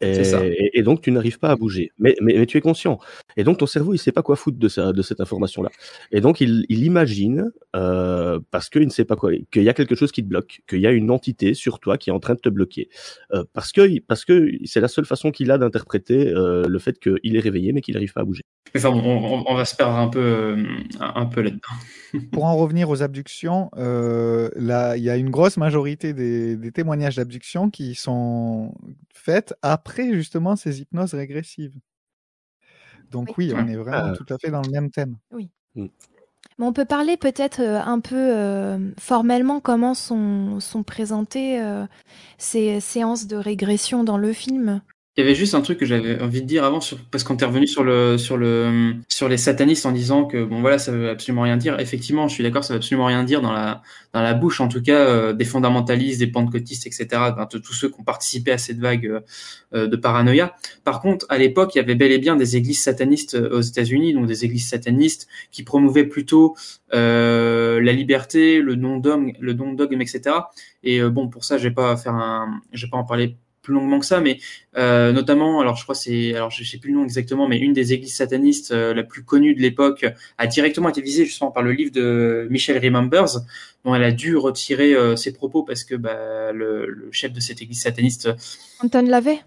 Et, 0.00 0.14
C'est 0.14 0.24
ça. 0.24 0.44
et- 0.44 0.70
et 0.74 0.82
donc 0.82 1.02
tu 1.02 1.10
n'arrives 1.12 1.38
pas 1.38 1.50
à 1.50 1.56
bouger. 1.56 1.92
Mais, 1.98 2.14
mais, 2.22 2.34
mais 2.38 2.46
tu 2.46 2.56
es 2.56 2.60
conscient. 2.60 2.98
Et 3.36 3.44
donc 3.44 3.58
ton 3.58 3.66
cerveau, 3.66 3.92
il 3.94 3.98
sait 3.98 4.12
pas 4.12 4.22
quoi 4.22 4.36
foutre 4.36 4.58
de, 4.58 4.68
ça, 4.68 4.92
de 4.92 5.02
cette 5.02 5.20
information-là. 5.20 5.70
Et 6.12 6.20
donc 6.20 6.40
il, 6.40 6.64
il 6.68 6.84
imagine, 6.84 7.50
euh, 7.76 8.40
parce 8.50 8.70
qu'il 8.70 8.84
ne 8.84 8.90
sait 8.90 9.04
pas 9.04 9.16
quoi, 9.16 9.30
qu'il 9.52 9.62
y 9.62 9.68
a 9.68 9.74
quelque 9.74 9.94
chose 9.94 10.12
qui 10.12 10.22
te 10.22 10.28
bloque, 10.28 10.60
qu'il 10.68 10.80
y 10.80 10.86
a 10.86 10.90
une 10.92 11.10
entité 11.10 11.54
sur 11.54 11.80
toi 11.80 11.98
qui 11.98 12.10
est 12.10 12.12
en 12.12 12.20
train 12.20 12.34
de 12.34 12.40
te 12.40 12.48
bloquer. 12.48 12.88
Euh, 13.32 13.44
parce 13.52 13.72
que 13.72 14.00
parce 14.00 14.24
que 14.24 14.50
c'est 14.64 14.80
la 14.80 14.88
seule 14.88 15.04
façon 15.06 15.30
qu'il 15.30 15.50
a 15.50 15.58
d'interpréter 15.58 16.28
euh, 16.28 16.64
le 16.66 16.78
fait 16.78 16.98
qu'il 16.98 17.36
est 17.36 17.40
réveillé, 17.40 17.72
mais 17.72 17.80
qu'il 17.80 17.94
n'arrive 17.94 18.12
pas 18.12 18.22
à 18.22 18.24
bouger. 18.24 18.42
enfin 18.76 18.88
on, 18.90 18.98
on, 19.04 19.44
on 19.46 19.54
va 19.54 19.64
se 19.64 19.74
perdre 19.76 19.96
un 19.96 20.08
peu 20.08 20.18
euh, 20.20 20.64
un 21.00 21.26
peu 21.26 21.42
là-dedans 21.42 21.60
Pour 22.32 22.44
en 22.44 22.56
revenir 22.56 22.88
aux 22.90 23.02
abductions, 23.02 23.70
euh, 23.76 24.50
là, 24.56 24.96
il 24.96 25.02
y 25.04 25.10
a 25.10 25.16
une 25.16 25.30
grosse 25.30 25.56
majorité 25.56 26.12
des, 26.12 26.56
des 26.56 26.72
témoignages 26.72 27.16
d'abduction 27.16 27.70
qui 27.70 27.94
sont 27.94 28.74
faits 29.14 29.54
après 29.62 29.89
justement 30.12 30.56
ces 30.56 30.80
hypnoses 30.80 31.14
régressives. 31.14 31.78
Donc 33.10 33.36
oui, 33.38 33.52
on 33.54 33.66
est 33.66 33.76
vraiment 33.76 34.12
Ah. 34.12 34.16
tout 34.16 34.32
à 34.32 34.38
fait 34.38 34.50
dans 34.50 34.62
le 34.62 34.70
même 34.70 34.90
thème. 34.90 35.16
Oui. 35.32 35.50
Mm. 35.74 35.86
Mais 36.58 36.66
on 36.66 36.72
peut 36.72 36.84
parler 36.84 37.16
peut-être 37.16 37.60
euh, 37.60 37.80
un 37.80 38.00
peu 38.00 38.16
euh, 38.16 38.78
formellement 38.98 39.60
comment 39.60 39.94
sont, 39.94 40.60
sont 40.60 40.82
présentées 40.82 41.60
euh, 41.60 41.86
ces 42.38 42.80
séances 42.80 43.26
de 43.26 43.36
régression 43.36 44.04
dans 44.04 44.18
le 44.18 44.32
film? 44.32 44.82
Il 45.20 45.24
y 45.24 45.26
avait 45.26 45.34
juste 45.34 45.54
un 45.54 45.60
truc 45.60 45.76
que 45.76 45.84
j'avais 45.84 46.18
envie 46.22 46.40
de 46.40 46.46
dire 46.46 46.64
avant, 46.64 46.78
parce 47.10 47.24
qu'on 47.24 47.36
est 47.36 47.44
revenu 47.44 47.66
sur 47.66 47.84
le 47.84 48.16
sur 48.16 48.38
le 48.38 48.94
sur 49.06 49.28
les 49.28 49.36
satanistes 49.36 49.84
en 49.84 49.92
disant 49.92 50.24
que 50.24 50.42
bon 50.42 50.62
voilà 50.62 50.78
ça 50.78 50.92
veut 50.92 51.10
absolument 51.10 51.42
rien 51.42 51.58
dire. 51.58 51.78
Effectivement, 51.78 52.26
je 52.26 52.32
suis 52.32 52.42
d'accord, 52.42 52.64
ça 52.64 52.72
veut 52.72 52.78
absolument 52.78 53.04
rien 53.04 53.22
dire 53.22 53.42
dans 53.42 53.52
la 53.52 53.82
dans 54.14 54.22
la 54.22 54.32
bouche 54.32 54.62
en 54.62 54.68
tout 54.68 54.80
cas 54.80 54.98
euh, 54.98 55.34
des 55.34 55.44
fondamentalistes, 55.44 56.20
des 56.20 56.26
pentecôtistes, 56.26 56.86
etc. 56.86 57.06
de 57.52 57.58
tous 57.58 57.74
ceux 57.74 57.90
qui 57.90 58.00
ont 58.00 58.02
participé 58.02 58.50
à 58.50 58.56
cette 58.56 58.78
vague 58.78 59.04
euh, 59.04 59.20
euh, 59.74 59.86
de 59.88 59.96
paranoïa. 59.96 60.54
Par 60.84 61.02
contre, 61.02 61.26
à 61.28 61.36
l'époque, 61.36 61.74
il 61.74 61.78
y 61.78 61.80
avait 61.82 61.96
bel 61.96 62.12
et 62.12 62.18
bien 62.18 62.34
des 62.34 62.56
églises 62.56 62.80
satanistes 62.80 63.34
aux 63.34 63.60
États-Unis, 63.60 64.14
donc 64.14 64.26
des 64.26 64.46
églises 64.46 64.68
satanistes 64.70 65.28
qui 65.52 65.64
promouvaient 65.64 66.06
plutôt 66.06 66.56
euh, 66.94 67.78
la 67.82 67.92
liberté, 67.92 68.62
le 68.62 68.74
non 68.74 68.96
dogme, 68.96 69.32
le 69.38 69.52
non 69.52 69.74
dogme, 69.74 70.00
etc. 70.00 70.34
Et 70.82 71.02
bon, 71.02 71.28
pour 71.28 71.44
ça, 71.44 71.58
je 71.58 71.64
vais 71.64 71.74
pas 71.74 71.94
faire 71.98 72.14
un, 72.14 72.62
je 72.72 72.86
vais 72.86 72.90
pas 72.90 72.96
en 72.96 73.04
parler 73.04 73.36
plus 73.62 73.74
longuement 73.74 73.98
que 73.98 74.06
ça, 74.06 74.20
mais 74.20 74.38
euh, 74.76 75.12
notamment, 75.12 75.60
alors 75.60 75.76
je 75.76 75.82
crois 75.82 75.94
c'est, 75.94 76.34
alors 76.34 76.50
je 76.50 76.64
sais 76.64 76.78
plus 76.78 76.90
le 76.90 76.98
nom 76.98 77.04
exactement, 77.04 77.48
mais 77.48 77.58
une 77.58 77.72
des 77.72 77.92
églises 77.92 78.14
satanistes 78.14 78.72
euh, 78.72 78.94
la 78.94 79.02
plus 79.02 79.24
connue 79.24 79.54
de 79.54 79.60
l'époque 79.60 80.06
a 80.38 80.46
directement 80.46 80.88
été 80.88 81.00
visée 81.00 81.24
justement 81.24 81.50
par 81.50 81.62
le 81.62 81.72
livre 81.72 81.92
de 81.92 82.46
Michelle 82.50 82.82
Remembers, 82.82 83.40
dont 83.84 83.94
elle 83.94 84.04
a 84.04 84.12
dû 84.12 84.36
retirer 84.36 84.94
euh, 84.94 85.16
ses 85.16 85.32
propos 85.32 85.62
parce 85.62 85.84
que 85.84 85.94
bah, 85.94 86.52
le, 86.52 86.86
le 86.86 87.12
chef 87.12 87.32
de 87.32 87.40
cette 87.40 87.60
église 87.62 87.82
sataniste 87.82 88.28
Anton 88.82 89.06
Lavey 89.06 89.40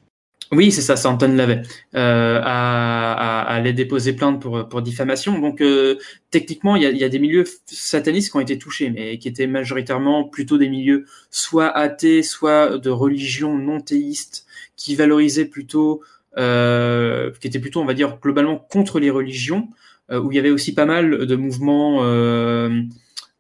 oui, 0.51 0.71
c'est 0.71 0.81
ça, 0.81 0.95
c'est 0.95 1.07
Anton 1.07 1.33
Lavey. 1.35 1.61
Euh, 1.95 2.39
à, 2.43 3.13
à, 3.13 3.41
à 3.41 3.55
aller 3.55 3.73
déposer 3.73 4.13
plainte 4.13 4.41
pour, 4.41 4.81
diffamation. 4.81 5.39
Donc, 5.39 5.61
euh, 5.61 5.97
techniquement, 6.31 6.75
il 6.75 6.83
y 6.83 7.03
a, 7.03 7.09
des 7.09 7.19
milieux 7.19 7.45
satanistes 7.65 8.31
qui 8.31 8.37
ont 8.37 8.41
été 8.41 8.57
touchés, 8.57 8.89
mais 8.89 9.17
qui 9.17 9.27
étaient 9.27 9.47
majoritairement 9.47 10.25
plutôt 10.25 10.57
des 10.57 10.69
milieux 10.69 11.05
soit 11.31 11.69
athées, 11.75 12.23
soit 12.23 12.77
de 12.77 12.89
religion 12.89 13.57
non 13.57 13.79
théiste, 13.79 14.45
qui 14.75 14.95
valorisaient 14.95 15.45
plutôt, 15.45 16.01
euh, 16.37 17.31
qui 17.39 17.47
étaient 17.47 17.59
plutôt, 17.59 17.81
on 17.81 17.85
va 17.85 17.93
dire, 17.93 18.17
globalement 18.21 18.57
contre 18.57 18.99
les 18.99 19.09
religions, 19.09 19.69
euh, 20.11 20.19
où 20.19 20.31
il 20.31 20.35
y 20.35 20.39
avait 20.39 20.51
aussi 20.51 20.73
pas 20.73 20.85
mal 20.85 21.25
de 21.25 21.35
mouvements. 21.35 22.03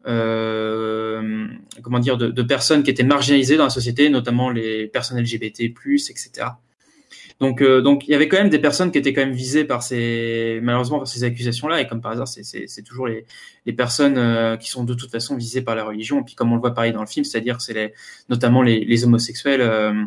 Euh, 0.05 1.47
comment 1.81 1.99
dire 1.99 2.17
de 2.17 2.41
personnes 2.41 2.83
qui 2.83 2.91
étaient 2.91 3.03
marginalisées 3.03 3.55
dans 3.55 3.63
la 3.63 3.69
société, 3.69 4.09
notamment 4.09 4.49
les 4.49 4.87
personnes 4.87 5.19
LGBT+, 5.19 5.63
etc. 5.63 6.47
Donc, 7.43 7.61
euh, 7.61 7.81
donc 7.81 8.07
il 8.07 8.11
y 8.11 8.15
avait 8.15 8.29
quand 8.29 8.37
même 8.37 8.47
des 8.47 8.57
personnes 8.57 8.89
qui 8.89 8.97
étaient 8.97 9.11
quand 9.11 9.19
même 9.19 9.33
visées 9.33 9.65
par 9.65 9.83
ces, 9.83 10.61
malheureusement 10.63 10.99
par 10.99 11.07
ces 11.09 11.25
accusations-là, 11.25 11.81
et 11.81 11.87
comme 11.87 11.99
par 11.99 12.13
hasard, 12.13 12.25
c'est, 12.25 12.83
toujours 12.83 13.07
les, 13.07 13.25
les 13.65 13.73
personnes 13.73 14.17
euh, 14.17 14.55
qui 14.55 14.69
sont 14.69 14.85
de 14.85 14.93
toute 14.93 15.11
façon 15.11 15.35
visées 15.35 15.61
par 15.61 15.75
la 15.75 15.83
religion. 15.83 16.21
Et 16.21 16.23
puis 16.23 16.35
comme 16.35 16.53
on 16.53 16.55
le 16.55 16.61
voit 16.61 16.73
pareil 16.73 16.93
dans 16.93 17.01
le 17.01 17.05
film, 17.05 17.25
c'est-à-dire 17.25 17.59
c'est 17.59 17.73
les, 17.73 17.93
notamment 18.29 18.61
les, 18.61 18.85
les 18.85 19.03
homosexuels 19.03 19.59
euh, 19.59 20.05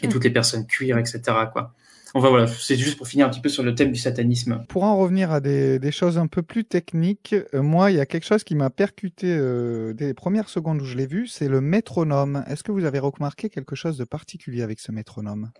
et 0.00 0.08
toutes 0.08 0.22
les 0.22 0.30
personnes 0.30 0.64
queer, 0.64 0.96
etc. 0.96 1.22
Quoi. 1.52 1.74
Enfin 2.16 2.28
voilà, 2.28 2.46
c'est 2.46 2.76
juste 2.76 2.96
pour 2.96 3.08
finir 3.08 3.26
un 3.26 3.30
petit 3.30 3.40
peu 3.40 3.48
sur 3.48 3.64
le 3.64 3.74
thème 3.74 3.90
du 3.90 3.98
satanisme. 3.98 4.64
Pour 4.68 4.84
en 4.84 4.96
revenir 4.96 5.32
à 5.32 5.40
des, 5.40 5.80
des 5.80 5.90
choses 5.90 6.18
un 6.18 6.28
peu 6.28 6.42
plus 6.42 6.64
techniques, 6.64 7.34
euh, 7.52 7.62
moi, 7.62 7.90
il 7.90 7.96
y 7.96 8.00
a 8.00 8.06
quelque 8.06 8.26
chose 8.26 8.44
qui 8.44 8.54
m'a 8.54 8.70
percuté 8.70 9.36
euh, 9.36 9.92
dès 9.92 10.06
les 10.06 10.14
premières 10.14 10.48
secondes 10.48 10.80
où 10.80 10.84
je 10.84 10.96
l'ai 10.96 11.08
vu, 11.08 11.26
c'est 11.26 11.48
le 11.48 11.60
métronome. 11.60 12.44
Est-ce 12.46 12.62
que 12.62 12.70
vous 12.70 12.84
avez 12.84 13.00
remarqué 13.00 13.50
quelque 13.50 13.74
chose 13.74 13.98
de 13.98 14.04
particulier 14.04 14.62
avec 14.62 14.78
ce 14.78 14.92
métronome? 14.92 15.50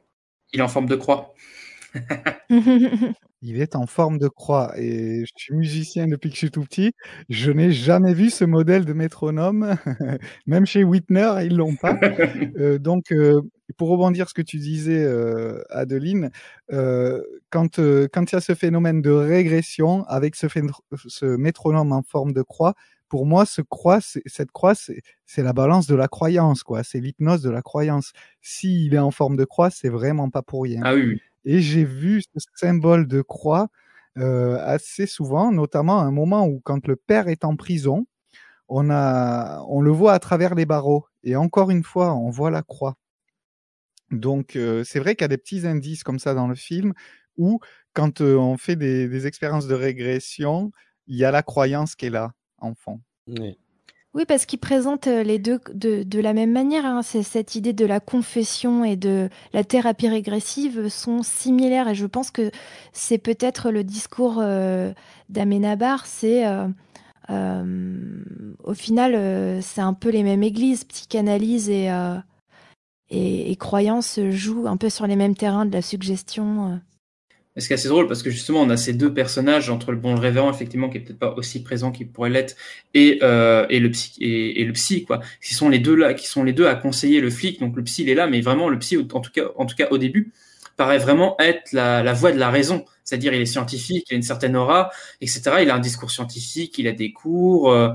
Il 0.55 0.61
est 0.61 0.63
en 0.63 0.69
forme 0.69 0.87
de 0.87 0.95
croix. 0.95 1.35
Il 3.43 3.61
est 3.61 3.75
en 3.77 3.87
forme 3.87 4.19
de 4.19 4.29
croix 4.29 4.73
et 4.79 5.25
je 5.27 5.33
suis 5.37 5.55
musicien 5.55 6.07
depuis 6.07 6.31
que 6.31 6.35
je 6.35 6.39
suis 6.39 6.51
tout 6.51 6.63
petit. 6.63 6.93
Je 7.29 7.51
n'ai 7.51 7.73
jamais 7.73 8.15
vu 8.15 8.31
ce 8.31 8.45
modèle 8.45 8.85
de 8.85 8.93
métronome. 8.93 9.77
Même 10.47 10.65
chez 10.65 10.85
Whitner, 10.85 11.41
ils 11.45 11.57
l'ont 11.57 11.77
pas. 11.77 11.99
Euh, 12.57 12.79
donc, 12.79 13.11
euh, 13.11 13.41
pour 13.77 13.89
rebondir 13.89 14.29
ce 14.29 14.35
que 14.35 14.43
tu 14.43 14.59
disais, 14.59 15.03
euh, 15.05 15.63
Adeline, 15.71 16.31
euh, 16.73 17.21
quand 17.51 17.79
euh, 17.79 18.07
quand 18.13 18.31
il 18.31 18.35
y 18.35 18.39
a 18.39 18.41
ce 18.41 18.55
phénomène 18.55 19.03
de 19.03 19.11
régression 19.11 20.05
avec 20.05 20.37
ce 20.37 21.37
métronome 21.37 21.93
en 21.93 22.03
forme 22.03 22.33
de 22.33 22.43
croix, 22.43 22.75
pour 23.09 23.27
moi, 23.27 23.47
ce 23.47 23.63
croix, 23.63 24.01
cette 24.01 24.51
croix, 24.53 24.75
c'est 24.75 25.43
la 25.43 25.53
balance 25.53 25.87
de 25.87 25.95
la 25.95 26.09
croyance, 26.09 26.63
quoi. 26.63 26.83
C'est 26.83 27.01
l'hypnose 27.01 27.43
de 27.43 27.51
la 27.51 27.63
croyance. 27.63 28.13
S'il 28.41 28.95
est 28.95 28.99
en 28.99 29.11
forme 29.11 29.37
de 29.37 29.45
croix, 29.45 29.71
c'est 29.71 29.89
vraiment 29.89 30.31
pas 30.31 30.43
pour 30.43 30.65
rien. 30.65 30.81
Ah 30.85 30.95
oui. 30.95 31.21
Et 31.45 31.61
j'ai 31.61 31.85
vu 31.85 32.23
ce 32.23 32.47
symbole 32.55 33.07
de 33.07 33.21
croix 33.21 33.69
euh, 34.19 34.59
assez 34.65 35.07
souvent, 35.07 35.53
notamment 35.53 36.01
à 36.01 36.05
un 36.05 36.11
moment 36.11 36.47
où, 36.47 36.61
quand 36.65 36.87
le 36.87 36.97
père 36.97 37.29
est 37.29 37.45
en 37.45 37.57
prison, 37.57 38.07
on 38.69 38.89
a, 38.91 39.63
on 39.69 39.81
le 39.81 39.91
voit 39.91 40.15
à 40.15 40.19
travers 40.19 40.55
les 40.55 40.67
barreaux. 40.67 41.07
Et 41.23 41.37
encore 41.37 41.71
une 41.71 41.85
fois, 41.85 42.15
on 42.15 42.31
voit 42.31 42.51
la 42.51 42.63
croix. 42.63 42.97
Donc, 44.11 44.57
euh, 44.57 44.85
c'est 44.85 45.01
vrai 45.01 45.15
qu'il 45.15 45.25
y 45.25 45.27
a 45.27 45.29
des 45.29 45.39
petits 45.39 45.67
indices 45.67 46.05
comme 46.05 46.19
ça 46.19 46.35
dans 46.35 46.49
le 46.49 46.55
film 46.55 46.95
où, 47.37 47.61
quand 47.93 48.21
euh, 48.21 48.37
on 48.37 48.57
fait 48.57 48.77
des, 48.77 49.09
des 49.09 49.27
expériences 49.27 49.67
de 49.67 49.75
régression, 49.75 50.71
il 51.07 51.17
y 51.17 51.25
a 51.25 51.31
la 51.31 51.43
croyance 51.43 51.95
qui 51.95 52.07
est 52.07 52.11
là, 52.11 52.33
en 52.65 52.75
fond. 52.75 53.01
Oui. 53.29 53.57
Oui, 54.15 54.25
parce 54.27 54.47
qu'il 54.47 54.61
présente 54.61 55.09
euh, 55.09 55.25
les 55.25 55.41
deux 55.41 55.59
de, 55.73 56.05
de 56.05 56.21
la 56.21 56.35
même 56.35 56.53
manière. 56.53 56.87
Hein. 56.87 57.03
C'est 57.03 57.25
cette 57.25 57.57
idée 57.57 57.73
de 57.73 57.85
la 57.85 57.99
confession 57.99 58.85
et 58.85 58.95
de 58.95 59.29
la 59.53 59.65
thérapie 59.65 60.07
régressive 60.09 60.89
sont 60.89 61.25
similaires. 61.25 61.89
Et 61.89 61.97
je 61.97 62.07
pense 62.07 62.31
que 62.31 62.53
c'est 62.93 63.19
peut-être 63.19 63.73
le 63.73 63.83
discours 63.83 64.39
euh, 64.39 64.93
d'Amenabar. 65.31 66.07
C'est 66.07 66.47
euh, 66.47 66.69
euh, 67.31 68.23
au 68.63 68.75
final, 68.75 69.17
euh, 69.17 69.61
c'est 69.61 69.81
un 69.81 69.95
peu 69.95 70.11
les 70.11 70.23
mêmes 70.23 70.45
églises. 70.45 70.85
Psychanalyse 70.85 71.69
et, 71.69 71.91
euh, 71.91 72.15
et, 73.11 73.51
et 73.51 73.57
croyance 73.57 74.21
jouent 74.31 74.69
un 74.69 74.77
peu 74.77 74.91
sur 74.91 75.09
les 75.09 75.17
mêmes 75.17 75.35
terrains 75.35 75.67
de 75.67 75.73
la 75.73 75.83
suggestion. 75.83 76.81
Et 77.57 77.61
ce 77.61 77.69
qui 77.69 77.73
est 77.73 77.77
assez 77.77 77.89
drôle 77.89 78.09
parce 78.09 78.25
que 78.25 78.31
justement 78.31 78.63
on 78.63 78.71
a 78.71 78.77
ces 78.77 78.93
deux 78.93 79.15
personnages 79.15 79.71
entre 79.71 79.93
le 79.93 79.97
bon 79.97 80.17
révérend 80.17 80.51
effectivement 80.51 80.89
qui 80.89 80.99
est 80.99 81.01
peut-être 81.01 81.21
pas 81.21 81.35
aussi 81.37 81.63
présent 81.63 81.93
qu'il 81.93 82.09
pourrait 82.09 82.31
l'être 82.31 82.57
et 82.95 83.21
euh, 83.23 83.65
et 83.71 83.79
le 83.79 83.91
psy 83.93 84.17
et, 84.21 84.65
le 84.65 84.73
psy 84.73 85.05
quoi. 85.05 85.21
Qui 85.41 85.55
sont 85.55 85.69
les 85.69 85.79
deux 85.79 85.95
là 85.95 86.15
qui 86.15 86.27
sont 86.27 86.43
les 86.43 86.53
deux 86.53 86.67
à 86.67 86.75
conseiller 86.75 87.21
le 87.21 87.31
flic. 87.31 87.61
Donc 87.61 87.77
le 87.77 87.85
psy 87.85 88.03
il 88.03 88.09
est 88.09 88.15
là 88.15 88.27
mais 88.27 88.41
vraiment 88.41 88.69
le 88.69 88.79
psy 88.81 88.97
en 88.99 89.21
tout 89.21 89.31
cas 89.31 89.45
en 89.57 89.67
tout 89.67 89.77
cas 89.77 89.87
au 89.91 89.99
début 89.99 90.33
paraît 90.77 90.99
vraiment 90.99 91.37
être 91.39 91.73
la, 91.73 92.03
la 92.03 92.13
voix 92.13 92.33
de 92.33 92.39
la 92.41 92.51
raison. 92.51 92.85
C'est-à-dire 93.05 93.33
il 93.33 93.41
est 93.41 93.47
scientifique 93.47 94.07
il 94.11 94.15
a 94.15 94.17
une 94.17 94.23
certaine 94.23 94.57
aura 94.57 94.91
etc 95.21 95.59
il 95.63 95.71
a 95.71 95.77
un 95.77 95.81
discours 95.81 96.11
scientifique 96.11 96.77
il 96.79 96.89
a 96.89 96.93
des 96.93 97.13
cours 97.13 97.71
euh, 97.71 97.91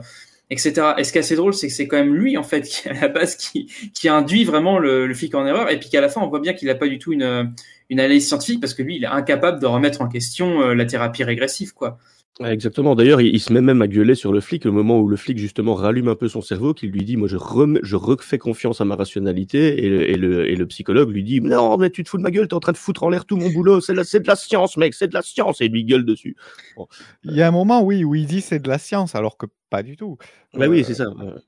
etc. 0.49 0.93
Et 0.97 1.03
ce 1.03 1.11
qui 1.11 1.19
est 1.19 1.21
assez 1.21 1.35
drôle, 1.35 1.53
c'est 1.53 1.67
que 1.67 1.73
c'est 1.73 1.87
quand 1.87 1.97
même 1.97 2.15
lui, 2.15 2.35
en 2.35 2.41
fait, 2.41 2.61
qui, 2.67 2.89
à 2.89 2.93
la 2.93 3.07
base, 3.07 3.35
qui, 3.35 3.71
qui 3.93 4.09
induit 4.09 4.45
vraiment 4.45 4.79
le, 4.79 5.05
le 5.05 5.13
flic 5.13 5.35
en 5.35 5.45
erreur, 5.45 5.69
et 5.69 5.79
puis 5.79 5.89
qu'à 5.89 6.01
la 6.01 6.09
fin, 6.09 6.21
on 6.21 6.27
voit 6.27 6.39
bien 6.39 6.53
qu'il 6.53 6.69
n'a 6.69 6.73
pas 6.73 6.87
du 6.87 6.97
tout 6.97 7.13
une, 7.13 7.53
une 7.89 7.99
analyse 7.99 8.27
scientifique, 8.27 8.61
parce 8.61 8.73
que 8.73 8.83
lui, 8.83 8.97
il 8.97 9.03
est 9.03 9.07
incapable 9.07 9.59
de 9.59 9.65
remettre 9.65 10.01
en 10.01 10.07
question 10.07 10.61
euh, 10.61 10.73
la 10.73 10.85
thérapie 10.85 11.23
régressive, 11.23 11.73
quoi. 11.73 11.97
Exactement. 12.45 12.95
D'ailleurs, 12.95 13.19
il, 13.19 13.35
il, 13.35 13.39
se 13.41 13.51
met 13.51 13.59
même 13.59 13.81
à 13.81 13.87
gueuler 13.87 14.15
sur 14.15 14.31
le 14.31 14.39
flic 14.39 14.65
au 14.65 14.71
moment 14.71 14.99
où 14.99 15.09
le 15.09 15.17
flic 15.17 15.37
justement 15.37 15.73
rallume 15.73 16.07
un 16.07 16.15
peu 16.15 16.29
son 16.29 16.41
cerveau, 16.41 16.73
qu'il 16.73 16.89
lui 16.91 17.03
dit 17.03 17.17
"Moi, 17.17 17.27
je, 17.27 17.35
remets, 17.35 17.81
je 17.83 17.97
refais 17.97 18.37
confiance 18.37 18.79
à 18.79 18.85
ma 18.85 18.95
rationalité." 18.95 19.83
Et 19.83 19.89
le, 19.89 20.09
et, 20.09 20.15
le, 20.15 20.49
et 20.49 20.55
le 20.55 20.65
psychologue 20.67 21.11
lui 21.11 21.23
dit 21.23 21.41
"Non, 21.41 21.77
mais 21.77 21.89
tu 21.89 22.01
te 22.01 22.09
fous 22.09 22.17
de 22.17 22.21
ma 22.21 22.31
gueule, 22.31 22.47
t'es 22.47 22.53
en 22.53 22.61
train 22.61 22.71
de 22.71 22.77
foutre 22.77 23.03
en 23.03 23.09
l'air 23.09 23.25
tout 23.25 23.35
mon 23.35 23.49
boulot. 23.49 23.81
C'est 23.81 23.91
de 23.91 24.27
la 24.27 24.35
science, 24.35 24.77
mec, 24.77 24.93
c'est 24.93 25.09
de 25.09 25.13
la 25.13 25.21
science." 25.21 25.59
Et 25.59 25.65
il 25.65 25.73
lui 25.73 25.83
gueule 25.83 26.05
dessus. 26.05 26.37
Bon. 26.77 26.87
Il 27.23 27.35
y 27.35 27.41
a 27.41 27.47
un 27.47 27.51
moment, 27.51 27.83
oui, 27.83 28.05
où 28.05 28.15
il 28.15 28.25
dit 28.25 28.39
"C'est 28.39 28.59
de 28.59 28.69
la 28.69 28.77
science", 28.77 29.15
alors 29.15 29.35
que 29.35 29.47
pas 29.69 29.83
du 29.83 29.97
tout. 29.97 30.17
Bah 30.53 30.65
euh... 30.65 30.69
oui, 30.69 30.85
c'est 30.85 30.93
ça. 30.93 31.07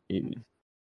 Il, 0.09 0.35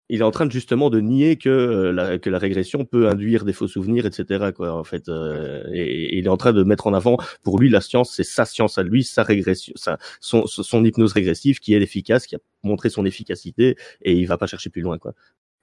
il 0.09 0.21
est 0.21 0.23
en 0.23 0.31
train 0.31 0.45
de 0.45 0.51
justement 0.51 0.89
de 0.89 0.99
nier 0.99 1.35
que 1.35 1.49
euh, 1.49 1.91
la, 1.91 2.17
que 2.17 2.29
la 2.29 2.39
régression 2.39 2.85
peut 2.85 3.09
induire 3.09 3.45
des 3.45 3.53
faux 3.53 3.67
souvenirs, 3.67 4.05
etc. 4.05 4.51
Quoi, 4.55 4.73
en 4.73 4.83
fait, 4.83 5.09
euh, 5.09 5.63
et, 5.73 5.81
et, 5.81 6.17
il 6.17 6.25
est 6.25 6.29
en 6.29 6.37
train 6.37 6.53
de 6.53 6.63
mettre 6.63 6.87
en 6.87 6.93
avant, 6.93 7.17
pour 7.43 7.59
lui, 7.59 7.69
la 7.69 7.81
science, 7.81 8.13
c'est 8.15 8.23
sa 8.23 8.45
science 8.45 8.77
à 8.77 8.83
lui, 8.83 9.03
sa 9.03 9.23
régression, 9.23 9.73
sa, 9.75 9.97
son, 10.19 10.45
son 10.47 10.85
hypnose 10.85 11.13
régressive 11.13 11.59
qui 11.59 11.73
est 11.73 11.81
efficace, 11.81 12.25
qui 12.25 12.35
a 12.35 12.39
montré 12.63 12.89
son 12.89 13.05
efficacité, 13.05 13.75
et 14.01 14.13
il 14.13 14.25
va 14.27 14.37
pas 14.37 14.47
chercher 14.47 14.69
plus 14.69 14.81
loin, 14.81 14.97
quoi. 14.97 15.13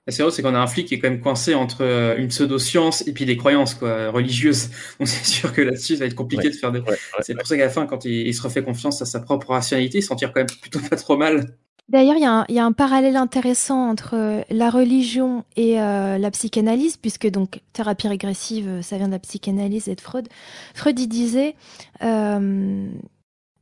C'est 0.07 0.21
vrai, 0.21 0.31
c'est 0.31 0.43
qu'on 0.43 0.53
a 0.53 0.59
un 0.59 0.67
flic 0.67 0.87
qui 0.87 0.93
est 0.93 0.99
quand 0.99 1.09
même 1.09 1.19
coincé 1.19 1.55
entre 1.55 1.83
euh, 1.83 2.15
une 2.17 2.27
pseudo-science 2.27 3.07
et 3.07 3.11
puis 3.11 3.25
des 3.25 3.37
croyances 3.37 3.73
quoi, 3.73 4.11
religieuses. 4.11 4.69
Donc 4.99 5.07
c'est 5.07 5.25
sûr 5.25 5.51
que 5.51 5.61
là-dessus, 5.61 5.95
ça 5.95 6.01
va 6.01 6.05
être 6.05 6.13
compliqué 6.13 6.43
ouais, 6.43 6.51
de 6.51 6.55
faire 6.55 6.71
des... 6.71 6.79
Ouais, 6.79 6.91
ouais, 6.91 6.97
c'est 7.21 7.33
pour 7.33 7.47
ça 7.47 7.57
qu'à 7.57 7.63
la 7.63 7.71
fin, 7.71 7.87
quand 7.87 8.05
il, 8.05 8.27
il, 8.27 8.33
se 8.35 8.43
refait 8.43 8.61
confiance 8.61 9.01
à 9.01 9.05
sa 9.05 9.19
propre 9.19 9.49
rationalité, 9.49 9.97
il 9.97 10.03
s'en 10.03 10.15
tire 10.15 10.31
quand 10.31 10.41
même 10.41 10.59
plutôt 10.61 10.79
pas 10.79 10.95
trop 10.95 11.17
mal. 11.17 11.57
D'ailleurs, 11.87 12.15
il 12.47 12.55
y, 12.55 12.59
a 12.59 12.65
un 12.65 12.71
parallèle 12.71 13.15
intéressant 13.15 13.89
entre 13.89 14.15
euh, 14.15 14.41
la 14.49 14.71
religion 14.71 15.45
et 15.55 15.79
euh, 15.79 16.17
la 16.17 16.31
psychanalyse, 16.31 16.97
puisque 16.97 17.29
donc 17.29 17.61
thérapie 17.73 18.07
régressive, 18.07 18.67
euh, 18.67 18.81
ça 18.81 18.97
vient 18.97 19.05
de 19.05 19.11
la 19.11 19.19
psychanalyse 19.19 19.87
et 19.87 19.93
de 19.93 20.01
Freud. 20.01 20.27
Freud, 20.73 20.95
disait, 20.95 21.55
euh, 22.03 22.89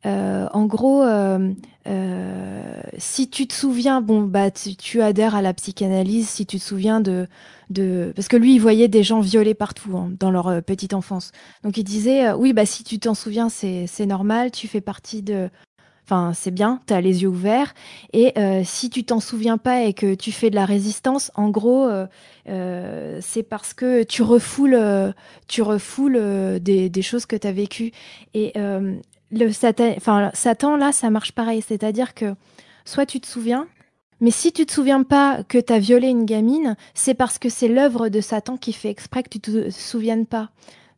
euh, 0.05 0.47
en 0.53 0.65
gros, 0.65 1.03
si 2.97 3.29
tu 3.29 3.45
te 3.45 3.53
souviens, 3.53 3.99
bon, 3.99 4.21
bah, 4.21 4.51
tu, 4.51 4.77
tu, 4.77 5.01
adhères 5.01 5.35
à 5.35 5.41
la 5.41 5.53
psychanalyse, 5.53 6.29
si 6.29 6.45
tu 6.45 6.59
te 6.59 6.63
souviens 6.63 7.01
de, 7.01 7.27
de, 7.71 8.13
parce 8.15 8.29
que 8.29 8.37
lui, 8.37 8.55
il 8.55 8.59
voyait 8.59 8.87
des 8.87 9.03
gens 9.03 9.19
violés 9.19 9.53
partout 9.53 9.97
hein, 9.97 10.11
dans 10.17 10.31
leur 10.31 10.63
petite 10.63 10.93
enfance. 10.93 11.33
Donc, 11.63 11.75
il 11.75 11.83
disait, 11.83 12.31
oui, 12.31 12.53
bah, 12.53 12.65
si 12.65 12.85
tu 12.85 12.99
t'en 12.99 13.15
souviens, 13.15 13.49
c'est 13.49 14.05
normal, 14.05 14.51
tu 14.51 14.69
fais 14.69 14.81
partie 14.81 15.23
de 15.23 15.49
Enfin, 16.05 16.33
c'est 16.33 16.51
bien, 16.51 16.81
tu 16.85 16.93
as 16.93 16.99
les 16.99 17.23
yeux 17.23 17.29
ouverts. 17.29 17.73
Et 18.11 18.37
euh, 18.37 18.61
si 18.65 18.89
tu 18.89 19.05
t'en 19.05 19.19
souviens 19.19 19.57
pas 19.57 19.83
et 19.83 19.93
que 19.93 20.15
tu 20.15 20.31
fais 20.31 20.49
de 20.49 20.55
la 20.55 20.65
résistance, 20.65 21.31
en 21.35 21.49
gros, 21.49 21.85
euh, 21.85 22.05
euh, 22.49 23.19
c'est 23.21 23.43
parce 23.43 23.73
que 23.73 24.03
tu 24.03 24.21
refoules, 24.21 25.13
tu 25.47 25.61
refoules 25.61 26.59
des, 26.59 27.01
choses 27.01 27.25
que 27.25 27.35
tu 27.35 27.47
as 27.47 27.53
vécues. 27.53 27.91
Et 28.33 28.53
le 29.31 29.51
Satan, 29.51 29.95
Satan, 30.33 30.75
là, 30.75 30.91
ça 30.91 31.09
marche 31.09 31.31
pareil. 31.31 31.63
C'est-à-dire 31.65 32.13
que 32.13 32.35
soit 32.85 33.05
tu 33.05 33.21
te 33.21 33.27
souviens, 33.27 33.67
mais 34.19 34.31
si 34.31 34.51
tu 34.51 34.65
te 34.65 34.73
souviens 34.73 35.03
pas 35.03 35.43
que 35.43 35.57
tu 35.57 35.71
as 35.71 35.79
violé 35.79 36.09
une 36.09 36.25
gamine, 36.25 36.75
c'est 36.93 37.13
parce 37.13 37.39
que 37.39 37.49
c'est 37.49 37.67
l'œuvre 37.67 38.09
de 38.09 38.21
Satan 38.21 38.57
qui 38.57 38.73
fait 38.73 38.89
exprès 38.89 39.23
que 39.23 39.29
tu 39.29 39.39
te 39.39 39.69
souviennes 39.69 40.25
pas. 40.25 40.49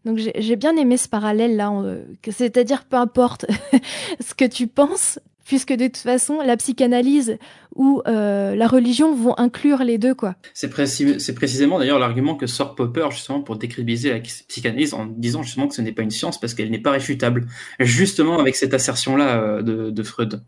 Donc 0.05 0.19
j'ai 0.19 0.55
bien 0.55 0.75
aimé 0.77 0.97
ce 0.97 1.09
parallèle 1.09 1.55
là, 1.55 1.71
euh, 1.71 2.05
c'est-à-dire 2.29 2.85
peu 2.85 2.97
importe 2.97 3.45
ce 4.19 4.35
que 4.35 4.45
tu 4.45 4.67
penses, 4.67 5.19
puisque 5.45 5.73
de 5.73 5.85
toute 5.85 5.97
façon 5.97 6.41
la 6.41 6.57
psychanalyse 6.57 7.37
ou 7.75 8.01
euh, 8.07 8.55
la 8.55 8.67
religion 8.67 9.15
vont 9.15 9.35
inclure 9.37 9.83
les 9.83 9.97
deux 9.97 10.13
quoi. 10.13 10.35
C'est 10.53 10.69
précis, 10.69 11.17
précisément 11.35 11.79
d'ailleurs 11.79 11.99
l'argument 11.99 12.35
que 12.35 12.47
sort 12.47 12.75
Popper 12.75 13.07
justement 13.11 13.41
pour 13.41 13.55
décribiliser 13.55 14.11
la 14.11 14.19
psychanalyse 14.19 14.93
en 14.93 15.05
disant 15.05 15.43
justement 15.43 15.67
que 15.67 15.75
ce 15.75 15.81
n'est 15.81 15.91
pas 15.91 16.03
une 16.03 16.11
science 16.11 16.39
parce 16.39 16.53
qu'elle 16.53 16.71
n'est 16.71 16.79
pas 16.79 16.91
réfutable, 16.91 17.47
justement 17.79 18.39
avec 18.39 18.55
cette 18.55 18.73
assertion 18.73 19.15
là 19.15 19.41
euh, 19.41 19.61
de, 19.61 19.91
de, 19.91 20.03
Freud. 20.03 20.43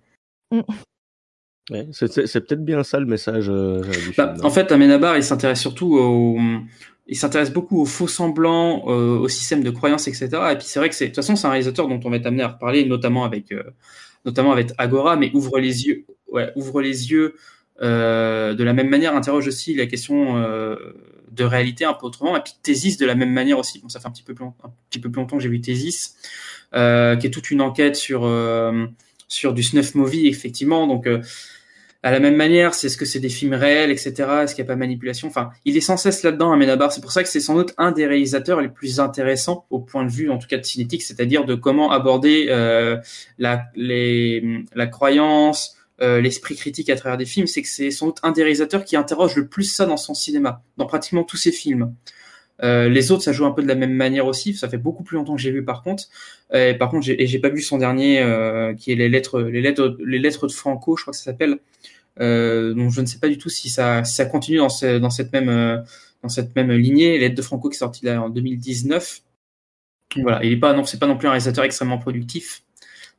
Mm. 0.51 0.61
Ouais, 1.69 1.85
c'est 1.91 2.47
peut-être 2.47 2.63
bien 2.63 2.81
ça 2.83 2.99
le 2.99 3.05
message 3.05 3.49
euh, 3.49 3.81
du 3.81 4.13
bah, 4.15 4.33
film. 4.33 4.45
En 4.45 4.49
fait, 4.49 4.71
Amenabar, 4.71 5.17
il 5.17 5.23
s'intéresse 5.23 5.59
surtout 5.59 5.97
au, 5.97 6.39
il 7.07 7.15
s'intéresse 7.15 7.51
beaucoup 7.51 7.81
aux 7.81 7.85
faux 7.85 8.07
semblants, 8.07 8.83
euh, 8.87 9.17
au 9.17 9.27
système 9.27 9.63
de 9.63 9.69
croyances, 9.69 10.07
etc. 10.07 10.29
Et 10.51 10.55
puis 10.55 10.67
c'est 10.67 10.79
vrai 10.79 10.89
que 10.89 10.95
c'est, 10.95 11.05
de 11.05 11.09
toute 11.09 11.17
façon, 11.17 11.35
c'est 11.35 11.47
un 11.47 11.51
réalisateur 11.51 11.87
dont 11.87 11.99
on 12.03 12.09
va 12.09 12.17
être 12.17 12.25
amené 12.25 12.43
à 12.43 12.49
reparler, 12.49 12.85
notamment 12.85 13.23
avec, 13.23 13.51
euh, 13.51 13.63
notamment 14.25 14.51
avec 14.51 14.71
Agora, 14.77 15.15
mais 15.15 15.31
ouvre 15.33 15.59
les 15.59 15.87
yeux, 15.87 16.05
ouais, 16.31 16.51
ouvre 16.55 16.81
les 16.81 17.11
yeux. 17.11 17.35
Euh, 17.81 18.53
de 18.55 18.63
la 18.63 18.73
même 18.73 18.89
manière, 18.89 19.15
interroge 19.15 19.47
aussi 19.47 19.75
la 19.75 19.85
question 19.85 20.37
euh, 20.37 20.75
de 21.31 21.43
réalité 21.43 21.85
un 21.85 21.93
peu 21.93 22.05
autrement. 22.05 22.35
Et 22.35 22.41
puis 22.41 22.53
Thésis 22.61 22.97
de 22.97 23.05
la 23.05 23.15
même 23.15 23.31
manière 23.31 23.59
aussi. 23.59 23.79
Bon, 23.79 23.89
ça 23.89 23.99
fait 23.99 24.07
un 24.07 24.11
petit 24.11 24.23
peu 24.23 24.33
plus, 24.33 24.45
un 24.45 24.71
petit 24.89 24.99
peu 24.99 25.11
plus 25.11 25.21
longtemps 25.21 25.37
que 25.37 25.43
j'ai 25.43 25.49
vu 25.49 25.61
Thésis, 25.61 26.15
euh, 26.73 27.15
qui 27.15 27.27
est 27.27 27.31
toute 27.31 27.51
une 27.51 27.61
enquête 27.61 27.95
sur 27.95 28.25
euh, 28.25 28.85
sur 29.27 29.53
du 29.53 29.63
snuff 29.63 29.95
movie, 29.95 30.27
effectivement. 30.27 30.87
Donc 30.87 31.07
à 32.03 32.11
la 32.11 32.19
même 32.19 32.35
manière, 32.35 32.73
c'est 32.73 32.89
ce 32.89 32.97
que 32.97 33.05
c'est 33.05 33.19
des 33.19 33.29
films 33.29 33.53
réels, 33.53 33.91
etc. 33.91 34.13
Est-ce 34.43 34.55
qu'il 34.55 34.63
n'y 34.63 34.69
a 34.69 34.73
pas 34.73 34.77
manipulation? 34.77 35.27
Enfin, 35.27 35.49
il 35.65 35.75
est 35.77 35.81
sans 35.81 35.97
cesse 35.97 36.23
là-dedans, 36.23 36.51
Amenabar. 36.51 36.91
C'est 36.91 37.01
pour 37.01 37.11
ça 37.11 37.23
que 37.23 37.29
c'est 37.29 37.39
sans 37.39 37.55
doute 37.55 37.73
un 37.77 37.91
des 37.91 38.05
réalisateurs 38.05 38.61
les 38.61 38.69
plus 38.69 38.99
intéressants 38.99 39.65
au 39.69 39.79
point 39.79 40.05
de 40.05 40.11
vue, 40.11 40.29
en 40.29 40.37
tout 40.37 40.47
cas 40.47 40.57
de 40.57 40.63
cinétique, 40.63 41.01
c'est-à-dire 41.01 41.45
de 41.45 41.55
comment 41.55 41.91
aborder 41.91 42.47
euh, 42.49 42.97
la, 43.39 43.65
la 43.75 44.87
croyance, 44.87 45.75
euh, 45.99 46.21
l'esprit 46.21 46.55
critique 46.55 46.89
à 46.91 46.95
travers 46.95 47.17
des 47.17 47.25
films. 47.25 47.47
C'est 47.47 47.63
que 47.63 47.67
c'est 47.67 47.89
sans 47.89 48.07
doute 48.07 48.19
un 48.21 48.31
des 48.31 48.43
réalisateurs 48.43 48.85
qui 48.85 48.95
interroge 48.95 49.35
le 49.35 49.47
plus 49.47 49.63
ça 49.63 49.85
dans 49.85 49.97
son 49.97 50.13
cinéma, 50.13 50.61
dans 50.77 50.85
pratiquement 50.85 51.23
tous 51.23 51.37
ses 51.37 51.51
films. 51.51 51.93
Euh, 52.63 52.89
les 52.89 53.11
autres, 53.11 53.23
ça 53.23 53.31
joue 53.33 53.45
un 53.45 53.51
peu 53.51 53.61
de 53.61 53.67
la 53.67 53.75
même 53.75 53.93
manière 53.93 54.25
aussi. 54.25 54.53
Ça 54.55 54.67
fait 54.69 54.77
beaucoup 54.77 55.03
plus 55.03 55.15
longtemps 55.17 55.35
que 55.35 55.41
j'ai 55.41 55.51
vu, 55.51 55.63
par 55.63 55.83
contre. 55.83 56.05
Euh, 56.53 56.73
par 56.73 56.89
contre, 56.89 57.05
j'ai, 57.05 57.25
j'ai 57.25 57.39
pas 57.39 57.49
vu 57.49 57.61
son 57.61 57.77
dernier, 57.77 58.21
euh, 58.21 58.73
qui 58.73 58.91
est 58.91 58.95
les 58.95 59.09
lettres, 59.09 59.41
les 59.41 59.61
lettres, 59.61 59.97
les 60.05 60.19
lettres 60.19 60.47
de 60.47 60.51
Franco, 60.51 60.97
je 60.97 61.03
crois 61.03 61.11
que 61.11 61.17
ça 61.17 61.25
s'appelle. 61.25 61.59
Euh, 62.19 62.73
donc 62.73 62.91
je 62.91 63.01
ne 63.01 63.05
sais 63.05 63.19
pas 63.19 63.27
du 63.27 63.37
tout 63.37 63.49
si 63.49 63.69
ça, 63.69 64.03
si 64.03 64.15
ça 64.15 64.25
continue 64.25 64.57
dans, 64.57 64.69
dans 64.99 65.09
cette 65.09 65.31
même, 65.33 65.49
euh, 65.49 65.77
dans 66.23 66.29
cette 66.29 66.55
même 66.55 66.71
lignée. 66.71 67.13
Les 67.13 67.19
lettres 67.19 67.35
de 67.35 67.41
Franco 67.41 67.69
qui 67.69 67.75
est 67.75 67.79
sorti 67.79 68.05
là 68.05 68.21
en 68.21 68.29
2019. 68.29 69.21
Voilà, 70.21 70.43
il 70.43 70.53
est 70.53 70.57
pas, 70.57 70.73
non, 70.73 70.83
c'est 70.85 70.99
pas 70.99 71.07
non 71.07 71.17
plus 71.17 71.27
un 71.27 71.31
réalisateur 71.31 71.63
extrêmement 71.65 71.97
productif, 71.97 72.63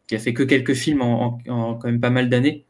qui 0.06 0.15
a 0.15 0.19
fait 0.19 0.32
que 0.32 0.43
quelques 0.43 0.74
films 0.74 1.02
en, 1.02 1.39
en, 1.48 1.52
en 1.52 1.74
quand 1.74 1.89
même 1.89 2.01
pas 2.01 2.10
mal 2.10 2.28
d'années. 2.31 2.65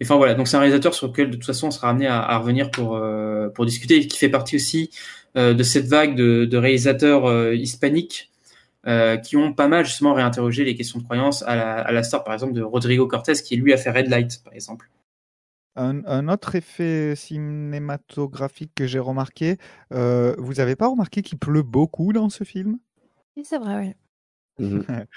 Mais 0.00 0.06
enfin 0.06 0.16
voilà, 0.16 0.34
donc 0.34 0.46
c'est 0.48 0.56
un 0.56 0.60
réalisateur 0.60 0.94
sur 0.94 1.08
lequel 1.08 1.30
de 1.30 1.36
toute 1.36 1.44
façon 1.44 1.68
on 1.68 1.70
sera 1.72 1.90
amené 1.90 2.06
à, 2.06 2.20
à 2.22 2.38
revenir 2.38 2.70
pour 2.70 2.96
euh, 2.96 3.48
pour 3.48 3.66
discuter, 3.66 3.96
et 3.96 4.06
qui 4.06 4.16
fait 4.16 4.28
partie 4.28 4.56
aussi 4.56 4.90
de 5.34 5.62
cette 5.62 5.86
vague 5.86 6.14
de, 6.14 6.44
de 6.44 6.56
réalisateurs 6.56 7.26
euh, 7.26 7.54
hispaniques 7.54 8.30
euh, 8.86 9.16
qui 9.16 9.36
ont 9.36 9.52
pas 9.52 9.68
mal 9.68 9.84
justement 9.84 10.14
réinterrogé 10.14 10.64
les 10.64 10.74
questions 10.74 10.98
de 10.98 11.04
croyance 11.04 11.42
à 11.42 11.56
la, 11.56 11.80
à 11.80 11.92
la 11.92 12.02
star 12.02 12.24
par 12.24 12.34
exemple 12.34 12.54
de 12.54 12.62
Rodrigo 12.62 13.06
Cortés 13.06 13.34
qui 13.34 13.56
lui 13.56 13.72
a 13.72 13.76
fait 13.76 13.90
Red 13.90 14.08
Light 14.08 14.42
par 14.42 14.54
exemple. 14.54 14.88
un, 15.76 16.04
un 16.06 16.28
autre 16.28 16.54
effet 16.56 17.14
cinématographique 17.16 18.72
que 18.74 18.86
j'ai 18.86 18.98
remarqué, 18.98 19.56
euh, 19.92 20.34
vous 20.38 20.60
avez 20.60 20.76
pas 20.76 20.88
remarqué 20.88 21.22
qu'il 21.22 21.38
pleut 21.38 21.62
beaucoup 21.62 22.12
dans 22.12 22.28
ce 22.30 22.44
film? 22.44 22.78
Oui, 23.36 23.44
c'est 23.44 23.58
vrai, 23.58 23.76
oui. 23.76 23.94
Mhm. 24.58 24.84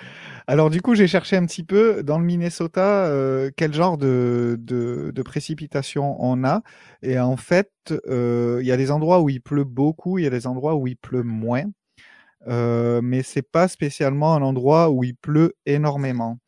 Alors 0.48 0.70
du 0.70 0.82
coup, 0.82 0.96
j'ai 0.96 1.08
cherché 1.08 1.36
un 1.36 1.46
petit 1.46 1.64
peu 1.64 2.04
dans 2.04 2.20
le 2.20 2.26
Minnesota 2.26 3.08
euh, 3.08 3.50
quel 3.56 3.74
genre 3.74 3.98
de, 3.98 4.58
de, 4.60 5.22
précipitations 5.24 6.18
on 6.20 6.44
a. 6.44 6.62
Et 7.02 7.20
en 7.20 7.38
fait, 7.38 7.72
euh, 8.08 8.60
il 8.62 8.68
y 8.68 8.72
a 8.72 8.78
des 8.78 8.92
endroits 8.92 9.22
où 9.22 9.30
il 9.30 9.42
pleut 9.42 9.64
beaucoup, 9.64 10.18
il 10.18 10.24
y 10.24 10.28
a 10.28 10.32
des 10.32 10.48
endroits 10.48 10.76
où 10.76 10.88
il 10.88 10.98
pleut 10.98 11.24
moins. 11.24 11.64
Euh, 12.48 13.02
mais 13.04 13.24
c'est 13.24 13.44
pas 13.44 13.68
spécialement 13.68 14.36
un 14.36 14.42
endroit 14.42 14.90
où 14.90 15.04
il 15.04 15.16
pleut 15.16 15.54
énormément. 15.66 16.40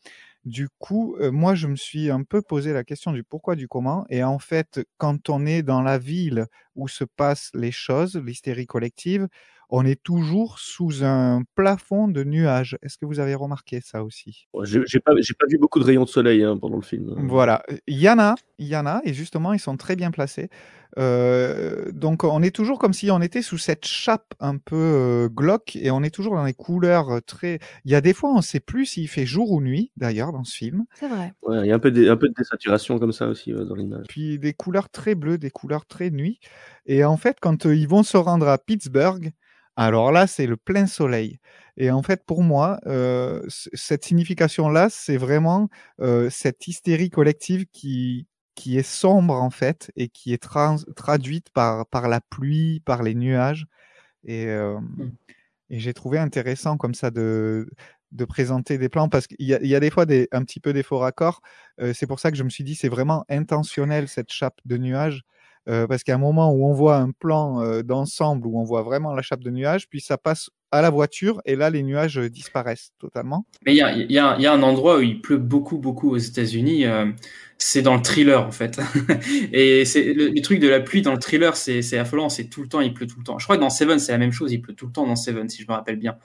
Du 0.45 0.69
coup, 0.79 1.15
moi, 1.31 1.55
je 1.55 1.67
me 1.67 1.75
suis 1.77 2.11
un 2.11 2.23
peu 2.23 2.41
posé 2.41 2.73
la 2.73 2.83
question 2.83 3.13
du 3.13 3.23
pourquoi, 3.23 3.55
du 3.55 3.67
comment. 3.67 4.05
Et 4.09 4.23
en 4.23 4.39
fait, 4.39 4.81
quand 4.97 5.29
on 5.29 5.45
est 5.45 5.63
dans 5.63 5.81
la 5.81 5.97
ville 5.97 6.47
où 6.75 6.87
se 6.87 7.05
passent 7.05 7.51
les 7.53 7.71
choses, 7.71 8.17
l'hystérie 8.17 8.67
collective, 8.67 9.27
on 9.75 9.83
est 9.85 10.01
toujours 10.03 10.59
sous 10.59 11.03
un 11.03 11.41
plafond 11.55 12.07
de 12.07 12.23
nuages. 12.23 12.77
Est-ce 12.83 12.99
que 12.99 13.07
vous 13.07 13.19
avez 13.19 13.33
remarqué 13.33 13.81
ça 13.83 14.03
aussi? 14.03 14.47
J'ai 14.61 14.81
j'ai 14.85 14.99
pas, 14.99 15.13
pas 15.13 15.45
vu 15.49 15.57
beaucoup 15.57 15.79
de 15.79 15.83
rayons 15.83 16.03
de 16.03 16.09
soleil 16.09 16.43
hein, 16.43 16.55
pendant 16.61 16.75
le 16.75 16.83
film. 16.83 17.15
Voilà, 17.27 17.63
il 17.87 17.97
y 17.97 18.07
en 18.07 18.19
a, 18.19 18.35
il 18.59 18.67
y 18.67 18.77
en 18.77 18.85
a, 18.85 19.01
et 19.03 19.15
justement, 19.15 19.51
ils 19.51 19.59
sont 19.59 19.75
très 19.75 19.95
bien 19.95 20.11
placés. 20.11 20.49
Euh, 20.99 21.91
donc, 21.91 22.23
on 22.23 22.43
est 22.43 22.55
toujours 22.55 22.77
comme 22.77 22.93
si 22.93 23.09
on 23.09 23.19
était 23.19 23.41
sous 23.41 23.57
cette 23.57 23.85
chape 23.85 24.35
un 24.39 24.57
peu 24.57 24.75
euh, 24.75 25.27
glauque, 25.27 25.75
et 25.75 25.89
on 25.89 26.03
est 26.03 26.13
toujours 26.13 26.35
dans 26.35 26.45
les 26.45 26.53
couleurs 26.53 27.09
euh, 27.09 27.19
très. 27.19 27.57
Il 27.83 27.91
y 27.91 27.95
a 27.95 28.01
des 28.01 28.13
fois, 28.13 28.29
on 28.29 28.37
ne 28.37 28.41
sait 28.43 28.59
plus 28.59 28.85
s'il 28.85 29.07
fait 29.07 29.25
jour 29.25 29.51
ou 29.51 29.59
nuit, 29.59 29.91
d'ailleurs, 29.97 30.31
dans 30.31 30.43
ce 30.43 30.55
film. 30.55 30.85
C'est 30.99 31.07
vrai. 31.07 31.33
Ouais, 31.41 31.61
il 31.63 31.69
y 31.69 31.71
a 31.71 31.75
un 31.75 31.79
peu, 31.79 31.89
de, 31.89 32.07
un 32.11 32.15
peu 32.15 32.27
de 32.27 32.35
désaturation 32.37 32.99
comme 32.99 33.11
ça 33.11 33.27
aussi 33.27 33.51
dans 33.51 33.73
l'image. 33.73 34.05
Puis 34.07 34.37
des 34.37 34.53
couleurs 34.53 34.91
très 34.91 35.15
bleues, 35.15 35.39
des 35.39 35.49
couleurs 35.49 35.87
très 35.87 36.11
nuit. 36.11 36.39
Et 36.85 37.03
en 37.03 37.17
fait, 37.17 37.37
quand 37.41 37.65
euh, 37.65 37.75
ils 37.75 37.87
vont 37.87 38.03
se 38.03 38.17
rendre 38.17 38.47
à 38.47 38.59
Pittsburgh, 38.59 39.31
alors 39.75 40.11
là, 40.11 40.27
c'est 40.27 40.45
le 40.47 40.57
plein 40.57 40.85
soleil. 40.87 41.39
Et 41.77 41.89
en 41.91 42.03
fait, 42.03 42.23
pour 42.25 42.43
moi, 42.43 42.79
euh, 42.85 43.41
cette 43.49 44.05
signification-là, 44.05 44.89
c'est 44.89 45.17
vraiment 45.17 45.69
euh, 46.01 46.29
cette 46.29 46.67
hystérie 46.67 47.09
collective 47.09 47.65
qui, 47.71 48.27
qui 48.55 48.77
est 48.77 48.83
sombre, 48.83 49.33
en 49.35 49.49
fait, 49.49 49.91
et 49.95 50.09
qui 50.09 50.33
est 50.33 50.41
trans- 50.41 50.77
traduite 50.95 51.49
par, 51.51 51.87
par 51.87 52.07
la 52.07 52.21
pluie, 52.21 52.81
par 52.81 53.01
les 53.03 53.15
nuages. 53.15 53.65
Et, 54.25 54.47
euh, 54.47 54.79
et 55.69 55.79
j'ai 55.79 55.93
trouvé 55.93 56.19
intéressant 56.19 56.77
comme 56.77 56.93
ça 56.93 57.11
de, 57.11 57.69
de 58.11 58.25
présenter 58.25 58.77
des 58.77 58.89
plans 58.89 59.09
parce 59.09 59.27
qu'il 59.27 59.45
y 59.45 59.53
a, 59.53 59.61
il 59.61 59.67
y 59.67 59.75
a 59.75 59.79
des 59.79 59.89
fois 59.89 60.05
des, 60.05 60.27
un 60.31 60.43
petit 60.43 60.59
peu 60.59 60.73
des 60.73 60.83
faux 60.83 60.99
raccords. 60.99 61.41
Euh, 61.81 61.93
c'est 61.93 62.07
pour 62.07 62.19
ça 62.19 62.31
que 62.31 62.37
je 62.37 62.43
me 62.43 62.49
suis 62.49 62.63
dit 62.63 62.75
c'est 62.75 62.89
vraiment 62.89 63.25
intentionnel 63.29 64.07
cette 64.07 64.31
chape 64.31 64.59
de 64.65 64.77
nuages. 64.77 65.23
Euh, 65.69 65.87
parce 65.87 66.03
qu'il 66.03 66.11
y 66.11 66.13
a 66.13 66.15
un 66.15 66.19
moment 66.19 66.51
où 66.51 66.65
on 66.65 66.73
voit 66.73 66.97
un 66.97 67.11
plan 67.11 67.61
euh, 67.61 67.83
d'ensemble 67.83 68.47
où 68.47 68.59
on 68.59 68.63
voit 68.63 68.81
vraiment 68.81 69.13
la 69.13 69.21
chape 69.21 69.41
de 69.41 69.49
nuages, 69.49 69.87
puis 69.87 70.01
ça 70.01 70.17
passe 70.17 70.49
à 70.71 70.81
la 70.81 70.89
voiture 70.89 71.39
et 71.45 71.55
là 71.55 71.69
les 71.69 71.83
nuages 71.83 72.17
euh, 72.17 72.29
disparaissent 72.29 72.91
totalement. 72.99 73.45
Mais 73.65 73.73
il 73.73 73.77
y 73.77 73.81
a, 73.81 73.93
il 73.93 74.11
y, 74.11 74.17
a, 74.19 74.35
il 74.37 74.41
y 74.41 74.47
a 74.47 74.51
un 74.53 74.61
endroit 74.63 74.97
où 74.97 75.01
il 75.01 75.21
pleut 75.21 75.37
beaucoup, 75.37 75.77
beaucoup 75.77 76.09
aux 76.11 76.17
États-Unis. 76.17 76.85
euh, 76.85 77.05
c'est 77.57 77.81
dans 77.81 77.95
le 77.95 78.01
thriller 78.01 78.45
en 78.45 78.51
fait. 78.51 78.81
Et 79.53 79.85
c'est 79.85 80.13
le, 80.13 80.29
le 80.29 80.41
truc 80.41 80.59
de 80.59 80.67
la 80.67 80.81
pluie 80.81 81.01
dans 81.01 81.13
le 81.13 81.19
thriller, 81.19 81.55
c'est 81.55 81.81
c'est 81.81 81.97
affolant. 81.97 82.27
C'est 82.27 82.45
tout 82.49 82.61
le 82.61 82.67
temps, 82.67 82.81
il 82.81 82.93
pleut 82.93 83.07
tout 83.07 83.19
le 83.19 83.23
temps. 83.23 83.39
Je 83.39 83.45
crois 83.45 83.55
que 83.55 83.61
dans 83.61 83.69
Seven, 83.69 83.99
c'est 83.99 84.11
la 84.11 84.17
même 84.17 84.33
chose. 84.33 84.51
Il 84.51 84.61
pleut 84.61 84.73
tout 84.73 84.87
le 84.87 84.91
temps 84.91 85.07
dans 85.07 85.15
Seven, 85.15 85.47
si 85.47 85.61
je 85.61 85.67
me 85.69 85.73
rappelle 85.73 85.95
bien. 85.97 86.17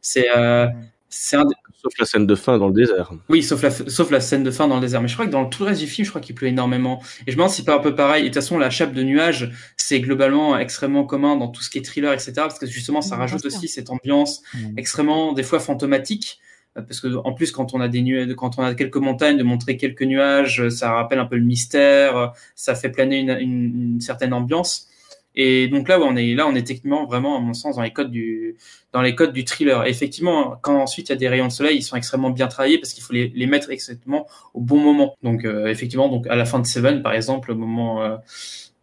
C'est 0.00 0.28
euh, 0.34 0.68
c'est 1.08 1.36
un 1.36 1.44
des- 1.44 1.54
Sauf 1.82 1.92
la 2.00 2.04
scène 2.06 2.26
de 2.26 2.34
fin 2.34 2.58
dans 2.58 2.66
le 2.68 2.72
désert. 2.74 3.12
oui, 3.28 3.42
sauf 3.44 3.62
la, 3.62 3.70
sauf 3.70 4.10
la 4.10 4.18
scène 4.20 4.42
de 4.42 4.50
fin 4.50 4.66
dans 4.66 4.74
le 4.76 4.80
désert. 4.80 5.00
Mais 5.02 5.08
je 5.08 5.14
crois 5.14 5.26
que 5.26 5.30
dans 5.30 5.46
tout 5.46 5.62
le 5.62 5.68
reste 5.68 5.80
du 5.80 5.86
film, 5.86 6.04
je 6.04 6.10
crois 6.10 6.20
qu'il 6.20 6.34
pleut 6.34 6.48
énormément. 6.48 7.00
Et 7.26 7.30
je 7.30 7.36
me 7.36 7.36
demande 7.36 7.50
si 7.50 7.58
c'est 7.58 7.64
pas 7.64 7.76
un 7.76 7.80
peu 7.80 7.94
pareil. 7.94 8.22
Et 8.22 8.28
de 8.28 8.34
toute 8.34 8.42
façon, 8.42 8.58
la 8.58 8.70
chape 8.70 8.92
de 8.92 9.02
nuages, 9.04 9.52
c'est 9.76 10.00
globalement 10.00 10.58
extrêmement 10.58 11.04
commun 11.04 11.36
dans 11.36 11.46
tout 11.48 11.62
ce 11.62 11.70
qui 11.70 11.78
est 11.78 11.82
thriller, 11.82 12.12
etc. 12.12 12.32
Parce 12.36 12.58
que 12.58 12.66
justement, 12.66 13.02
ça 13.02 13.14
rajoute 13.16 13.44
aussi 13.46 13.68
cette 13.68 13.90
ambiance 13.90 14.42
extrêmement, 14.76 15.32
des 15.32 15.44
fois, 15.44 15.60
fantomatique. 15.60 16.40
Euh, 16.76 16.82
Parce 16.82 17.00
que, 17.00 17.08
en 17.24 17.32
plus, 17.34 17.52
quand 17.52 17.72
on 17.72 17.80
a 17.80 17.86
des 17.88 18.02
nuages, 18.02 18.34
quand 18.34 18.58
on 18.58 18.62
a 18.64 18.74
quelques 18.74 18.96
montagnes, 18.96 19.36
de 19.36 19.44
montrer 19.44 19.76
quelques 19.76 20.02
nuages, 20.02 20.68
ça 20.70 20.90
rappelle 20.92 21.20
un 21.20 21.26
peu 21.26 21.36
le 21.36 21.44
mystère, 21.44 22.32
ça 22.56 22.74
fait 22.74 22.90
planer 22.90 23.18
une, 23.20 23.30
une, 23.30 23.92
une 23.94 24.00
certaine 24.00 24.32
ambiance. 24.32 24.88
Et 25.36 25.68
donc 25.68 25.88
là, 25.88 26.00
on 26.00 26.16
est 26.16 26.34
là, 26.34 26.46
on 26.46 26.54
est 26.54 26.66
techniquement 26.66 27.06
vraiment, 27.06 27.36
à 27.36 27.40
mon 27.40 27.52
sens, 27.54 27.76
dans 27.76 27.82
les 27.82 27.92
codes 27.92 28.10
du, 28.10 28.56
dans 28.92 29.02
les 29.02 29.14
codes 29.14 29.32
du 29.32 29.44
thriller. 29.44 29.84
Et 29.86 29.90
effectivement, 29.90 30.58
quand 30.62 30.80
ensuite 30.80 31.08
il 31.08 31.12
y 31.12 31.14
a 31.14 31.18
des 31.18 31.28
rayons 31.28 31.48
de 31.48 31.52
soleil, 31.52 31.76
ils 31.76 31.82
sont 31.82 31.96
extrêmement 31.96 32.30
bien 32.30 32.48
travaillés 32.48 32.78
parce 32.78 32.94
qu'il 32.94 33.02
faut 33.02 33.12
les, 33.12 33.28
les 33.34 33.46
mettre 33.46 33.70
exactement 33.70 34.26
au 34.54 34.60
bon 34.60 34.78
moment. 34.78 35.14
Donc 35.22 35.44
euh, 35.44 35.66
effectivement, 35.66 36.08
donc 36.08 36.26
à 36.26 36.36
la 36.36 36.46
fin 36.46 36.58
de 36.58 36.66
Seven, 36.66 37.02
par 37.02 37.12
exemple, 37.12 37.52
au 37.52 37.54
moment, 37.54 38.02
euh, 38.02 38.16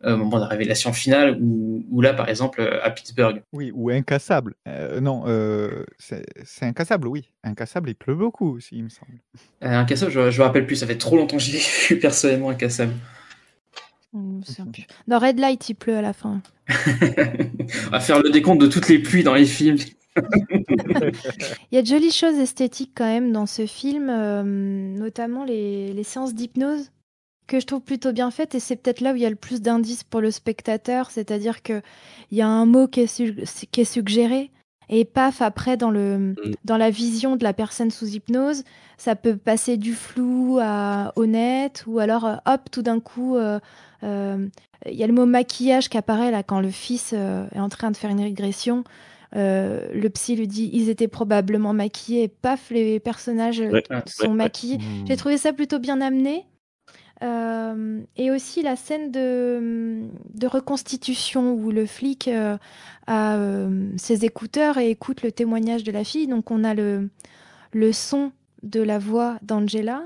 euh, 0.05 0.15
au 0.15 0.17
moment 0.17 0.35
de 0.35 0.41
la 0.41 0.47
révélation 0.47 0.91
finale, 0.91 1.37
ou, 1.41 1.85
ou 1.89 2.01
là, 2.01 2.13
par 2.13 2.27
exemple, 2.27 2.61
à 2.83 2.91
Pittsburgh. 2.91 3.41
Oui, 3.53 3.71
ou 3.73 3.89
incassable. 3.89 4.53
Euh, 4.67 4.99
non, 4.99 5.23
euh, 5.27 5.85
c'est 5.97 6.25
c'est 6.43 6.65
incassable, 6.65 7.07
oui. 7.07 7.31
Incassable, 7.43 7.89
il 7.89 7.95
pleut 7.95 8.15
beaucoup 8.15 8.57
aussi, 8.57 8.75
il 8.75 8.83
me 8.83 8.89
semble. 8.89 9.13
Euh, 9.63 9.79
incassable, 9.79 10.11
je, 10.11 10.29
je 10.29 10.39
me 10.39 10.45
rappelle 10.45 10.67
plus. 10.67 10.75
Ça 10.75 10.87
fait 10.87 10.97
trop 10.97 11.15
longtemps 11.15 11.37
que 11.37 11.43
je 11.43 11.53
l'ai 11.53 11.61
vu 11.89 11.99
personnellement, 12.01 12.49
incassable. 12.49 12.93
Je 12.93 12.97
me 12.97 12.99
souviens 12.99 13.01
plus. 13.71 14.02
Dans 15.07 15.19
Red 15.19 15.39
Light, 15.39 15.69
il 15.69 15.75
pleut 15.75 15.97
à 15.97 16.01
la 16.01 16.13
fin. 16.13 16.41
On 16.69 17.89
va 17.89 17.99
faire 17.99 18.21
le 18.21 18.29
décompte 18.29 18.61
de 18.61 18.67
toutes 18.67 18.87
les 18.87 18.99
pluies 18.99 19.23
dans 19.23 19.33
les 19.33 19.45
films. 19.45 19.77
Il 21.71 21.75
y 21.75 21.77
a 21.77 21.81
de 21.81 21.87
jolies 21.87 22.11
choses 22.11 22.37
esthétiques 22.37 22.91
quand 22.95 23.05
même 23.05 23.31
dans 23.31 23.47
ce 23.47 23.65
film, 23.65 24.09
euh, 24.09 24.43
notamment 24.43 25.43
les, 25.43 25.93
les 25.93 26.03
séances 26.03 26.35
d'hypnose 26.35 26.91
que 27.47 27.59
je 27.59 27.65
trouve 27.65 27.81
plutôt 27.81 28.13
bien 28.13 28.31
faites 28.31 28.55
et 28.55 28.59
c'est 28.59 28.75
peut-être 28.75 29.01
là 29.01 29.13
où 29.13 29.15
il 29.15 29.21
y 29.21 29.25
a 29.25 29.29
le 29.29 29.35
plus 29.35 29.61
d'indices 29.61 30.03
pour 30.03 30.21
le 30.21 30.31
spectateur, 30.31 31.11
c'est-à-dire 31.11 31.61
que 31.61 31.81
il 32.31 32.37
y 32.37 32.41
a 32.41 32.47
un 32.47 32.65
mot 32.65 32.87
qui 32.87 33.01
est, 33.01 33.69
qui 33.71 33.81
est 33.81 33.85
suggéré 33.85 34.51
et 34.89 35.05
paf 35.05 35.41
après 35.41 35.77
dans 35.77 35.91
le 35.91 36.35
dans 36.65 36.77
la 36.77 36.89
vision 36.89 37.35
de 37.35 37.43
la 37.43 37.53
personne 37.53 37.91
sous 37.91 38.07
hypnose, 38.07 38.63
ça 38.97 39.15
peut 39.15 39.35
passer 39.37 39.77
du 39.77 39.93
flou 39.93 40.59
à 40.61 41.11
honnête 41.15 41.83
ou 41.87 41.99
alors 41.99 42.25
euh, 42.25 42.35
hop 42.45 42.61
tout 42.71 42.81
d'un 42.81 42.99
coup 42.99 43.35
euh, 43.37 43.59
euh, 44.03 44.47
il 44.89 44.95
y 44.95 45.03
a 45.03 45.07
le 45.07 45.13
mot 45.13 45.25
maquillage 45.25 45.89
qui 45.89 45.97
apparaît 45.97 46.31
là 46.31 46.43
quand 46.43 46.59
le 46.59 46.69
fils 46.71 47.11
euh, 47.13 47.45
est 47.55 47.59
en 47.59 47.69
train 47.69 47.89
de 47.91 47.97
faire 47.97 48.09
une 48.09 48.21
régression. 48.21 48.83
Euh, 49.35 49.87
le 49.95 50.09
psy 50.11 50.35
lui 50.35 50.47
dit 50.47 50.69
ils 50.73 50.89
étaient 50.89 51.07
probablement 51.07 51.73
maquillés 51.73 52.23
et 52.23 52.27
paf 52.27 52.69
les 52.69 52.99
personnages 52.99 53.59
Ouais, 53.61 53.81
sont 54.05 54.23
ouais, 54.23 54.29
ouais. 54.29 54.35
maquillés. 54.35 54.77
J'ai 55.07 55.15
trouvé 55.17 55.37
ça 55.37 55.53
plutôt 55.53 55.79
bien 55.79 56.01
amené. 56.01 56.45
Euh, 57.23 58.01
et 58.17 58.31
aussi 58.31 58.61
la 58.61 58.75
scène 58.75 59.11
de, 59.11 60.45
reconstitution 60.45 61.53
où 61.53 61.71
le 61.71 61.85
flic 61.85 62.27
euh, 62.27 62.57
a 63.07 63.37
euh, 63.37 63.89
ses 63.97 64.25
écouteurs 64.25 64.77
et 64.77 64.89
écoute 64.89 65.23
le 65.23 65.31
témoignage 65.31 65.83
de 65.83 65.91
la 65.91 66.03
fille. 66.03 66.27
Donc 66.27 66.51
on 66.51 66.63
a 66.63 66.73
le 66.73 67.91
son 67.93 68.31
de 68.61 68.81
la 68.81 68.99
voix 68.99 69.37
d'Angela 69.41 70.03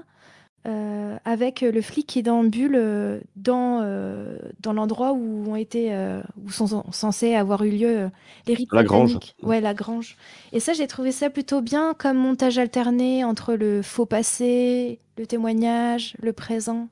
euh, 0.67 1.17
avec 1.25 1.61
le 1.61 1.81
flic 1.81 2.07
qui 2.07 2.23
déambule 2.23 2.75
euh, 2.75 3.19
dans, 3.35 3.81
euh, 3.83 4.37
dans 4.59 4.73
l'endroit 4.73 5.13
où 5.13 5.49
ont 5.49 5.55
été 5.55 5.93
euh, 5.93 6.21
où 6.43 6.51
sont 6.51 6.83
censés 6.91 7.35
avoir 7.35 7.63
eu 7.63 7.71
lieu 7.71 8.09
les 8.47 8.53
rites 8.53 8.69
La 8.73 8.83
grange. 8.83 9.17
Ouais, 9.41 9.61
la 9.61 9.73
grange. 9.73 10.17
Et 10.51 10.59
ça, 10.59 10.73
j'ai 10.73 10.87
trouvé 10.87 11.11
ça 11.11 11.29
plutôt 11.29 11.61
bien 11.61 11.93
comme 11.93 12.17
montage 12.17 12.57
alterné 12.57 13.23
entre 13.23 13.53
le 13.55 13.81
faux 13.81 14.05
passé, 14.05 14.99
le 15.17 15.25
témoignage, 15.25 16.15
le 16.21 16.33
présent. 16.33 16.89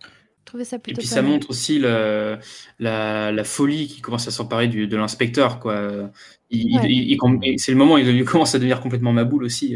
Ça 0.63 0.77
Et 0.87 0.93
puis 0.93 1.05
ça 1.07 1.21
mal. 1.21 1.31
montre 1.31 1.49
aussi 1.49 1.79
le, 1.79 2.37
la, 2.79 3.31
la 3.31 3.43
folie 3.43 3.87
qui 3.87 3.99
commence 3.99 4.27
à 4.27 4.31
s'emparer 4.31 4.67
de 4.69 4.95
l'inspecteur, 4.95 5.59
quoi. 5.59 6.11
Il, 6.49 6.79
Ouais. 6.79 6.81
il- 6.89 7.11
il- 7.11 7.19
il- 7.43 7.59
c'est 7.59 7.71
le 7.71 7.77
moment 7.77 7.95
où 7.95 7.97
il 7.97 8.23
commence 8.25 8.55
à 8.55 8.59
devenir 8.59 8.79
complètement 8.79 9.11
maboule 9.11 9.43
aussi. 9.43 9.75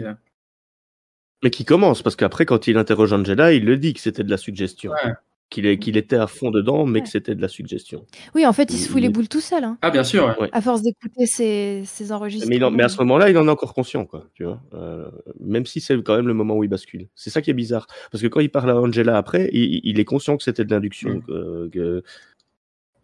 Mais 1.44 1.50
qui 1.50 1.64
commence, 1.66 2.02
parce 2.02 2.16
qu'après, 2.16 2.46
quand 2.46 2.68
il 2.68 2.78
interroge 2.78 3.14
Angela, 3.14 3.54
il 3.54 3.64
le 3.66 3.78
dit 3.78 3.94
que 3.94 4.00
c'était 4.00 4.24
de 4.24 4.30
la 4.30 4.38
suggestion. 4.38 4.92
Ouais. 4.92 5.14
Qu'il 5.50 5.98
était 5.98 6.16
à 6.16 6.28
fond 6.28 6.52
dedans, 6.52 6.86
mais 6.86 7.00
Ouais. 7.00 7.04
que 7.04 7.10
c'était 7.10 7.34
de 7.34 7.42
la 7.42 7.48
suggestion. 7.48 8.06
Oui, 8.36 8.46
en 8.46 8.54
fait, 8.54 8.72
il 8.72 8.78
se 8.78 8.88
fout 8.88 9.00
Il- 9.00 9.04
les 9.04 9.10
boules 9.10 9.28
tout 9.28 9.40
seul. 9.42 9.64
Hein. 9.64 9.80
Ah, 9.82 9.90
bien 9.90 10.04
sûr. 10.04 10.26
ouais. 10.28 10.40
Ouais. 10.44 10.50
À 10.52 10.62
force 10.62 10.84
d'écouter 10.84 11.26
ses, 11.26 12.12
enregistrements. 12.12 12.68
en- 12.68 12.72
mais 12.72 12.84
à 12.84 12.90
ce 12.90 12.98
moment-là, 13.00 13.32
il 13.32 13.38
en 13.40 13.48
est 13.48 13.50
encore 13.50 13.74
conscient, 13.74 14.06
quoi. 14.06 14.28
Tu 14.36 14.44
vois, 14.44 14.62
Euh, 14.76 15.10
même 15.40 15.66
si 15.66 15.82
c'est 15.82 16.00
quand 16.04 16.16
même 16.16 16.28
le 16.28 16.36
moment 16.36 16.56
où 16.56 16.64
il 16.64 16.70
bascule. 16.70 17.08
C'est 17.16 17.32
ça 17.32 17.42
qui 17.42 17.50
est 17.50 17.56
bizarre, 17.56 17.88
parce 18.12 18.22
que 18.22 18.28
quand 18.28 18.42
il 18.42 18.52
parle 18.52 18.70
à 18.70 18.76
Angela 18.80 19.18
après, 19.18 19.50
il, 19.52 19.82
il 19.84 20.00
est 20.00 20.06
conscient 20.06 20.38
que 20.38 20.44
c'était 20.44 20.66
de 20.66 20.72
l'induction. 20.72 21.16
Mm. 21.16 21.22
que- 21.24 21.70
que- 21.74 22.04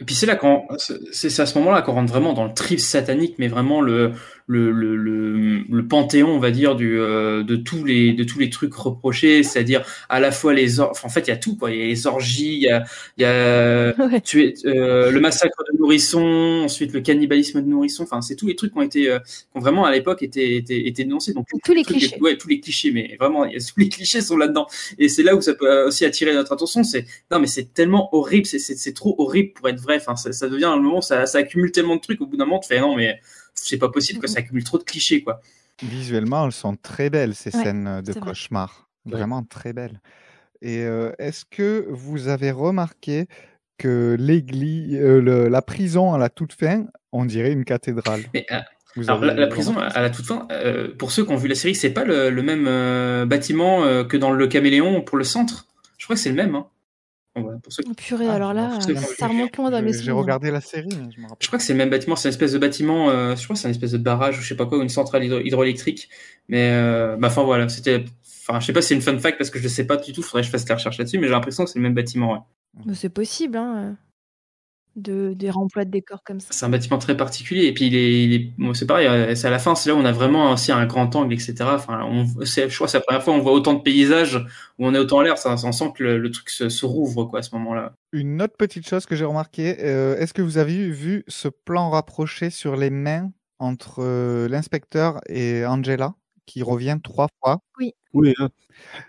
Et 0.02 0.04
puis 0.04 0.14
c'est 0.14 0.26
là 0.28 0.36
quand 0.36 0.68
c'est 0.78 1.00
c'est 1.14 1.42
à 1.42 1.46
ce 1.46 1.58
moment-là 1.58 1.82
qu'on 1.82 1.94
rentre 1.94 2.12
vraiment 2.12 2.34
dans 2.34 2.44
le 2.44 2.54
trip 2.54 2.80
satanique, 2.82 3.36
mais 3.40 3.48
vraiment 3.48 3.80
le 3.82 4.12
le, 4.48 4.72
le, 4.72 4.96
le, 4.96 5.64
le 5.68 5.88
panthéon, 5.88 6.30
on 6.30 6.40
va 6.40 6.52
dire, 6.52 6.76
du, 6.76 7.00
euh, 7.00 7.44
de 7.44 7.56
tous 7.56 7.84
les 7.84 8.14
de 8.14 8.24
tous 8.24 8.38
les 8.38 8.52
trucs 8.52 8.74
reprochés, 8.76 9.42
c'est-à-dire 9.42 9.84
à 10.08 10.20
la 10.20 10.32
fois 10.32 10.54
les 10.54 10.80
or... 10.80 10.92
enfin, 10.92 11.08
en 11.08 11.10
fait 11.10 11.22
il 11.22 11.30
y 11.30 11.34
a 11.34 11.38
tout 11.38 11.56
quoi, 11.56 11.72
il 11.72 11.78
y 11.80 11.82
a 11.82 11.86
les 11.86 12.06
orgies, 12.06 12.54
il 12.54 12.62
y 12.62 12.70
a, 12.70 12.84
il 13.18 13.22
y 13.24 13.26
a 13.26 13.94
tuer, 14.24 14.54
euh, 14.66 15.10
le 15.10 15.20
massacre 15.20 15.64
de 15.72 15.78
nourrissons, 15.80 16.62
ensuite 16.66 16.94
le 16.94 17.02
cannibalisme 17.02 17.62
de 17.62 17.68
nourrissons, 17.68 18.04
enfin 18.04 18.22
c'est 18.22 18.36
tous 18.36 18.46
les 18.46 18.56
trucs 18.56 18.74
qui 18.74 18.78
ont 18.78 18.84
été 18.84 19.10
euh, 19.10 19.18
qui 19.20 19.48
ont 19.56 19.62
vraiment 19.62 19.86
à 19.86 19.92
l'époque 19.92 20.22
été, 20.22 20.58
été 20.58 20.88
été 20.88 21.04
dénoncés. 21.06 21.34
Donc 21.34 21.48
tous 21.64 21.74
les 21.74 21.84
clichés. 21.84 22.16
ouais, 22.22 22.38
tous 22.38 22.48
les 22.48 22.60
clichés, 22.60 22.92
mais 22.92 23.16
vraiment 23.20 23.46
tous 23.46 23.80
les 23.80 23.90
clichés 23.90 24.22
sont 24.22 24.38
là-dedans. 24.38 24.68
Et 25.00 25.10
c'est 25.10 25.24
là 25.24 25.36
où 25.36 25.42
ça 25.42 25.56
peut 25.56 25.86
aussi 25.86 26.06
attirer 26.06 26.36
notre 26.36 26.52
attention, 26.52 26.84
c'est 26.84 27.06
non 27.32 27.40
mais 27.40 27.48
c'est 27.48 27.74
tellement 27.74 28.14
horrible, 28.16 28.46
c'est 28.46 28.60
c'est 28.60 28.76
c'est 28.76 28.94
trop 28.94 29.16
horrible 29.18 29.54
pour 29.54 29.68
être 29.70 29.80
vrai. 29.82 29.98
Enfin 29.98 30.16
ça, 30.16 30.32
ça 30.32 30.48
devient 30.50 30.66
à 30.66 30.72
un 30.72 30.80
moment 30.80 31.02
ça 31.02 31.26
ça 31.26 31.40
accumule 31.40 31.72
tellement 31.72 31.96
de 31.96 32.02
trucs 32.02 32.22
au 32.22 32.28
bout 32.28 32.38
d'un 32.38 32.46
moment 32.46 32.60
tu 32.60 32.68
fais 32.68 32.80
non 32.80 32.96
mais 32.96 33.20
c'est 33.56 33.78
pas 33.78 33.90
possible 33.90 34.20
que 34.20 34.28
ça 34.28 34.40
accumule 34.40 34.64
trop 34.64 34.78
de 34.78 34.84
clichés 34.84 35.24
quoi. 35.24 35.42
Visuellement, 35.82 36.46
elles 36.46 36.52
sont 36.52 36.76
très 36.76 37.10
belles, 37.10 37.36
ces 37.36 37.52
Ouais, 37.54 37.64
scènes 37.64 38.02
de 38.02 38.14
vrai. 38.14 38.22
cauchemar. 38.22 38.90
Vraiment 39.06 39.44
très 39.44 39.74
belles. 39.74 40.02
Et 40.62 40.80
euh, 40.84 41.12
est-ce 41.20 41.46
que 41.46 41.86
vous 41.90 42.28
avez 42.30 42.52
remarqué 42.52 43.28
que 43.78 44.16
l'église, 44.20 44.96
euh, 44.96 45.22
le- 45.22 45.50
la 45.50 45.62
prison 45.62 46.14
à 46.14 46.18
la 46.18 46.30
toute 46.30 46.54
fin, 46.54 46.88
on 47.12 47.26
dirait 47.26 47.54
une 47.54 47.66
cathédrale? 47.66 48.34
Mais, 48.34 48.46
euh, 48.52 48.60
Vous 48.96 49.10
alors, 49.10 49.24
avez 49.24 49.28
la, 49.28 49.34
la 49.36 49.48
prison, 49.48 49.78
à 49.78 50.02
la 50.02 50.10
toute 50.10 50.26
fin, 50.26 50.48
euh, 50.52 50.96
pour 50.98 51.12
ceux 51.12 51.26
qui 51.26 51.32
ont 51.32 51.36
vu 51.36 51.48
la 51.48 51.56
série, 51.56 51.76
c'est 51.76 51.94
pas 51.94 52.06
le, 52.06 52.30
le 52.30 52.42
même 52.44 52.66
euh, 52.68 53.26
bâtiment 53.26 53.84
euh, 53.84 54.04
que 54.04 54.18
dans 54.18 54.32
le 54.32 54.48
Caméléon 54.48 55.02
pour 55.02 55.18
le 55.18 55.24
centre? 55.24 55.68
Je 55.98 56.06
crois 56.06 56.16
que 56.16 56.22
c'est 56.22 56.30
le 56.30 56.36
même. 56.36 56.56
Hein. 56.56 56.68
Voilà, 57.36 57.58
pour 57.60 57.74
ceux 57.74 57.84
qui- 57.84 57.90
Oh, 57.92 57.96
Purée, 57.96 58.30
alors 58.30 58.54
là, 58.54 58.78
ont 58.78 58.80
ça 58.82 59.28
remonte 59.28 59.58
loin 59.58 59.70
dans 59.70 59.82
mes 59.82 59.92
J'ai 59.94 60.12
regardé 60.12 60.52
la 60.52 60.62
série, 60.62 60.88
mais 60.90 61.12
je 61.14 61.20
me 61.20 61.24
rappelle. 61.28 61.38
Je 61.42 61.48
crois 61.48 61.60
que 61.60 61.66
c'est 61.66 61.74
le 61.74 61.78
même 61.78 61.90
bâtiment, 61.90 62.16
c'est 62.16 62.30
une 62.30 62.34
espèce 62.34 62.54
de 62.54 62.58
bâtiment, 62.60 63.10
euh, 63.10 63.36
je 63.36 63.44
crois 63.44 63.56
que 63.56 63.60
c'est 63.62 63.68
une 63.68 63.74
espèce 63.74 63.92
de 63.92 63.98
barrage 63.98 64.38
ou 64.38 64.42
je 64.42 64.48
sais 64.48 64.56
pas 64.56 64.66
quoi, 64.66 64.78
ou 64.78 64.82
une 64.82 64.90
centrale 64.90 65.24
hydro- 65.26 65.42
hydroélectrique. 65.42 66.10
Mais 66.48 66.70
euh, 66.72 67.18
bah, 67.18 67.28
enfin 67.28 67.44
voilà, 67.44 67.68
c'était, 67.68 68.06
enfin 68.48 68.60
je 68.62 68.66
sais 68.66 68.74
pas 68.74 68.82
si 68.82 68.90
c'est 68.90 68.96
une 68.96 69.02
fun 69.02 69.18
fact 69.20 69.38
parce 69.38 69.50
que 69.50 69.60
je 69.60 69.64
le 69.64 69.70
sais 69.70 69.86
pas 69.86 69.98
du 69.98 70.14
tout, 70.14 70.22
faudrait 70.22 70.42
que 70.42 70.46
je 70.48 70.52
fasse 70.52 70.68
la 70.70 70.76
recherche 70.76 70.98
là-dessus, 70.98 71.18
mais 71.20 71.28
j'ai 71.28 71.34
l'impression 71.34 71.66
que 71.66 71.70
c'est 71.70 71.80
le 71.80 71.84
même 71.84 71.94
bâtiment. 71.94 72.48
Ouais. 72.86 72.94
C'est 72.94 73.10
possible, 73.10 73.58
hein, 73.58 73.96
de, 74.96 75.34
des 75.34 75.50
remplois 75.50 75.86
de 75.86 75.92
décors 75.92 76.24
comme 76.24 76.40
ça. 76.40 76.48
C'est 76.52 76.66
un 76.66 76.70
bâtiment 76.70 76.98
très 76.98 77.18
particulier 77.18 77.66
et 77.66 77.74
puis 77.74 77.88
il 77.88 77.96
est, 77.96 78.24
il 78.24 78.34
est 78.34 78.54
bon, 78.58 78.74
c'est 78.74 78.86
pareil, 78.86 79.08
euh, 79.08 79.36
c'est 79.36 79.48
à 79.48 79.52
la 79.52 79.60
fin, 79.60 79.76
c'est 79.76 79.90
là 79.90 79.96
où 79.96 80.00
on 80.00 80.06
a 80.06 80.12
vraiment 80.12 80.52
aussi 80.54 80.72
un 80.72 80.86
grand 80.86 81.14
angle, 81.16 81.34
etc. 81.34 81.56
Enfin, 81.76 82.04
on, 82.06 82.26
c'est, 82.46 82.70
je 82.70 82.76
crois 82.76 82.88
que 82.88 82.92
c'est 82.92 82.98
la 83.00 83.04
première 83.04 83.24
fois 83.24 83.34
où 83.34 83.38
on 83.38 83.42
voit 83.42 83.52
autant 83.54 83.74
de 83.74 83.82
paysages 83.82 84.38
où 84.78 84.86
on 84.88 84.94
est 84.94 85.00
autant 85.00 85.18
en 85.18 85.22
l'air, 85.22 85.38
ça, 85.38 85.56
on 85.64 85.72
sent 85.72 85.92
que 85.96 86.04
le, 86.04 86.18
le 86.18 86.32
truc 86.32 86.50
se, 86.50 86.70
se 86.70 86.86
rouvre 86.86 87.26
quoi 87.26 87.40
à 87.40 87.42
ce 87.42 87.54
moment-là. 87.56 87.94
Une 88.14 88.42
autre 88.42 88.56
petite 88.58 88.88
chose 88.88 89.06
que 89.06 89.16
j'ai 89.16 89.26
remarqué, 89.26 89.78
euh, 89.84 90.18
est-ce 90.18 90.34
que 90.34 90.42
vous 90.42 90.58
avez 90.58 90.90
vu, 90.90 91.24
ce 91.28 91.48
plan 91.50 91.90
rapproché 91.90 92.50
sur 92.50 92.76
les 92.76 92.90
mains 92.90 93.32
entre 93.60 94.02
euh, 94.02 94.48
l'inspecteur 94.48 95.20
et 95.28 95.66
Angela, 95.66 96.14
qui 96.46 96.62
revient 96.64 96.98
trois 97.04 97.28
fois? 97.42 97.60
Oui. 97.80 97.94
Oui. 98.14 98.34
hein. 98.40 98.50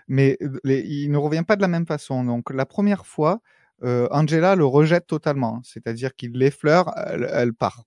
Mais 0.07 0.37
les- 0.63 0.81
il 0.85 1.11
ne 1.11 1.17
revient 1.17 1.43
pas 1.47 1.55
de 1.55 1.61
la 1.61 1.67
même 1.67 1.85
façon. 1.85 2.23
Donc 2.23 2.53
la 2.53 2.65
première 2.65 3.05
fois, 3.05 3.39
euh, 3.83 4.07
Angela 4.11 4.55
le 4.55 4.65
rejette 4.65 5.07
totalement, 5.07 5.61
c'est-à-dire 5.63 6.15
qu'il 6.15 6.31
l'effleure, 6.33 6.93
elle, 6.95 7.29
elle 7.31 7.53
part. 7.53 7.83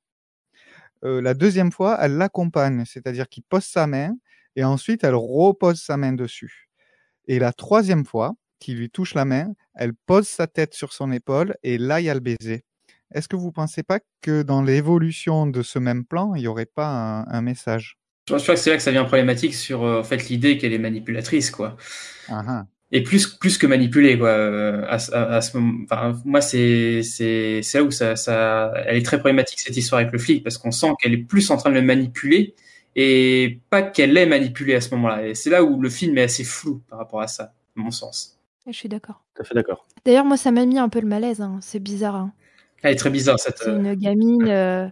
Euh, 1.05 1.21
la 1.21 1.35
deuxième 1.35 1.73
fois, 1.73 1.99
elle 2.01 2.17
l'accompagne, 2.17 2.85
c'est-à-dire 2.85 3.29
qu'il 3.29 3.43
pose 3.43 3.65
sa 3.65 3.87
main 3.87 4.15
et 4.57 4.65
ensuite 4.65 5.05
elle 5.05 5.15
repose 5.15 5.81
sa 5.81 5.97
main 5.97 6.13
dessus. 6.13 6.69
Et 7.27 7.39
la 7.39 7.53
troisième 7.53 8.05
fois, 8.05 8.35
qu'il 8.59 8.77
lui 8.77 8.91
touche 8.91 9.15
la 9.15 9.25
main, 9.25 9.55
elle 9.75 9.95
pose 9.95 10.29
sa 10.29 10.47
tête 10.47 10.75
sur 10.75 10.93
son 10.93 11.11
épaule 11.11 11.55
et 11.63 11.79
là 11.79 12.01
il 12.01 12.05
y 12.05 12.11
a 12.11 12.15
le 12.15 12.21
baiser. 12.21 12.65
Est-ce 13.13 13.27
que 13.27 13.37
vous 13.37 13.51
pensez 13.51 13.83
pas 13.83 13.99
que 14.21 14.43
dans 14.43 14.63
l'évolution 14.63 15.47
de 15.47 15.63
ce 15.63 15.79
même 15.79 16.05
plan, 16.05 16.35
il 16.35 16.43
n'y 16.43 16.47
aurait 16.47 16.67
pas 16.67 16.87
un, 16.87 17.27
un 17.27 17.41
message? 17.41 17.99
Je 18.29 18.35
crois 18.35 18.55
que 18.55 18.61
c'est 18.61 18.71
là 18.71 18.77
que 18.77 18.83
ça 18.83 18.93
devient 18.93 19.07
problématique 19.07 19.55
sur 19.55 19.83
euh, 19.83 20.01
en 20.01 20.05
fait 20.05 20.29
l'idée 20.29 20.59
qu'elle 20.59 20.73
est 20.73 20.79
manipulatrice 20.79 21.51
quoi. 21.51 21.77
Ah, 22.29 22.45
ah. 22.47 22.67
Et 22.93 23.03
plus 23.05 23.27
plus 23.29 23.57
que 23.57 23.67
manipulée 23.69 24.19
quoi. 24.19 24.29
euh, 24.31 24.85
À, 24.89 24.99
ce- 24.99 25.13
à, 25.13 25.35
à 25.37 25.41
ce 25.41 25.57
moment, 25.57 25.79
enfin 25.85 26.21
moi 26.25 26.41
c'est 26.41 27.03
c'est 27.05 27.61
c'est 27.63 27.79
là 27.79 27.85
où 27.85 27.91
ça 27.93 28.17
ça 28.17 28.73
elle 28.87 28.97
est 28.97 29.03
très 29.07 29.19
problématique 29.19 29.61
cette 29.61 29.77
histoire 29.77 30.01
avec 30.01 30.13
le 30.13 30.19
flic 30.19 30.43
parce 30.43 30.59
qu'on 30.59 30.73
sent 30.73 30.89
qu'elle 31.01 31.13
est 31.13 31.19
plus 31.19 31.49
en 31.53 31.57
train 31.57 31.71
de 31.71 31.77
le 31.77 31.83
manipuler 31.83 32.55
et 32.97 33.61
pas 33.71 33.83
qu'elle 33.83 34.17
est 34.17 34.27
manipulée 34.27 34.75
à 34.75 34.81
ce 34.81 34.91
moment-là. 34.97 35.29
Et 35.29 35.35
c'est 35.35 35.51
là 35.51 35.63
où 35.63 35.81
le 35.81 35.89
film 35.89 36.19
est 36.19 36.23
assez 36.25 36.43
flou 36.43 36.83
par 36.91 36.99
rapport 36.99 37.21
à 37.21 37.29
ça, 37.29 37.45
à 37.45 37.53
mon 37.77 37.93
sens. 37.93 38.37
Je 38.67 38.73
suis 38.73 38.89
d'accord. 38.89 39.23
Tout 39.37 39.43
à 39.43 39.45
fait 39.45 39.55
d'accord. 39.55 39.87
D'ailleurs, 40.05 40.25
moi, 40.25 40.37
ça 40.37 40.51
m'a 40.51 40.67
mis 40.67 40.79
un 40.79 40.89
peu 40.89 41.01
le 41.01 41.07
malaise. 41.07 41.41
hein. 41.41 41.59
C'est 41.63 41.79
bizarre. 41.79 42.17
hein. 42.17 42.33
Elle 42.83 42.93
est 42.95 42.97
très 42.97 43.11
bizarre 43.11 43.39
cette. 43.39 43.59
C'est 43.59 43.71
une 43.71 43.95
gamine. 43.95 44.49
euh, 44.49 44.89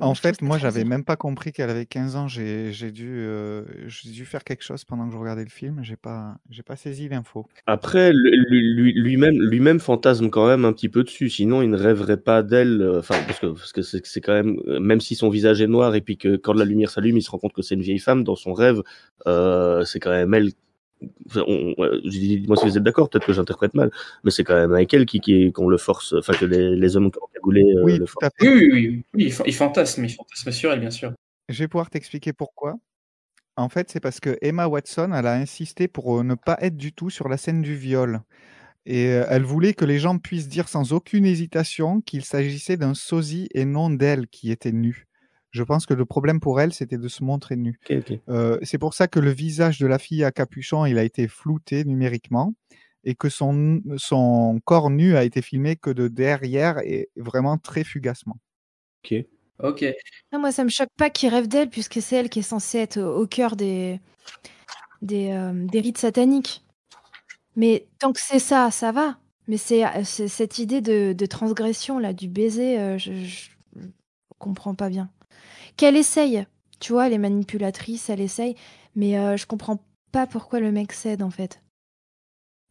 En 0.00 0.14
fait, 0.14 0.42
moi, 0.42 0.58
j'avais 0.58 0.84
même 0.84 1.04
pas 1.04 1.16
compris 1.16 1.52
qu'elle 1.52 1.70
avait 1.70 1.86
15 1.86 2.16
ans. 2.16 2.26
J'ai 2.28 2.72
j'ai 2.72 2.90
dû, 2.90 3.08
euh, 3.08 3.62
j'ai 3.86 4.10
dû 4.10 4.24
faire 4.24 4.42
quelque 4.44 4.64
chose 4.64 4.84
pendant 4.84 5.06
que 5.06 5.12
je 5.12 5.18
regardais 5.18 5.44
le 5.44 5.50
film. 5.50 5.80
J'ai 5.82 5.96
pas, 5.96 6.36
j'ai 6.50 6.62
pas 6.62 6.76
saisi 6.76 7.08
l'info. 7.08 7.46
Après, 7.66 8.12
lui- 8.12 8.74
lui- 8.74 8.92
lui-même, 8.94 9.34
lui-même 9.40 9.78
fantasme 9.80 10.28
quand 10.28 10.46
même 10.48 10.64
un 10.64 10.72
petit 10.72 10.88
peu 10.88 11.04
dessus. 11.04 11.30
Sinon, 11.30 11.62
il 11.62 11.70
ne 11.70 11.76
rêverait 11.76 12.16
pas 12.16 12.42
d'elle. 12.42 12.82
euh, 12.82 12.98
Enfin, 12.98 13.14
parce 13.26 13.38
que 13.38 13.46
parce 13.46 13.72
que 13.72 13.82
c'est 13.82 14.20
quand 14.20 14.32
même, 14.34 14.56
euh, 14.66 14.80
même 14.80 15.00
si 15.00 15.14
son 15.14 15.28
visage 15.30 15.60
est 15.62 15.66
noir 15.68 15.94
et 15.94 16.00
puis 16.00 16.16
que 16.16 16.36
quand 16.36 16.52
la 16.54 16.64
lumière 16.64 16.90
s'allume, 16.90 17.16
il 17.16 17.22
se 17.22 17.30
rend 17.30 17.38
compte 17.38 17.52
que 17.52 17.62
c'est 17.62 17.74
une 17.76 17.82
vieille 17.82 17.98
femme. 18.00 18.24
Dans 18.24 18.36
son 18.36 18.52
rêve, 18.54 18.82
euh, 19.26 19.84
c'est 19.84 20.00
quand 20.00 20.10
même 20.10 20.34
elle. 20.34 20.50
Enfin, 21.26 21.44
on- 21.46 21.74
on- 21.78 21.84
je 22.04 22.08
dis- 22.10 22.40
Dis-moi 22.40 22.56
si 22.56 22.66
vous 22.66 22.76
êtes 22.78 22.82
d'accord. 22.82 23.08
Peut-être 23.10 23.26
que 23.26 23.32
j'interprète 23.32 23.74
mal, 23.74 23.90
mais 24.24 24.30
c'est 24.30 24.44
quand 24.44 24.54
même 24.54 24.72
avec 24.72 24.92
elle 24.94 25.06
qui, 25.06 25.20
qui 25.20 25.52
qu'on 25.52 25.68
le 25.68 25.78
force. 25.78 26.12
Enfin, 26.14 26.32
que 26.34 26.44
les, 26.44 26.76
les 26.76 26.96
hommes 26.96 27.10
qui 27.10 27.18
ont 27.18 27.28
cagoulé 27.32 27.62
euh, 27.62 27.82
Oui, 27.84 27.98
le 27.98 28.04
tout 28.06 28.12
forcent. 28.12 28.26
à 28.26 28.30
fait. 28.38 28.48
Oui, 28.48 28.54
oui, 28.54 28.70
oui, 28.72 29.04
oui, 29.14 29.32
il 29.46 29.52
fantasme, 29.54 30.04
il 30.04 30.10
fantasme 30.10 30.50
sur 30.52 30.72
elle 30.72 30.80
bien 30.80 30.90
sûr. 30.90 31.12
Je 31.48 31.58
vais 31.58 31.68
pouvoir 31.68 31.90
t'expliquer 31.90 32.32
pourquoi. 32.32 32.76
En 33.56 33.68
fait, 33.68 33.90
c'est 33.90 34.00
parce 34.00 34.18
que 34.20 34.38
Emma 34.40 34.66
Watson, 34.66 35.12
elle 35.14 35.26
a 35.26 35.34
insisté 35.34 35.86
pour 35.88 36.18
euh, 36.20 36.22
ne 36.22 36.34
pas 36.34 36.56
être 36.60 36.76
du 36.76 36.92
tout 36.92 37.10
sur 37.10 37.28
la 37.28 37.36
scène 37.36 37.60
du 37.60 37.74
viol. 37.76 38.20
Et 38.86 39.08
euh, 39.08 39.24
elle 39.28 39.42
voulait 39.42 39.74
que 39.74 39.84
les 39.84 39.98
gens 39.98 40.18
puissent 40.18 40.48
dire 40.48 40.68
sans 40.68 40.92
aucune 40.92 41.24
hésitation 41.26 42.00
qu'il 42.00 42.24
s'agissait 42.24 42.76
d'un 42.76 42.94
sosie 42.94 43.48
et 43.54 43.64
non 43.64 43.90
d'elle 43.90 44.26
qui 44.26 44.50
était 44.50 44.72
nue. 44.72 45.06
Je 45.52 45.62
pense 45.62 45.86
que 45.86 45.94
le 45.94 46.04
problème 46.06 46.40
pour 46.40 46.60
elle, 46.60 46.72
c'était 46.72 46.98
de 46.98 47.08
se 47.08 47.22
montrer 47.22 47.56
nue. 47.56 47.78
Euh, 48.28 48.58
c'est 48.62 48.78
pour 48.78 48.94
ça 48.94 49.06
que 49.06 49.20
le 49.20 49.30
visage 49.30 49.78
de 49.78 49.86
la 49.86 49.98
fille 49.98 50.24
à 50.24 50.32
capuchon, 50.32 50.86
il 50.86 50.98
a 50.98 51.04
été 51.04 51.28
flouté 51.28 51.84
numériquement 51.84 52.54
et 53.04 53.14
que 53.14 53.28
son, 53.28 53.80
son 53.96 54.60
corps 54.64 54.90
nu 54.90 55.16
a 55.16 55.24
été 55.24 55.42
filmé 55.42 55.76
que 55.76 55.90
de 55.90 56.08
derrière 56.08 56.78
et 56.78 57.10
vraiment 57.16 57.58
très 57.58 57.84
fugacement. 57.84 58.38
Ok. 59.04 59.24
Ok. 59.62 59.84
Ah, 60.32 60.38
moi, 60.38 60.50
ça 60.52 60.64
me 60.64 60.70
choque 60.70 60.88
pas 60.96 61.10
qu'il 61.10 61.28
rêve 61.28 61.46
d'elle, 61.48 61.68
puisque 61.68 62.00
c'est 62.00 62.16
elle 62.16 62.30
qui 62.30 62.40
est 62.40 62.42
censée 62.42 62.78
être 62.78 62.98
au 62.98 63.22
au 63.22 63.26
cœur 63.26 63.54
des, 63.54 64.00
des, 65.02 65.30
euh, 65.30 65.52
des 65.66 65.80
rites 65.80 65.98
sataniques. 65.98 66.64
Mais 67.54 67.86
tant 67.98 68.12
que 68.12 68.20
c'est 68.20 68.38
ça, 68.38 68.70
ça 68.70 68.92
va. 68.92 69.18
Mais 69.48 69.58
c'est 69.58 69.82
c'est 70.04 70.28
cette 70.28 70.58
idée 70.58 70.80
de, 70.80 71.12
de 71.12 71.26
transgression, 71.26 71.98
là, 71.98 72.12
du 72.12 72.28
baiser, 72.28 72.78
euh, 72.78 72.96
je, 72.96 73.12
je, 73.12 73.50
je 73.76 73.86
comprends 74.38 74.74
pas 74.74 74.88
bien. 74.88 75.10
Qu'elle 75.76 75.96
essaye, 75.96 76.46
tu 76.80 76.92
vois, 76.92 77.06
elle 77.06 77.12
est 77.12 77.18
manipulatrice, 77.18 78.10
elle 78.10 78.20
essaye, 78.20 78.56
mais 78.94 79.18
euh, 79.18 79.36
je 79.36 79.46
comprends 79.46 79.84
pas 80.10 80.26
pourquoi 80.26 80.60
le 80.60 80.72
mec 80.72 80.92
cède, 80.92 81.22
en 81.22 81.30
fait. 81.30 81.62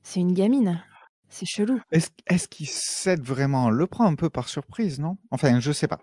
C'est 0.03 0.19
une 0.19 0.33
gamine. 0.33 0.83
C'est 1.29 1.45
chelou. 1.45 1.79
Est-ce 1.91 2.47
qu'il 2.47 2.67
cède 2.67 3.23
vraiment? 3.23 3.69
Le 3.69 3.87
prend 3.87 4.05
un 4.05 4.15
peu 4.15 4.29
par 4.29 4.49
surprise, 4.49 4.99
non? 4.99 5.17
Enfin, 5.31 5.59
je 5.59 5.71
sais 5.71 5.87
pas. 5.87 5.99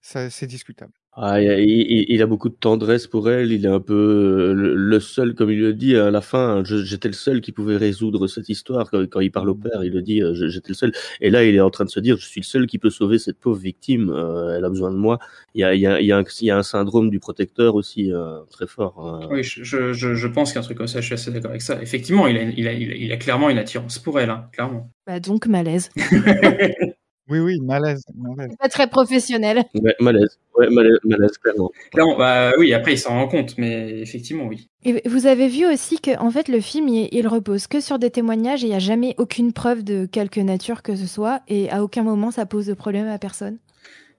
C'est 0.00 0.46
discutable. 0.46 0.92
Ah, 1.18 1.40
il, 1.40 1.48
il- 1.60 2.04
il 2.10 2.20
a 2.20 2.26
beaucoup 2.26 2.50
de 2.50 2.54
tendresse 2.54 3.06
pour 3.06 3.30
elle. 3.30 3.50
Il 3.50 3.64
est 3.64 3.68
un 3.68 3.80
peu 3.80 3.94
euh, 3.94 4.52
le, 4.52 4.74
le 4.74 5.00
seul, 5.00 5.34
comme 5.34 5.50
il 5.50 5.58
le 5.60 5.72
dit 5.72 5.96
à 5.96 6.10
la 6.10 6.20
fin. 6.20 6.62
je- 6.62 6.84
J'étais 6.84 7.08
le 7.08 7.14
seul 7.14 7.40
qui 7.40 7.52
pouvait 7.52 7.78
résoudre 7.78 8.26
cette 8.26 8.50
histoire. 8.50 8.90
Quand, 8.90 9.00
quand 9.08 9.20
il 9.20 9.30
parle 9.30 9.48
au 9.48 9.54
père, 9.54 9.82
il 9.82 9.92
le 9.94 10.02
dit. 10.02 10.22
euh, 10.22 10.34
J'étais 10.34 10.68
le 10.68 10.74
seul. 10.74 10.92
Et 11.22 11.30
là, 11.30 11.42
il 11.44 11.54
est 11.54 11.60
en 11.60 11.70
train 11.70 11.86
de 11.86 11.90
se 11.90 12.00
dire, 12.00 12.18
je 12.18 12.26
suis 12.26 12.40
le 12.42 12.44
seul 12.44 12.66
qui 12.66 12.78
peut 12.78 12.90
sauver 12.90 13.18
cette 13.18 13.38
pauvre 13.40 13.58
victime. 13.58 14.10
euh, 14.10 14.56
elle 14.58 14.64
a 14.66 14.68
besoin 14.68 14.90
de 14.90 14.96
moi. 14.98 15.18
Il 15.54 15.62
y 15.62 15.64
a, 15.64 15.74
il 15.74 15.80
y 15.80 15.86
a, 15.86 16.00
il 16.02 16.06
y 16.06 16.12
a, 16.12 16.18
un, 16.18 16.24
il 16.42 16.46
y 16.46 16.50
a 16.50 16.58
un 16.58 16.62
syndrome 16.62 17.08
du 17.08 17.18
protecteur 17.18 17.76
aussi 17.76 18.12
euh, 18.12 18.40
très 18.50 18.66
fort. 18.66 19.00
hein. 19.00 19.26
Oui, 19.30 19.42
je, 19.42 19.64
je, 19.64 19.94
je, 19.94 20.14
je 20.14 20.26
pense 20.28 20.50
qu'il 20.52 20.56
y 20.56 20.58
a 20.58 20.60
un 20.60 20.64
truc 20.64 20.76
comme 20.76 20.86
ça, 20.86 21.00
je 21.00 21.06
suis 21.06 21.14
assez 21.14 21.30
d'accord 21.30 21.50
avec 21.50 21.62
ça. 21.62 21.80
Effectivement, 21.80 22.26
il 22.26 22.36
a, 22.36 22.42
il 22.42 22.68
a, 22.68 22.72
il 22.74 22.90
a, 22.92 22.94
il 22.94 23.12
a 23.12 23.16
clairement 23.16 23.48
une 23.48 23.56
attirance 23.58 23.98
pour 23.98 24.20
elle, 24.20 24.28
hein, 24.28 24.48
clairement. 24.52 24.90
Bah 25.06 25.18
donc, 25.18 25.46
malaise. 25.46 25.88
Oui, 27.28 27.40
oui, 27.40 27.60
malaise. 27.60 28.04
malaise. 28.14 28.56
Pas 28.58 28.68
très 28.68 28.86
professionnel. 28.86 29.64
Ouais, 29.74 29.96
malaise. 30.00 30.38
Ouais, 30.56 30.70
malaise, 30.70 30.98
malaise, 31.04 31.36
clairement. 31.38 31.70
Clairement, 31.92 32.16
bah 32.16 32.52
oui, 32.58 32.72
après 32.72 32.94
il 32.94 32.98
s'en 32.98 33.10
rend 33.10 33.28
compte, 33.28 33.58
mais 33.58 34.00
effectivement, 34.00 34.44
oui. 34.44 34.68
Et 34.84 35.02
vous 35.08 35.26
avez 35.26 35.48
vu 35.48 35.66
aussi 35.66 35.98
que 35.98 36.16
en 36.18 36.30
fait 36.30 36.48
le 36.48 36.60
film 36.60 36.88
il, 36.88 37.08
il 37.10 37.26
repose 37.26 37.66
que 37.66 37.80
sur 37.80 37.98
des 37.98 38.10
témoignages 38.10 38.62
et 38.62 38.68
il 38.68 38.70
n'y 38.70 38.76
a 38.76 38.80
jamais 38.80 39.14
aucune 39.18 39.52
preuve 39.52 39.82
de 39.82 40.06
quelque 40.06 40.40
nature 40.40 40.82
que 40.82 40.94
ce 40.94 41.06
soit 41.06 41.40
et 41.48 41.68
à 41.70 41.82
aucun 41.82 42.04
moment 42.04 42.30
ça 42.30 42.46
pose 42.46 42.66
de 42.66 42.74
problème 42.74 43.08
à 43.08 43.18
personne? 43.18 43.58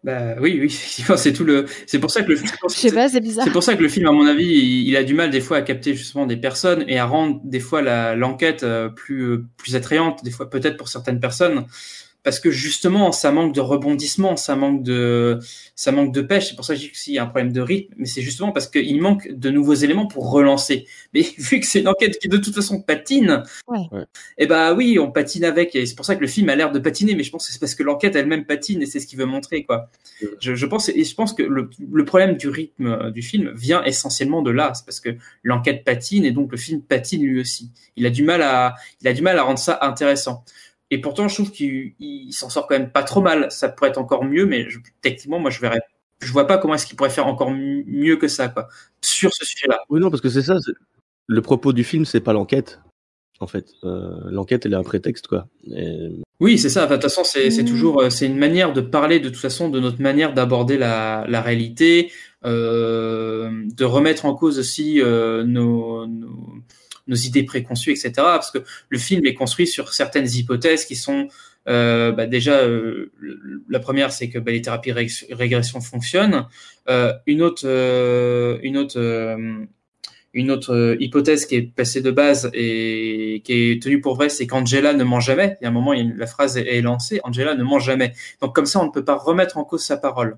Bah 0.04 0.36
oui, 0.40 0.58
oui, 0.60 0.66
effectivement, 0.68 1.18
c'est 1.18 1.34
tout 1.34 1.44
le. 1.44 1.66
C'est 1.86 2.00
pour 2.00 2.12
ça 2.12 2.24
que 2.24 2.30
le. 2.30 2.36
Je 2.36 2.44
sais 2.70 2.92
pas, 2.92 3.10
c'est 3.10 3.20
bizarre. 3.20 3.46
C'est 3.46 3.52
pour 3.52 3.64
ça 3.64 3.76
que 3.76 3.82
le 3.82 3.90
film, 3.90 4.08
à 4.08 4.12
mon 4.12 4.26
avis, 4.26 4.46
il, 4.46 4.88
il 4.88 4.96
a 4.96 5.04
du 5.04 5.14
mal 5.14 5.32
des 5.32 5.42
fois 5.42 5.58
à 5.58 5.62
capter 5.62 5.96
justement 5.96 6.26
des 6.26 6.38
personnes 6.38 6.84
et 6.88 7.00
à 7.00 7.06
rendre 7.06 7.42
des 7.44 7.60
fois 7.60 7.82
la 7.82 8.16
l'enquête 8.16 8.64
euh, 8.64 8.90
plus 8.90 9.44
plus 9.58 9.76
attrayante, 9.76 10.24
des 10.24 10.32
fois 10.32 10.50
peut-être 10.50 10.78
pour 10.78 10.88
certaines 10.88 11.20
personnes, 11.20 11.66
parce 12.28 12.42
que 12.42 12.52
justement 12.52 13.14
ça 13.14 13.32
manque 13.32 13.56
de 13.56 13.62
rebondissement, 13.62 14.36
ça 14.36 14.58
manque 14.58 14.84
de 14.84 15.40
ça 15.76 15.94
manque 15.94 16.14
de 16.14 16.20
pêche. 16.20 16.50
C'est 16.50 16.58
pour 16.58 16.66
ça 16.66 16.74
que 16.74 16.82
je 16.82 16.88
dis 16.88 16.92
qu'il 16.92 17.14
y 17.14 17.20
a 17.20 17.24
un 17.24 17.28
problème 17.28 17.54
de 17.54 17.62
rythme, 17.62 17.94
mais 17.96 18.06
c'est 18.06 18.22
justement 18.22 18.52
parce 18.52 18.68
qu'il 18.68 19.00
manque 19.00 19.30
de 19.32 19.50
nouveaux 19.50 19.76
éléments 19.76 20.08
pour 20.08 20.30
relancer. 20.30 20.86
Mais 21.14 21.22
vu 21.38 21.62
que 21.62 21.66
c'est 21.66 21.80
une 21.80 21.88
enquête 21.88 22.20
qui 22.20 22.28
de 22.28 22.36
toute 22.36 22.54
façon 22.54 22.82
patine, 22.82 23.44
Ouais. 23.70 23.80
et 24.38 24.46
bah 24.46 24.74
oui, 24.74 25.00
on 25.00 25.10
patine 25.10 25.46
avec, 25.46 25.74
et 25.74 25.86
c'est 25.86 25.96
pour 25.96 26.06
ça 26.06 26.18
que 26.18 26.20
le 26.22 26.28
film 26.28 26.50
a 26.50 26.58
l'air 26.58 26.74
de 26.74 26.80
patiner. 26.80 27.16
Mais 27.16 27.24
je 27.24 27.32
pense 27.32 27.48
que 27.48 27.54
c'est 27.54 27.60
parce 27.60 27.76
que 27.76 27.84
l'enquête 27.84 28.18
elle-même 28.18 28.44
patine 28.44 28.82
et 28.82 28.86
c'est 28.86 29.00
ce 29.00 29.08
qu'il 29.08 29.18
veut 29.18 29.26
montrer, 29.26 29.64
quoi. 29.64 29.90
Je, 30.42 30.54
je 30.54 30.66
pense 30.66 30.90
et 30.90 31.06
je 31.06 31.16
pense 31.16 31.32
que 31.34 31.44
le, 31.44 31.70
le 31.90 32.04
problème 32.04 32.36
du 32.36 32.50
rythme 32.50 32.88
euh, 32.88 33.10
du 33.10 33.22
film 33.22 33.54
vient 33.56 33.86
essentiellement 33.86 34.42
de 34.42 34.52
là, 34.52 34.74
c'est 34.76 34.84
parce 34.84 35.00
que 35.00 35.16
l'enquête 35.44 35.86
patine 35.86 36.26
et 36.26 36.32
donc 36.32 36.52
le 36.52 36.58
film 36.58 36.82
patine 36.82 37.24
lui 37.24 37.40
aussi. 37.40 37.72
Il 37.96 38.06
a 38.06 38.10
du 38.10 38.24
mal 38.24 38.42
à 38.42 38.76
il 39.02 39.08
a 39.08 39.14
du 39.14 39.22
mal 39.22 39.40
à 39.40 39.44
rendre 39.44 39.60
ça 39.60 39.80
intéressant. 39.82 40.44
Et 40.92 41.00
pourtant, 41.02 41.28
je 41.28 41.36
trouve 41.36 41.52
qu'il 41.52 41.94
il 42.00 42.32
s'en 42.32 42.50
sort 42.50 42.68
quand 42.68 42.78
même 42.80 42.92
pas 42.92 43.04
trop 43.04 43.22
mal. 43.22 43.52
Ça 43.52 43.70
pourrait 43.70 43.90
être 43.90 43.98
encore 43.98 44.24
mieux, 44.24 44.46
mais 44.46 44.70
je, 44.70 44.80
techniquement, 45.02 45.40
moi, 45.40 45.50
je 45.52 45.60
verrais, 45.60 45.82
je 46.22 46.32
vois 46.32 46.48
pas 46.48 46.58
comment 46.58 46.76
est-ce 46.76 46.86
qu'il 46.86 46.96
pourrait 46.96 47.10
faire 47.10 47.28
encore 47.28 47.52
mieux 47.52 48.16
que 48.18 48.28
ça, 48.28 48.48
quoi, 48.48 48.68
sur 49.02 49.34
ce 49.34 49.46
sujet-là. 49.46 49.82
Oui, 49.90 50.00
non, 50.00 50.10
parce 50.10 50.22
que 50.22 50.30
c'est 50.30 50.42
ça. 50.44 50.56
Le 51.28 51.42
propos 51.42 51.74
du 51.74 51.84
film, 51.84 52.06
c'est 52.06 52.22
pas 52.22 52.32
l'enquête. 52.34 52.80
En 53.40 53.48
fait, 53.48 53.68
euh, 53.84 54.16
l'enquête, 54.32 54.66
elle 54.66 54.74
est 54.74 54.78
un 54.78 54.84
prétexte, 54.84 55.28
quoi. 55.28 55.48
Et- 55.70 56.10
Oui, 56.40 56.58
c'est 56.58 56.70
ça. 56.70 56.86
Enfin, 56.86 56.96
de 56.98 57.02
toute 57.02 57.12
façon, 57.12 57.24
c'est 57.24 57.52
c'est 57.52 57.64
Mm. 57.64 57.68
toujours, 57.68 58.02
euh, 58.02 58.10
c'est 58.10 58.26
une 58.26 58.38
manière 58.38 58.72
de 58.74 58.82
parler 58.82 59.20
de 59.20 59.28
toute 59.30 59.38
façon 59.38 59.70
de 59.70 59.80
notre 59.80 60.02
manière 60.02 60.34
d'aborder 60.34 60.78
la, 60.78 61.26
la 61.28 61.42
réalité, 61.42 62.12
euh, 62.46 63.50
de 63.76 63.86
remettre 63.86 64.26
en 64.26 64.34
cause 64.36 64.58
aussi 64.60 65.02
euh, 65.02 65.44
nos, 65.44 66.06
nos, 66.08 66.56
nos 67.08 67.16
idées 67.16 67.44
préconçues, 67.44 67.92
etc. 67.92 68.12
Parce 68.16 68.52
que 68.52 68.60
le 68.90 68.98
film 68.98 69.26
est 69.26 69.34
construit 69.34 69.68
sur 69.68 69.94
certaines 69.94 70.30
hypothèses 70.30 70.86
qui 70.86 70.96
sont 70.96 71.28
euh, 71.68 72.12
bah, 72.12 72.28
déjà 72.28 72.60
euh, 72.60 73.12
la 73.70 73.80
première, 73.80 74.12
c'est 74.12 74.30
que 74.30 74.40
bah, 74.40 74.52
les 74.52 74.62
thérapies 74.62 74.92
rég- 74.92 75.26
régression 75.32 75.82
fonctionnent. 75.82 76.48
Euh, 76.90 77.14
une 77.26 77.42
autre, 77.42 77.68
hypothèse 81.00 81.46
qui 81.46 81.56
est 81.56 81.62
passée 81.64 82.02
de 82.02 82.12
base 82.12 82.50
et 82.54 83.42
qui 83.44 83.72
est 83.72 83.82
tenue 83.82 84.02
pour 84.02 84.16
vraie, 84.16 84.30
c'est 84.30 84.48
qu'Angela 84.48 84.94
ne 84.94 85.04
ment 85.04 85.20
jamais. 85.20 85.58
Il 85.60 85.64
y 85.64 85.68
a 85.68 85.70
un 85.70 85.74
moment, 85.74 85.94
la 85.94 86.28
phrase 86.28 86.58
est 86.58 86.82
lancée, 86.82 87.20
Angela 87.24 87.56
ne 87.56 87.64
ment 87.64 87.80
jamais. 87.80 88.14
Donc 88.42 88.56
comme 88.56 88.66
ça, 88.66 88.80
on 88.80 88.86
ne 88.86 88.92
peut 88.92 89.04
pas 89.04 89.16
remettre 89.16 89.58
en 89.58 89.64
cause 89.64 89.84
sa 89.84 89.98
parole. 89.98 90.38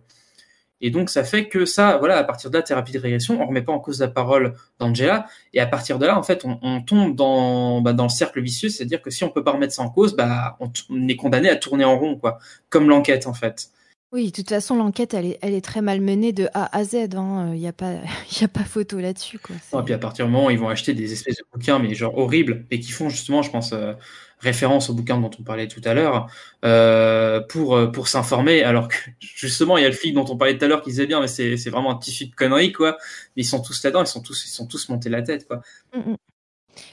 Et 0.81 0.91
donc 0.91 1.09
ça 1.09 1.23
fait 1.23 1.47
que 1.47 1.65
ça, 1.65 1.97
voilà, 1.97 2.17
à 2.17 2.23
partir 2.23 2.49
de 2.49 2.57
la 2.57 2.63
thérapie 2.63 2.91
de 2.91 2.99
régression, 2.99 3.41
on 3.41 3.45
remet 3.45 3.61
pas 3.61 3.73
en 3.73 3.79
cause 3.79 3.99
la 3.99 4.07
parole 4.07 4.53
d'Angela. 4.79 5.25
Et 5.53 5.59
à 5.59 5.65
partir 5.67 5.99
de 5.99 6.05
là, 6.05 6.17
en 6.17 6.23
fait, 6.23 6.45
on, 6.45 6.59
on 6.61 6.81
tombe 6.81 7.15
dans, 7.15 7.81
bah, 7.81 7.93
dans 7.93 8.03
le 8.03 8.09
cercle 8.09 8.41
vicieux, 8.41 8.69
c'est-à-dire 8.69 9.01
que 9.01 9.09
si 9.09 9.23
on 9.23 9.29
peut 9.29 9.43
pas 9.43 9.51
remettre 9.51 9.73
ça 9.73 9.81
en 9.81 9.89
cause, 9.89 10.15
bah, 10.15 10.57
on, 10.59 10.71
est 11.07 11.15
condamné 11.15 11.49
à 11.49 11.55
tourner 11.55 11.85
en 11.85 11.97
rond, 11.97 12.17
quoi, 12.17 12.39
comme 12.69 12.89
l'enquête 12.89 13.27
en 13.27 13.33
fait. 13.33 13.69
Oui, 14.11 14.27
de 14.27 14.31
toute 14.31 14.49
façon, 14.49 14.75
l'enquête, 14.75 15.13
elle 15.13 15.27
est, 15.27 15.39
elle 15.43 15.53
est 15.53 15.63
très 15.63 15.81
mal 15.81 16.01
menée 16.01 16.33
de 16.33 16.47
A 16.55 16.75
à 16.75 16.83
Z. 16.83 17.09
Il 17.13 17.59
n'y 17.59 17.67
a, 17.67 17.73
pas- 17.73 17.93
y 18.41 18.43
a 18.43 18.47
pas 18.47 18.63
photo 18.63 18.99
là-dessus. 18.99 19.37
quoi. 19.37 19.55
Et 19.79 19.83
puis 19.83 19.93
à 19.93 19.99
partir 19.99 20.25
du 20.25 20.31
moment 20.31 20.47
où 20.47 20.49
ils 20.49 20.57
vont 20.57 20.69
acheter 20.69 20.93
des 20.93 21.13
espèces 21.13 21.37
de 21.37 21.43
bouquins, 21.53 21.77
mais 21.77 21.93
genre 21.93 22.17
horribles, 22.17 22.65
et 22.71 22.79
qui 22.79 22.91
font 22.91 23.09
justement, 23.09 23.43
je 23.43 23.51
pense, 23.51 23.71
euh, 23.73 23.93
référence 24.39 24.89
au 24.89 24.93
bouquin 24.93 25.17
dont 25.19 25.31
on 25.39 25.43
parlait 25.43 25.67
tout 25.67 25.81
à 25.85 25.93
l'heure, 25.93 26.27
euh, 26.65 27.41
pour 27.41 27.75
euh, 27.75 27.87
pour 27.87 28.07
s'informer, 28.07 28.63
alors 28.63 28.87
que 28.87 28.95
justement 29.19 29.77
il 29.77 29.83
y 29.83 29.85
a 29.85 29.89
le 29.89 29.95
flic 29.95 30.13
dont 30.13 30.25
on 30.29 30.37
parlait 30.37 30.57
tout 30.57 30.65
à 30.65 30.67
l'heure 30.67 30.81
qui 30.81 30.89
disait 30.89 31.07
bien, 31.07 31.21
mais 31.21 31.27
c'est 31.27 31.57
c'est 31.57 31.69
vraiment 31.69 31.91
un 31.91 31.97
tissu 31.97 32.27
de 32.27 32.35
conneries 32.35 32.71
quoi. 32.71 32.97
Mais 33.35 33.43
ils 33.43 33.45
sont 33.45 33.61
tous 33.61 33.83
là-dedans, 33.83 34.03
ils 34.03 34.07
sont 34.07 34.21
tous 34.21 34.45
ils 34.45 34.49
sont 34.49 34.67
tous 34.67 34.89
montés 34.89 35.09
la 35.09 35.21
tête 35.21 35.47
quoi. 35.47 35.61
Mm, 35.93 36.11
mm. 36.11 36.15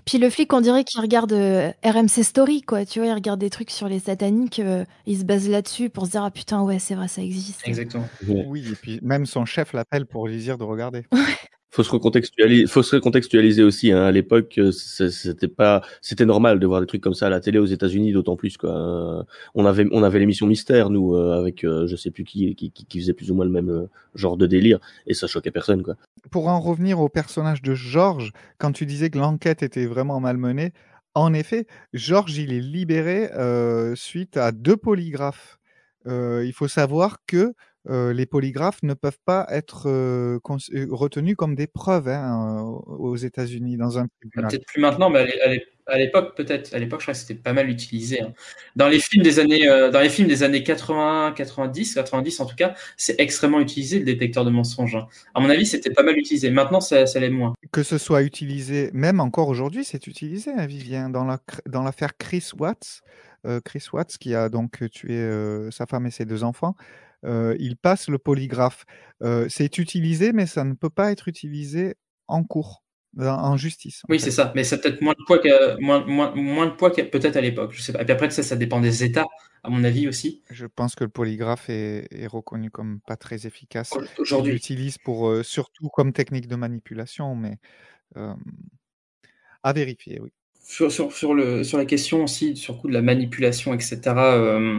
Puis 0.04 0.18
le 0.18 0.30
flic, 0.30 0.52
on 0.52 0.60
dirait 0.60 0.84
qu'il 0.84 1.00
regarde 1.00 1.32
euh, 1.32 1.70
RMC 1.84 2.22
Story, 2.22 2.62
quoi. 2.62 2.84
Tu 2.84 2.98
vois, 2.98 3.08
il 3.08 3.14
regarde 3.14 3.40
des 3.40 3.50
trucs 3.50 3.70
sur 3.70 3.88
les 3.88 3.98
sataniques, 3.98 4.58
euh, 4.58 4.84
il 5.06 5.18
se 5.18 5.24
base 5.24 5.48
là-dessus 5.48 5.90
pour 5.90 6.06
se 6.06 6.12
dire 6.12 6.24
ah 6.24 6.30
putain 6.30 6.62
ouais 6.62 6.78
c'est 6.78 6.94
vrai 6.94 7.08
ça 7.08 7.22
existe. 7.22 7.62
Exactement. 7.66 8.08
Oui, 8.26 8.64
et 8.70 8.74
puis 8.74 9.00
même 9.02 9.26
son 9.26 9.44
chef 9.44 9.72
l'appelle 9.72 10.06
pour 10.06 10.28
lui 10.28 10.38
dire 10.38 10.58
de 10.58 10.64
regarder. 10.64 11.02
Faut 11.76 11.82
se 11.82 11.90
recontextualiser, 11.90 12.66
faut 12.66 12.82
se 12.82 12.96
recontextualiser 12.96 13.62
aussi. 13.62 13.92
Hein. 13.92 14.04
À 14.04 14.10
l'époque, 14.10 14.54
euh, 14.56 14.72
c'était 14.72 15.46
pas, 15.46 15.82
c'était 16.00 16.24
normal 16.24 16.58
de 16.58 16.66
voir 16.66 16.80
des 16.80 16.86
trucs 16.86 17.02
comme 17.02 17.14
ça 17.14 17.26
à 17.26 17.30
la 17.30 17.40
télé 17.40 17.58
aux 17.58 17.66
États-Unis, 17.66 18.12
d'autant 18.12 18.34
plus 18.34 18.56
quoi. 18.56 18.70
Euh, 18.70 19.22
On 19.54 19.66
avait, 19.66 19.86
on 19.92 20.02
avait 20.02 20.18
l'émission 20.18 20.46
Mystère, 20.46 20.88
nous, 20.88 21.14
euh, 21.14 21.38
avec 21.38 21.64
euh, 21.64 21.86
je 21.86 21.94
sais 21.94 22.10
plus 22.10 22.24
qui, 22.24 22.54
qui, 22.54 22.98
faisait 22.98 23.12
plus 23.12 23.30
ou 23.30 23.34
moins 23.34 23.44
le 23.44 23.50
même 23.50 23.88
genre 24.14 24.38
de 24.38 24.46
délire, 24.46 24.78
et 25.06 25.12
ça 25.12 25.26
choquait 25.26 25.50
personne 25.50 25.82
quoi. 25.82 25.96
Pour 26.30 26.48
en 26.48 26.60
revenir 26.60 26.98
au 26.98 27.10
personnage 27.10 27.60
de 27.60 27.74
Georges, 27.74 28.32
quand 28.56 28.72
tu 28.72 28.86
disais 28.86 29.10
que 29.10 29.18
l'enquête 29.18 29.62
était 29.62 29.86
vraiment 29.86 30.18
malmenée, 30.18 30.72
en 31.14 31.34
effet, 31.34 31.66
Georges, 31.92 32.38
il 32.38 32.54
est 32.54 32.60
libéré 32.60 33.28
suite 33.94 34.36
à 34.36 34.52
deux 34.52 34.76
polygraphes. 34.76 35.58
Il 36.06 36.52
faut 36.54 36.68
savoir 36.68 37.18
que 37.26 37.54
euh, 37.88 38.12
les 38.12 38.26
polygraphes 38.26 38.82
ne 38.82 38.94
peuvent 38.94 39.18
pas 39.24 39.46
être 39.50 39.88
euh, 39.88 40.38
euh, 40.74 40.86
retenus 40.90 41.36
comme 41.36 41.54
des 41.54 41.66
preuves 41.66 42.08
hein, 42.08 42.62
aux 42.86 43.16
États-Unis 43.16 43.76
dans 43.76 43.98
un 43.98 44.02
Bah, 44.04 44.08
tribunal. 44.20 44.50
Peut-être 44.50 44.66
plus 44.66 44.80
maintenant, 44.80 45.10
mais 45.10 45.20
à 45.20 45.24
l'é- 45.24 45.40
à 45.40 45.48
l'é- 45.48 45.66
à 45.88 45.98
l'époque 45.98 46.36
peut-être. 46.36 46.74
À 46.74 46.78
l'époque, 46.80 46.98
je 47.00 47.04
crois 47.04 47.14
que 47.14 47.20
c'était 47.20 47.36
pas 47.40 47.52
mal 47.52 47.70
utilisé. 47.70 48.20
hein. 48.20 48.32
Dans 48.74 48.88
les 48.88 48.98
films 48.98 49.22
des 49.22 49.38
années, 49.38 49.68
euh, 49.68 49.88
dans 49.92 50.00
les 50.00 50.08
films 50.08 50.26
des 50.26 50.42
années 50.42 50.64
80, 50.64 51.32
90, 51.36 51.94
90 51.94 52.40
en 52.40 52.46
tout 52.46 52.56
cas, 52.56 52.74
c'est 52.96 53.20
extrêmement 53.20 53.60
utilisé 53.60 54.00
le 54.00 54.04
détecteur 54.04 54.44
de 54.44 54.50
mensonges. 54.50 54.96
hein. 54.96 55.06
À 55.34 55.40
mon 55.40 55.48
avis, 55.48 55.64
c'était 55.64 55.90
pas 55.90 56.02
mal 56.02 56.18
utilisé. 56.18 56.50
Maintenant, 56.50 56.80
ça, 56.80 57.06
ça 57.06 57.20
l'est 57.20 57.30
moins. 57.30 57.54
Que 57.70 57.84
ce 57.84 57.98
soit 57.98 58.22
utilisé, 58.24 58.90
même 58.94 59.20
encore 59.20 59.48
aujourd'hui, 59.48 59.84
c'est 59.84 60.08
utilisé, 60.08 60.50
hein, 60.50 60.66
Vivien, 60.66 61.08
dans 61.08 61.24
la 61.24 61.38
dans 61.66 61.84
l'affaire 61.84 62.16
Chris 62.16 62.48
Watts. 62.58 63.02
Chris 63.64 63.86
Watts, 63.92 64.18
qui 64.18 64.34
a 64.34 64.48
donc 64.48 64.90
tué 64.90 65.14
euh, 65.14 65.70
sa 65.70 65.86
femme 65.86 66.04
et 66.06 66.10
ses 66.10 66.24
deux 66.24 66.42
enfants, 66.42 66.74
euh, 67.26 67.56
il 67.58 67.76
passe 67.76 68.08
le 68.08 68.18
polygraphe. 68.18 68.84
Euh, 69.22 69.46
c'est 69.48 69.78
utilisé, 69.78 70.32
mais 70.32 70.46
ça 70.46 70.64
ne 70.64 70.74
peut 70.74 70.90
pas 70.90 71.12
être 71.12 71.28
utilisé 71.28 71.94
en 72.28 72.44
cours, 72.44 72.84
en 73.18 73.56
justice. 73.56 74.02
en 74.04 74.12
Oui, 74.12 74.20
c'est 74.20 74.30
ça. 74.30 74.52
Mais 74.54 74.64
c'est 74.64 74.80
peut-être 74.80 75.00
moins 75.00 75.14
de 75.18 75.24
poids 75.26 75.38
que 75.38 75.80
moins, 75.80 76.04
moins, 76.06 76.34
moins 76.34 76.66
de 76.66 76.72
poids 76.72 76.90
que 76.90 77.02
peut-être 77.02 77.36
à 77.36 77.40
l'époque. 77.40 77.72
Je 77.72 77.82
sais 77.82 77.92
pas. 77.92 78.02
Et 78.02 78.04
puis 78.04 78.12
après, 78.12 78.30
ça, 78.30 78.42
ça 78.42 78.56
dépend 78.56 78.80
des 78.80 79.04
États, 79.04 79.26
à 79.62 79.70
mon 79.70 79.84
avis 79.84 80.08
aussi. 80.08 80.42
Je 80.50 80.66
pense 80.66 80.94
que 80.94 81.04
le 81.04 81.10
polygraphe 81.10 81.68
est, 81.70 82.08
est 82.10 82.26
reconnu 82.26 82.70
comme 82.70 83.00
pas 83.06 83.16
très 83.16 83.46
efficace. 83.46 83.92
Aujourd'hui. 84.18 84.52
Il 84.52 84.54
l'utilise 84.54 84.98
pour 84.98 85.28
euh, 85.28 85.42
surtout 85.42 85.88
comme 85.88 86.12
technique 86.12 86.48
de 86.48 86.56
manipulation, 86.56 87.34
mais 87.34 87.58
à 89.66 89.72
vérifier, 89.72 90.20
oui. 90.20 90.30
sur, 90.62 90.92
sur, 90.92 91.12
sur, 91.12 91.34
le, 91.34 91.64
sur 91.64 91.76
la 91.76 91.86
question 91.86 92.22
aussi, 92.22 92.56
sur 92.56 92.74
le 92.74 92.80
coup 92.80 92.88
de 92.88 92.92
la 92.92 93.02
manipulation, 93.02 93.74
etc., 93.74 94.00
euh, 94.16 94.78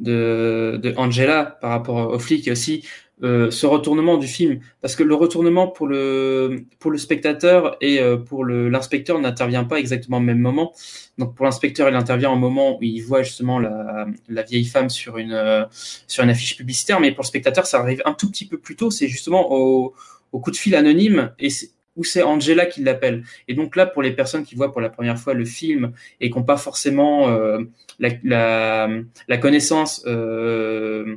de, 0.00 0.78
de 0.82 0.94
Angela 0.96 1.58
par 1.60 1.70
rapport 1.70 2.10
aux 2.12 2.18
flics 2.18 2.48
et 2.48 2.52
aussi 2.52 2.84
euh, 3.22 3.50
ce 3.50 3.64
retournement 3.66 4.16
du 4.18 4.26
film. 4.26 4.58
Parce 4.80 4.96
que 4.96 5.04
le 5.04 5.14
retournement 5.14 5.68
pour 5.68 5.86
le, 5.86 6.64
pour 6.80 6.90
le 6.90 6.98
spectateur 6.98 7.76
et 7.80 8.00
euh, 8.00 8.16
pour 8.16 8.44
le- 8.44 8.68
l'inspecteur 8.68 9.20
n'intervient 9.20 9.64
pas 9.64 9.78
exactement 9.78 10.16
au 10.16 10.20
même 10.20 10.40
moment. 10.40 10.72
Donc 11.16 11.34
pour 11.36 11.44
l'inspecteur, 11.44 11.88
il 11.88 11.94
intervient 11.94 12.32
au 12.32 12.36
moment 12.36 12.76
où 12.76 12.82
il 12.82 13.00
voit 13.00 13.22
justement 13.22 13.60
la, 13.60 14.06
la 14.28 14.42
vieille 14.42 14.64
femme 14.64 14.90
sur 14.90 15.16
une, 15.16 15.32
euh, 15.32 15.64
sur 16.08 16.24
une 16.24 16.30
affiche 16.30 16.56
publicitaire, 16.56 16.98
mais 17.00 17.12
pour 17.12 17.22
le 17.22 17.28
spectateur, 17.28 17.66
ça 17.66 17.78
arrive 17.78 18.02
un 18.04 18.14
tout 18.14 18.28
petit 18.28 18.46
peu 18.46 18.58
plus 18.58 18.74
tôt. 18.74 18.90
C'est 18.90 19.06
justement 19.08 19.52
au, 19.52 19.94
au 20.32 20.40
coup 20.40 20.50
de 20.50 20.56
fil 20.56 20.74
anonyme 20.74 21.32
et 21.38 21.50
où 21.96 22.04
c'est 22.04 22.22
Angela 22.22 22.66
qui 22.66 22.82
l'appelle. 22.82 23.24
Et 23.48 23.54
donc 23.54 23.76
là, 23.76 23.86
pour 23.86 24.02
les 24.02 24.12
personnes 24.12 24.44
qui 24.44 24.54
voient 24.54 24.72
pour 24.72 24.80
la 24.80 24.90
première 24.90 25.18
fois 25.18 25.34
le 25.34 25.44
film 25.44 25.92
et 26.20 26.30
qui 26.30 26.36
n'ont 26.36 26.44
pas 26.44 26.56
forcément 26.56 27.28
euh, 27.28 27.60
la, 27.98 28.10
la, 28.24 28.88
la 29.28 29.38
connaissance, 29.38 30.02
euh, 30.06 31.16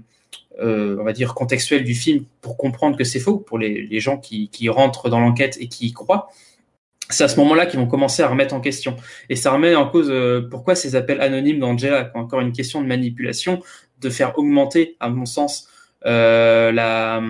euh, 0.60 0.98
on 1.00 1.04
va 1.04 1.14
dire, 1.14 1.34
contextuelle 1.34 1.84
du 1.84 1.94
film 1.94 2.26
pour 2.42 2.58
comprendre 2.58 2.98
que 2.98 3.04
c'est 3.04 3.20
faux, 3.20 3.38
pour 3.38 3.58
les, 3.58 4.00
gens 4.00 4.18
qui, 4.18 4.50
qui 4.50 4.70
rentrent 4.70 5.10
dans 5.10 5.20
l'enquête 5.20 5.58
et 5.60 5.68
qui 5.68 5.88
y 5.88 5.94
croient, 5.94 6.30
c'est 7.10 7.24
à 7.24 7.28
ce 7.28 7.40
moment-là 7.40 7.66
qu'ils 7.66 7.80
vont 7.80 7.88
commencer 7.88 8.22
à 8.22 8.28
remettre 8.28 8.54
en 8.54 8.60
question. 8.60 8.96
Et 9.30 9.36
ça 9.36 9.52
remet 9.52 9.76
en 9.76 9.88
cause 9.88 10.10
euh, 10.10 10.42
pourquoi 10.50 10.76
ces 10.76 10.96
appels 10.96 11.22
anonymes 11.22 11.60
d'Angela, 11.60 12.12
encore 12.16 12.42
une 12.42 12.52
question 12.52 12.82
de 12.82 12.88
manipulation, 12.88 13.62
de 14.02 14.10
faire 14.10 14.38
augmenter, 14.38 14.96
à 15.00 15.10
mon 15.10 15.26
sens, 15.26 15.70
euh, 16.06 16.72
la, 16.72 17.22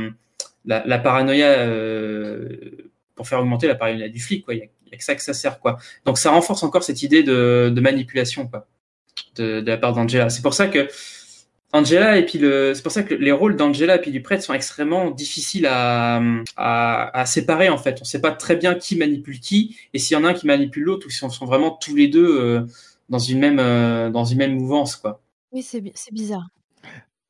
la, 0.66 0.84
la 0.86 0.98
paranoïa, 0.98 1.48
euh, 1.48 2.87
pour 3.18 3.28
faire 3.28 3.40
augmenter 3.40 3.68
la 3.68 3.76
paranoïa 3.76 4.08
du 4.08 4.22
flic. 4.22 4.46
Quoi. 4.46 4.54
Il 4.54 4.60
y 4.60 4.64
a, 4.64 4.98
que 4.98 5.04
ça 5.04 5.16
que 5.16 5.22
ça 5.22 5.34
sert. 5.34 5.60
Quoi. 5.60 5.78
Donc 6.06 6.18
ça 6.18 6.32
renforce 6.32 6.64
encore 6.64 6.84
cette 6.84 7.04
idée 7.04 7.24
de, 7.24 7.70
de 7.76 7.82
manipulation 7.82 8.48
quoi, 8.48 8.66
de, 9.36 9.60
de 9.60 9.68
la 9.68 9.78
part 9.78 9.92
d'Angela. 9.94 10.30
C'est 10.30 10.42
pour 10.42 10.54
ça 10.54 10.68
que 10.68 10.88
Angela 11.74 12.18
et 12.18 12.26
puis 12.26 12.40
le, 12.40 12.74
c'est 12.74 12.82
pour 12.82 12.94
ça 12.94 13.04
que 13.04 13.14
les 13.14 13.34
rôles 13.34 13.58
d'Angela 13.58 13.98
et 13.98 14.02
puis 14.02 14.12
du 14.12 14.22
prêtre 14.22 14.44
sont 14.44 14.54
extrêmement 14.54 15.12
difficiles 15.12 15.66
à, 15.70 16.22
à, 16.56 17.20
à 17.20 17.26
séparer 17.26 17.68
en 17.68 17.78
fait. 17.78 17.98
On 18.02 18.06
sait 18.06 18.22
pas 18.22 18.32
très 18.32 18.56
bien 18.56 18.76
qui 18.76 18.96
manipule 18.96 19.40
qui 19.42 19.78
et 19.94 20.00
s'il 20.00 20.18
y 20.18 20.20
en 20.20 20.24
a 20.24 20.30
un 20.30 20.34
qui 20.34 20.48
manipule 20.48 20.84
l'autre 20.84 21.08
ou 21.08 21.10
si 21.10 21.24
on 21.26 21.30
sont 21.30 21.46
vraiment 21.46 21.72
tous 21.72 21.96
les 21.96 22.08
deux 22.08 22.40
euh, 22.40 22.66
dans 23.10 23.20
une 23.20 23.40
même 23.40 23.60
euh, 23.60 24.10
dans 24.10 24.24
une 24.24 24.38
même 24.38 24.56
mouvance 24.56 24.96
quoi. 24.96 25.22
Oui, 25.52 25.62
c'est 25.62 25.84
c'est 25.96 26.14
bizarre. 26.14 26.48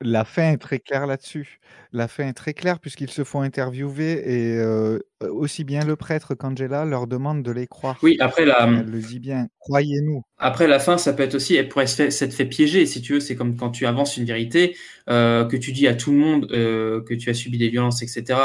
La 0.08 0.24
fin 0.24 0.54
est 0.54 0.58
très 0.58 0.80
claire 0.80 1.06
là-dessus. 1.06 1.60
La 1.92 2.08
fin 2.08 2.28
est 2.28 2.34
très 2.34 2.54
claire 2.54 2.80
puisqu'ils 2.80 3.10
se 3.10 3.26
font 3.26 3.42
interviewer 3.42 4.14
et 4.26 4.58
euh, 4.58 5.00
aussi 5.20 5.66
bien 5.66 5.84
le 5.84 5.98
prêtre 5.98 6.34
qu'Angela 6.34 6.86
leur 6.86 7.08
demandent 7.08 7.44
de 7.44 7.52
les 7.52 7.68
croire. 7.68 8.00
Oui, 8.02 8.16
après 8.22 8.46
la. 8.46 8.64
Elle 8.68 8.90
le 8.90 9.00
dit 9.02 9.20
bien. 9.20 9.48
Croyez-nous. 9.60 10.22
Après 10.38 10.68
la 10.68 10.80
fin, 10.80 10.98
ça 10.98 11.12
peut 11.12 11.24
être 11.24 11.36
aussi, 11.36 11.56
elle 11.56 11.68
pourrait 11.68 11.88
s'être 11.88 12.34
fait 12.34 12.46
piéger. 12.46 12.86
Si 12.86 13.02
tu 13.02 13.14
veux, 13.14 13.20
c'est 13.20 13.36
comme 13.36 13.58
quand 13.58 13.70
tu 13.70 13.86
avances 13.86 14.16
une 14.16 14.24
vérité, 14.24 14.78
euh, 15.10 15.44
que 15.44 15.58
tu 15.58 15.74
dis 15.74 15.88
à 15.88 15.94
tout 15.94 16.12
le 16.12 16.18
monde 16.18 16.48
euh, 16.52 17.02
que 17.02 17.14
tu 17.14 17.30
as 17.30 17.34
subi 17.34 17.58
des 17.58 17.68
violences, 17.68 18.02
etc., 18.02 18.40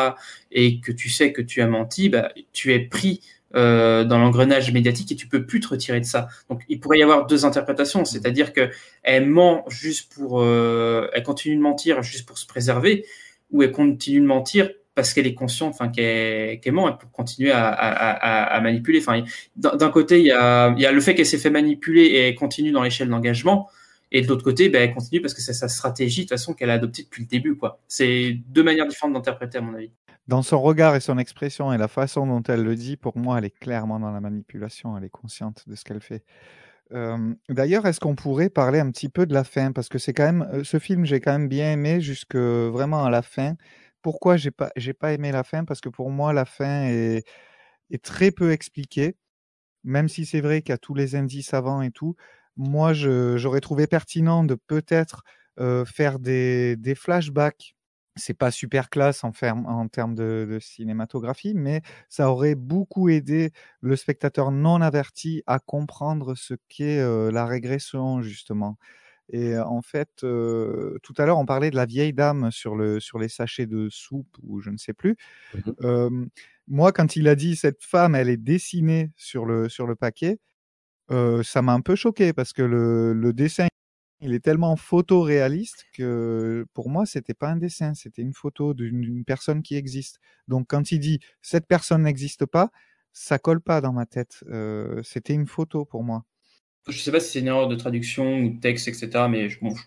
et 0.51 0.81
que 0.81 0.91
tu 0.91 1.11
sais 1.11 1.33
que 1.33 1.43
tu 1.43 1.63
as 1.63 1.69
menti, 1.69 2.09
bah, 2.09 2.33
tu 2.53 2.73
es 2.73 2.81
pris 2.81 3.21
euh, 3.55 4.05
dans 4.05 4.19
l'engrenage 4.19 4.73
médiatique 4.73 5.13
et 5.13 5.17
tu 5.17 5.27
peux 5.27 5.45
plus 5.45 5.61
te 5.61 5.69
retirer 5.69 6.01
de 6.01 6.07
ça. 6.07 6.29
Donc 6.49 6.63
il 6.69 6.81
pourrait 6.81 6.99
y 6.99 7.03
avoir 7.03 7.27
deux 7.27 7.45
interprétations, 7.45 8.05
c'est-à-dire 8.05 8.53
que 8.53 8.71
elle 9.03 9.29
ment 9.29 9.65
juste 9.69 10.13
pour, 10.15 10.41
euh, 10.41 11.09
elle 11.13 11.23
continue 11.23 11.57
de 11.57 11.61
mentir 11.61 12.03
juste 12.03 12.27
pour 12.27 12.39
se 12.39 12.47
préserver, 12.47 13.05
ou 13.51 13.63
elle 13.63 13.73
continue 13.73 14.21
de 14.21 14.27
mentir 14.27 14.71
parce 14.95 15.15
qu'elle 15.15 15.27
est 15.27 15.35
consciente, 15.35 15.75
enfin 15.75 15.89
qu'elle 15.89 16.61
qu 16.61 16.71
ment, 16.71 16.93
pour 16.93 17.11
continuer 17.13 17.51
à, 17.51 17.69
à, 17.69 18.57
à, 18.57 18.61
manipuler. 18.61 19.01
Enfin, 19.01 19.23
d'un 19.57 19.91
côté 19.91 20.21
il 20.21 20.27
y 20.27 20.33
a, 20.33 20.75
y 20.77 20.87
a 20.87 20.93
le 20.93 21.01
fait 21.01 21.15
qu'elle 21.15 21.27
s'est 21.27 21.39
fait 21.39 21.51
manipuler 21.51 22.03
et 22.05 22.29
elle 22.29 22.35
continue 22.35 22.73
dans 22.73 22.83
l'échelle 22.83 23.09
d'engagement. 23.09 23.69
Et 24.15 24.21
de 24.21 24.29
l'autre 24.29 24.45
côté, 24.45 24.69
ben, 24.69 24.83
elle 24.83 24.95
continue 24.95 25.23
parce 25.23 25.33
que 25.33 25.41
c'est 25.41 25.55
sa 25.55 25.69
stratégie 25.69 26.21
de 26.21 26.25
toute 26.25 26.39
façon 26.39 26.53
qu'elle 26.53 26.69
a 26.69 26.75
adoptée 26.75 27.03
depuis 27.03 27.23
le 27.23 27.29
début. 27.29 27.57
quoi. 27.57 27.81
C'est 27.89 28.39
deux 28.49 28.63
manières 28.63 28.87
différentes 28.87 29.15
d'interpréter, 29.15 29.57
à 29.57 29.63
mon 29.63 29.75
avis 29.75 29.91
dans 30.29 30.43
son 30.43 30.61
regard 30.61 30.95
et 30.97 31.01
son 31.01 31.19
expression 31.19 31.73
et 31.73 31.79
la 31.79 31.89
façon 31.89 32.27
dont 32.27 32.43
elle 32.45 32.63
le 32.63 32.77
dit, 32.77 32.97
pour 32.97 33.19
moi, 33.19 33.39
elle 33.39 33.45
est 33.47 33.51
clairement 33.59 34.01
dans 34.01 34.11
la 34.13 34.21
manipulation, 34.21 34.97
elle 34.97 35.05
est 35.05 35.11
consciente 35.11 35.65
de 35.69 35.75
ce 35.75 35.85
qu'elle 35.85 36.01
fait. 36.01 36.25
Euh, 36.93 37.35
D'ailleurs, 37.49 37.87
est-ce 37.87 38.01
qu'on 38.01 38.15
pourrait 38.15 38.51
parler 38.51 38.81
un 38.81 38.91
petit 38.91 39.09
peu 39.09 39.27
de 39.27 39.35
la 39.35 39.45
fin? 39.45 39.73
Parce 39.73 39.89
que 39.89 39.99
c'est 39.99 40.13
quand 40.15 40.33
même 40.33 40.65
ce 40.65 40.79
film, 40.79 41.07
j'ai 41.07 41.21
quand 41.21 41.33
même 41.33 41.49
bien 41.49 41.73
aimé 41.73 42.01
jusque 42.01 42.37
vraiment 42.37 43.05
à 43.05 43.11
la 43.11 43.23
fin. 43.23 43.55
Pourquoi 44.03 44.37
j'ai 44.37 44.51
pas 44.51 44.71
j'ai 44.77 44.93
pas 44.95 45.13
aimé 45.13 45.33
la 45.33 45.45
fin? 45.45 45.65
Parce 45.65 45.81
que 45.81 45.89
pour 45.89 46.11
moi, 46.11 46.33
la 46.33 46.45
fin 46.45 46.85
est, 46.87 47.25
est 47.91 48.03
très 48.05 48.31
peu 48.33 48.53
expliquée. 48.53 49.17
Même 49.85 50.09
si 50.09 50.27
c'est 50.27 50.41
vrai 50.41 50.63
qu'il 50.63 50.71
y 50.73 50.75
a 50.75 50.79
tous 50.79 50.95
les 50.95 51.17
indices 51.17 51.55
avant 51.55 51.83
et 51.83 51.91
tout, 51.91 52.15
moi, 52.57 52.93
j'aurais 52.95 53.61
trouvé 53.61 53.87
pertinent 53.87 54.45
de 54.45 54.55
peut-être 54.55 55.23
euh, 55.61 55.85
faire 55.85 56.19
des, 56.19 56.77
des 56.77 56.95
flashbacks 56.95 57.75
c'est 58.17 58.35
pas 58.35 58.51
super 58.51 58.91
classe 58.91 59.25
en, 59.25 59.33
en 59.43 59.89
termes 59.89 60.15
de, 60.15 60.47
de, 60.51 60.59
cinématographie, 60.59 61.55
mais 61.55 61.83
ça 62.09 62.31
aurait 62.31 62.55
beaucoup 62.55 63.09
aidé 63.09 63.53
le 63.81 63.97
spectateur 63.97 64.51
non 64.51 64.81
averti 64.81 65.43
à 65.47 65.59
comprendre 65.59 66.35
ce 66.35 66.55
qu'est 66.69 67.01
euh, 67.01 67.31
la 67.31 67.47
régression 67.47 68.21
justement. 68.23 68.77
Et 69.31 69.57
en 69.57 69.81
fait, 69.81 70.25
euh, 70.25 70.99
tout 71.03 71.15
à 71.17 71.25
l'heure, 71.25 71.39
on 71.39 71.47
parlait 71.47 71.71
de 71.71 71.77
la 71.77 71.87
vieille 71.87 72.13
dame 72.13 72.51
sur, 72.51 72.75
le, 72.75 73.01
sur 73.01 73.19
les 73.19 73.29
sachets 73.29 73.67
de 73.67 73.89
soupe 73.89 74.37
ou 74.43 74.61
je 74.61 74.69
ne 74.71 74.77
sais 74.77 74.93
plus. 74.93 75.17
Mmh 75.55 75.59
euh, 75.83 76.27
moi, 76.69 76.93
quand 76.93 77.17
il 77.17 77.27
a 77.29 77.35
dit 77.35 77.57
cette 77.57 77.83
femme, 77.83 78.15
elle 78.15 78.29
est 78.29 78.37
dessinée 78.37 79.11
sur 79.17 79.47
le, 79.47 79.69
sur 79.69 79.87
le 79.87 79.97
paquet, 79.97 80.39
ça 81.11 81.61
m'a 81.61 81.73
un 81.75 81.83
peu 81.83 81.95
choqué 81.95 82.33
parce 82.33 82.55
que 82.55 82.63
le, 82.63 83.13
le 83.13 83.33
dessin 83.35 83.67
il 84.23 84.35
est 84.35 84.41
tellement 84.41 84.77
photoréaliste 84.77 85.85
que 85.93 86.65
pour 86.75 86.89
moi, 86.89 87.07
c'était 87.07 87.35
pas 87.35 87.49
un 87.49 87.57
dessin, 87.57 87.93
c'était 87.95 88.23
une 88.23 88.33
photo 88.33 88.73
d'une 88.73 89.25
personne 89.25 89.63
qui 89.63 89.75
existe. 89.75 90.21
Donc 90.47 90.69
quand 90.69 90.93
il 90.93 91.01
dit 91.01 91.19
cette 91.43 91.67
personne 91.67 92.03
n'existe 92.03 92.47
pas, 92.47 92.71
ça 93.13 93.39
colle 93.39 93.61
pas 93.61 93.81
dans 93.81 93.93
ma 93.93 94.07
tête. 94.07 94.45
Euh, 94.49 95.03
c'était 95.03 95.35
une 95.35 95.49
photo 95.49 95.85
pour 95.85 96.05
moi. 96.05 96.25
Je 96.89 96.99
sais 96.99 97.11
pas 97.13 97.21
si 97.21 97.33
c'est 97.33 97.41
une 97.41 97.49
erreur 97.49 97.69
de 97.69 97.77
traduction 97.77 98.39
ou 98.39 98.51
de 98.51 98.61
texte, 98.61 98.89
etc. 98.89 99.27
Mais 99.29 99.49
je, 99.49 99.59
bon, 99.61 99.75
je 99.75 99.83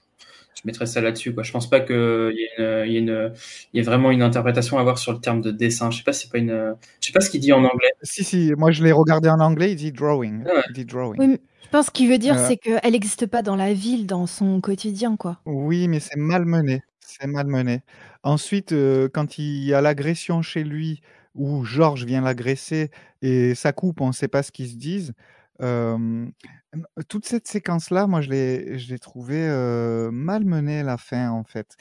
mettrais 0.64 0.86
ça 0.86 1.02
là-dessus. 1.02 1.34
Quoi. 1.34 1.44
Je 1.44 1.52
pense 1.52 1.70
pas 1.70 1.80
qu'il 1.80 1.96
y, 1.96 2.62
ait 2.62 2.90
y, 2.90 2.98
une, 2.98 3.34
y 3.74 3.80
ait 3.80 3.84
vraiment 3.84 4.12
une 4.12 4.22
interprétation 4.22 4.78
à 4.78 4.82
avoir 4.82 4.98
sur 4.98 5.12
le 5.12 5.20
terme 5.20 5.42
de 5.42 5.52
dessin. 5.52 5.92
Je 5.92 5.98
sais 5.98 6.04
pas 6.04 6.14
c'est 6.14 6.32
pas 6.32 6.38
une. 6.38 6.76
Je 7.02 7.08
sais 7.08 7.14
pas 7.14 7.22
ce 7.22 7.30
qu'il 7.30 7.42
dit 7.42 7.54
en 7.54 7.64
anglais. 7.64 7.92
Si 8.04 8.24
si, 8.24 8.54
moi 8.58 8.72
je 8.72 8.84
l'ai 8.84 8.92
regardé 8.92 9.30
en 9.30 9.40
anglais. 9.40 9.72
Il 9.72 9.76
dit 9.76 9.92
drawing. 9.92 10.44
Ah 10.48 10.64
il 10.70 10.74
dit 10.74 10.86
drawing. 10.86 11.20
Oui, 11.20 11.40
je 11.64 11.70
pense 11.70 11.90
qu'il 11.90 12.10
veut 12.10 12.18
dire 12.18 12.38
euh... 12.38 12.48
c'est 12.48 12.58
qu'elle 12.58 12.92
n'existe 12.92 13.26
pas 13.26 13.42
dans 13.42 13.56
la 13.56 13.74
ville, 13.74 14.06
dans 14.06 14.28
son 14.28 14.62
quotidien, 14.62 15.16
quoi. 15.18 15.40
Oui, 15.46 15.88
mais 15.88 16.00
c'est 16.00 16.18
malmené. 16.18 16.84
C'est 17.00 17.28
malmené. 17.28 17.82
Ensuite, 18.24 18.72
euh, 18.72 19.10
quand 19.14 19.38
il 19.38 19.64
y 19.64 19.74
a 19.74 19.82
l'agression 19.82 20.42
chez 20.42 20.64
lui, 20.64 21.02
où 21.36 21.64
Georges 21.64 22.06
vient 22.06 22.22
l'agresser 22.22 22.90
et 23.22 23.56
ça 23.56 23.74
coupe, 23.74 24.02
on 24.02 24.08
ne 24.08 24.14
sait 24.14 24.28
pas 24.28 24.42
ce 24.42 24.52
qu'ils 24.52 24.70
se 24.70 24.76
disent. 24.76 25.14
Euh, 25.62 26.26
toute 27.08 27.26
cette 27.26 27.48
séquence-là, 27.48 28.08
moi, 28.08 28.22
je 28.22 28.30
l'ai, 28.30 28.78
je 28.78 28.90
l'ai 28.90 29.00
trouvé 29.00 29.36
euh, 29.38 30.12
malmenée 30.12 30.84
la 30.84 30.98
fin, 30.98 31.30
en 31.30 31.44
fait. 31.44 31.76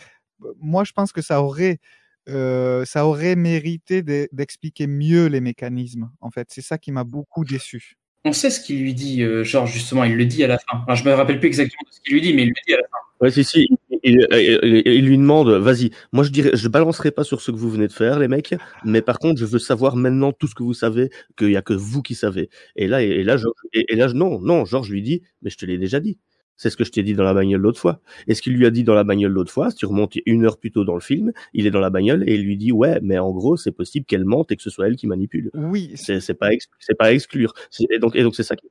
Moi, 0.60 0.84
je 0.84 0.92
pense 0.92 1.12
que 1.12 1.22
ça 1.22 1.42
aurait, 1.42 1.78
ça 2.26 3.06
aurait 3.06 3.36
mérité 3.36 4.02
d'expliquer 4.02 4.86
mieux 4.86 5.26
les 5.26 5.40
mécanismes. 5.40 6.10
En 6.20 6.30
fait, 6.30 6.48
c'est 6.50 6.62
ça 6.62 6.78
qui 6.78 6.92
m'a 6.92 7.04
beaucoup 7.04 7.44
déçu. 7.44 7.96
On 8.26 8.32
sait 8.32 8.50
ce 8.50 8.58
qu'il 8.58 8.80
lui 8.80 8.94
dit, 8.94 9.22
euh, 9.22 9.44
Georges, 9.44 9.72
justement. 9.72 10.04
Il 10.04 10.16
le 10.16 10.24
dit 10.24 10.42
à 10.44 10.46
la 10.46 10.58
fin. 10.58 10.82
Alors, 10.86 10.96
je 10.96 11.04
me 11.04 11.12
rappelle 11.12 11.38
plus 11.38 11.48
exactement 11.48 11.82
ce 11.90 12.00
qu'il 12.00 12.14
lui 12.14 12.22
dit, 12.22 12.32
mais 12.32 12.44
il 12.44 12.48
le 12.48 12.54
dit 12.66 12.72
à 12.72 12.78
la 12.78 12.84
fin. 12.84 12.96
Ouais, 13.20 13.30
si, 13.30 13.44
si. 13.44 13.68
Il, 14.02 14.26
il, 14.32 14.82
il 14.86 15.06
lui 15.06 15.16
demande, 15.16 15.48
vas-y. 15.50 15.90
Moi, 16.12 16.24
je 16.24 16.30
dirais, 16.30 16.50
je 16.54 16.68
balancerai 16.68 17.10
pas 17.10 17.24
sur 17.24 17.40
ce 17.40 17.50
que 17.50 17.56
vous 17.56 17.70
venez 17.70 17.86
de 17.88 17.92
faire, 17.92 18.18
les 18.18 18.28
mecs. 18.28 18.54
Mais 18.84 19.00
par 19.02 19.18
contre, 19.18 19.38
je 19.40 19.46
veux 19.46 19.58
savoir 19.58 19.96
maintenant 19.96 20.32
tout 20.32 20.46
ce 20.46 20.54
que 20.54 20.62
vous 20.62 20.74
savez, 20.74 21.10
qu'il 21.38 21.50
y 21.50 21.56
a 21.56 21.62
que 21.62 21.72
vous 21.72 22.02
qui 22.02 22.14
savez. 22.14 22.50
Et 22.76 22.86
là, 22.88 23.02
et, 23.02 23.22
là, 23.22 23.36
et, 23.72 23.84
et 23.92 23.96
là, 23.96 24.12
non, 24.12 24.40
non, 24.40 24.64
Georges 24.64 24.90
lui 24.90 25.00
dit, 25.02 25.22
mais 25.42 25.50
je 25.50 25.56
te 25.56 25.64
l'ai 25.64 25.78
déjà 25.78 26.00
dit. 26.00 26.18
C'est 26.56 26.70
ce 26.70 26.76
que 26.76 26.84
je 26.84 26.92
t'ai 26.92 27.02
dit 27.02 27.14
dans 27.14 27.24
la 27.24 27.34
bagnole 27.34 27.60
l'autre 27.62 27.80
fois. 27.80 28.00
Et 28.28 28.34
ce 28.34 28.42
qu'il 28.42 28.54
lui 28.54 28.66
a 28.66 28.70
dit 28.70 28.84
dans 28.84 28.94
la 28.94 29.02
bagnole 29.04 29.32
l'autre 29.32 29.50
fois, 29.52 29.70
si 29.70 29.76
tu 29.76 29.86
remontes 29.86 30.14
une 30.26 30.44
heure 30.44 30.58
plus 30.58 30.70
tôt 30.70 30.84
dans 30.84 30.94
le 30.94 31.00
film, 31.00 31.32
il 31.52 31.66
est 31.66 31.70
dans 31.72 31.80
la 31.80 31.90
bagnole 31.90 32.28
et 32.28 32.34
il 32.34 32.42
lui 32.44 32.56
dit 32.56 32.70
ouais, 32.72 33.00
mais 33.02 33.18
en 33.18 33.32
gros, 33.32 33.56
c'est 33.56 33.72
possible 33.72 34.06
qu'elle 34.06 34.24
mente 34.24 34.52
et 34.52 34.56
que 34.56 34.62
ce 34.62 34.70
soit 34.70 34.86
elle 34.86 34.94
qui 34.96 35.06
manipule. 35.08 35.50
Oui. 35.54 35.92
C'est 35.96 36.34
pas 36.38 36.50
c'est 36.78 36.94
pas 36.96 37.06
à 37.06 37.12
exclure. 37.12 37.54
Et 37.90 37.98
donc 37.98 38.14
et 38.14 38.22
donc 38.22 38.36
c'est 38.36 38.44
ça 38.44 38.54
qui 38.54 38.68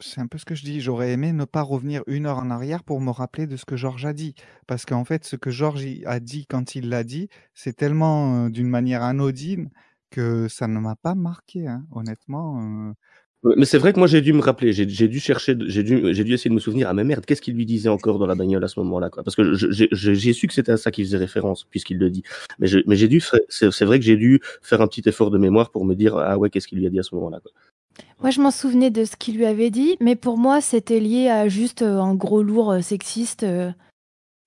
c'est 0.00 0.20
un 0.20 0.26
peu 0.26 0.38
ce 0.38 0.44
que 0.44 0.54
je 0.54 0.64
dis. 0.64 0.80
J'aurais 0.80 1.12
aimé 1.12 1.32
ne 1.32 1.44
pas 1.44 1.62
revenir 1.62 2.02
une 2.06 2.26
heure 2.26 2.38
en 2.38 2.50
arrière 2.50 2.84
pour 2.84 3.00
me 3.00 3.10
rappeler 3.10 3.46
de 3.46 3.56
ce 3.56 3.64
que 3.64 3.76
Georges 3.76 4.06
a 4.06 4.12
dit. 4.12 4.34
Parce 4.66 4.84
qu'en 4.84 5.04
fait, 5.04 5.24
ce 5.24 5.36
que 5.36 5.50
Georges 5.50 5.86
a 6.04 6.20
dit 6.20 6.46
quand 6.46 6.74
il 6.74 6.88
l'a 6.88 7.04
dit, 7.04 7.28
c'est 7.54 7.74
tellement 7.74 8.46
euh, 8.46 8.48
d'une 8.50 8.68
manière 8.68 9.02
anodine 9.02 9.70
que 10.10 10.48
ça 10.48 10.68
ne 10.68 10.78
m'a 10.78 10.96
pas 10.96 11.14
marqué, 11.14 11.66
hein, 11.66 11.84
honnêtement. 11.92 12.88
Euh... 12.90 12.92
Mais 13.56 13.64
c'est 13.64 13.78
vrai 13.78 13.92
que 13.92 13.98
moi 13.98 14.08
j'ai 14.08 14.22
dû 14.22 14.32
me 14.32 14.40
rappeler, 14.40 14.72
j'ai 14.72 14.86
dû 14.86 15.20
chercher, 15.20 15.54
j'ai 15.66 15.82
dû, 15.84 16.08
essayer 16.32 16.48
de 16.48 16.54
me 16.54 16.58
souvenir. 16.58 16.88
Ah 16.88 16.94
mais 16.94 17.04
merde, 17.04 17.24
qu'est-ce 17.24 17.42
qu'il 17.42 17.54
lui 17.54 17.66
disait 17.66 17.88
encore 17.88 18.18
dans 18.18 18.26
la 18.26 18.34
bagnole 18.34 18.64
à 18.64 18.68
ce 18.68 18.80
moment-là, 18.80 19.08
Parce 19.10 19.36
que 19.36 19.54
j'ai 19.54 20.32
su 20.32 20.48
que 20.48 20.54
c'était 20.54 20.72
à 20.72 20.76
ça 20.76 20.90
qu'il 20.90 21.04
faisait 21.04 21.18
référence 21.18 21.64
puisqu'il 21.64 21.98
le 21.98 22.10
dit. 22.10 22.24
Mais 22.58 22.66
j'ai 22.66 23.08
dû, 23.08 23.22
c'est 23.48 23.84
vrai 23.84 24.00
que 24.00 24.04
j'ai 24.04 24.16
dû 24.16 24.40
faire 24.62 24.80
un 24.80 24.88
petit 24.88 25.08
effort 25.08 25.30
de 25.30 25.38
mémoire 25.38 25.70
pour 25.70 25.84
me 25.84 25.94
dire 25.94 26.16
ah 26.16 26.36
ouais, 26.38 26.50
qu'est-ce 26.50 26.66
qu'il 26.66 26.78
lui 26.78 26.86
a 26.86 26.90
dit 26.90 26.98
à 26.98 27.04
ce 27.04 27.14
moment-là. 27.14 27.40
Moi, 28.20 28.30
je 28.30 28.40
m'en 28.40 28.50
souvenais 28.50 28.90
de 28.90 29.04
ce 29.04 29.16
qu'il 29.16 29.36
lui 29.36 29.46
avait 29.46 29.70
dit, 29.70 29.96
mais 30.00 30.16
pour 30.16 30.38
moi, 30.38 30.60
c'était 30.60 31.00
lié 31.00 31.28
à 31.28 31.48
juste 31.48 31.82
euh, 31.82 31.98
un 32.00 32.14
gros 32.14 32.42
lourd 32.42 32.72
euh, 32.72 32.80
sexiste 32.80 33.42
euh, 33.42 33.70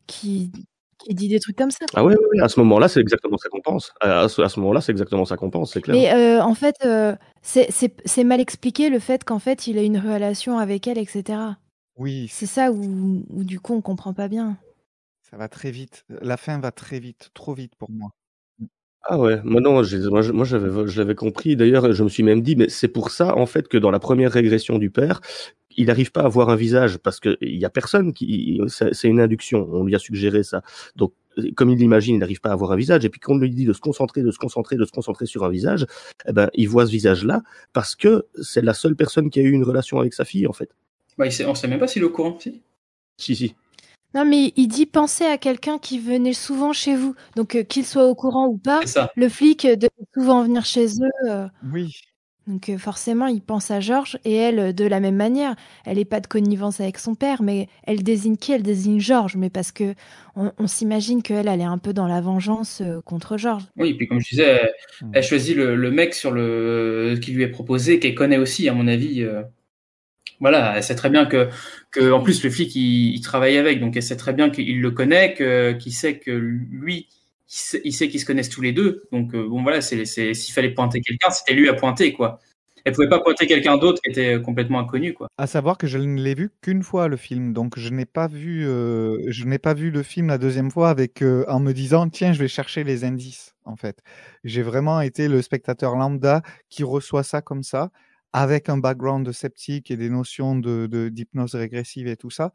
qui, 0.08 0.52
qui 1.00 1.14
dit 1.14 1.28
des 1.28 1.40
trucs 1.40 1.56
comme 1.56 1.72
ça. 1.72 1.86
Ah 1.96 2.04
oui, 2.04 2.14
oui, 2.32 2.40
à 2.42 2.50
ce 2.50 2.60
moment-là, 2.60 2.88
c'est 2.88 3.00
exactement 3.00 3.38
ça 3.38 3.50
qu'on 3.50 3.62
pense. 3.62 3.94
À, 4.02 4.28
ce, 4.28 4.42
à 4.42 4.50
ce 4.50 4.60
moment-là, 4.60 4.82
c'est 4.82 4.92
exactement 4.92 5.26
ça 5.26 5.38
qu'on 5.38 5.50
pense, 5.50 5.74
c'est 5.74 5.82
clair. 5.82 5.96
Mais 5.96 6.14
euh, 6.14 6.44
en 6.44 6.54
fait, 6.56 6.76
euh, 6.86 7.16
c'est 7.42 8.24
mal 8.24 8.40
expliqué 8.40 8.90
le 8.90 9.00
fait 9.00 9.24
qu'en 9.24 9.40
fait, 9.40 9.68
il 9.68 9.78
a 9.78 9.82
une 9.82 9.98
relation 9.98 10.58
avec 10.60 10.88
elle, 10.88 10.98
etc. 10.98 11.40
Oui. 11.96 12.28
C'est 12.30 12.46
ça 12.46 12.72
où, 12.72 13.24
où, 13.30 13.44
du 13.44 13.60
coup, 13.60 13.74
on 13.74 13.82
comprend 13.82 14.14
pas 14.14 14.28
bien. 14.28 14.58
Ça 15.30 15.38
va 15.38 15.48
très 15.48 15.72
vite. 15.72 16.06
La 16.10 16.38
fin 16.38 16.60
va 16.60 16.72
très 16.72 17.00
vite, 17.00 17.30
trop 17.34 17.54
vite 17.54 17.76
pour 17.78 17.92
moi. 17.92 18.10
Ah 19.04 19.18
ouais, 19.18 19.40
moi 19.44 19.62
non, 19.62 19.82
moi, 19.82 20.22
moi 20.34 20.46
j'avais, 20.46 20.88
je 20.88 21.02
l'avais 21.02 21.16
compris. 21.16 21.56
D'ailleurs, 21.56 21.94
je 21.94 22.04
me 22.04 22.10
suis 22.10 22.24
même 22.24 22.42
dit, 22.42 22.56
mais 22.56 22.70
c'est 22.70 22.88
pour 22.88 23.12
ça 23.12 23.38
en 23.38 23.46
fait 23.46 23.68
que 23.68 23.78
dans 23.78 23.92
la 23.92 24.00
première 24.00 24.32
régression 24.32 24.78
du 24.78 24.90
père, 24.90 25.22
il 25.78 25.86
n'arrive 25.86 26.12
pas 26.12 26.22
à 26.22 26.28
voir 26.28 26.50
un 26.50 26.56
visage 26.56 26.98
parce 26.98 27.20
que 27.20 27.38
il 27.42 27.58
y 27.58 27.66
a 27.66 27.70
personne 27.70 28.14
qui, 28.14 28.60
c'est 28.68 29.08
une 29.08 29.22
induction. 29.22 29.68
On 29.72 29.86
lui 29.86 29.96
a 29.96 30.00
suggéré 30.00 30.44
ça. 30.44 30.62
Donc, 30.96 31.14
comme 31.56 31.70
il 31.70 31.78
l'imagine, 31.78 32.16
il 32.16 32.20
n'arrive 32.20 32.42
pas 32.42 32.52
à 32.52 32.56
voir 32.56 32.74
un 32.74 32.76
visage. 32.76 33.06
Et 33.06 33.10
puis 33.10 33.20
quand 33.20 33.34
on 33.34 33.38
lui 33.38 33.50
dit 33.50 33.66
de 33.66 33.74
se 33.74 33.80
concentrer, 33.80 34.22
de 34.22 34.32
se 34.32 34.38
concentrer, 34.38 34.76
de 34.76 34.84
se 34.84 34.92
concentrer 34.92 35.26
sur 35.26 35.46
un 35.46 35.50
visage, 35.50 35.86
eh 36.28 36.34
ben, 36.34 36.50
il 36.54 36.68
voit 36.68 36.86
ce 36.86 36.92
visage-là 36.92 37.42
parce 37.72 37.96
que 37.96 38.26
c'est 38.42 38.62
la 38.62 38.74
seule 38.74 38.96
personne 38.96 39.30
qui 39.30 39.40
a 39.40 39.44
eu 39.44 39.52
une 39.52 39.64
relation 39.64 40.00
avec 40.00 40.14
sa 40.14 40.26
fille 40.26 40.48
en 40.48 40.54
fait. 40.54 40.70
Bah, 41.18 41.26
il 41.26 41.32
sait, 41.32 41.46
on 41.46 41.56
sait 41.56 41.68
même 41.68 41.80
pas 41.80 41.88
s'il 41.88 42.02
est 42.02 42.06
au 42.06 42.10
courant. 42.10 42.38
Si. 42.40 42.62
Si 43.18 43.36
si. 43.36 43.56
Non, 44.16 44.26
mais 44.26 44.54
il 44.56 44.68
dit 44.68 44.88
penser 44.88 45.26
à 45.26 45.38
quelqu'un 45.38 45.78
qui 45.78 46.00
venait 46.00 46.34
souvent 46.34 46.74
chez 46.74 46.96
vous. 46.96 47.16
Donc, 47.36 47.56
euh, 47.56 47.64
qu'il 47.64 47.86
soit 47.86 48.08
au 48.08 48.16
courant 48.16 48.48
ou 48.48 48.58
pas, 48.58 48.82
le 49.16 49.30
flic 49.30 49.66
devait 49.66 49.90
souvent 50.14 50.44
venir 50.44 50.66
chez 50.66 50.88
eux. 50.88 51.30
Euh... 51.30 51.48
Oui. 51.72 51.96
Donc, 52.48 52.70
euh, 52.70 52.80
forcément, 52.80 53.28
il 53.28 53.42
pense 53.42 53.70
à 53.70 53.80
Georges 53.80 54.18
et 54.26 54.34
elle, 54.34 54.74
de 54.74 54.86
la 54.86 55.00
même 55.00 55.16
manière. 55.16 55.56
Elle 55.86 55.98
n'est 55.98 56.06
pas 56.06 56.20
de 56.20 56.26
connivence 56.26 56.80
avec 56.80 56.98
son 56.98 57.14
père, 57.14 57.44
mais 57.44 57.68
elle 57.84 58.02
désigne 58.02 58.38
qui? 58.38 58.52
Elle 58.52 58.64
désigne 58.64 59.00
Georges, 59.00 59.36
mais 59.36 59.52
parce 59.52 59.72
que 59.72 59.94
on, 60.36 60.52
on 60.58 60.66
s'imagine 60.66 61.22
qu'elle, 61.22 61.48
elle 61.48 61.62
est 61.62 61.64
un 61.64 61.78
peu 61.78 61.94
dans 61.94 62.08
la 62.08 62.22
vengeance 62.22 62.82
euh, 62.82 63.02
contre 63.02 63.38
Georges. 63.38 63.66
Oui, 63.78 63.90
et 63.90 63.94
puis 63.94 64.08
comme 64.08 64.20
je 64.20 64.30
disais, 64.30 64.44
elle, 64.44 64.72
elle 65.14 65.24
choisit 65.24 65.56
le, 65.56 65.76
le, 65.76 65.92
mec 65.92 66.16
sur 66.16 66.32
le 66.32 67.20
qui 67.22 67.32
lui 67.32 67.44
est 67.44 67.50
proposé, 67.50 68.00
qu'elle 68.00 68.16
connaît 68.16 68.40
aussi, 68.40 68.68
à 68.68 68.74
mon 68.74 68.88
avis. 68.88 69.24
Voilà, 70.40 70.78
elle 70.78 70.84
sait 70.84 70.96
très 70.96 71.10
bien 71.10 71.26
que, 71.26 71.50
que 71.92 72.12
en 72.12 72.22
plus 72.22 72.44
le 72.44 72.50
flic 72.50 72.76
il, 72.76 73.14
il 73.16 73.22
travaille 73.22 73.58
avec, 73.58 73.80
donc 73.80 73.96
elle 73.96 74.04
sait 74.04 74.18
très 74.18 74.34
bien 74.34 74.50
qu'il 74.50 74.82
le 74.82 74.92
connaît, 74.92 75.34
qu'il 75.80 75.94
sait 75.94 76.18
que 76.18 76.32
lui 76.32 77.08
il 77.50 77.56
sait, 77.56 77.82
il 77.84 77.94
sait 77.94 78.08
qu'ils 78.08 78.20
se 78.20 78.26
connaissent 78.26 78.50
tous 78.50 78.62
les 78.62 78.72
deux. 78.72 79.04
Donc 79.12 79.34
euh, 79.34 79.48
bon 79.48 79.64
voilà, 79.64 79.82
c'est 79.82 80.06
s'il 80.06 80.54
fallait 80.54 80.72
pointer 80.72 81.02
quelqu'un, 81.02 81.30
c'était 81.32 81.54
lui 81.54 81.68
à 81.68 81.74
pointer 81.74 82.14
quoi. 82.14 82.40
Elle 82.86 82.94
pouvait 82.94 83.10
pas 83.10 83.20
pointer 83.20 83.46
quelqu'un 83.46 83.78
d'autre 83.78 84.02
qui 84.02 84.10
était 84.10 84.42
complètement 84.42 84.80
inconnu 84.80 85.14
quoi. 85.14 85.28
À 85.38 85.48
savoir 85.48 85.78
que 85.78 85.88
je 85.88 85.98
ne 85.98 86.22
l'ai 86.22 86.34
vu 86.34 86.50
qu'une 86.62 86.84
fois 86.84 87.08
le 87.08 87.18
film, 87.18 87.54
donc 87.54 87.78
je 87.78 87.90
n'ai 87.90 88.06
pas 88.06 88.28
vu, 88.28 88.66
euh, 88.66 89.18
je 89.28 89.44
n'ai 89.46 89.60
pas 89.60 89.74
vu 89.74 89.92
le 89.92 90.02
film 90.04 90.28
la 90.28 90.38
deuxième 90.38 90.72
fois 90.72 90.90
avec 90.90 91.22
euh, 91.22 91.44
en 91.50 91.60
me 91.60 91.74
disant 91.74 92.08
tiens 92.08 92.32
je 92.32 92.40
vais 92.40 92.48
chercher 92.48 92.84
les 92.84 93.04
indices 93.04 93.56
en 93.66 93.76
fait. 93.76 94.02
J'ai 94.44 94.62
vraiment 94.62 95.02
été 95.02 95.28
le 95.28 95.42
spectateur 95.42 95.96
lambda 95.96 96.42
qui 96.70 96.84
reçoit 96.84 97.24
ça 97.24 97.42
comme 97.42 97.64
ça 97.64 97.92
avec 98.34 98.70
un 98.70 98.78
background 98.78 99.26
de 99.26 99.32
sceptique 99.32 99.92
et 99.92 99.98
des 99.98 100.10
notions 100.10 100.56
de 100.56 101.10
d'hypnose 101.10 101.56
régressive 101.56 102.08
et 102.08 102.18
tout 102.18 102.30
ça. 102.30 102.52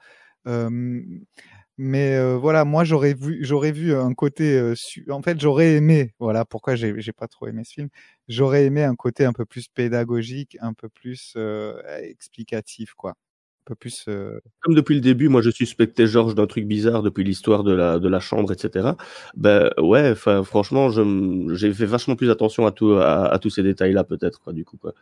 Mais 1.76 2.34
voilà, 2.36 2.64
moi 2.64 2.84
j'aurais 2.84 3.14
vu, 3.14 3.42
vu 3.72 3.94
un 3.94 4.14
côté, 4.14 4.74
en 5.10 5.22
fait 5.22 5.40
j'aurais 5.40 5.74
aimé, 5.74 6.14
voilà 6.20 6.44
pourquoi 6.44 6.76
j'ai 6.76 7.12
pas 7.12 7.26
trop 7.26 7.48
aimé 7.48 7.62
ce 7.64 7.72
film, 7.72 7.88
j'aurais 8.28 8.64
aimé 8.64 8.84
un 8.84 8.94
côté 8.94 9.24
un 9.24 9.32
peu 9.32 9.44
plus 9.44 9.66
pédagogique, 9.68 10.56
un 10.60 10.72
peu 10.72 10.88
plus 10.88 11.36
explicatif 12.01 12.94
quoi, 12.94 13.10
un 13.10 13.14
peu 13.64 13.74
plus. 13.74 14.05
Comme 14.60 14.74
depuis 14.76 14.94
le 14.94 15.01
début, 15.01 15.28
moi 15.28 15.42
je 15.42 15.51
suspectais 15.51 16.06
Georges 16.06 16.36
d'un 16.36 16.46
truc 16.46 16.64
bizarre 16.66 17.02
depuis 17.02 17.24
l'histoire 17.24 17.64
de 17.64 17.72
la 17.72 17.98
de 17.98 18.09
la 18.09 18.20
chambre, 18.20 18.52
etc. 18.52 18.94
Ben 19.36 19.70
ouais, 19.78 20.12
enfin 20.12 20.44
franchement, 20.44 20.90
j'ai 20.90 21.74
fait 21.74 21.86
vachement 21.86 22.14
plus 22.14 22.30
attention 22.30 22.66
à 22.66 22.70
tout 22.70 22.92
à, 23.01 23.36
tous 23.42 23.51
ces 23.51 23.64
détails-là 23.64 24.05
peut-être 24.05 24.40
quoi 24.40 24.52
du 24.52 24.64
coup 24.64 24.76
quoi. 24.76 24.94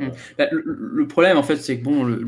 Mm. 0.00 0.08
Bah, 0.38 0.48
le, 0.50 1.06
problème, 1.06 1.36
en 1.36 1.42
fait, 1.42 1.56
c'est 1.56 1.78
que, 1.78 1.84
bon, 1.84 2.18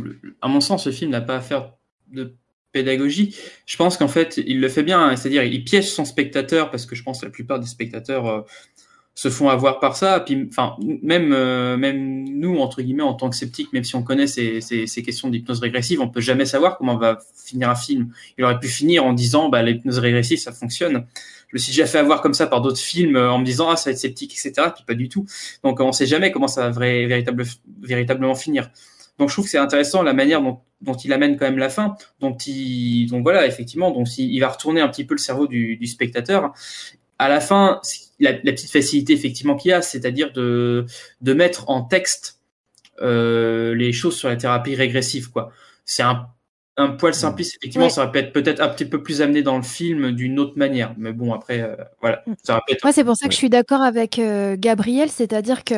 à 0.41 0.49
mon 0.49 0.61
sens, 0.61 0.85
ce 0.85 0.91
film 0.91 1.11
n'a 1.11 1.21
pas 1.21 1.37
à 1.37 1.41
faire 1.41 1.73
de 2.13 2.35
pédagogie. 2.73 3.37
Je 3.67 3.77
pense 3.77 3.97
qu'en 3.97 4.09
fait, 4.09 4.37
il 4.37 4.61
le 4.61 4.69
fait 4.69 4.83
bien, 4.83 5.01
hein, 5.01 5.17
c'est-à-dire, 5.17 5.45
il 5.45 5.65
piège 5.65 5.91
son 5.91 6.05
spectateur, 6.05 6.71
parce 6.71 6.87
que 6.87 6.95
je 6.95 7.03
pense 7.03 7.21
que 7.21 7.27
la 7.27 7.33
plupart 7.33 7.61
des 7.61 7.67
spectateurs 7.67 8.27
euh, 8.27 8.41
se 9.15 9.31
font 9.31 9.49
avoir 9.49 9.79
par 9.79 9.97
ça. 9.97 10.21
Puis, 10.21 10.51
même, 11.03 11.33
euh, 11.33 11.77
même 11.77 12.25
nous, 12.29 12.59
entre 12.59 12.83
guillemets, 12.83 13.03
en 13.03 13.15
tant 13.15 13.31
que 13.31 13.37
sceptiques, 13.37 13.73
même 13.73 13.85
si 13.85 13.95
on 13.95 14.03
connaît 14.03 14.27
ces, 14.27 14.61
ces, 14.61 14.87
ces 14.87 15.03
questions 15.03 15.29
d'hypnose 15.29 15.61
régressive, 15.61 16.01
on 16.01 16.09
peut 16.09 16.21
jamais 16.21 16.47
savoir 16.47 16.77
comment 16.77 16.97
va 16.97 17.21
finir 17.35 17.71
un 17.71 17.77
film. 17.77 18.13
Il 18.37 18.45
aurait 18.45 18.59
pu 18.59 18.69
finir 18.69 19.05
en 19.05 19.13
disant, 19.13 19.49
bah, 19.49 19.63
l'hypnose 19.63 19.99
régressive, 19.99 20.39
ça 20.39 20.53
fonctionne. 20.53 21.07
Me 21.55 21.59
suis 21.59 21.71
déjà 21.71 21.87
fait 21.87 21.99
avoir 21.99 22.21
comme 22.21 22.35
ça 22.35 22.47
par 22.47 22.61
d'autres 22.61 22.81
films 22.81 23.17
euh, 23.17 23.31
en 23.31 23.39
me 23.39 23.45
disant, 23.45 23.71
ah, 23.71 23.77
ça 23.77 23.91
va 23.91 23.93
être 23.93 23.99
sceptique, 23.99 24.33
etc. 24.33 24.69
Puis 24.75 24.85
pas 24.87 24.95
du 24.95 25.09
tout. 25.09 25.25
Donc, 25.63 25.81
on 25.81 25.93
sait 25.93 26.07
jamais 26.07 26.31
comment 26.31 26.49
ça 26.49 26.63
va 26.63 26.71
vrai, 26.71 27.07
véritable, 27.07 27.45
véritablement 27.81 28.35
finir. 28.35 28.71
Donc, 29.19 29.29
je 29.29 29.35
trouve 29.35 29.45
que 29.45 29.51
c'est 29.53 29.59
intéressant 29.59 30.03
la 30.03 30.13
manière 30.13 30.43
dont, 30.43 30.59
dont 30.81 30.95
il 30.95 31.13
amène 31.13 31.37
quand 31.37 31.47
même 31.47 31.59
la 31.59 31.69
fin. 31.69 31.97
Donc, 32.21 32.47
il, 32.47 33.07
donc 33.07 33.23
voilà, 33.23 33.47
effectivement, 33.47 33.91
donc 33.91 34.19
il, 34.19 34.33
il 34.35 34.41
va 34.41 34.49
retourner 34.49 34.81
un 34.81 34.89
petit 34.89 35.05
peu 35.05 35.15
le 35.15 35.21
cerveau 35.21 35.47
du, 35.47 35.77
du 35.77 35.87
spectateur. 35.87 36.53
À 37.19 37.29
la 37.29 37.41
fin, 37.41 37.81
la, 38.19 38.33
la 38.33 38.53
petite 38.53 38.73
facilité 38.73 39.13
effectivement 39.13 39.57
qu'il 39.57 39.71
y 39.71 39.73
a, 39.73 39.83
c'est-à-dire 39.83 40.33
de, 40.33 40.85
de 41.21 41.33
mettre 41.33 41.71
en 41.71 41.83
texte 41.83 42.41
euh, 43.03 43.75
les 43.75 43.93
choses 43.93 44.17
sur 44.17 44.29
la 44.29 44.37
thérapie 44.37 44.75
régressive, 44.75 45.31
quoi. 45.31 45.51
C'est 45.85 46.03
un, 46.03 46.29
un 46.77 46.89
poil 46.89 47.15
simpliste, 47.15 47.57
effectivement, 47.61 47.87
Ouais. 47.87 47.91
ça 47.91 48.03
aurait 48.03 48.11
pu 48.13 48.19
être 48.19 48.33
peut-être 48.33 48.61
un 48.61 48.69
petit 48.69 48.85
peu 48.85 49.03
plus 49.03 49.23
amené 49.23 49.43
dans 49.43 49.57
le 49.57 49.63
film 49.63 50.11
d'une 50.13 50.39
autre 50.41 50.55
manière. 50.57 50.93
Mais 50.99 51.13
bon, 51.13 51.33
après, 51.33 51.61
euh, 51.61 51.77
voilà, 52.01 52.25
ça 52.43 52.55
aurait 52.55 52.63
pu 52.67 52.73
être. 52.75 52.83
Moi, 52.85 52.93
c'est 52.93 53.05
pour 53.05 53.17
ça 53.17 53.27
que 53.29 53.33
je 53.33 53.39
suis 53.39 53.49
d'accord 53.51 53.81
avec 53.83 54.19
euh, 54.19 54.57
Gabriel, 54.59 55.09
c'est-à-dire 55.09 55.63
que 55.65 55.75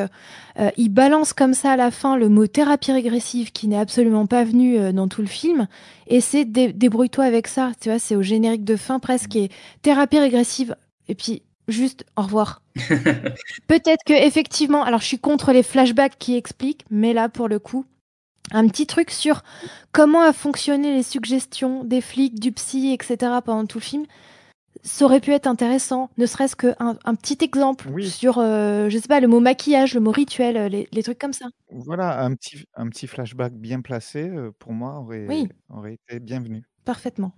euh, 0.59 0.69
il 0.77 0.89
balance 0.89 1.33
comme 1.33 1.53
ça 1.53 1.71
à 1.73 1.75
la 1.75 1.91
fin 1.91 2.17
le 2.17 2.29
mot 2.29 2.47
thérapie 2.47 2.91
régressive 2.91 3.51
qui 3.51 3.67
n'est 3.67 3.77
absolument 3.77 4.25
pas 4.25 4.43
venu 4.43 4.91
dans 4.91 5.07
tout 5.07 5.21
le 5.21 5.27
film, 5.27 5.67
et 6.07 6.19
c'est 6.19 6.45
dé- 6.45 6.73
débrouille-toi 6.73 7.25
avec 7.25 7.47
ça, 7.47 7.71
tu 7.79 7.89
vois, 7.89 7.99
c'est 7.99 8.15
au 8.15 8.23
générique 8.23 8.63
de 8.63 8.75
fin 8.75 8.99
presque, 8.99 9.35
et 9.35 9.49
thérapie 9.83 10.17
régressive, 10.19 10.75
et 11.07 11.13
puis 11.15 11.43
juste 11.67 12.05
au 12.15 12.23
revoir. 12.23 12.61
Peut-être 13.67 14.03
que 14.05 14.13
effectivement, 14.13 14.83
alors 14.83 15.01
je 15.01 15.05
suis 15.05 15.19
contre 15.19 15.51
les 15.51 15.63
flashbacks 15.63 16.17
qui 16.17 16.35
expliquent, 16.35 16.85
mais 16.89 17.13
là 17.13 17.29
pour 17.29 17.47
le 17.47 17.59
coup, 17.59 17.85
un 18.51 18.67
petit 18.67 18.87
truc 18.87 19.11
sur 19.11 19.43
comment 19.91 20.21
a 20.21 20.33
fonctionné 20.33 20.93
les 20.93 21.03
suggestions 21.03 21.83
des 21.83 22.01
flics, 22.01 22.39
du 22.39 22.51
psy, 22.51 22.91
etc. 22.93 23.17
pendant 23.43 23.65
tout 23.65 23.79
le 23.79 23.83
film. 23.83 24.05
Ça 24.83 25.05
aurait 25.05 25.19
pu 25.19 25.31
être 25.31 25.47
intéressant, 25.47 26.09
ne 26.17 26.25
serait-ce 26.25 26.55
qu'un 26.55 26.97
un 27.03 27.15
petit 27.15 27.37
exemple 27.43 28.01
sur, 28.03 28.37
euh, 28.37 28.89
je 28.89 28.97
sais 28.97 29.07
pas, 29.07 29.19
le 29.19 29.27
mot 29.27 29.39
maquillage, 29.39 29.95
le 29.95 29.99
mot 29.99 30.11
rituel, 30.11 30.55
euh, 30.55 30.69
les, 30.69 30.87
les 30.91 31.03
trucs 31.03 31.17
comme 31.17 31.33
ça. 31.33 31.47
Voilà, 31.71 32.21
un 32.23 32.33
petit 32.35 32.63
un 32.75 32.87
petit 32.87 33.07
flashback 33.07 33.53
bien 33.53 33.81
placé 33.81 34.29
euh, 34.29 34.51
pour 34.59 34.73
moi 34.73 34.99
aurait 34.99 35.25
Oui. 35.27 35.49
aurait 35.69 35.95
été 36.07 36.19
bienvenu. 36.19 36.63
Parfaitement. 36.85 37.33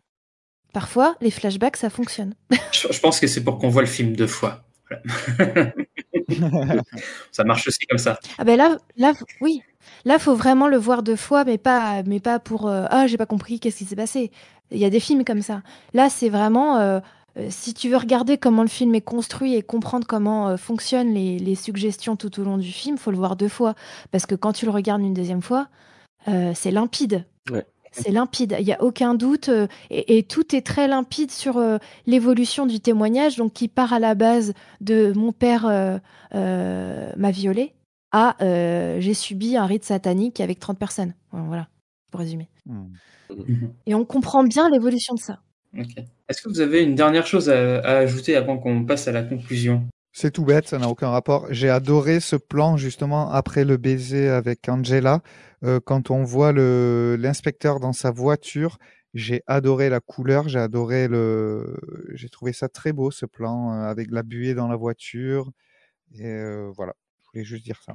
Parfois, 0.73 1.15
les 1.21 1.31
flashbacks, 1.31 1.77
ça 1.77 1.89
fonctionne. 1.89 2.35
Je, 2.73 2.91
je 2.91 2.99
pense 2.99 3.19
que 3.19 3.25
c'est 3.25 3.43
pour 3.43 3.57
qu'on 3.57 3.69
voit 3.69 3.81
le 3.81 3.87
film 3.87 4.15
deux 4.15 4.27
fois. 4.27 4.65
Voilà. 5.37 5.73
ça 7.31 7.43
marche 7.45 7.67
aussi 7.67 7.85
comme 7.87 7.97
ça. 7.97 8.19
Ah 8.37 8.43
ben 8.43 8.57
là, 8.57 8.77
là, 8.97 9.13
oui. 9.41 9.61
Là, 10.05 10.19
faut 10.19 10.35
vraiment 10.35 10.67
le 10.67 10.77
voir 10.77 11.03
deux 11.03 11.15
fois, 11.15 11.43
mais 11.43 11.57
pas, 11.57 12.03
mais 12.03 12.19
pas 12.19 12.39
pour 12.39 12.67
euh, 12.67 12.85
ah 12.89 13.07
j'ai 13.07 13.17
pas 13.17 13.25
compris 13.25 13.59
qu'est-ce 13.59 13.77
qui 13.77 13.85
s'est 13.85 13.95
passé. 13.95 14.31
Il 14.71 14.77
y 14.77 14.85
a 14.85 14.89
des 14.89 14.99
films 14.99 15.23
comme 15.23 15.41
ça. 15.41 15.61
Là, 15.93 16.09
c'est 16.09 16.29
vraiment 16.29 16.77
euh, 16.77 16.99
euh, 17.37 17.47
si 17.49 17.73
tu 17.73 17.89
veux 17.89 17.97
regarder 17.97 18.37
comment 18.37 18.61
le 18.61 18.69
film 18.69 18.93
est 18.95 19.01
construit 19.01 19.55
et 19.55 19.61
comprendre 19.61 20.05
comment 20.07 20.49
euh, 20.49 20.57
fonctionnent 20.57 21.13
les, 21.13 21.39
les 21.39 21.55
suggestions 21.55 22.15
tout 22.15 22.39
au 22.39 22.43
long 22.43 22.57
du 22.57 22.71
film, 22.71 22.97
faut 22.97 23.11
le 23.11 23.17
voir 23.17 23.35
deux 23.35 23.49
fois 23.49 23.75
parce 24.11 24.25
que 24.25 24.35
quand 24.35 24.53
tu 24.53 24.65
le 24.65 24.71
regardes 24.71 25.01
une 25.01 25.13
deuxième 25.13 25.41
fois, 25.41 25.67
c'est 26.53 26.69
limpide. 26.69 27.25
Ouais. 27.49 27.65
C'est 27.91 28.11
limpide, 28.11 28.55
il 28.59 28.65
n'y 28.65 28.73
a 28.73 28.81
aucun 28.83 29.15
doute 29.15 29.49
euh, 29.49 29.67
et, 29.89 30.17
et 30.17 30.23
tout 30.23 30.55
est 30.55 30.61
très 30.61 30.87
limpide 30.87 31.31
sur 31.31 31.57
euh, 31.57 31.77
l'évolution 32.05 32.65
du 32.65 32.79
témoignage, 32.79 33.37
donc 33.37 33.53
qui 33.53 33.67
part 33.67 33.93
à 33.93 33.99
la 33.99 34.15
base 34.15 34.53
de 34.79 35.11
mon 35.15 35.31
père 35.31 35.65
euh, 35.65 37.11
m'a 37.17 37.31
violé 37.31 37.73
à 38.11 38.35
euh, 38.43 38.99
j'ai 38.99 39.13
subi 39.13 39.57
un 39.57 39.65
rite 39.65 39.85
satanique 39.85 40.39
avec 40.39 40.59
30 40.59 40.77
personnes. 40.79 41.13
Voilà, 41.31 41.67
pour 42.11 42.19
résumer. 42.19 42.49
Et 43.85 43.95
on 43.95 44.05
comprend 44.05 44.43
bien 44.43 44.69
l'évolution 44.69 45.13
de 45.15 45.19
ça. 45.19 45.39
Est-ce 46.27 46.41
que 46.41 46.49
vous 46.49 46.61
avez 46.61 46.81
une 46.81 46.95
dernière 46.95 47.27
chose 47.27 47.49
à, 47.49 47.79
à 47.79 47.97
ajouter 47.97 48.35
avant 48.35 48.57
qu'on 48.57 48.85
passe 48.85 49.07
à 49.07 49.11
la 49.11 49.21
conclusion? 49.23 49.87
C'est 50.11 50.31
tout 50.31 50.43
bête, 50.43 50.67
ça 50.67 50.79
n'a 50.79 50.89
aucun 50.89 51.09
rapport. 51.09 51.47
J'ai 51.51 51.69
adoré 51.69 52.19
ce 52.19 52.35
plan 52.35 52.77
justement 52.77 53.31
après 53.31 53.63
le 53.63 53.77
baiser 53.77 54.27
avec 54.27 54.67
Angela, 54.67 55.21
euh, 55.63 55.79
quand 55.79 56.09
on 56.09 56.23
voit 56.23 56.51
l'inspecteur 56.51 57.79
dans 57.79 57.93
sa 57.93 58.11
voiture. 58.11 58.77
J'ai 59.13 59.41
adoré 59.47 59.89
la 59.89 59.99
couleur, 59.99 60.49
j'ai 60.49 60.59
adoré 60.59 61.07
le, 61.07 61.77
j'ai 62.13 62.29
trouvé 62.29 62.53
ça 62.53 62.69
très 62.69 62.91
beau 62.93 63.11
ce 63.11 63.25
plan 63.25 63.71
euh, 63.71 63.83
avec 63.85 64.11
la 64.11 64.23
buée 64.23 64.53
dans 64.53 64.67
la 64.67 64.75
voiture. 64.75 65.51
Et 66.15 66.25
euh, 66.25 66.71
voilà, 66.75 66.93
voulais 67.33 67.45
juste 67.45 67.63
dire 67.63 67.79
ça. 67.85 67.93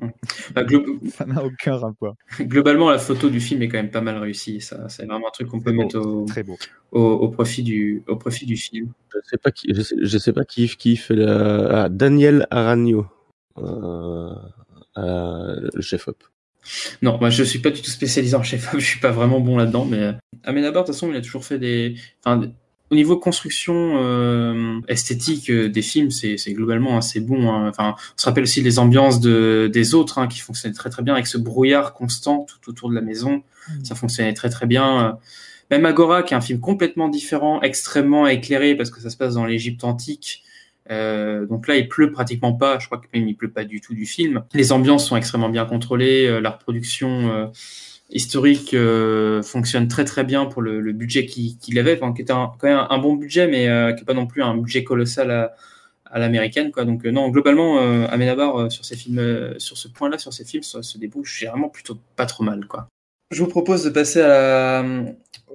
Bah, 0.54 0.62
glo- 0.64 0.98
Ça 1.10 1.24
n'a 1.26 1.44
aucun 1.44 1.76
rapport. 1.76 2.14
Globalement, 2.40 2.90
la 2.90 2.98
photo 2.98 3.28
du 3.30 3.40
film 3.40 3.62
est 3.62 3.68
quand 3.68 3.78
même 3.78 3.90
pas 3.90 4.00
mal 4.00 4.16
réussie. 4.18 4.60
Ça, 4.60 4.88
c'est 4.88 5.06
vraiment 5.06 5.28
un 5.28 5.30
truc 5.30 5.48
qu'on 5.48 5.60
peut 5.60 5.72
mettre 5.72 5.98
au, 5.98 6.24
très 6.26 6.42
beau. 6.42 6.56
Au, 6.92 7.00
au 7.02 7.28
profit 7.28 7.62
du, 7.62 8.02
au 8.08 8.16
profit 8.16 8.46
du 8.46 8.56
film. 8.56 8.92
Je 9.12 9.18
sais 9.28 9.38
pas 9.38 9.50
qui, 9.50 9.72
je 9.74 9.82
sais, 9.82 9.96
je 10.00 10.18
sais 10.18 10.32
pas 10.32 10.44
qui, 10.44 10.68
qui 10.68 10.96
fait 10.96 11.16
la, 11.16 11.84
ah, 11.84 11.88
Daniel 11.88 12.46
Aragno, 12.50 13.06
euh, 13.58 14.34
euh, 14.98 15.68
le 15.74 15.80
chef 15.82 16.08
op. 16.08 16.22
Non, 17.02 17.18
moi 17.18 17.28
je 17.28 17.42
suis 17.44 17.58
pas 17.58 17.70
du 17.70 17.82
tout 17.82 17.90
spécialisé 17.90 18.34
en 18.36 18.42
chef-op, 18.42 18.80
je 18.80 18.84
suis 18.86 18.98
pas 19.00 19.10
vraiment 19.10 19.38
bon 19.40 19.58
là-dedans, 19.58 19.84
mais 19.84 19.98
euh, 19.98 20.12
Amenabar, 20.44 20.82
de 20.84 20.86
toute 20.86 20.94
façon, 20.94 21.10
il 21.10 21.16
a 21.16 21.20
toujours 21.20 21.44
fait 21.44 21.58
des. 21.58 21.96
Enfin, 22.24 22.38
des- 22.38 22.50
au 22.94 22.96
niveau 22.96 23.16
construction 23.18 23.94
euh, 23.96 24.80
esthétique 24.86 25.50
euh, 25.50 25.68
des 25.68 25.82
films, 25.82 26.12
c'est 26.12 26.36
c'est 26.38 26.52
globalement 26.52 26.96
assez 26.96 27.18
bon. 27.20 27.50
hein. 27.50 27.68
Enfin, 27.68 27.96
on 27.98 28.18
se 28.20 28.24
rappelle 28.26 28.44
aussi 28.44 28.62
les 28.62 28.78
ambiances 28.78 29.18
de, 29.20 29.68
des 29.72 29.94
autres 29.94 30.18
hein, 30.18 30.28
qui 30.28 30.38
fonctionnaient 30.38 30.74
très 30.74 30.90
très 30.90 31.02
bien 31.02 31.14
avec 31.14 31.26
ce 31.26 31.36
brouillard 31.36 31.92
constant 31.92 32.46
tout 32.48 32.70
autour 32.70 32.88
de 32.90 32.94
la 32.94 33.00
maison. 33.00 33.42
Ça 33.82 33.94
fonctionnait 33.94 34.34
très 34.34 34.48
très 34.48 34.66
bien. 34.66 35.18
Même 35.70 35.86
Agora, 35.86 36.22
qui 36.22 36.34
est 36.34 36.36
un 36.36 36.40
film 36.40 36.60
complètement 36.60 37.08
différent, 37.08 37.60
extrêmement 37.62 38.26
éclairé 38.28 38.76
parce 38.76 38.90
que 38.90 39.00
ça 39.00 39.10
se 39.10 39.16
passe 39.16 39.34
dans 39.34 39.46
l'Égypte 39.46 39.82
antique. 39.82 40.44
Euh, 40.90 41.46
donc 41.46 41.66
là, 41.66 41.76
il 41.76 41.88
pleut 41.88 42.12
pratiquement 42.12 42.52
pas. 42.52 42.78
Je 42.78 42.86
crois 42.86 42.98
que 42.98 43.06
même 43.14 43.26
il 43.26 43.34
pleut 43.34 43.50
pas 43.50 43.64
du 43.64 43.80
tout 43.80 43.94
du 43.94 44.06
film. 44.06 44.44
Les 44.52 44.70
ambiances 44.72 45.08
sont 45.08 45.16
extrêmement 45.16 45.48
bien 45.48 45.64
contrôlées. 45.64 46.26
euh, 46.26 46.40
la 46.40 46.50
reproduction 46.50 47.30
euh, 47.30 47.46
historique 48.10 48.74
euh, 48.74 49.42
fonctionne 49.42 49.88
très 49.88 50.04
très 50.04 50.24
bien 50.24 50.46
pour 50.46 50.62
le, 50.62 50.92
budget 50.92 51.26
qu'il 51.26 51.78
avait, 51.78 51.94
enfin, 51.94 52.12
qui 52.12 52.22
était 52.22 52.32
un- 52.32 52.52
quand 52.58 52.68
même 52.68 52.86
un, 52.88 52.98
bon 52.98 53.14
budget, 53.14 53.46
mais 53.46 53.68
euh, 53.68 53.92
qui 53.92 54.02
est 54.02 54.04
pas 54.04 54.14
non 54.14 54.26
plus 54.26 54.42
un 54.42 54.56
budget 54.56 54.84
colossal 54.84 55.30
à, 55.30 56.18
l'américaine, 56.18 56.70
quoi. 56.70 56.84
Donc 56.84 57.04
euh, 57.04 57.10
non, 57.10 57.28
globalement, 57.30 57.78
Amenabar 58.08 58.70
sur 58.70 58.84
ces 58.84 58.96
films, 58.96 59.54
sur 59.58 59.76
ce 59.76 59.88
point-là, 59.88 60.18
sur 60.18 60.32
ces 60.32 60.44
films, 60.44 60.62
se, 60.62 60.80
se 60.80 60.96
débrouille 60.96 61.24
vraiment 61.44 61.68
plutôt 61.68 61.98
pas 62.14 62.26
trop 62.26 62.44
mal, 62.44 62.66
quoi. 62.68 62.86
Je 63.32 63.42
vous 63.42 63.48
propose 63.48 63.82
de 63.82 63.90
passer 63.90 64.22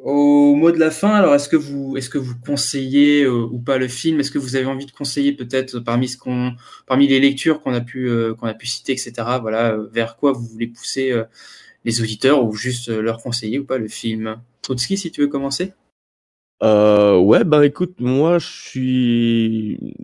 au 0.04 0.56
mot 0.56 0.72
de 0.72 0.80
la 0.80 0.92
fin. 0.92 1.14
Alors, 1.14 1.36
est-ce 1.36 1.48
que 1.48 1.56
vous, 1.56 1.96
est-ce 1.96 2.10
que 2.10 2.18
vous 2.18 2.34
conseillez 2.46 3.26
ou 3.26 3.58
pas 3.60 3.78
le 3.78 3.88
film? 3.88 4.20
Est-ce 4.20 4.32
que 4.32 4.40
vous 4.40 4.58
avez 4.58 4.66
envie 4.66 4.86
de 4.86 4.92
conseiller 4.92 5.32
peut-être 5.32 5.80
parmi 5.80 6.10
parmi 6.88 7.08
les 7.08 7.22
lectures 7.22 7.62
qu'on 7.62 7.74
a 7.74 7.80
pu, 7.80 8.12
qu'on 8.38 8.48
a 8.48 8.54
pu 8.54 8.68
citer, 8.68 8.92
etc. 8.92 9.14
Voilà, 9.40 9.78
vers 9.94 10.18
quoi 10.18 10.34
vous 10.34 10.46
voulez 10.46 10.68
pousser 10.68 11.14
les 11.86 12.02
auditeurs 12.02 12.44
ou 12.44 12.54
juste 12.54 12.90
leur 12.90 13.22
conseiller 13.22 13.60
ou 13.60 13.66
pas 13.66 13.78
le 13.78 13.88
film. 13.88 14.42
Trotsky, 14.62 14.98
si 14.98 15.12
tu 15.12 15.22
veux 15.22 15.28
commencer. 15.28 15.74
Euh, 16.62 17.18
ouais, 17.18 17.46
bah 17.46 17.66
écoute, 17.66 18.02
moi 18.02 18.38
je 18.38 18.48
suis, 18.48 19.96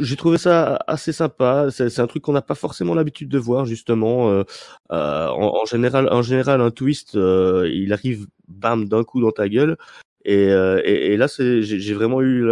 j'ai 0.00 0.16
trouvé 0.16 0.38
ça 0.38 0.78
assez 0.86 1.12
sympa. 1.12 1.68
C'est 1.70 1.98
un 1.98 2.06
truc 2.06 2.22
qu'on 2.22 2.32
n'a 2.32 2.40
pas 2.40 2.54
forcément 2.54 2.94
l'habitude 2.94 3.28
de 3.28 3.38
voir 3.38 3.66
justement. 3.66 4.30
Euh, 4.30 4.44
euh, 4.92 5.28
en, 5.28 5.64
général, 5.66 6.08
en 6.10 6.22
général, 6.22 6.62
un 6.62 6.70
twist, 6.70 7.16
euh, 7.16 7.68
il 7.70 7.92
arrive 7.92 8.26
bam 8.48 8.88
d'un 8.88 9.04
coup 9.04 9.20
dans 9.20 9.30
ta 9.30 9.48
gueule. 9.48 9.76
Et, 10.24 10.48
euh, 10.48 10.80
et, 10.84 11.14
et 11.14 11.16
là, 11.16 11.26
j'ai 11.38 11.94
vraiment 11.94 12.20
eu 12.20 12.44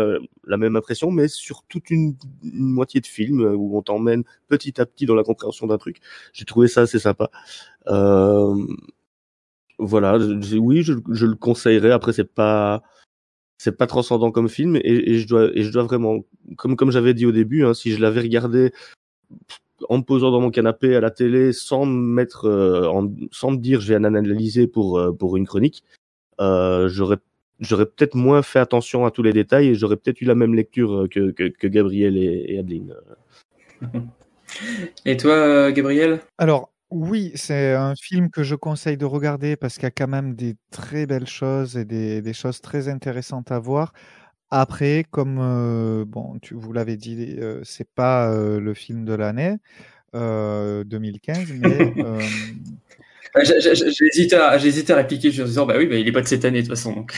la, 0.46 0.56
même 0.56 0.76
impression, 0.76 1.10
mais 1.10 1.28
sur 1.28 1.64
toute 1.64 1.90
une, 1.90 2.16
une 2.42 2.70
moitié 2.70 3.00
de 3.00 3.06
film 3.06 3.40
où 3.40 3.76
on 3.76 3.82
t'emmène 3.82 4.24
petit 4.48 4.80
à 4.80 4.86
petit 4.86 5.06
dans 5.06 5.14
la 5.14 5.24
compréhension 5.24 5.66
d'un 5.66 5.78
truc. 5.78 5.98
J'ai 6.32 6.44
trouvé 6.44 6.68
ça 6.68 6.82
assez 6.82 6.98
sympa. 6.98 7.30
voilà, 9.78 10.18
oui, 10.18 10.82
je, 10.82 10.94
je 11.10 11.26
le 11.26 11.34
conseillerais. 11.36 11.92
Après, 11.92 12.12
c'est 12.12 12.32
pas 12.32 12.82
c'est 13.58 13.76
pas 13.76 13.86
transcendant 13.86 14.30
comme 14.30 14.48
film 14.48 14.76
et, 14.76 14.80
et, 14.84 15.18
je 15.18 15.26
dois 15.26 15.50
et 15.54 15.64
je 15.64 15.72
dois 15.72 15.82
vraiment 15.82 16.20
comme 16.56 16.76
comme 16.76 16.92
j'avais 16.92 17.12
dit 17.12 17.26
au 17.26 17.32
début 17.32 17.64
hein, 17.64 17.74
si 17.74 17.90
je 17.92 18.00
l'avais 18.00 18.20
regardé 18.20 18.72
en 19.88 19.98
me 19.98 20.02
posant 20.02 20.30
dans 20.30 20.40
mon 20.40 20.50
canapé 20.50 20.94
à 20.96 21.00
la 21.00 21.10
télé 21.10 21.52
sans 21.52 21.84
me 21.84 22.00
mettre 22.14 22.46
euh, 22.46 22.88
en, 22.88 23.12
sans 23.32 23.50
me 23.50 23.58
dire 23.58 23.80
je 23.80 23.88
vais 23.88 23.96
en 23.96 24.04
analyser 24.04 24.68
pour 24.68 24.98
euh, 24.98 25.12
pour 25.12 25.36
une 25.36 25.46
chronique 25.46 25.84
euh, 26.40 26.88
j'aurais 26.88 27.18
j'aurais 27.60 27.86
peut-être 27.86 28.14
moins 28.14 28.42
fait 28.42 28.58
attention 28.58 29.04
à 29.06 29.10
tous 29.10 29.22
les 29.22 29.32
détails 29.32 29.68
et 29.68 29.74
j'aurais 29.74 29.96
peut-être 29.96 30.20
eu 30.20 30.24
la 30.24 30.34
même 30.34 30.54
lecture 30.54 31.06
que 31.10 31.30
que, 31.30 31.48
que 31.48 31.66
Gabriel 31.66 32.16
et, 32.16 32.46
et 32.48 32.58
Adeline 32.58 32.94
et 35.04 35.16
toi 35.16 35.72
Gabriel? 35.72 36.20
Alors 36.38 36.70
oui, 36.90 37.32
c'est 37.34 37.74
un 37.74 37.94
film 37.96 38.30
que 38.30 38.42
je 38.42 38.54
conseille 38.54 38.96
de 38.96 39.04
regarder 39.04 39.56
parce 39.56 39.74
qu'il 39.74 39.82
y 39.82 39.86
a 39.86 39.90
quand 39.90 40.08
même 40.08 40.34
des 40.34 40.56
très 40.70 41.04
belles 41.04 41.26
choses 41.26 41.76
et 41.76 41.84
des, 41.84 42.22
des 42.22 42.32
choses 42.32 42.62
très 42.62 42.88
intéressantes 42.88 43.52
à 43.52 43.58
voir. 43.58 43.92
Après, 44.50 45.04
comme 45.10 45.38
euh, 45.38 46.06
bon, 46.06 46.38
tu 46.40 46.54
vous 46.54 46.72
l'avez 46.72 46.96
dit, 46.96 47.36
euh, 47.38 47.60
c'est 47.64 47.88
pas 47.94 48.32
euh, 48.32 48.58
le 48.58 48.72
film 48.72 49.04
de 49.04 49.12
l'année 49.12 49.56
2015, 50.14 51.52
mais 51.60 51.94
j'ai 53.44 54.06
hésité 54.06 54.36
à, 54.36 54.52
à 54.52 54.56
répliquer 54.96 55.28
en 55.42 55.44
disant 55.44 55.66
bah 55.66 55.74
oui, 55.76 55.86
bah, 55.86 55.96
il 55.96 56.08
est 56.08 56.12
pas 56.12 56.22
de 56.22 56.26
cette 56.26 56.46
année 56.46 56.62
de 56.62 56.68
toute 56.68 56.76
façon. 56.76 56.94
Donc. 56.94 57.12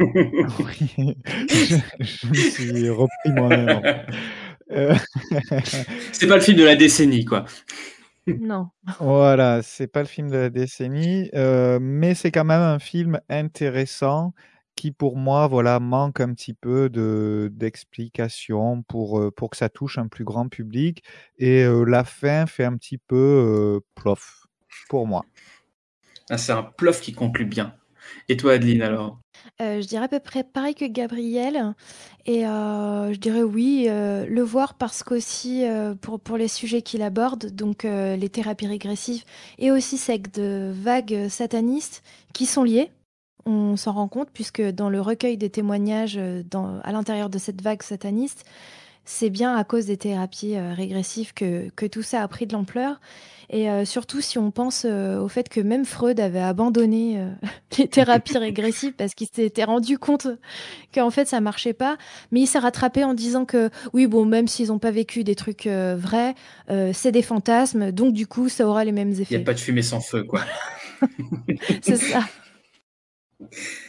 Oui, 0.00 1.16
je, 1.50 1.76
je, 2.00 2.26
me 2.26 2.34
suis 2.34 2.90
repris 2.90 3.30
moi-même. 3.30 4.06
c'est 6.12 6.26
pas 6.26 6.36
le 6.36 6.42
film 6.42 6.56
de 6.56 6.64
la 6.64 6.76
décennie, 6.76 7.24
quoi. 7.24 7.44
Non. 8.40 8.68
Voilà, 9.00 9.62
c'est 9.62 9.86
pas 9.86 10.00
le 10.00 10.06
film 10.06 10.30
de 10.30 10.36
la 10.36 10.50
décennie, 10.50 11.30
euh, 11.34 11.78
mais 11.80 12.14
c'est 12.14 12.30
quand 12.30 12.44
même 12.44 12.60
un 12.60 12.78
film 12.78 13.20
intéressant 13.28 14.34
qui, 14.76 14.92
pour 14.92 15.16
moi, 15.16 15.46
voilà, 15.46 15.80
manque 15.80 16.20
un 16.20 16.32
petit 16.34 16.54
peu 16.54 16.88
de 16.88 17.50
d'explication 17.52 18.82
pour 18.82 19.18
euh, 19.18 19.30
pour 19.30 19.50
que 19.50 19.56
ça 19.56 19.68
touche 19.68 19.98
un 19.98 20.08
plus 20.08 20.24
grand 20.24 20.48
public. 20.48 21.02
Et 21.38 21.64
euh, 21.64 21.84
la 21.84 22.04
fin 22.04 22.46
fait 22.46 22.64
un 22.64 22.76
petit 22.76 22.98
peu 22.98 23.80
plof 23.94 24.46
pour 24.88 25.06
moi. 25.06 25.24
Ah, 26.30 26.38
c'est 26.38 26.52
un 26.52 26.62
plof 26.62 27.00
qui 27.00 27.12
conclut 27.12 27.46
bien. 27.46 27.74
Et 28.28 28.36
toi, 28.36 28.54
Adeline, 28.54 28.82
alors? 28.82 29.18
Euh, 29.60 29.80
je 29.80 29.86
dirais 29.86 30.04
à 30.04 30.08
peu 30.08 30.20
près 30.20 30.44
pareil 30.44 30.74
que 30.74 30.84
Gabriel. 30.84 31.74
Et 32.26 32.46
euh, 32.46 33.12
je 33.12 33.18
dirais 33.18 33.42
oui, 33.42 33.86
euh, 33.88 34.26
le 34.26 34.42
voir 34.42 34.74
parce 34.74 35.02
qu'aussi 35.02 35.64
pour, 36.00 36.36
les 36.36 36.48
sujets 36.48 36.82
qu'il 36.82 37.02
aborde, 37.02 37.46
donc 37.54 37.84
les 37.84 38.28
thérapies 38.28 38.66
régressives 38.66 39.24
et 39.58 39.70
aussi 39.70 39.96
cette 39.96 40.34
de 40.38 40.70
vagues 40.74 41.28
satanistes 41.28 42.02
qui 42.32 42.46
sont 42.46 42.64
liées. 42.64 42.90
On 43.46 43.76
s'en 43.76 43.92
rend 43.92 44.08
compte 44.08 44.28
puisque 44.32 44.60
dans 44.60 44.90
le 44.90 45.00
recueil 45.00 45.38
des 45.38 45.48
témoignages 45.48 46.18
à 46.18 46.92
l'intérieur 46.92 47.30
de 47.30 47.38
cette 47.38 47.62
vague 47.62 47.82
sataniste, 47.82 48.44
c'est 49.10 49.30
bien 49.30 49.56
à 49.56 49.64
cause 49.64 49.86
des 49.86 49.96
thérapies 49.96 50.58
régressives 50.58 51.32
que, 51.32 51.70
que 51.70 51.86
tout 51.86 52.02
ça 52.02 52.22
a 52.22 52.28
pris 52.28 52.46
de 52.46 52.52
l'ampleur. 52.52 53.00
Et 53.48 53.70
euh, 53.70 53.86
surtout 53.86 54.20
si 54.20 54.36
on 54.36 54.50
pense 54.50 54.84
euh, 54.84 55.18
au 55.18 55.28
fait 55.28 55.48
que 55.48 55.60
même 55.60 55.86
Freud 55.86 56.20
avait 56.20 56.42
abandonné 56.42 57.18
euh, 57.18 57.30
les 57.78 57.88
thérapies 57.88 58.36
régressives 58.36 58.92
parce 58.92 59.14
qu'il 59.14 59.26
s'était 59.32 59.64
rendu 59.64 59.96
compte 59.96 60.26
qu'en 60.92 61.10
fait 61.10 61.26
ça 61.26 61.40
marchait 61.40 61.72
pas, 61.72 61.96
mais 62.32 62.40
il 62.40 62.46
s'est 62.46 62.58
rattrapé 62.58 63.02
en 63.02 63.14
disant 63.14 63.46
que 63.46 63.70
oui 63.94 64.06
bon 64.06 64.26
même 64.26 64.46
s'ils 64.46 64.68
n'ont 64.68 64.78
pas 64.78 64.90
vécu 64.90 65.24
des 65.24 65.34
trucs 65.34 65.66
vrais, 65.66 66.34
c'est 66.92 67.12
des 67.12 67.22
fantasmes, 67.22 67.92
donc 67.92 68.12
du 68.12 68.26
coup 68.26 68.50
ça 68.50 68.66
aura 68.68 68.84
les 68.84 68.92
mêmes 68.92 69.12
effets. 69.12 69.34
Il 69.34 69.38
n'y 69.38 69.42
a 69.42 69.46
pas 69.46 69.54
de 69.54 69.60
fumée 69.60 69.80
sans 69.80 70.00
feu 70.00 70.24
quoi. 70.24 70.42
c'est 71.80 71.96
ça. 71.96 72.24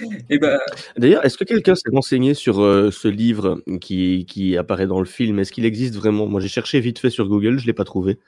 Eh 0.30 0.38
ben... 0.38 0.58
D'ailleurs, 0.96 1.24
est-ce 1.24 1.38
que 1.38 1.44
quelqu'un 1.44 1.74
s'est 1.74 1.90
renseigné 1.92 2.34
sur 2.34 2.56
ce 2.56 3.08
livre 3.08 3.62
qui, 3.80 4.26
qui 4.26 4.56
apparaît 4.56 4.86
dans 4.86 5.00
le 5.00 5.06
film? 5.06 5.38
Est-ce 5.38 5.52
qu'il 5.52 5.64
existe 5.64 5.94
vraiment? 5.94 6.26
Moi, 6.26 6.40
j'ai 6.40 6.48
cherché 6.48 6.80
vite 6.80 6.98
fait 6.98 7.10
sur 7.10 7.28
Google, 7.28 7.58
je 7.58 7.66
l'ai 7.66 7.72
pas 7.72 7.84
trouvé. 7.84 8.18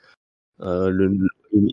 Euh, 0.61 1.09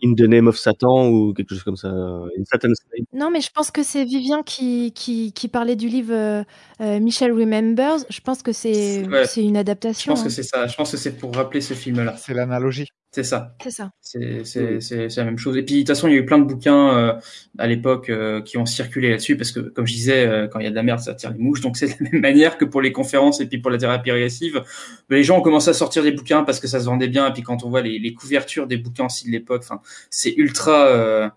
In 0.03 0.15
the 0.15 0.21
Name 0.21 0.47
of 0.47 0.57
Satan 0.57 1.09
ou 1.09 1.33
quelque 1.33 1.49
chose 1.49 1.63
comme 1.63 1.75
ça. 1.75 1.89
In 1.89 2.45
Satan's 2.45 2.79
Name. 2.91 3.05
Non, 3.13 3.29
mais 3.29 3.41
je 3.41 3.51
pense 3.51 3.71
que 3.71 3.83
c'est 3.83 4.03
Vivian 4.05 4.43
qui, 4.43 4.91
qui, 4.93 5.31
qui, 5.33 5.47
parlait 5.47 5.75
du 5.75 5.87
livre 5.87 6.13
euh, 6.13 6.43
euh 6.81 6.99
Michel 6.99 7.31
Remembers. 7.31 7.99
Je 8.09 8.19
pense 8.21 8.41
que 8.41 8.51
c'est 8.51 9.07
ouais. 9.07 9.25
une 9.37 9.57
adaptation. 9.57 10.15
Je 10.15 10.15
pense 10.15 10.21
hein. 10.21 10.27
que 10.27 10.33
c'est 10.33 10.43
ça. 10.43 10.67
Je 10.67 10.75
pense 10.75 10.91
que 10.91 10.97
c'est 10.97 11.17
pour 11.17 11.35
rappeler 11.35 11.61
ce 11.61 11.73
film-là. 11.73 12.15
C'est 12.17 12.33
l'analogie. 12.33 12.89
C'est 13.11 13.23
ça. 13.23 13.55
C'est 13.63 13.71
ça. 13.71 13.91
C'est 14.03 15.17
la 15.17 15.23
même 15.23 15.37
chose. 15.37 15.57
Et 15.57 15.63
puis, 15.63 15.75
de 15.75 15.79
toute 15.79 15.87
façon, 15.87 16.07
il 16.07 16.13
y 16.13 16.17
a 16.17 16.19
eu 16.19 16.25
plein 16.25 16.37
de 16.37 16.43
bouquins 16.43 16.95
euh, 16.95 17.13
à 17.57 17.65
l'époque 17.65 18.09
euh, 18.09 18.41
qui 18.41 18.57
ont 18.57 18.65
circulé 18.65 19.09
là-dessus 19.09 19.37
parce 19.37 19.51
que, 19.51 19.59
comme 19.61 19.87
je 19.87 19.93
disais, 19.93 20.27
euh, 20.27 20.47
quand 20.47 20.59
il 20.59 20.65
y 20.65 20.67
a 20.67 20.69
de 20.69 20.75
la 20.75 20.83
merde, 20.83 20.99
ça 20.99 21.11
attire 21.11 21.31
les 21.31 21.39
mouches. 21.39 21.61
Donc, 21.61 21.77
c'est 21.77 21.87
de 21.87 22.03
la 22.03 22.11
même 22.11 22.21
manière 22.21 22.57
que 22.57 22.65
pour 22.65 22.81
les 22.81 22.91
conférences 22.91 23.39
et 23.39 23.47
puis 23.47 23.57
pour 23.59 23.71
la 23.71 23.77
thérapie 23.77 24.11
régressive. 24.11 24.61
les 25.09 25.23
gens 25.23 25.39
ont 25.39 25.41
commencé 25.41 25.69
à 25.69 25.73
sortir 25.73 26.03
des 26.03 26.11
bouquins 26.11 26.43
parce 26.43 26.59
que 26.59 26.67
ça 26.67 26.79
se 26.79 26.85
vendait 26.85 27.07
bien. 27.07 27.27
Et 27.27 27.33
puis, 27.33 27.43
quand 27.43 27.63
on 27.63 27.69
voit 27.69 27.81
les, 27.81 27.97
les 27.97 28.13
couvertures 28.13 28.67
des 28.67 28.77
bouquins 28.77 29.05
aussi 29.05 29.25
de 29.25 29.31
l'époque, 29.31 29.63
c'est 30.09 30.33
ultra 30.37 31.31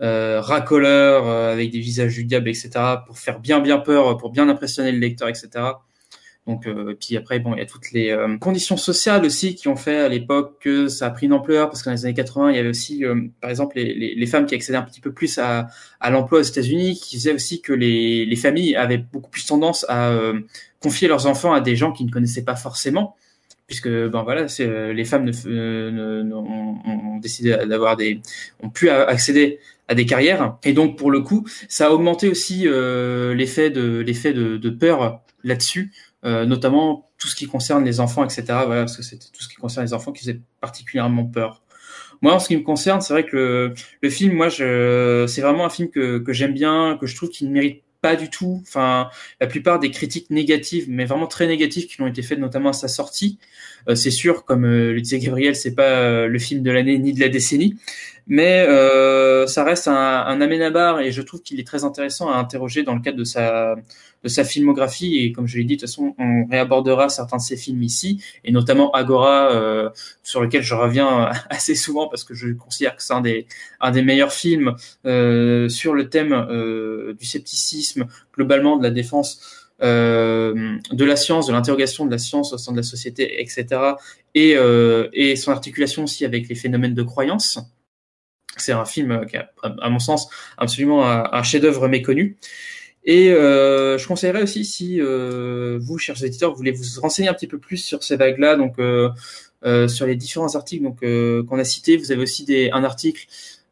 racoleur 0.00 1.26
avec 1.26 1.70
des 1.70 1.80
visages 1.80 2.14
du 2.14 2.24
diable, 2.24 2.48
etc. 2.48 2.70
pour 3.06 3.18
faire 3.18 3.40
bien, 3.40 3.60
bien 3.60 3.78
peur, 3.78 4.16
pour 4.16 4.30
bien 4.30 4.48
impressionner 4.48 4.92
le 4.92 4.98
lecteur, 4.98 5.28
etc. 5.28 5.48
Donc, 6.48 6.66
euh, 6.66 6.96
puis 6.98 7.14
après, 7.18 7.38
bon, 7.40 7.52
il 7.54 7.58
y 7.58 7.60
a 7.60 7.66
toutes 7.66 7.92
les 7.92 8.10
euh, 8.10 8.38
conditions 8.38 8.78
sociales 8.78 9.26
aussi 9.26 9.54
qui 9.54 9.68
ont 9.68 9.76
fait 9.76 9.98
à 9.98 10.08
l'époque 10.08 10.56
que 10.60 10.88
ça 10.88 11.06
a 11.06 11.10
pris 11.10 11.26
une 11.26 11.34
ampleur, 11.34 11.68
parce 11.68 11.82
que 11.82 11.90
les 11.90 12.06
années 12.06 12.14
80, 12.14 12.50
il 12.50 12.56
y 12.56 12.58
avait 12.58 12.70
aussi, 12.70 13.04
euh, 13.04 13.28
par 13.42 13.50
exemple, 13.50 13.76
les, 13.76 14.26
femmes 14.26 14.46
qui 14.46 14.54
accédaient 14.54 14.78
un 14.78 14.82
petit 14.82 15.02
peu 15.02 15.12
plus 15.12 15.38
à, 15.38 15.68
l'emploi 16.08 16.38
aux 16.38 16.42
États-Unis, 16.42 16.98
qui 16.98 17.16
faisaient 17.16 17.34
aussi 17.34 17.60
que 17.60 17.74
les, 17.74 18.24
les 18.24 18.36
familles 18.36 18.76
avaient 18.76 18.96
beaucoup 18.96 19.28
plus 19.28 19.44
tendance 19.44 19.84
à 19.90 20.08
euh, 20.08 20.40
confier 20.80 21.06
leurs 21.06 21.26
enfants 21.26 21.52
à 21.52 21.60
des 21.60 21.76
gens 21.76 21.92
qui 21.92 22.06
ne 22.06 22.10
connaissaient 22.10 22.44
pas 22.44 22.56
forcément, 22.56 23.14
puisque 23.68 23.88
ben 23.88 24.22
voilà, 24.24 24.48
c'est 24.48 24.92
les 24.92 25.04
femmes 25.04 25.24
ne 25.24 26.34
ont, 26.34 27.18
décidé 27.20 27.56
d'avoir 27.66 27.96
des, 27.96 28.20
ont 28.60 28.70
pu 28.70 28.90
accéder 28.90 29.60
à 29.86 29.94
des 29.94 30.06
carrières, 30.06 30.56
et 30.64 30.72
donc 30.72 30.98
pour 30.98 31.10
le 31.10 31.20
coup, 31.20 31.46
ça 31.68 31.86
a 31.86 31.90
augmenté 31.90 32.28
aussi 32.28 32.64
l'effet 32.64 33.70
de 33.70 33.98
l'effet 33.98 34.32
de, 34.32 34.70
peur 34.70 35.20
là-dessus. 35.44 35.92
Euh, 36.24 36.46
notamment 36.46 37.08
tout 37.18 37.28
ce 37.28 37.36
qui 37.36 37.46
concerne 37.46 37.84
les 37.84 38.00
enfants, 38.00 38.24
etc. 38.24 38.42
Voilà, 38.66 38.82
parce 38.82 38.96
que 38.96 39.04
c'était 39.04 39.26
tout 39.32 39.40
ce 39.42 39.48
qui 39.48 39.54
concerne 39.54 39.86
les 39.86 39.94
enfants 39.94 40.10
qui 40.10 40.20
faisait 40.20 40.40
particulièrement 40.60 41.24
peur. 41.24 41.62
Moi, 42.22 42.34
en 42.34 42.40
ce 42.40 42.48
qui 42.48 42.56
me 42.56 42.62
concerne, 42.62 43.00
c'est 43.00 43.12
vrai 43.12 43.24
que 43.24 43.36
le, 43.36 43.74
le 44.02 44.10
film, 44.10 44.34
moi, 44.34 44.48
je, 44.48 45.26
c'est 45.28 45.40
vraiment 45.40 45.64
un 45.64 45.70
film 45.70 45.90
que, 45.90 46.18
que 46.18 46.32
j'aime 46.32 46.54
bien, 46.54 46.98
que 47.00 47.06
je 47.06 47.14
trouve 47.14 47.28
qu'il 47.28 47.46
ne 47.48 47.52
mérite 47.52 47.84
du 48.16 48.30
tout. 48.30 48.60
Enfin, 48.62 49.10
la 49.40 49.46
plupart 49.46 49.78
des 49.78 49.90
critiques 49.90 50.30
négatives, 50.30 50.86
mais 50.88 51.04
vraiment 51.04 51.26
très 51.26 51.46
négatives, 51.46 51.86
qui 51.86 52.00
ont 52.00 52.06
été 52.06 52.22
faites 52.22 52.38
notamment 52.38 52.70
à 52.70 52.74
sa 52.74 52.88
sortie, 52.88 53.38
euh, 53.88 53.94
c'est 53.94 54.10
sûr, 54.10 54.44
comme 54.44 54.64
euh, 54.64 54.92
le 54.92 55.00
disait 55.00 55.18
Gabriel, 55.18 55.56
c'est 55.56 55.74
pas 55.74 55.82
euh, 55.82 56.26
le 56.28 56.38
film 56.38 56.62
de 56.62 56.70
l'année 56.70 56.98
ni 56.98 57.12
de 57.12 57.20
la 57.20 57.28
décennie, 57.28 57.76
mais 58.26 58.66
ça 59.46 59.64
reste 59.64 59.88
un, 59.88 59.94
un 59.94 60.40
aménabar 60.40 61.00
et 61.00 61.12
je 61.12 61.22
trouve 61.22 61.40
qu'il 61.42 61.58
est 61.60 61.66
très 61.66 61.84
intéressant 61.84 62.28
à 62.30 62.36
interroger 62.36 62.82
dans 62.82 62.94
le 62.94 63.00
cadre 63.00 63.16
de 63.16 63.24
sa 63.24 63.76
de 64.22 64.28
sa 64.28 64.44
filmographie 64.44 65.18
et 65.18 65.32
comme 65.32 65.46
je 65.46 65.58
l'ai 65.58 65.64
dit 65.64 65.76
de 65.76 65.80
toute 65.80 65.88
façon 65.88 66.14
on 66.18 66.46
réabordera 66.46 67.08
certains 67.08 67.36
de 67.36 67.42
ses 67.42 67.56
films 67.56 67.82
ici 67.82 68.22
et 68.44 68.52
notamment 68.52 68.90
Agora 68.92 69.52
euh, 69.52 69.90
sur 70.22 70.40
lequel 70.40 70.62
je 70.62 70.74
reviens 70.74 71.30
assez 71.50 71.74
souvent 71.74 72.08
parce 72.08 72.24
que 72.24 72.34
je 72.34 72.52
considère 72.52 72.96
que 72.96 73.02
c'est 73.02 73.14
un 73.14 73.20
des 73.20 73.46
un 73.80 73.90
des 73.90 74.02
meilleurs 74.02 74.32
films 74.32 74.74
euh, 75.06 75.68
sur 75.68 75.94
le 75.94 76.08
thème 76.08 76.32
euh, 76.32 77.14
du 77.14 77.26
scepticisme 77.26 78.06
globalement 78.34 78.76
de 78.76 78.82
la 78.82 78.90
défense 78.90 79.58
euh, 79.80 80.76
de 80.90 81.04
la 81.04 81.14
science, 81.14 81.46
de 81.46 81.52
l'interrogation 81.52 82.04
de 82.04 82.10
la 82.10 82.18
science 82.18 82.52
au 82.52 82.58
sein 82.58 82.72
de 82.72 82.78
la 82.78 82.82
société, 82.82 83.40
etc. 83.40 83.66
Et, 84.34 84.56
euh, 84.56 85.08
et 85.12 85.36
son 85.36 85.52
articulation 85.52 86.04
aussi 86.04 86.24
avec 86.24 86.48
les 86.48 86.56
phénomènes 86.56 86.94
de 86.94 87.02
croyance. 87.02 87.60
C'est 88.56 88.72
un 88.72 88.84
film 88.84 89.24
qui 89.26 89.36
a, 89.36 89.52
à 89.62 89.88
mon 89.88 90.00
sens, 90.00 90.28
absolument 90.56 91.08
un, 91.08 91.28
un 91.30 91.42
chef-d'œuvre 91.44 91.86
méconnu. 91.86 92.38
Et 93.04 93.30
euh, 93.30 93.96
je 93.98 94.06
conseillerais 94.06 94.42
aussi 94.42 94.64
si 94.64 95.00
euh, 95.00 95.78
vous, 95.80 95.98
chers 95.98 96.22
éditeurs, 96.22 96.54
voulez 96.54 96.72
vous 96.72 96.84
renseigner 97.00 97.28
un 97.28 97.34
petit 97.34 97.46
peu 97.46 97.58
plus 97.58 97.78
sur 97.78 98.02
ces 98.02 98.16
vagues-là, 98.16 98.56
donc 98.56 98.78
euh, 98.78 99.08
euh 99.64 99.88
sur 99.88 100.06
les 100.06 100.14
différents 100.16 100.54
articles 100.54 100.84
donc 100.84 101.00
qu'on 101.00 101.58
a 101.58 101.64
cités, 101.64 101.96
vous 101.96 102.12
avez 102.12 102.22
aussi 102.22 102.44
des, 102.44 102.70
un 102.70 102.84
article 102.84 103.26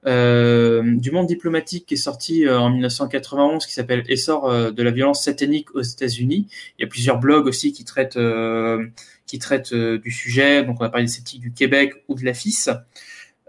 euh, 0.06 0.82
du 0.84 1.10
monde 1.10 1.26
diplomatique 1.26 1.86
qui 1.86 1.94
est 1.94 1.96
sorti 1.96 2.46
euh, 2.46 2.60
en 2.60 2.70
1991 2.70 3.66
qui 3.66 3.72
s'appelle 3.72 4.04
Essor 4.08 4.48
euh, 4.48 4.70
de 4.70 4.82
la 4.84 4.92
violence 4.92 5.24
satanique 5.24 5.74
aux 5.74 5.82
États-Unis. 5.82 6.46
Il 6.78 6.82
y 6.82 6.84
a 6.84 6.88
plusieurs 6.88 7.18
blogs 7.18 7.46
aussi 7.46 7.72
qui 7.72 7.84
traitent 7.84 8.16
euh, 8.16 8.86
qui 9.26 9.40
traitent 9.40 9.74
du 9.74 10.10
sujet. 10.12 10.62
Donc 10.62 10.76
on 10.78 10.84
va 10.84 10.90
parler 10.90 11.06
des 11.06 11.12
sceptiques 11.12 11.40
du 11.40 11.52
Québec 11.52 11.92
ou 12.06 12.14
de 12.14 12.24
la 12.24 12.34
FIS. 12.34 12.68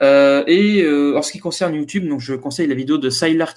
et 0.02 0.88
en 1.16 1.22
ce 1.22 1.32
qui 1.32 1.40
concerne 1.40 1.76
YouTube, 1.76 2.08
donc 2.08 2.22
je 2.22 2.34
conseille 2.34 2.68
la 2.68 2.74
vidéo 2.74 2.98
de 2.98 3.12
Sylar 3.12 3.54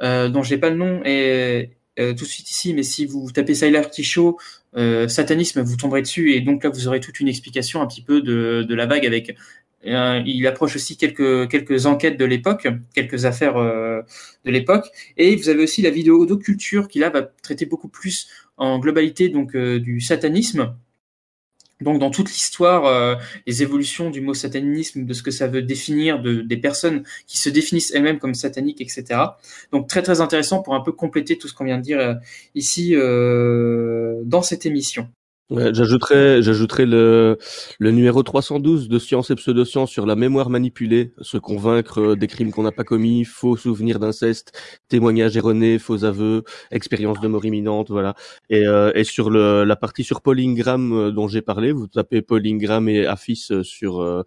Tichot, 0.00 0.28
dont 0.28 0.42
j'ai 0.42 0.58
pas 0.58 0.70
le 0.70 0.76
nom 0.76 1.02
et 1.04 1.70
tout 1.96 2.24
de 2.24 2.24
suite 2.24 2.50
ici, 2.50 2.74
mais 2.74 2.82
si 2.82 3.06
vous 3.06 3.30
tapez 3.30 3.54
Sylar 3.54 3.90
Tichot 3.90 4.38
euh, 4.76 5.06
satanisme, 5.06 5.60
vous 5.62 5.76
tomberez 5.76 6.00
dessus 6.02 6.32
et 6.32 6.40
donc 6.40 6.64
là 6.64 6.70
vous 6.70 6.88
aurez 6.88 7.00
toute 7.00 7.20
une 7.20 7.28
explication 7.28 7.82
un 7.82 7.86
petit 7.86 8.02
peu 8.02 8.22
de, 8.22 8.64
de 8.66 8.74
la 8.74 8.86
vague 8.86 9.06
avec. 9.06 9.36
Euh, 9.84 10.22
il 10.24 10.46
approche 10.46 10.76
aussi 10.76 10.96
quelques 10.96 11.50
quelques 11.50 11.86
enquêtes 11.86 12.16
de 12.16 12.24
l'époque, 12.24 12.68
quelques 12.94 13.24
affaires 13.24 13.56
euh, 13.56 14.00
de 14.44 14.50
l'époque, 14.50 14.88
et 15.16 15.34
vous 15.36 15.48
avez 15.48 15.64
aussi 15.64 15.82
la 15.82 15.90
vidéo 15.90 16.22
Odoculture 16.22 16.88
qui 16.88 17.00
là 17.00 17.10
va 17.10 17.22
traiter 17.22 17.66
beaucoup 17.66 17.88
plus 17.88 18.28
en 18.56 18.78
globalité 18.78 19.28
donc 19.28 19.56
du 19.56 20.00
satanisme 20.00 20.74
donc 21.82 21.98
dans 21.98 22.10
toute 22.10 22.30
l'histoire, 22.30 22.86
euh, 22.86 23.16
les 23.46 23.62
évolutions 23.62 24.10
du 24.10 24.20
mot 24.20 24.34
satanisme, 24.34 25.04
de 25.04 25.12
ce 25.12 25.22
que 25.22 25.30
ça 25.30 25.48
veut 25.48 25.62
définir, 25.62 26.20
de, 26.20 26.40
des 26.40 26.56
personnes 26.56 27.02
qui 27.26 27.38
se 27.38 27.48
définissent 27.48 27.92
elles-mêmes 27.94 28.18
comme 28.18 28.34
sataniques, 28.34 28.80
etc. 28.80 29.20
Donc 29.72 29.88
très 29.88 30.02
très 30.02 30.20
intéressant 30.20 30.62
pour 30.62 30.74
un 30.74 30.80
peu 30.80 30.92
compléter 30.92 31.38
tout 31.38 31.48
ce 31.48 31.54
qu'on 31.54 31.64
vient 31.64 31.78
de 31.78 31.82
dire 31.82 32.00
euh, 32.00 32.14
ici 32.54 32.94
euh, 32.94 34.20
dans 34.24 34.42
cette 34.42 34.66
émission. 34.66 35.08
Ouais, 35.52 35.74
j'ajouterais, 35.74 36.40
j'ajouterais 36.40 36.86
le, 36.86 37.36
le 37.78 37.90
numéro 37.90 38.22
312 38.22 38.88
de 38.88 38.98
Science 38.98 39.30
et 39.30 39.34
Pseudoscience 39.34 39.90
sur 39.90 40.06
la 40.06 40.16
mémoire 40.16 40.48
manipulée, 40.48 41.12
se 41.20 41.36
convaincre 41.36 42.00
euh, 42.00 42.16
des 42.16 42.26
crimes 42.26 42.50
qu'on 42.52 42.62
n'a 42.62 42.72
pas 42.72 42.84
commis, 42.84 43.24
faux 43.26 43.56
souvenirs 43.58 43.98
d'inceste, 43.98 44.52
témoignages 44.88 45.36
erronés, 45.36 45.78
faux 45.78 46.04
aveux, 46.04 46.44
expérience 46.70 47.20
de 47.20 47.28
mort 47.28 47.44
imminente, 47.44 47.90
voilà. 47.90 48.14
Et, 48.48 48.66
euh, 48.66 48.92
et 48.94 49.04
sur 49.04 49.28
le, 49.28 49.64
la 49.64 49.76
partie 49.76 50.04
sur 50.04 50.22
Paulingram 50.22 50.92
euh, 50.94 51.10
dont 51.10 51.28
j'ai 51.28 51.42
parlé, 51.42 51.70
vous 51.72 51.86
tapez 51.86 52.22
Paulingram 52.22 52.88
et 52.88 53.04
Afis 53.06 53.50
sur 53.62 54.24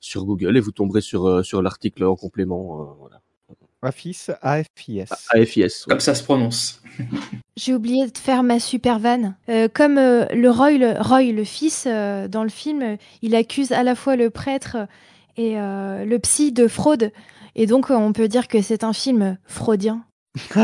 sur 0.00 0.24
Google 0.26 0.56
et 0.56 0.60
vous 0.60 0.70
tomberez 0.72 1.00
sur 1.00 1.44
sur 1.44 1.60
l'article 1.60 2.04
en 2.04 2.14
complément, 2.14 2.94
voilà. 3.00 3.20
Afis, 3.80 4.26
AFIS. 4.42 5.06
AFIS. 5.30 5.84
Comme 5.88 6.00
ça 6.00 6.14
se 6.14 6.24
prononce. 6.24 6.82
J'ai 7.56 7.74
oublié 7.74 8.08
de 8.08 8.18
faire 8.18 8.42
ma 8.42 8.58
super 8.58 8.98
vanne. 8.98 9.36
Euh, 9.48 9.68
comme 9.72 9.98
euh, 9.98 10.24
le 10.32 10.50
Roy, 10.50 10.78
le 10.78 11.00
Roy, 11.00 11.32
le 11.32 11.44
fils, 11.44 11.84
euh, 11.86 12.26
dans 12.26 12.42
le 12.42 12.48
film, 12.48 12.96
il 13.22 13.36
accuse 13.36 13.70
à 13.70 13.84
la 13.84 13.94
fois 13.94 14.16
le 14.16 14.30
prêtre 14.30 14.78
et 15.36 15.54
le 15.54 16.16
psy 16.18 16.50
de 16.50 16.66
fraude. 16.66 17.12
Et 17.54 17.66
donc, 17.66 17.90
on 17.90 18.12
peut 18.12 18.26
dire 18.26 18.48
que 18.48 18.60
c'est 18.60 18.82
un 18.82 18.92
film 18.92 19.38
freudien. 19.44 20.04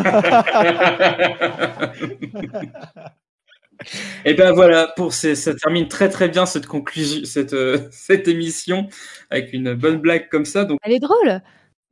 Et 4.25 4.35
ben 4.35 4.53
voilà, 4.53 4.93
pour 4.97 5.13
ces, 5.13 5.35
ça 5.35 5.55
termine 5.55 5.89
très 5.89 6.09
très 6.09 6.29
bien 6.29 6.47
cette 6.47 6.67
conclusion, 6.67 7.25
cette, 7.25 7.55
cette 7.93 8.27
émission 8.27 8.89
avec 9.31 9.53
une 9.53 9.75
bonne 9.75 9.99
blague 9.99 10.29
comme 10.29 10.45
ça. 10.45 10.65
Donc... 10.65 10.79
Elle 10.83 10.93
est 10.93 11.01
drôle. 11.01 11.41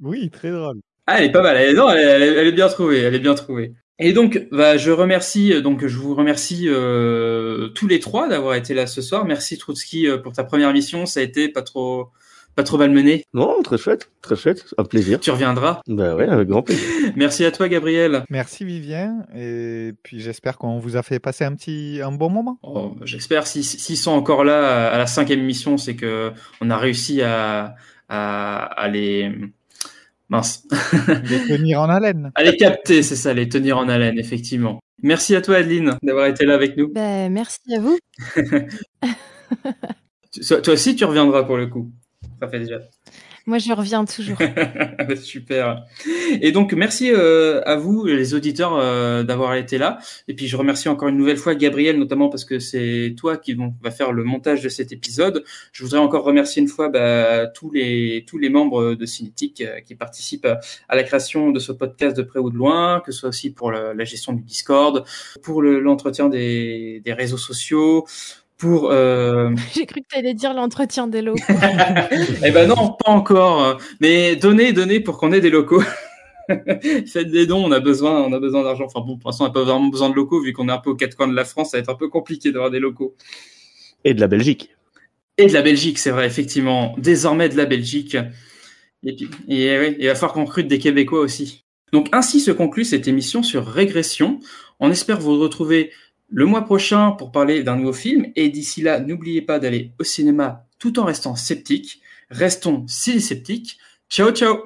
Oui, 0.00 0.30
très 0.30 0.50
drôle. 0.50 0.80
Ah, 1.06 1.18
elle 1.18 1.24
est 1.24 1.32
pas 1.32 1.42
mal. 1.42 1.56
Elle 1.56 1.70
est, 1.70 1.74
non, 1.74 1.90
elle, 1.90 2.22
elle, 2.22 2.46
est 2.46 2.52
bien 2.52 2.68
trouvée. 2.68 3.00
Elle 3.00 3.14
est 3.14 3.20
bien 3.20 3.34
trouvée. 3.34 3.72
Et 3.98 4.12
donc, 4.12 4.48
bah, 4.50 4.76
je 4.76 4.90
remercie, 4.90 5.62
donc 5.62 5.86
je 5.86 5.96
vous 5.96 6.14
remercie 6.14 6.64
euh, 6.68 7.68
tous 7.68 7.86
les 7.86 8.00
trois 8.00 8.28
d'avoir 8.28 8.54
été 8.54 8.74
là 8.74 8.86
ce 8.86 9.02
soir. 9.02 9.24
Merci 9.24 9.58
Trotsky 9.58 10.08
euh, 10.08 10.18
pour 10.18 10.32
ta 10.32 10.44
première 10.44 10.72
mission. 10.72 11.06
Ça 11.06 11.20
a 11.20 11.22
été 11.22 11.48
pas 11.48 11.62
trop, 11.62 12.08
pas 12.56 12.62
trop 12.62 12.78
malmené. 12.78 13.24
Non, 13.34 13.62
très 13.62 13.78
chouette, 13.78 14.10
très 14.20 14.34
chouette, 14.34 14.64
un 14.78 14.84
plaisir. 14.84 15.20
Tu 15.20 15.30
reviendras. 15.30 15.82
Bah 15.86 16.14
ouais, 16.16 16.26
avec 16.26 16.48
grand 16.48 16.62
plaisir. 16.62 16.84
Merci 17.16 17.44
à 17.44 17.50
toi, 17.50 17.68
Gabriel. 17.68 18.24
Merci 18.28 18.64
Vivien, 18.64 19.26
et 19.36 19.92
puis 20.02 20.20
j'espère 20.20 20.58
qu'on 20.58 20.78
vous 20.78 20.96
a 20.96 21.02
fait 21.02 21.18
passer 21.18 21.44
un 21.44 21.54
petit, 21.54 22.00
un 22.02 22.12
bon 22.12 22.30
moment. 22.30 22.58
Oh, 22.62 22.96
j'espère. 23.04 23.46
S'ils 23.46 23.64
si, 23.64 23.96
sont 23.96 24.12
encore 24.12 24.42
là 24.42 24.90
à 24.90 24.98
la 24.98 25.06
cinquième 25.06 25.40
émission, 25.40 25.76
c'est 25.76 25.96
que 25.96 26.32
on 26.60 26.70
a 26.70 26.76
réussi 26.76 27.22
à, 27.22 27.76
à, 28.08 28.64
à 28.64 28.88
les 28.88 29.30
Mince. 30.32 30.66
les 31.28 31.46
tenir 31.46 31.82
en 31.82 31.90
haleine. 31.90 32.32
Allez 32.36 32.56
capter, 32.56 33.02
c'est 33.02 33.16
ça, 33.16 33.34
les 33.34 33.50
tenir 33.50 33.76
en 33.76 33.86
haleine, 33.86 34.18
effectivement. 34.18 34.80
Merci 35.02 35.36
à 35.36 35.42
toi, 35.42 35.56
Adeline, 35.56 35.98
d'avoir 36.02 36.24
été 36.24 36.46
là 36.46 36.54
avec 36.54 36.74
nous. 36.78 36.90
Ben, 36.90 37.30
merci 37.30 37.58
à 37.76 37.80
vous. 37.80 37.98
toi 40.62 40.72
aussi, 40.72 40.96
tu 40.96 41.04
reviendras 41.04 41.42
pour 41.42 41.58
le 41.58 41.66
coup. 41.66 41.92
Ça 42.40 42.48
fait 42.48 42.60
déjà. 42.60 42.78
Moi, 43.46 43.58
je 43.58 43.72
reviens 43.72 44.04
toujours. 44.04 44.38
Super. 45.22 45.84
Et 46.40 46.52
donc, 46.52 46.72
merci 46.72 47.10
euh, 47.12 47.60
à 47.64 47.76
vous, 47.76 48.04
les 48.04 48.34
auditeurs, 48.34 48.74
euh, 48.76 49.24
d'avoir 49.24 49.54
été 49.54 49.78
là. 49.78 49.98
Et 50.28 50.34
puis, 50.34 50.46
je 50.46 50.56
remercie 50.56 50.88
encore 50.88 51.08
une 51.08 51.16
nouvelle 51.16 51.36
fois 51.36 51.54
Gabriel, 51.54 51.98
notamment 51.98 52.28
parce 52.28 52.44
que 52.44 52.60
c'est 52.60 53.14
toi 53.16 53.36
qui 53.36 53.56
va 53.82 53.90
faire 53.90 54.12
le 54.12 54.22
montage 54.22 54.62
de 54.62 54.68
cet 54.68 54.92
épisode. 54.92 55.44
Je 55.72 55.82
voudrais 55.82 55.98
encore 55.98 56.24
remercier 56.24 56.62
une 56.62 56.68
fois 56.68 56.88
bah, 56.88 57.48
tous 57.48 57.70
les 57.72 58.24
tous 58.26 58.38
les 58.38 58.48
membres 58.48 58.94
de 58.94 59.06
Cinétique 59.06 59.60
euh, 59.60 59.80
qui 59.80 59.96
participent 59.96 60.48
à 60.88 60.96
la 60.96 61.02
création 61.02 61.50
de 61.50 61.58
ce 61.58 61.72
podcast 61.72 62.16
de 62.16 62.22
près 62.22 62.38
ou 62.38 62.50
de 62.50 62.56
loin, 62.56 63.02
que 63.04 63.10
ce 63.10 63.20
soit 63.20 63.28
aussi 63.30 63.52
pour 63.52 63.72
la, 63.72 63.92
la 63.92 64.04
gestion 64.04 64.32
du 64.32 64.42
Discord, 64.42 65.04
pour 65.42 65.62
l'entretien 65.62 66.28
des, 66.28 67.00
des 67.04 67.12
réseaux 67.12 67.36
sociaux, 67.36 68.06
pour. 68.62 68.92
Euh... 68.92 69.50
J'ai 69.74 69.86
cru 69.86 70.02
que 70.02 70.06
tu 70.08 70.18
allais 70.18 70.34
dire 70.34 70.54
l'entretien 70.54 71.08
des 71.08 71.20
locaux. 71.20 71.40
eh 72.44 72.50
ben 72.52 72.68
non, 72.68 72.96
pas 73.04 73.10
encore. 73.10 73.78
Mais 74.00 74.36
donnez, 74.36 74.72
donnez 74.72 75.00
pour 75.00 75.18
qu'on 75.18 75.32
ait 75.32 75.40
des 75.40 75.50
locaux. 75.50 75.82
Faites 76.48 77.30
des 77.30 77.46
dons, 77.46 77.64
on 77.64 77.72
a 77.72 77.80
besoin, 77.80 78.22
on 78.22 78.32
a 78.32 78.38
besoin 78.38 78.62
d'argent. 78.62 78.84
Enfin 78.84 79.00
bon, 79.04 79.18
pour 79.18 79.30
l'instant, 79.30 79.44
on 79.44 79.48
n'a 79.48 79.52
pas 79.52 79.64
vraiment 79.64 79.88
besoin 79.88 80.10
de 80.10 80.14
locaux 80.14 80.40
vu 80.40 80.52
qu'on 80.52 80.68
est 80.68 80.72
un 80.72 80.78
peu 80.78 80.90
aux 80.90 80.94
quatre 80.94 81.16
coins 81.16 81.26
de 81.26 81.34
la 81.34 81.44
France. 81.44 81.72
Ça 81.72 81.76
va 81.76 81.82
être 81.82 81.88
un 81.88 81.96
peu 81.96 82.08
compliqué 82.08 82.52
d'avoir 82.52 82.70
des 82.70 82.78
locaux. 82.78 83.16
Et 84.04 84.14
de 84.14 84.20
la 84.20 84.28
Belgique. 84.28 84.70
Et 85.38 85.46
de 85.46 85.52
la 85.52 85.62
Belgique, 85.62 85.98
c'est 85.98 86.10
vrai, 86.12 86.26
effectivement. 86.26 86.94
Désormais 86.98 87.48
de 87.48 87.56
la 87.56 87.66
Belgique. 87.66 88.16
Et 89.04 89.16
puis, 89.16 89.28
et, 89.48 89.76
ouais, 89.76 89.96
il 89.98 90.06
va 90.06 90.14
falloir 90.14 90.34
qu'on 90.34 90.44
recrute 90.44 90.68
des 90.68 90.78
Québécois 90.78 91.20
aussi. 91.20 91.64
Donc 91.92 92.08
ainsi 92.12 92.40
se 92.40 92.52
conclut 92.52 92.84
cette 92.84 93.08
émission 93.08 93.42
sur 93.42 93.66
régression. 93.66 94.38
On 94.78 94.90
espère 94.90 95.20
vous 95.20 95.38
retrouver 95.38 95.90
le 96.32 96.46
mois 96.46 96.64
prochain 96.64 97.12
pour 97.12 97.30
parler 97.30 97.62
d'un 97.62 97.76
nouveau 97.76 97.92
film. 97.92 98.26
Et 98.34 98.48
d'ici 98.48 98.80
là, 98.80 98.98
n'oubliez 98.98 99.42
pas 99.42 99.58
d'aller 99.58 99.92
au 100.00 100.04
cinéma 100.04 100.66
tout 100.78 100.98
en 100.98 101.04
restant 101.04 101.36
sceptique. 101.36 102.00
Restons 102.30 102.84
si 102.88 103.20
sceptiques. 103.20 103.78
Ciao, 104.08 104.32
ciao 104.32 104.64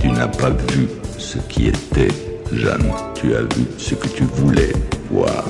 Tu 0.00 0.08
n'as 0.08 0.28
pas 0.28 0.50
vu 0.50 0.88
ce 1.18 1.38
qui 1.48 1.66
était, 1.66 2.08
Jeanne. 2.52 2.90
Tu 3.14 3.34
as 3.34 3.42
vu 3.42 3.64
ce 3.76 3.94
que 3.94 4.08
tu 4.08 4.22
voulais 4.22 4.72
voir. 5.10 5.44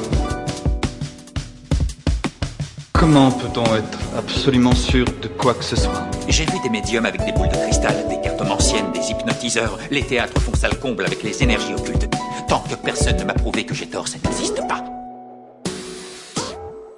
Comment 2.99 3.31
peut-on 3.31 3.77
être 3.77 3.99
absolument 4.17 4.75
sûr 4.75 5.05
de 5.23 5.29
quoi 5.29 5.55
que 5.55 5.63
ce 5.63 5.77
soit 5.77 6.05
J'ai 6.29 6.45
vu 6.45 6.59
des 6.65 6.69
médiums 6.69 7.07
avec 7.07 7.25
des 7.25 7.31
boules 7.31 7.49
de 7.49 7.55
cristal, 7.55 7.95
des 8.09 8.21
cartes 8.21 8.41
anciennes, 8.41 8.91
des 8.91 9.13
hypnotiseurs. 9.13 9.79
Les 9.93 10.03
théâtres 10.03 10.41
font 10.41 10.53
sale 10.57 10.77
comble 10.81 11.07
avec 11.07 11.23
les 11.23 11.41
énergies 11.41 11.75
occultes. 11.75 12.09
Tant 12.49 12.59
que 12.59 12.75
personne 12.75 13.17
ne 13.17 13.23
m'a 13.23 13.35
prouvé 13.35 13.65
que 13.65 13.73
j'ai 13.73 13.87
tort, 13.87 14.09
ça 14.09 14.19
n'existe 14.25 14.67
pas. 14.67 14.85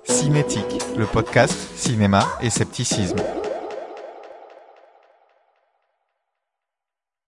Cinétique, 0.05 0.81
le 0.97 1.05
podcast 1.05 1.55
cinéma 1.77 2.27
et 2.41 2.49
scepticisme. 2.49 3.19